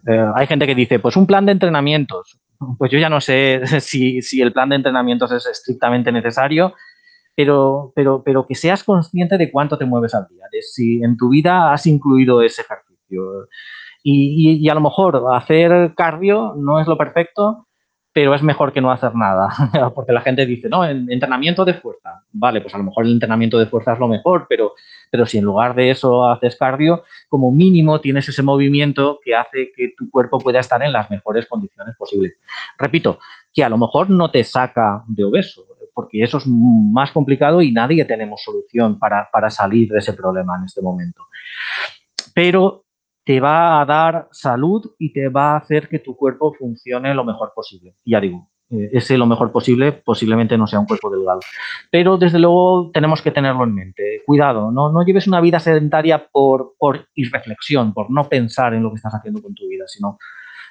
eh, 0.06 0.26
hay 0.34 0.46
gente 0.46 0.66
que 0.66 0.74
dice, 0.74 0.98
pues 0.98 1.16
un 1.16 1.26
plan 1.26 1.46
de 1.46 1.52
entrenamientos. 1.52 2.38
Pues 2.78 2.90
yo 2.90 2.98
ya 2.98 3.08
no 3.08 3.20
sé 3.20 3.60
si, 3.80 4.40
el 4.40 4.52
plan 4.52 4.68
de 4.68 4.76
entrenamientos 4.76 5.30
es 5.32 5.46
estrictamente 5.46 6.12
necesario, 6.12 6.74
pero, 7.34 7.92
pero, 7.94 8.22
pero 8.24 8.46
que 8.46 8.54
seas 8.54 8.82
consciente 8.84 9.36
de 9.36 9.50
cuánto 9.50 9.76
te 9.76 9.84
mueves 9.84 10.14
al 10.14 10.26
día, 10.28 10.44
de 10.50 10.62
si 10.62 11.02
en 11.02 11.16
tu 11.16 11.28
vida 11.28 11.72
has 11.72 11.86
incluido 11.86 12.42
ese 12.42 12.62
ejercicio. 12.62 13.48
y 14.02 14.68
a 14.68 14.74
lo 14.74 14.80
mejor 14.80 15.22
hacer 15.34 15.94
cardio 15.96 16.54
no 16.56 16.80
es 16.80 16.86
lo 16.86 16.96
perfecto, 16.96 17.65
pero 18.16 18.34
es 18.34 18.42
mejor 18.42 18.72
que 18.72 18.80
no 18.80 18.90
hacer 18.90 19.14
nada, 19.14 19.50
porque 19.94 20.10
la 20.10 20.22
gente 20.22 20.46
dice, 20.46 20.70
no, 20.70 20.86
entrenamiento 20.86 21.66
de 21.66 21.74
fuerza. 21.74 22.22
Vale, 22.32 22.62
pues 22.62 22.74
a 22.74 22.78
lo 22.78 22.84
mejor 22.84 23.04
el 23.04 23.12
entrenamiento 23.12 23.58
de 23.58 23.66
fuerza 23.66 23.92
es 23.92 23.98
lo 23.98 24.08
mejor, 24.08 24.46
pero, 24.48 24.72
pero 25.10 25.26
si 25.26 25.36
en 25.36 25.44
lugar 25.44 25.74
de 25.74 25.90
eso 25.90 26.26
haces 26.26 26.56
cardio, 26.56 27.04
como 27.28 27.52
mínimo 27.52 28.00
tienes 28.00 28.26
ese 28.26 28.42
movimiento 28.42 29.20
que 29.22 29.34
hace 29.34 29.70
que 29.76 29.92
tu 29.94 30.08
cuerpo 30.10 30.38
pueda 30.38 30.60
estar 30.60 30.82
en 30.82 30.94
las 30.94 31.10
mejores 31.10 31.44
condiciones 31.44 31.94
posibles. 31.94 32.38
Repito, 32.78 33.18
que 33.52 33.62
a 33.62 33.68
lo 33.68 33.76
mejor 33.76 34.08
no 34.08 34.30
te 34.30 34.42
saca 34.44 35.04
de 35.06 35.22
obeso, 35.22 35.66
porque 35.92 36.22
eso 36.22 36.38
es 36.38 36.46
más 36.46 37.12
complicado 37.12 37.60
y 37.60 37.70
nadie 37.70 38.02
tenemos 38.06 38.42
solución 38.42 38.98
para, 38.98 39.28
para 39.30 39.50
salir 39.50 39.90
de 39.90 39.98
ese 39.98 40.14
problema 40.14 40.56
en 40.56 40.64
este 40.64 40.80
momento. 40.80 41.26
Pero 42.32 42.85
te 43.26 43.40
va 43.40 43.80
a 43.80 43.84
dar 43.84 44.28
salud 44.30 44.94
y 45.00 45.12
te 45.12 45.28
va 45.28 45.54
a 45.54 45.56
hacer 45.56 45.88
que 45.88 45.98
tu 45.98 46.16
cuerpo 46.16 46.54
funcione 46.54 47.12
lo 47.12 47.24
mejor 47.24 47.52
posible. 47.56 47.96
ya 48.04 48.20
digo, 48.20 48.48
eh, 48.70 48.90
ese 48.92 49.18
lo 49.18 49.26
mejor 49.26 49.50
posible 49.50 49.90
posiblemente 49.90 50.56
no 50.56 50.68
sea 50.68 50.78
un 50.78 50.86
cuerpo 50.86 51.10
delgado. 51.10 51.40
Pero 51.90 52.18
desde 52.18 52.38
luego 52.38 52.92
tenemos 52.94 53.22
que 53.22 53.32
tenerlo 53.32 53.64
en 53.64 53.74
mente. 53.74 54.22
Cuidado, 54.24 54.70
no, 54.70 54.92
no 54.92 55.04
lleves 55.04 55.26
una 55.26 55.40
vida 55.40 55.58
sedentaria 55.58 56.28
por, 56.30 56.74
por 56.78 57.08
irreflexión, 57.16 57.92
por 57.92 58.12
no 58.12 58.28
pensar 58.28 58.74
en 58.74 58.84
lo 58.84 58.90
que 58.90 58.96
estás 58.96 59.14
haciendo 59.14 59.42
con 59.42 59.56
tu 59.56 59.66
vida, 59.66 59.86
sino 59.88 60.18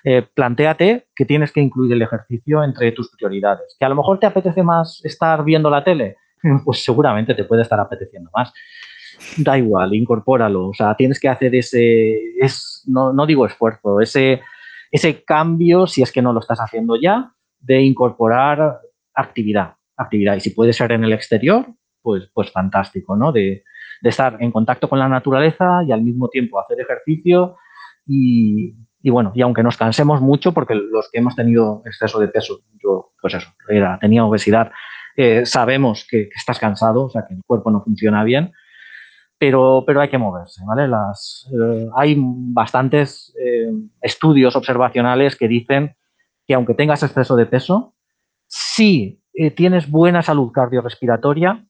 eh, 0.05 0.25
planteate 0.33 1.07
que 1.13 1.25
tienes 1.25 1.51
que 1.51 1.59
incluir 1.59 1.91
el 1.91 2.03
ejercicio 2.03 2.63
entre 2.63 2.93
tus 2.93 3.11
prioridades. 3.11 3.75
Que 3.77 3.83
a 3.83 3.89
lo 3.89 3.95
mejor 3.95 4.17
te 4.17 4.27
apetece 4.27 4.63
más 4.63 5.03
estar 5.03 5.43
viendo 5.43 5.69
la 5.69 5.83
tele, 5.83 6.15
pues 6.63 6.85
seguramente 6.85 7.35
te 7.35 7.43
puede 7.43 7.63
estar 7.63 7.81
apeteciendo 7.81 8.29
más 8.33 8.53
da 9.37 9.57
igual, 9.57 9.93
incorpóralo. 9.93 10.69
O 10.69 10.73
sea, 10.73 10.95
tienes 10.95 11.19
que 11.19 11.29
hacer 11.29 11.55
ese, 11.55 12.37
es, 12.39 12.83
no, 12.87 13.13
no 13.13 13.25
digo 13.25 13.45
esfuerzo, 13.45 13.99
ese, 14.01 14.41
ese 14.91 15.23
cambio, 15.23 15.87
si 15.87 16.01
es 16.01 16.11
que 16.11 16.21
no 16.21 16.33
lo 16.33 16.39
estás 16.39 16.59
haciendo 16.59 16.95
ya, 16.99 17.31
de 17.59 17.81
incorporar 17.81 18.79
actividad, 19.13 19.75
actividad. 19.97 20.35
Y 20.35 20.39
si 20.39 20.51
puede 20.51 20.73
ser 20.73 20.91
en 20.91 21.03
el 21.03 21.13
exterior, 21.13 21.65
pues, 22.01 22.29
pues 22.33 22.51
fantástico, 22.51 23.15
¿no? 23.15 23.31
De, 23.31 23.63
de 24.01 24.09
estar 24.09 24.37
en 24.39 24.51
contacto 24.51 24.89
con 24.89 24.99
la 24.99 25.09
naturaleza 25.09 25.83
y 25.87 25.91
al 25.91 26.01
mismo 26.01 26.27
tiempo 26.29 26.59
hacer 26.59 26.79
ejercicio 26.79 27.57
y, 28.05 28.75
y 29.05 29.11
bueno, 29.11 29.31
y 29.35 29.41
aunque 29.43 29.61
nos 29.61 29.77
cansemos 29.77 30.19
mucho, 30.19 30.51
porque 30.51 30.73
los 30.73 31.11
que 31.11 31.19
hemos 31.19 31.35
tenido 31.35 31.83
exceso 31.85 32.19
de 32.19 32.27
peso, 32.27 32.61
yo, 32.83 33.11
pues 33.21 33.35
eso, 33.35 33.49
era, 33.69 33.99
tenía 33.99 34.25
obesidad, 34.25 34.71
eh, 35.15 35.45
sabemos 35.45 36.07
que, 36.09 36.29
estás 36.35 36.57
cansado, 36.57 37.05
o 37.05 37.09
sea, 37.11 37.23
que 37.27 37.35
el 37.35 37.43
cuerpo 37.45 37.69
no 37.69 37.83
funciona 37.83 38.23
bien, 38.23 38.51
pero, 39.37 39.83
pero 39.85 40.01
hay 40.01 40.09
que 40.09 40.17
moverse, 40.17 40.63
¿vale? 40.65 40.87
Las, 40.87 41.49
eh, 41.51 41.89
hay 41.95 42.15
bastantes 42.17 43.35
eh, 43.39 43.71
estudios 44.01 44.55
observacionales 44.55 45.35
que 45.35 45.47
dicen 45.47 45.95
que 46.47 46.53
aunque 46.53 46.73
tengas 46.73 47.03
exceso 47.03 47.35
de 47.35 47.45
peso, 47.45 47.95
si 48.47 49.21
tienes 49.55 49.89
buena 49.89 50.21
salud 50.21 50.51
cardiorrespiratoria, 50.51 51.65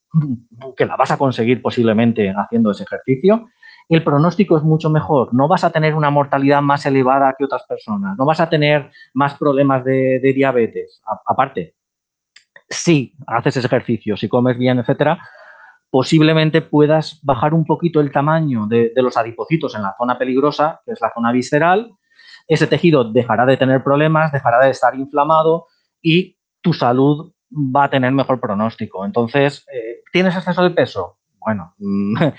que 0.78 0.86
la 0.86 0.96
vas 0.96 1.12
a 1.12 1.18
conseguir 1.18 1.62
posiblemente 1.62 2.32
haciendo 2.36 2.72
ese 2.72 2.84
ejercicio, 2.84 3.48
el 3.90 4.04
pronóstico 4.04 4.58
es 4.58 4.64
mucho 4.64 4.90
mejor. 4.90 5.34
No 5.34 5.48
vas 5.48 5.64
a 5.64 5.72
tener 5.72 5.96
una 5.96 6.10
mortalidad 6.10 6.62
más 6.62 6.86
elevada 6.86 7.36
que 7.38 7.46
otras 7.46 7.64
personas, 7.68 8.18
no 8.18 8.26
vas 8.26 8.40
a 8.40 8.50
tener 8.50 8.92
más 9.14 9.36
problemas 9.36 9.84
de, 9.84 10.20
diabetes. 10.36 11.02
aparte, 11.26 11.76
si 12.68 13.14
haces 13.28 13.58
ese 13.58 13.68
ejercicio, 13.68 14.18
si 14.18 14.28
comes 14.28 14.58
bien, 14.58 14.80
etcétera, 14.80 15.20
posiblemente 15.96 16.62
puedas 16.62 17.22
bajar 17.24 17.54
un 17.54 17.64
poquito 17.64 18.02
el 18.02 18.12
tamaño 18.12 18.68
de, 18.68 18.92
los 18.98 19.16
adipocitos 19.16 19.76
en 19.76 19.82
la 19.82 19.96
zona 19.98 20.18
peligrosa, 20.18 20.82
que 20.86 20.92
es 20.92 21.00
la 21.00 21.10
zona 21.16 21.32
visceral. 21.32 21.90
Ese 22.50 22.68
tejido 22.68 23.06
dejará 23.14 23.46
de 23.46 23.56
tener 23.56 23.82
problemas, 23.82 24.34
dejará 24.34 24.66
de 24.66 24.72
estar 24.72 24.94
inflamado 24.96 25.68
y 26.02 26.38
tu 26.60 26.74
salud 26.74 27.32
va 27.50 27.86
a 27.86 27.90
tener 27.90 28.12
mejor 28.12 28.42
pronóstico. 28.42 29.06
Entonces, 29.06 29.66
eh, 29.74 30.02
¿tienes 30.12 30.36
exceso 30.36 30.64
de 30.64 30.72
peso? 30.72 31.20
Bueno, 31.40 31.74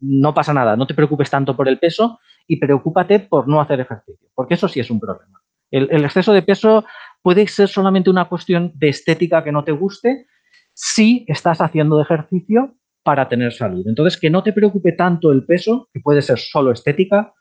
no 0.00 0.32
pasa 0.32 0.54
nada, 0.54 0.74
no 0.74 0.86
te 0.86 0.94
preocupes 0.94 1.28
tanto 1.28 1.54
por 1.54 1.68
el 1.68 1.78
peso 1.78 2.20
y 2.46 2.56
preocúpate 2.56 3.20
por 3.20 3.46
no 3.46 3.60
hacer 3.60 3.80
ejercicio, 3.80 4.30
porque 4.34 4.54
eso 4.54 4.66
sí 4.66 4.80
es 4.80 4.90
un 4.90 4.98
problema. 4.98 5.42
El, 5.70 6.06
exceso 6.06 6.32
de 6.32 6.40
peso 6.40 6.86
puede 7.20 7.46
ser 7.48 7.68
solamente 7.68 8.08
una 8.08 8.30
cuestión 8.30 8.72
de 8.76 8.88
estética 8.88 9.44
que 9.44 9.52
no 9.52 9.62
te 9.62 9.72
guste 9.72 10.26
si 10.72 11.26
estás 11.28 11.60
haciendo 11.60 12.00
ejercicio 12.00 12.78
para 13.04 13.28
tener 13.28 13.52
salud. 13.52 13.86
Entonces, 13.86 14.18
que 14.18 14.30
no 14.30 14.42
te 14.42 14.52
preocupe 14.52 14.92
tanto 14.92 15.30
el 15.30 15.44
peso, 15.44 15.88
que 15.92 16.00
puede 16.00 16.22
ser 16.22 16.38
solo 16.38 16.72
estética, 16.72 17.32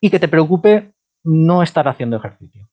y 0.00 0.10
que 0.10 0.18
te 0.18 0.28
preocupe 0.28 0.92
no 1.22 1.62
estar 1.62 1.86
haciendo 1.86 2.16
ejercicio. 2.16 2.68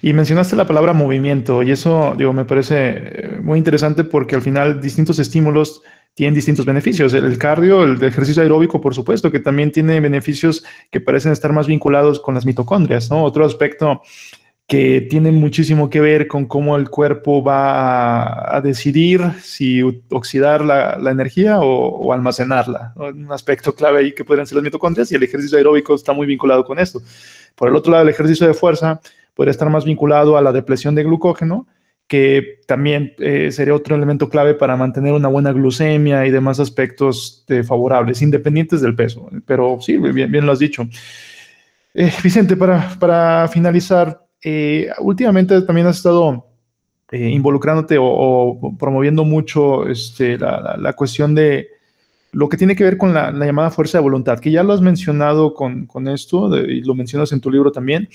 Y 0.00 0.12
mencionaste 0.12 0.56
la 0.56 0.66
palabra 0.66 0.94
movimiento 0.94 1.62
y 1.62 1.70
eso 1.70 2.14
digo, 2.16 2.32
me 2.32 2.46
parece 2.46 3.38
muy 3.42 3.58
interesante 3.58 4.04
porque 4.04 4.34
al 4.34 4.42
final 4.42 4.80
distintos 4.80 5.18
estímulos 5.18 5.82
tienen 6.14 6.34
distintos 6.34 6.64
beneficios. 6.64 7.12
El, 7.12 7.36
cardio, 7.36 7.84
el 7.84 8.02
ejercicio 8.02 8.42
aeróbico, 8.42 8.80
por 8.80 8.94
supuesto, 8.94 9.30
que 9.30 9.40
también 9.40 9.70
tiene 9.70 10.00
beneficios 10.00 10.64
que 10.90 11.00
parecen 11.00 11.32
estar 11.32 11.52
más 11.52 11.66
vinculados 11.66 12.20
con 12.20 12.34
las 12.34 12.46
mitocondrias, 12.46 13.10
¿no? 13.10 13.22
Otro 13.22 13.44
aspecto 13.44 14.00
que 14.66 15.00
tiene 15.00 15.30
muchísimo 15.30 15.88
que 15.88 16.00
ver 16.00 16.26
con 16.26 16.46
cómo 16.46 16.76
el 16.76 16.90
cuerpo 16.90 17.42
va 17.42 18.56
a, 18.56 18.60
decidir 18.60 19.20
si 19.40 19.80
oxidar 20.10 20.64
la, 20.64 20.98
energía 21.10 21.60
o, 21.60 22.12
almacenarla. 22.12 22.92
Un 22.96 23.30
aspecto 23.30 23.74
clave 23.74 24.00
ahí 24.00 24.12
que 24.12 24.24
podrían 24.24 24.46
ser 24.46 24.56
las 24.56 24.64
mitocondrias 24.64 25.12
y 25.12 25.14
el 25.14 25.22
ejercicio 25.22 25.56
aeróbico 25.56 25.94
está 25.94 26.12
muy 26.12 26.26
vinculado 26.26 26.64
con 26.64 26.80
esto. 26.80 27.00
Por 27.54 27.68
el 27.68 27.76
otro 27.76 27.92
lado, 27.92 28.02
el 28.02 28.08
ejercicio 28.08 28.46
de 28.46 28.54
fuerza 28.54 29.00
puede 29.34 29.52
estar 29.52 29.70
más 29.70 29.84
vinculado 29.84 30.36
a 30.36 30.42
la 30.42 30.52
depresión 30.52 30.96
de 30.96 31.04
glucógeno 31.04 31.66
que 32.08 32.60
también 32.66 33.14
eh, 33.18 33.50
sería 33.50 33.74
otro 33.74 33.96
elemento 33.96 34.28
clave 34.28 34.54
para 34.54 34.76
mantener 34.76 35.12
una 35.12 35.28
buena 35.28 35.52
glucemia 35.52 36.24
y 36.26 36.30
demás 36.30 36.60
aspectos 36.60 37.44
eh, 37.48 37.64
favorables, 37.64 38.22
independientes 38.22 38.80
del 38.80 38.94
peso. 38.94 39.28
Pero 39.44 39.78
sí, 39.80 39.96
bien, 39.96 40.30
bien 40.30 40.46
lo 40.46 40.52
has 40.52 40.60
dicho. 40.60 40.88
Eh, 41.94 42.12
Vicente, 42.22 42.56
para, 42.56 42.96
para 43.00 43.48
finalizar, 43.48 44.25
últimamente 45.00 45.60
también 45.62 45.86
has 45.86 45.96
estado 45.96 46.46
involucrándote 47.12 47.96
o, 48.00 48.74
promoviendo 48.78 49.24
mucho 49.24 49.86
este, 49.86 50.38
la, 50.38 50.92
cuestión 50.96 51.34
de 51.34 51.68
lo 52.32 52.48
que 52.48 52.56
tiene 52.56 52.76
que 52.76 52.84
ver 52.84 52.98
con 52.98 53.14
la, 53.14 53.30
la, 53.30 53.46
llamada 53.46 53.70
fuerza 53.70 53.98
de 53.98 54.02
voluntad, 54.02 54.40
que 54.40 54.50
ya 54.50 54.62
lo 54.62 54.72
has 54.72 54.80
mencionado 54.80 55.54
con 55.54 56.08
esto 56.08 56.56
y 56.58 56.82
lo 56.82 56.94
mencionas 56.94 57.32
en 57.32 57.40
tu 57.40 57.50
libro 57.50 57.72
también 57.72 58.08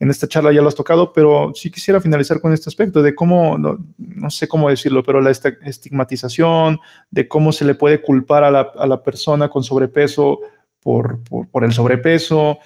en 0.00 0.08
esta 0.08 0.26
charla 0.26 0.50
ya 0.50 0.62
lo 0.62 0.68
has 0.68 0.74
tocado, 0.74 1.12
pero 1.12 1.52
sí 1.54 1.70
quisiera 1.70 2.00
finalizar 2.00 2.40
con 2.40 2.54
este 2.54 2.70
aspecto 2.70 3.02
de 3.02 3.14
cómo, 3.14 3.58
no, 3.58 4.30
sé 4.30 4.48
cómo 4.48 4.70
decirlo, 4.70 5.02
pero 5.02 5.20
la 5.20 5.30
estigmatización, 5.30 6.80
de 7.10 7.28
cómo 7.28 7.52
se 7.52 7.66
le 7.66 7.74
puede 7.74 8.00
culpar 8.00 8.42
a 8.42 8.50
la, 8.50 9.02
persona 9.02 9.50
con 9.50 9.62
sobrepeso 9.62 10.40
por, 10.82 11.20
el 11.62 11.72
sobrepeso. 11.72 12.58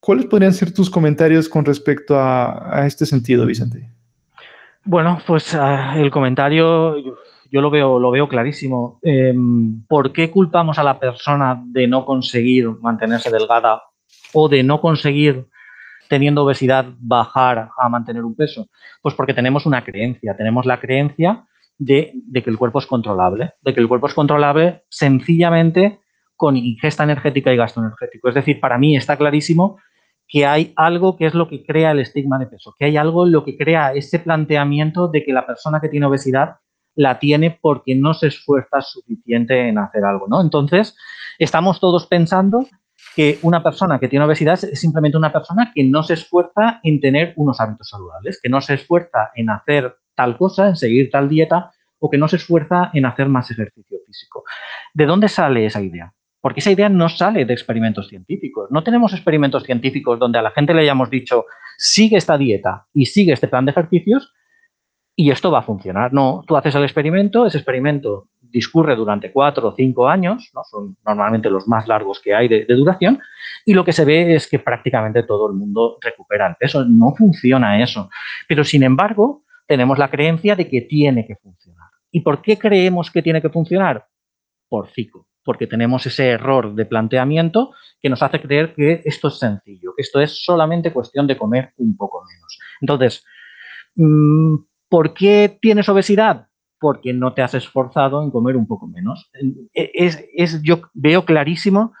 ¿Cuáles 0.00 0.26
podrían 0.26 0.54
ser 0.54 0.72
tus 0.72 0.88
comentarios 0.88 1.48
con 1.48 1.64
respecto 1.64 2.18
a, 2.18 2.86
este 2.86 3.04
sentido, 3.04 3.44
Vicente? 3.44 3.88
Bueno, 4.84 5.20
pues 5.26 5.54
ah, 5.54 5.94
el 5.98 6.10
comentario 6.10 6.96
yo 7.50 7.60
lo 7.60 7.70
veo, 7.70 7.98
lo 7.98 8.10
veo 8.10 8.28
clarísimo. 8.28 8.98
Em, 9.02 9.84
¿Por 9.86 10.12
qué 10.12 10.30
culpamos 10.30 10.78
a 10.78 10.84
la 10.84 10.98
persona 10.98 11.62
de 11.66 11.86
no 11.86 12.04
conseguir 12.06 12.68
mantenerse 12.80 13.30
delgada 13.30 13.82
o 14.32 14.48
de 14.48 14.62
no 14.62 14.80
conseguir 14.80 15.46
teniendo 16.08 16.44
obesidad 16.44 16.86
bajar 16.98 17.68
a 17.76 17.88
mantener 17.88 18.24
un 18.24 18.34
peso? 18.34 18.68
Pues 19.02 19.14
porque 19.14 19.34
tenemos 19.34 19.66
una 19.66 19.84
creencia, 19.84 20.36
tenemos 20.36 20.64
la 20.64 20.80
creencia 20.80 21.44
de, 21.76 22.12
que 22.32 22.50
el 22.50 22.58
cuerpo 22.58 22.78
es 22.78 22.86
controlable, 22.86 23.54
de 23.62 23.74
que 23.74 23.80
el 23.80 23.88
cuerpo 23.88 24.06
es 24.06 24.14
controlable 24.14 24.84
sencillamente 24.88 26.00
con 26.36 26.56
ingesta 26.56 27.04
energética 27.04 27.52
y 27.52 27.56
gasto 27.56 27.80
energético. 27.80 28.28
Es 28.28 28.34
decir, 28.34 28.60
para 28.60 28.78
mí 28.78 28.96
está 28.96 29.16
clarísimo 29.16 29.78
que 30.30 30.46
hay 30.46 30.72
algo 30.76 31.16
que 31.16 31.26
es 31.26 31.34
lo 31.34 31.48
que 31.48 31.64
crea 31.64 31.90
el 31.90 31.98
estigma 31.98 32.38
de 32.38 32.46
peso, 32.46 32.74
que 32.78 32.84
hay 32.84 32.96
algo 32.96 33.26
lo 33.26 33.44
que 33.44 33.56
crea 33.56 33.92
ese 33.92 34.20
planteamiento 34.20 35.08
de 35.08 35.24
que 35.24 35.32
la 35.32 35.44
persona 35.44 35.80
que 35.80 35.88
tiene 35.88 36.06
obesidad 36.06 36.58
la 36.94 37.18
tiene 37.18 37.58
porque 37.60 37.96
no 37.96 38.14
se 38.14 38.28
esfuerza 38.28 38.80
suficiente 38.80 39.68
en 39.68 39.78
hacer 39.78 40.04
algo, 40.04 40.28
¿no? 40.28 40.40
Entonces, 40.40 40.96
estamos 41.38 41.80
todos 41.80 42.06
pensando 42.06 42.64
que 43.16 43.40
una 43.42 43.62
persona 43.62 43.98
que 43.98 44.06
tiene 44.06 44.24
obesidad 44.24 44.54
es 44.62 44.80
simplemente 44.80 45.18
una 45.18 45.32
persona 45.32 45.72
que 45.74 45.82
no 45.82 46.04
se 46.04 46.14
esfuerza 46.14 46.78
en 46.84 47.00
tener 47.00 47.32
unos 47.36 47.60
hábitos 47.60 47.88
saludables, 47.88 48.38
que 48.40 48.48
no 48.48 48.60
se 48.60 48.74
esfuerza 48.74 49.30
en 49.34 49.50
hacer 49.50 49.96
tal 50.14 50.36
cosa, 50.36 50.68
en 50.68 50.76
seguir 50.76 51.10
tal 51.10 51.28
dieta 51.28 51.72
o 51.98 52.08
que 52.08 52.18
no 52.18 52.28
se 52.28 52.36
esfuerza 52.36 52.90
en 52.94 53.04
hacer 53.04 53.28
más 53.28 53.50
ejercicio 53.50 53.98
físico. 54.06 54.44
¿De 54.94 55.06
dónde 55.06 55.28
sale 55.28 55.66
esa 55.66 55.82
idea? 55.82 56.14
Porque 56.40 56.60
esa 56.60 56.70
idea 56.70 56.88
no 56.88 57.08
sale 57.08 57.44
de 57.44 57.52
experimentos 57.52 58.08
científicos. 58.08 58.70
No 58.70 58.82
tenemos 58.82 59.12
experimentos 59.12 59.64
científicos 59.64 60.18
donde 60.18 60.38
a 60.38 60.42
la 60.42 60.50
gente 60.50 60.72
le 60.72 60.82
hayamos 60.82 61.10
dicho, 61.10 61.44
sigue 61.76 62.16
esta 62.16 62.38
dieta 62.38 62.86
y 62.94 63.06
sigue 63.06 63.32
este 63.32 63.48
plan 63.48 63.64
de 63.64 63.72
ejercicios 63.72 64.32
y 65.20 65.30
esto 65.30 65.50
va 65.50 65.58
a 65.58 65.62
funcionar. 65.62 66.14
No, 66.14 66.42
tú 66.46 66.56
haces 66.56 66.74
el 66.74 66.82
experimento, 66.82 67.44
ese 67.44 67.58
experimento 67.58 68.28
discurre 68.40 68.96
durante 68.96 69.32
cuatro 69.32 69.68
o 69.68 69.74
cinco 69.76 70.08
años, 70.08 70.50
¿no? 70.54 70.62
son 70.64 70.96
normalmente 71.06 71.50
los 71.50 71.68
más 71.68 71.86
largos 71.86 72.20
que 72.20 72.34
hay 72.34 72.48
de, 72.48 72.64
duración, 72.64 73.20
y 73.64 73.74
lo 73.74 73.84
que 73.84 73.92
se 73.92 74.04
ve 74.04 74.34
es 74.34 74.48
que 74.48 74.58
prácticamente 74.58 75.22
todo 75.22 75.48
el 75.48 75.54
mundo 75.54 75.98
recupera 76.00 76.56
el. 76.58 76.70
No 76.88 77.14
funciona 77.14 77.82
eso. 77.82 78.08
Pero 78.48 78.64
sin 78.64 78.82
embargo, 78.82 79.44
tenemos 79.66 79.98
la 79.98 80.08
creencia 80.08 80.56
de 80.56 80.68
que 80.68 80.80
tiene 80.80 81.26
que 81.26 81.36
funcionar. 81.36 81.90
¿Y 82.10 82.20
por 82.20 82.42
qué 82.42 82.58
creemos 82.58 83.10
que 83.10 83.22
tiene 83.22 83.42
que 83.42 83.50
funcionar? 83.50 84.06
Por 84.68 84.88
ciclo, 84.88 85.26
porque 85.44 85.66
tenemos 85.66 86.06
ese 86.06 86.28
error 86.28 86.74
de 86.74 86.86
planteamiento 86.86 87.72
que 88.00 88.08
nos 88.08 88.22
hace 88.22 88.40
creer 88.40 88.74
que 88.74 89.02
esto 89.04 89.28
es 89.28 89.38
sencillo, 89.38 89.94
esto 89.96 90.20
es 90.20 90.44
solamente 90.44 90.92
cuestión 90.92 91.26
de 91.26 91.36
comer 91.36 91.72
un 91.76 91.96
poco 91.96 92.24
menos. 92.24 92.58
Entonces, 92.80 93.24
mm, 93.94 94.56
¿por 94.88 95.14
qué 95.14 95.58
tienes 95.60 95.88
obesidad? 95.88 96.46
porque 96.80 97.12
no 97.12 97.34
te 97.34 97.42
has 97.42 97.54
esforzado 97.54 98.24
en 98.24 98.30
comer 98.30 98.56
un 98.56 98.66
poco 98.66 98.88
menos. 98.88 99.30
E, 99.74 99.92
es, 99.94 100.62
yo 100.62 100.80
veo 100.94 101.24
clarísimo 101.24 101.92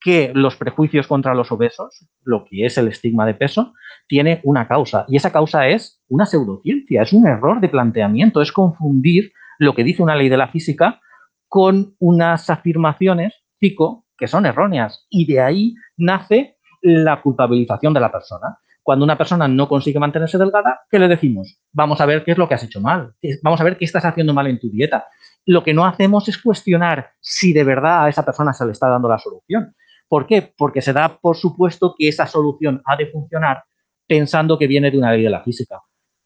que 0.00 0.30
los 0.34 0.54
prejuicios 0.54 1.08
contra 1.08 1.34
los 1.34 1.50
obesos, 1.50 2.06
lo 2.22 2.44
que 2.44 2.66
es 2.66 2.78
el 2.78 2.86
estigma 2.86 3.26
de 3.26 3.34
peso, 3.34 3.72
tiene 4.06 4.40
una 4.44 4.68
causa. 4.68 5.06
Y 5.08 5.16
esa 5.16 5.32
causa 5.32 5.66
es 5.66 6.00
una 6.08 6.26
pseudociencia, 6.26 7.02
es 7.02 7.12
un 7.12 7.26
error 7.26 7.60
de 7.60 7.68
planteamiento, 7.68 8.40
es 8.42 8.52
confundir 8.52 9.32
lo 9.58 9.74
que 9.74 9.82
dice 9.82 10.02
una 10.02 10.14
ley 10.14 10.28
de 10.28 10.36
la 10.36 10.48
física 10.48 11.00
con 11.48 11.96
unas 11.98 12.50
afirmaciones 12.50 13.34
psico 13.58 14.06
que 14.16 14.28
son 14.28 14.46
erróneas. 14.46 15.06
Y 15.10 15.26
de 15.26 15.40
ahí 15.40 15.74
nace 15.96 16.58
la 16.82 17.20
culpabilización 17.20 17.94
de 17.94 18.00
la 18.00 18.12
persona 18.12 18.58
cuando 18.88 19.04
una 19.04 19.18
persona 19.18 19.46
no 19.46 19.68
consigue 19.68 19.98
mantenerse 19.98 20.38
delgada, 20.38 20.80
¿qué 20.90 20.98
le 20.98 21.08
decimos? 21.08 21.60
Vamos 21.72 22.00
a 22.00 22.06
ver 22.06 22.24
qué 22.24 22.32
es 22.32 22.38
lo 22.38 22.48
que 22.48 22.54
has 22.54 22.62
hecho 22.62 22.80
mal, 22.80 23.12
vamos 23.42 23.60
a 23.60 23.64
ver 23.64 23.76
qué 23.76 23.84
estás 23.84 24.06
haciendo 24.06 24.32
mal 24.32 24.46
en 24.46 24.58
tu 24.58 24.70
dieta. 24.70 25.04
Lo 25.44 25.62
que 25.62 25.74
no 25.74 25.84
hacemos 25.84 26.26
es 26.30 26.38
cuestionar 26.38 27.10
si 27.20 27.52
de 27.52 27.64
verdad 27.64 28.06
a 28.06 28.08
esa 28.08 28.24
persona 28.24 28.54
se 28.54 28.64
le 28.64 28.72
está 28.72 28.88
dando 28.88 29.06
la 29.06 29.18
solución. 29.18 29.74
¿Por 30.08 30.26
qué? 30.26 30.54
Porque 30.56 30.80
se 30.80 30.94
da 30.94 31.18
por 31.18 31.36
supuesto 31.36 31.94
que 31.98 32.08
esa 32.08 32.26
solución 32.26 32.80
ha 32.86 32.96
de 32.96 33.08
funcionar 33.08 33.62
pensando 34.06 34.58
que 34.58 34.66
viene 34.66 34.90
de 34.90 34.96
una 34.96 35.12
ley 35.12 35.22
de 35.22 35.28
la 35.28 35.42
física. 35.42 35.82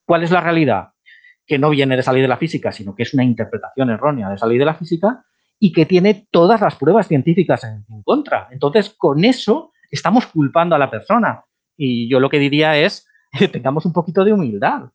¿Cuál 0.06 0.22
es 0.22 0.30
la 0.30 0.40
realidad? 0.40 0.90
Que 1.46 1.58
no 1.58 1.70
viene 1.70 1.94
de 1.94 2.00
esa 2.00 2.12
ley 2.12 2.22
de 2.22 2.28
la 2.28 2.36
física, 2.36 2.72
sino 2.72 2.94
que 2.94 3.02
es 3.02 3.14
una 3.14 3.24
interpretación 3.24 3.90
errónea 3.90 4.28
de 4.28 4.36
esa 4.36 4.46
ley 4.46 4.58
de 4.58 4.64
la 4.64 4.74
física 4.74 5.24
y 5.58 5.72
que 5.72 5.86
tiene 5.86 6.26
todas 6.32 6.60
las 6.60 6.74
pruebas 6.74 7.06
científicas 7.06 7.62
en 7.62 7.84
contra. 8.02 8.48
Entonces, 8.50 8.90
con 8.90 9.24
eso 9.24 9.70
estamos 9.92 10.26
culpando 10.26 10.74
a 10.74 10.78
la 10.78 10.90
persona 10.90 11.44
Y 11.76 12.08
yo 12.08 12.18
lo 12.18 12.28
que 12.28 12.40
diría 12.40 12.76
es 12.76 13.06
que 13.30 13.46
tengamos 13.48 13.86
un 13.86 13.92
poquito 13.92 14.24
de 14.24 14.32
humildad, 14.32 14.90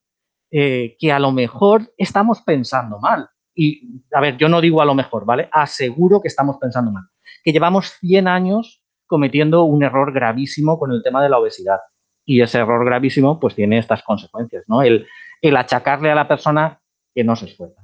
eh, 0.52 0.98
que 1.00 1.12
a 1.12 1.20
lo 1.20 1.32
mejor 1.32 1.94
estamos 1.98 2.42
pensando 2.42 3.00
mal. 3.00 3.30
Y, 3.56 4.04
a 4.14 4.20
ver, 4.20 4.36
yo 4.38 4.50
no 4.50 4.60
digo 4.60 4.82
a 4.82 4.86
lo 4.86 4.94
mejor, 4.94 5.26
¿vale? 5.26 5.48
Aseguro 5.54 6.22
que 6.22 6.28
estamos 6.28 6.58
pensando 6.58 6.92
mal. 6.92 7.06
Que 7.44 7.54
llevamos 7.54 7.94
100 8.02 8.28
años 8.28 8.84
cometiendo 9.06 9.64
un 9.64 9.84
error 9.84 10.12
gravísimo 10.12 10.78
con 10.78 10.92
el 10.92 11.02
tema 11.02 11.24
de 11.24 11.30
la 11.30 11.40
obesidad. 11.40 11.80
Y 12.26 12.42
ese 12.42 12.60
error 12.60 12.84
gravísimo, 12.86 13.40
pues 13.40 13.56
tiene 13.56 13.78
estas 13.78 14.04
consecuencias, 14.04 14.66
¿no? 14.68 14.82
El, 14.82 15.08
el 15.42 15.58
achacarle 15.58 16.12
a 16.12 16.16
la 16.16 16.28
persona 16.28 16.82
que 17.14 17.24
no 17.24 17.36
se 17.36 17.46
esfuerza. 17.46 17.82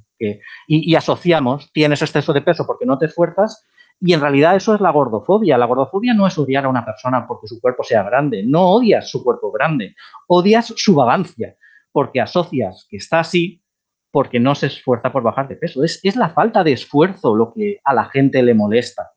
Y 0.67 0.95
asociamos, 0.95 1.69
tienes 1.73 2.01
exceso 2.01 2.31
de 2.31 2.41
peso 2.41 2.65
porque 2.65 2.85
no 2.85 2.97
te 2.97 3.07
esfuerzas, 3.07 3.67
y 4.05 4.13
en 4.13 4.19
realidad 4.19 4.55
eso 4.55 4.75
es 4.75 4.81
la 4.81 4.91
gordofobia. 4.91 5.57
La 5.57 5.65
gordofobia 5.65 6.13
no 6.13 6.27
es 6.27 6.37
odiar 6.37 6.65
a 6.65 6.69
una 6.69 6.83
persona 6.83 7.25
porque 7.25 7.47
su 7.47 7.61
cuerpo 7.61 7.83
sea 7.83 8.03
grande. 8.03 8.43
No 8.45 8.71
odias 8.71 9.09
su 9.09 9.23
cuerpo 9.23 9.49
grande. 9.49 9.95
Odias 10.27 10.73
su 10.75 10.93
vagancia. 10.93 11.55
Porque 11.91 12.19
asocias 12.19 12.85
que 12.89 12.97
está 12.97 13.21
así 13.21 13.61
porque 14.11 14.39
no 14.39 14.55
se 14.55 14.67
esfuerza 14.67 15.11
por 15.11 15.23
bajar 15.23 15.47
de 15.47 15.55
peso. 15.55 15.83
Es, 15.83 15.99
es 16.03 16.15
la 16.15 16.29
falta 16.29 16.63
de 16.63 16.73
esfuerzo 16.73 17.33
lo 17.33 17.53
que 17.53 17.79
a 17.83 17.93
la 17.93 18.05
gente 18.05 18.43
le 18.43 18.53
molesta. 18.53 19.11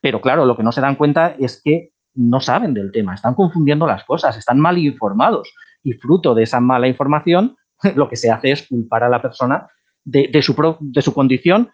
Pero 0.00 0.20
claro, 0.20 0.46
lo 0.46 0.56
que 0.56 0.62
no 0.62 0.72
se 0.72 0.80
dan 0.80 0.96
cuenta 0.96 1.36
es 1.38 1.60
que 1.62 1.92
no 2.14 2.40
saben 2.40 2.72
del 2.72 2.90
tema. 2.90 3.14
Están 3.14 3.34
confundiendo 3.34 3.86
las 3.86 4.04
cosas. 4.04 4.38
Están 4.38 4.58
mal 4.58 4.78
informados. 4.78 5.52
Y 5.82 5.92
fruto 5.92 6.34
de 6.34 6.44
esa 6.44 6.60
mala 6.60 6.88
información, 6.88 7.56
lo 7.94 8.08
que 8.08 8.16
se 8.16 8.30
hace 8.30 8.52
es 8.52 8.66
culpar 8.66 9.04
a 9.04 9.08
la 9.08 9.20
persona 9.22 9.68
de, 10.04 10.42
su, 10.42 10.54
condición 11.12 11.70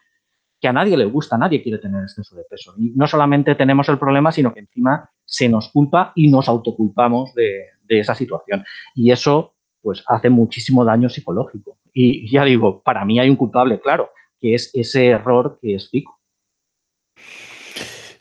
que 0.61 0.69
a 0.69 0.73
nadie 0.73 0.97
le 0.97 1.05
gusta, 1.05 1.39
nadie 1.39 1.63
quiere 1.63 1.79
tener 1.79 2.03
exceso 2.03 2.35
de 2.35 2.45
peso. 2.45 2.75
Y 2.79 2.91
no 2.91 3.07
solamente 3.07 3.55
tenemos 3.55 3.89
el 3.89 3.99
problema, 3.99 4.33
sino 4.33 4.53
que 4.53 4.61
encima 4.61 5.11
se 5.25 5.49
nos 5.49 5.71
culpa 5.71 6.13
y 6.15 6.31
nos 6.31 6.49
autoculpamos 6.49 7.35
de, 7.35 7.67
de 7.83 8.01
esa 8.01 8.15
situación. 8.15 8.65
Y 8.95 9.11
eso 9.11 9.55
pues 9.81 10.03
hace 10.09 10.31
muchísimo 10.31 10.85
daño 10.85 11.09
psicológico. 11.09 11.79
Y 11.93 12.29
ya 12.29 12.45
digo, 12.45 12.83
para 12.83 13.05
mí 13.05 13.21
hay 13.21 13.31
un 13.31 13.37
culpable, 13.37 13.81
claro, 13.81 14.11
que 14.41 14.55
es 14.55 14.71
ese 14.75 15.07
error 15.07 15.59
que 15.63 15.77
es 15.77 15.89
Fico. 15.89 16.19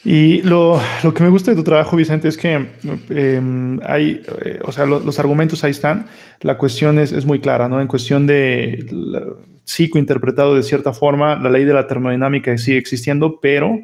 Y 0.06 0.44
lo, 0.44 0.80
lo, 1.04 1.14
que 1.16 1.24
me 1.24 1.30
gusta 1.30 1.50
de 1.50 1.58
tu 1.58 1.64
trabajo, 1.64 1.96
Vicente, 1.96 2.28
es 2.28 2.38
que 2.38 2.68
eh, 3.10 3.80
hay, 3.84 4.22
eh, 4.46 4.60
o 4.64 4.72
sea, 4.72 4.86
lo, 4.86 5.00
los 5.00 5.18
argumentos 5.18 5.64
ahí 5.64 5.72
están. 5.72 6.06
La 6.42 6.60
cuestión 6.60 7.00
es, 7.00 7.12
es 7.12 7.26
muy 7.26 7.40
clara, 7.40 7.68
¿no? 7.68 7.82
En 7.82 7.88
cuestión 7.88 8.28
de 8.28 8.86
la, 8.92 9.24
psicointerpretado 9.64 10.56
de 10.56 10.62
cierta 10.62 10.94
forma, 10.94 11.36
la 11.38 11.50
ley 11.50 11.66
de 11.66 11.74
la 11.74 11.88
termodinámica 11.88 12.56
sigue 12.58 12.78
existiendo, 12.78 13.40
pero 13.40 13.80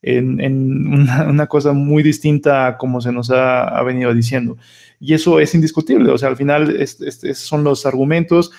en, 0.00 0.40
en 0.40 0.86
una, 0.94 1.24
una, 1.28 1.46
cosa 1.46 1.74
muy 1.74 2.02
distinta 2.02 2.66
a 2.66 2.78
como 2.78 3.02
se 3.02 3.12
nos 3.12 3.30
ha, 3.30 3.64
ha, 3.68 3.82
venido 3.82 4.14
diciendo. 4.14 4.56
Y 4.98 5.12
eso 5.12 5.40
es 5.40 5.54
indiscutible, 5.54 6.10
o 6.10 6.16
sea, 6.16 6.30
al 6.30 6.36
final 6.36 6.74
es, 6.80 7.00
es, 7.02 7.38
son 7.38 7.64
los 7.64 7.84
argumentos. 7.84 8.50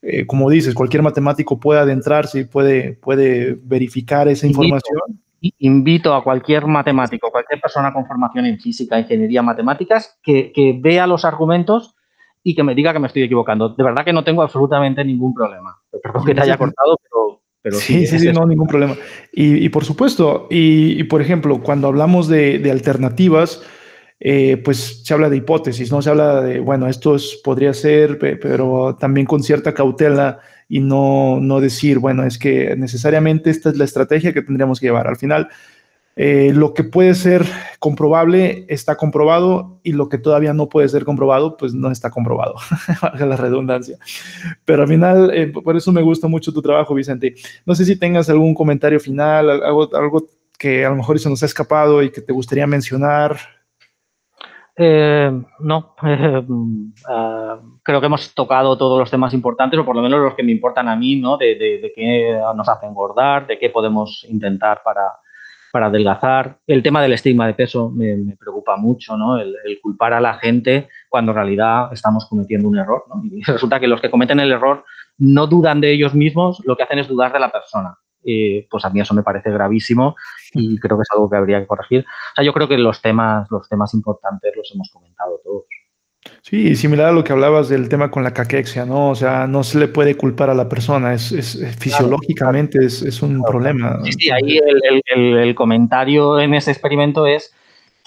Eh, 0.00 0.26
como 0.26 0.48
dices, 0.48 0.74
cualquier 0.74 1.02
matemático 1.02 1.58
puede 1.58 1.80
adentrarse 1.80 2.40
y 2.40 2.44
puede, 2.44 2.92
puede 2.92 3.58
verificar 3.64 4.28
esa 4.28 4.46
información 4.46 5.20
invito 5.58 6.14
a 6.14 6.22
cualquier 6.22 6.66
matemático, 6.66 7.30
cualquier 7.30 7.60
persona 7.60 7.92
con 7.92 8.06
formación 8.06 8.46
en 8.46 8.60
física, 8.60 8.98
ingeniería, 8.98 9.42
matemáticas, 9.42 10.18
que, 10.22 10.52
que, 10.52 10.78
vea 10.80 11.06
los 11.06 11.24
argumentos 11.24 11.96
y 12.44 12.54
que 12.54 12.62
me 12.62 12.74
diga 12.74 12.92
que 12.92 12.98
me 12.98 13.08
estoy 13.08 13.22
equivocando. 13.22 13.70
De 13.70 13.82
verdad 13.82 14.04
que 14.04 14.12
no 14.12 14.24
tengo 14.24 14.42
absolutamente 14.42 15.04
ningún 15.04 15.34
problema. 15.34 15.76
Perdón 16.02 16.24
que 16.24 16.34
te 16.34 16.42
haya 16.42 16.56
cortado, 16.56 16.96
pero... 17.02 17.40
pero 17.60 17.76
sí, 17.76 18.06
sí, 18.06 18.32
no, 18.32 18.46
ningún 18.46 18.68
problema. 18.68 18.94
Y, 19.32 19.64
y 19.64 19.68
por 19.68 19.84
supuesto, 19.84 20.46
y, 20.50 21.00
y, 21.00 21.04
por 21.04 21.20
ejemplo, 21.20 21.60
cuando 21.60 21.88
hablamos 21.88 22.28
de, 22.28 22.58
de 22.58 22.70
alternativas, 22.70 23.62
eh, 24.24 24.56
pues 24.58 25.02
se 25.04 25.14
habla 25.14 25.28
de 25.28 25.38
hipótesis, 25.38 25.90
¿no? 25.90 26.00
Se 26.00 26.10
habla 26.10 26.40
de, 26.42 26.60
bueno, 26.60 26.86
esto 26.86 27.16
es, 27.16 27.40
podría 27.42 27.74
ser, 27.74 28.20
pero 28.20 28.96
también 29.00 29.26
con 29.26 29.42
cierta 29.42 29.74
cautela 29.74 30.38
y 30.72 30.80
no, 30.80 31.38
no 31.38 31.60
decir, 31.60 31.98
bueno, 31.98 32.24
es 32.24 32.38
que 32.38 32.74
necesariamente 32.76 33.50
esta 33.50 33.68
es 33.68 33.76
la 33.76 33.84
estrategia 33.84 34.32
que 34.32 34.40
tendríamos 34.40 34.80
que 34.80 34.86
llevar. 34.86 35.06
Al 35.06 35.18
final, 35.18 35.50
eh, 36.16 36.50
lo 36.54 36.72
que 36.72 36.82
puede 36.82 37.14
ser 37.14 37.44
comprobable 37.78 38.64
está 38.70 38.96
comprobado 38.96 39.80
y 39.82 39.92
lo 39.92 40.08
que 40.08 40.16
todavía 40.16 40.54
no 40.54 40.70
puede 40.70 40.88
ser 40.88 41.04
comprobado, 41.04 41.58
pues 41.58 41.74
no 41.74 41.90
está 41.90 42.08
comprobado, 42.08 42.54
valga 43.02 43.26
la 43.26 43.36
redundancia. 43.36 43.98
Pero 44.64 44.84
al 44.84 44.88
final, 44.88 45.30
eh, 45.34 45.48
por 45.48 45.76
eso 45.76 45.92
me 45.92 46.00
gusta 46.00 46.26
mucho 46.26 46.54
tu 46.54 46.62
trabajo, 46.62 46.94
Vicente. 46.94 47.34
No 47.66 47.74
sé 47.74 47.84
si 47.84 47.96
tengas 47.96 48.30
algún 48.30 48.54
comentario 48.54 48.98
final, 48.98 49.50
algo, 49.50 49.94
algo 49.94 50.26
que 50.58 50.86
a 50.86 50.88
lo 50.88 50.96
mejor 50.96 51.18
se 51.18 51.28
nos 51.28 51.42
ha 51.42 51.46
escapado 51.46 52.02
y 52.02 52.10
que 52.10 52.22
te 52.22 52.32
gustaría 52.32 52.66
mencionar. 52.66 53.36
Eh, 54.76 55.30
no, 55.60 55.94
uh, 56.02 57.78
creo 57.82 58.00
que 58.00 58.06
hemos 58.06 58.34
tocado 58.34 58.78
todos 58.78 58.98
los 58.98 59.10
temas 59.10 59.34
importantes, 59.34 59.78
o 59.78 59.84
por 59.84 59.96
lo 59.96 60.02
menos 60.02 60.20
los 60.20 60.34
que 60.34 60.42
me 60.42 60.52
importan 60.52 60.88
a 60.88 60.96
mí, 60.96 61.16
¿no? 61.16 61.36
De, 61.36 61.54
de, 61.56 61.78
de 61.78 61.92
qué 61.94 62.40
nos 62.56 62.68
hace 62.68 62.86
engordar, 62.86 63.46
de 63.46 63.58
qué 63.58 63.70
podemos 63.70 64.24
intentar 64.28 64.82
para, 64.82 65.12
para 65.72 65.86
adelgazar. 65.86 66.58
El 66.66 66.82
tema 66.82 67.02
del 67.02 67.12
estigma 67.12 67.46
de 67.46 67.54
peso 67.54 67.90
me, 67.90 68.16
me 68.16 68.36
preocupa 68.36 68.76
mucho, 68.76 69.16
¿no? 69.16 69.38
El, 69.38 69.54
el, 69.64 69.80
culpar 69.80 70.14
a 70.14 70.20
la 70.20 70.34
gente 70.34 70.88
cuando 71.08 71.32
en 71.32 71.36
realidad 71.36 71.92
estamos 71.92 72.26
cometiendo 72.26 72.68
un 72.68 72.78
error, 72.78 73.04
¿no? 73.08 73.22
Y 73.24 73.42
resulta 73.42 73.78
que 73.78 73.88
los 73.88 74.00
que 74.00 74.10
cometen 74.10 74.40
el 74.40 74.52
error 74.52 74.84
no 75.18 75.46
dudan 75.46 75.80
de 75.80 75.92
ellos 75.92 76.14
mismos, 76.14 76.62
lo 76.64 76.76
que 76.76 76.82
hacen 76.84 76.98
es 76.98 77.08
dudar 77.08 77.32
de 77.32 77.40
la 77.40 77.50
persona. 77.50 77.96
Eh, 78.24 78.66
pues 78.70 78.84
a 78.84 78.90
mí 78.90 79.00
eso 79.00 79.14
me 79.14 79.22
parece 79.22 79.50
gravísimo 79.50 80.16
y 80.52 80.78
creo 80.78 80.96
que 80.96 81.02
es 81.02 81.10
algo 81.12 81.28
que 81.28 81.36
habría 81.36 81.60
que 81.60 81.66
corregir. 81.66 82.00
O 82.00 82.34
sea, 82.36 82.44
yo 82.44 82.52
creo 82.52 82.68
que 82.68 82.78
los 82.78 83.02
temas, 83.02 83.50
los 83.50 83.68
temas 83.68 83.94
importantes 83.94 84.52
los 84.56 84.70
hemos 84.74 84.90
comentado 84.92 85.40
todos. 85.42 85.64
Sí, 86.42 86.76
similar 86.76 87.08
a 87.08 87.12
lo 87.12 87.24
que 87.24 87.32
hablabas 87.32 87.68
del 87.68 87.88
tema 87.88 88.10
con 88.10 88.22
la 88.22 88.32
caquexia, 88.32 88.84
¿no? 88.84 89.10
O 89.10 89.14
sea, 89.14 89.46
no 89.46 89.64
se 89.64 89.78
le 89.78 89.88
puede 89.88 90.16
culpar 90.16 90.50
a 90.50 90.54
la 90.54 90.68
persona, 90.68 91.14
es, 91.14 91.32
es, 91.32 91.56
es 91.56 91.76
fisiológicamente 91.76 92.78
claro, 92.78 92.86
es, 92.86 93.02
es, 93.02 93.22
un 93.22 93.38
claro. 93.38 93.44
problema. 93.50 94.00
Sí, 94.04 94.12
sí, 94.12 94.30
ahí 94.30 94.58
el, 94.58 95.02
el, 95.14 95.38
el, 95.38 95.54
comentario 95.54 96.38
en 96.38 96.54
ese 96.54 96.70
experimento 96.70 97.26
es, 97.26 97.52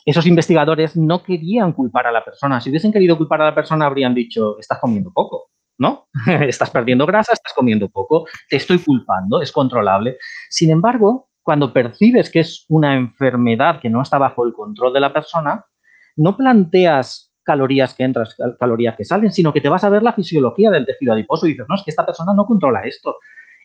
esos 0.05 0.25
investigadores 0.27 0.95
no 0.95 1.23
querían 1.23 1.73
culpar 1.73 2.07
a 2.07 2.11
la 2.11 2.23
persona, 2.23 2.61
si 2.61 2.69
hubiesen 2.69 2.93
querido 2.93 3.17
culpar 3.17 3.41
a 3.41 3.45
la 3.45 3.55
persona 3.55 3.85
habrían 3.85 4.13
dicho, 4.13 4.57
estás 4.59 4.79
comiendo 4.79 5.11
poco, 5.11 5.49
¿no? 5.77 6.07
estás 6.41 6.69
perdiendo 6.69 7.05
grasa, 7.05 7.33
estás 7.33 7.53
comiendo 7.53 7.89
poco, 7.89 8.25
te 8.49 8.57
estoy 8.57 8.79
culpando, 8.79 9.41
es 9.41 9.51
controlable. 9.51 10.17
Sin 10.49 10.71
embargo, 10.71 11.29
cuando 11.41 11.71
percibes 11.71 12.29
que 12.31 12.39
es 12.39 12.65
una 12.69 12.95
enfermedad 12.95 13.79
que 13.79 13.89
no 13.89 14.01
está 14.01 14.17
bajo 14.17 14.45
el 14.45 14.53
control 14.53 14.93
de 14.93 14.99
la 14.99 15.13
persona, 15.13 15.65
no 16.15 16.35
planteas 16.35 17.35
calorías 17.43 17.93
que 17.93 18.03
entran, 18.03 18.25
calorías 18.59 18.95
que 18.95 19.05
salen, 19.05 19.31
sino 19.31 19.53
que 19.53 19.61
te 19.61 19.69
vas 19.69 19.83
a 19.83 19.89
ver 19.89 20.03
la 20.03 20.13
fisiología 20.13 20.71
del 20.71 20.85
tejido 20.85 21.13
adiposo 21.13 21.45
y 21.45 21.51
dices, 21.51 21.67
no, 21.69 21.75
es 21.75 21.83
que 21.83 21.91
esta 21.91 22.05
persona 22.05 22.33
no 22.33 22.45
controla 22.45 22.81
esto. 22.81 23.17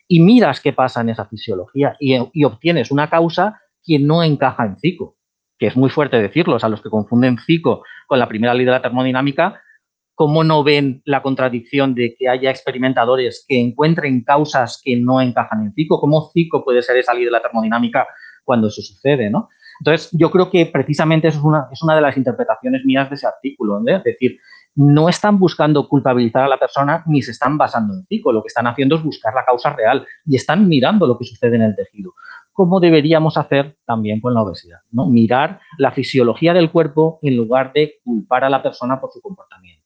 Y 0.07 0.19
miras 0.19 0.61
qué 0.61 0.73
pasa 0.73 1.01
en 1.01 1.09
esa 1.09 1.25
fisiología 1.25 1.95
y, 1.99 2.43
obtienes 2.43 2.91
una 2.91 3.09
causa 3.09 3.59
que 3.83 3.97
no 3.97 4.23
encaja 4.23 4.65
en 4.65 4.77
CICO, 4.77 5.17
que 5.57 5.67
es 5.67 5.75
muy 5.75 5.89
fuerte 5.89 6.21
decirlo, 6.21 6.55
o 6.55 6.59
sea, 6.59 6.69
los 6.69 6.81
que 6.81 6.89
confunden 6.89 7.39
CICO 7.39 7.83
con 8.07 8.19
la 8.19 8.27
primera 8.27 8.53
ley 8.53 8.65
de 8.65 8.71
la 8.71 8.81
termodinámica, 8.81 9.59
¿cómo 10.21 10.43
no 10.43 10.63
ven 10.63 11.01
la 11.05 11.23
contradicción 11.23 11.95
de 11.95 12.13
que 12.13 12.29
haya 12.29 12.51
experimentadores 12.51 13.43
que 13.47 13.59
encuentren 13.59 14.23
causas 14.23 14.79
que 14.85 14.95
no 14.95 15.19
encajan 15.19 15.63
en 15.63 15.73
CICO? 15.73 15.99
¿Cómo 15.99 16.29
CICO 16.31 16.63
puede 16.63 16.83
ser 16.83 16.97
esa 16.97 17.15
de 17.15 17.31
la 17.31 17.41
termodinámica 17.41 18.05
cuando 18.43 18.67
eso 18.67 18.83
sucede? 18.83 19.31
¿no? 19.31 19.49
Entonces, 19.79 20.11
yo 20.11 20.29
creo 20.29 20.51
que 20.51 20.67
precisamente 20.67 21.29
eso 21.29 21.39
es 21.71 21.81
una, 21.81 21.95
de 21.95 22.01
las 22.01 22.15
interpretaciones 22.17 22.85
mías 22.85 23.09
de 23.09 23.15
ese 23.15 23.25
artículo. 23.25 23.79
¿eh? 23.87 23.95
Es 23.95 24.03
decir, 24.03 24.37
no 24.75 25.09
están 25.09 25.39
buscando 25.39 25.87
culpabilizar 25.87 26.43
a 26.43 26.49
la 26.49 26.59
persona 26.59 27.03
ni 27.07 27.23
se 27.23 27.31
están 27.31 27.57
basando 27.57 27.95
en 27.95 28.05
CICO. 28.05 28.31
Lo 28.31 28.43
que 28.43 28.49
están 28.49 28.67
haciendo 28.67 28.97
es 28.97 29.03
buscar 29.03 29.33
la 29.33 29.43
causa 29.43 29.73
real 29.73 30.05
y 30.23 30.35
están 30.35 30.67
mirando 30.67 31.07
lo 31.07 31.17
que 31.17 31.25
sucede 31.25 31.55
en 31.55 31.63
el 31.63 31.75
tejido. 31.75 32.13
Como 32.51 32.79
deberíamos 32.79 33.37
hacer 33.37 33.75
también 33.87 34.21
con 34.21 34.35
la 34.35 34.43
obesidad, 34.43 34.81
¿no? 34.91 35.07
Mirar 35.07 35.61
la 35.79 35.91
fisiología 35.91 36.53
del 36.53 36.69
cuerpo 36.69 37.17
en 37.23 37.37
lugar 37.37 37.73
de 37.73 37.95
culpar 38.03 38.43
a 38.43 38.51
la 38.51 38.61
persona 38.61 39.01
por 39.01 39.09
su 39.09 39.19
comportamiento. 39.19 39.80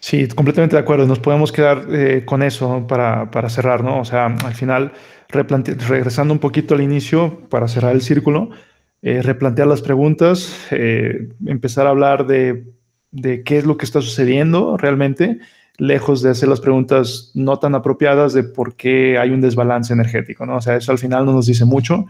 Sí, 0.00 0.28
completamente 0.28 0.76
de 0.76 0.80
acuerdo. 0.80 1.06
Nos 1.06 1.18
podemos 1.18 1.52
quedar 1.52 1.86
eh, 1.90 2.24
con 2.24 2.42
eso 2.42 2.86
para, 2.86 3.30
para, 3.30 3.48
cerrar, 3.48 3.82
¿no? 3.82 4.00
O 4.00 4.04
sea, 4.04 4.26
al 4.26 4.54
final, 4.54 4.92
regresando 5.28 6.32
un 6.32 6.38
poquito 6.38 6.74
al 6.74 6.82
inicio, 6.82 7.48
para 7.48 7.66
cerrar 7.68 7.94
el 7.94 8.02
círculo, 8.02 8.50
eh, 9.02 9.22
replantear 9.22 9.66
las 9.66 9.82
preguntas, 9.82 10.66
eh, 10.70 11.28
empezar 11.46 11.86
a 11.86 11.90
hablar 11.90 12.26
de, 12.26 12.64
de, 13.10 13.42
qué 13.42 13.58
es 13.58 13.66
lo 13.66 13.76
que 13.76 13.84
está 13.84 14.00
sucediendo 14.00 14.76
realmente, 14.76 15.40
lejos 15.78 16.22
de 16.22 16.30
hacer 16.30 16.48
las 16.48 16.60
preguntas 16.60 17.30
no 17.34 17.58
tan 17.58 17.74
apropiadas 17.74 18.32
de 18.32 18.42
por 18.42 18.74
qué 18.74 19.18
hay 19.18 19.30
un 19.30 19.40
desbalance 19.40 19.92
energético, 19.92 20.46
¿no? 20.46 20.56
O 20.56 20.60
sea, 20.60 20.76
eso 20.76 20.92
al 20.92 20.98
final 20.98 21.24
no 21.26 21.32
nos 21.32 21.46
dice 21.46 21.64
mucho. 21.64 22.06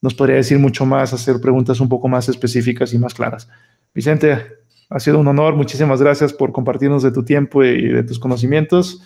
Nos 0.00 0.14
podría 0.14 0.36
decir 0.36 0.58
mucho 0.58 0.86
más, 0.86 1.12
hacer 1.12 1.40
preguntas 1.40 1.80
un 1.80 1.88
poco 1.88 2.08
más 2.08 2.28
específicas 2.28 2.92
y 2.94 2.98
más 2.98 3.14
claras. 3.14 3.48
Vicente, 3.94 4.38
ha 4.90 5.00
sido 5.00 5.18
un 5.18 5.28
honor. 5.28 5.54
Muchísimas 5.54 6.00
gracias 6.02 6.32
por 6.32 6.52
compartirnos 6.52 7.02
de 7.02 7.12
tu 7.12 7.24
tiempo 7.24 7.62
y 7.64 7.88
de 7.88 8.02
tus 8.02 8.18
conocimientos. 8.18 9.02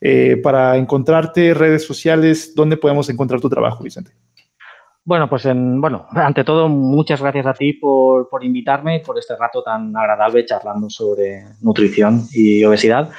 Eh, 0.00 0.38
para 0.42 0.76
encontrarte, 0.76 1.54
redes 1.54 1.86
sociales, 1.86 2.54
¿dónde 2.54 2.76
podemos 2.76 3.08
encontrar 3.10 3.40
tu 3.40 3.50
trabajo, 3.50 3.84
Vicente? 3.84 4.12
Bueno, 5.06 5.28
pues 5.28 5.44
en, 5.44 5.82
bueno, 5.82 6.06
ante 6.12 6.44
todo, 6.44 6.66
muchas 6.68 7.20
gracias 7.20 7.44
a 7.44 7.52
ti 7.52 7.74
por, 7.74 8.30
por 8.30 8.42
invitarme, 8.42 9.00
por 9.04 9.18
este 9.18 9.36
rato 9.36 9.62
tan 9.62 9.94
agradable 9.94 10.46
charlando 10.46 10.88
sobre 10.88 11.44
nutrición 11.60 12.22
y 12.32 12.64
obesidad. 12.64 13.10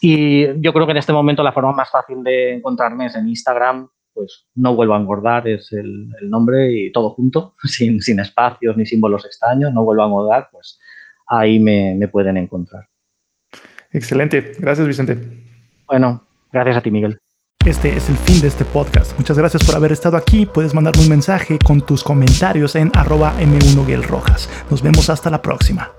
Y 0.00 0.58
yo 0.62 0.72
creo 0.72 0.86
que 0.86 0.92
en 0.92 0.98
este 0.98 1.12
momento 1.12 1.42
la 1.42 1.52
forma 1.52 1.72
más 1.72 1.90
fácil 1.90 2.22
de 2.22 2.54
encontrarme 2.54 3.06
es 3.06 3.16
en 3.16 3.28
Instagram, 3.28 3.86
pues 4.14 4.46
no 4.54 4.74
vuelvo 4.74 4.94
a 4.94 4.98
engordar, 4.98 5.46
es 5.46 5.70
el, 5.72 6.08
nombre 6.22 6.72
y 6.72 6.90
todo 6.90 7.10
junto, 7.10 7.54
sin, 7.64 8.00
sin, 8.00 8.18
espacios 8.18 8.74
ni 8.78 8.86
símbolos 8.86 9.26
extraños, 9.26 9.74
no 9.74 9.84
vuelvo 9.84 10.04
a 10.04 10.06
engordar, 10.06 10.48
pues 10.50 10.78
ahí 11.26 11.58
me, 11.58 11.94
me 11.94 12.08
pueden 12.08 12.36
encontrar. 12.36 12.88
Excelente, 13.92 14.52
gracias 14.58 14.86
Vicente. 14.86 15.16
Bueno, 15.86 16.26
gracias 16.52 16.76
a 16.76 16.80
ti 16.82 16.90
Miguel. 16.90 17.18
Este 17.66 17.96
es 17.96 18.08
el 18.08 18.16
fin 18.16 18.40
de 18.40 18.46
este 18.46 18.64
podcast. 18.64 19.18
Muchas 19.18 19.36
gracias 19.36 19.64
por 19.64 19.74
haber 19.74 19.90
estado 19.90 20.16
aquí. 20.16 20.46
Puedes 20.46 20.72
mandarme 20.72 21.02
un 21.02 21.08
mensaje 21.08 21.58
con 21.58 21.80
tus 21.80 22.04
comentarios 22.04 22.76
en 22.76 22.92
arroba 22.94 23.34
m 23.40 23.58
1 23.72 23.86
Nos 24.70 24.82
vemos 24.82 25.10
hasta 25.10 25.30
la 25.30 25.42
próxima. 25.42 25.90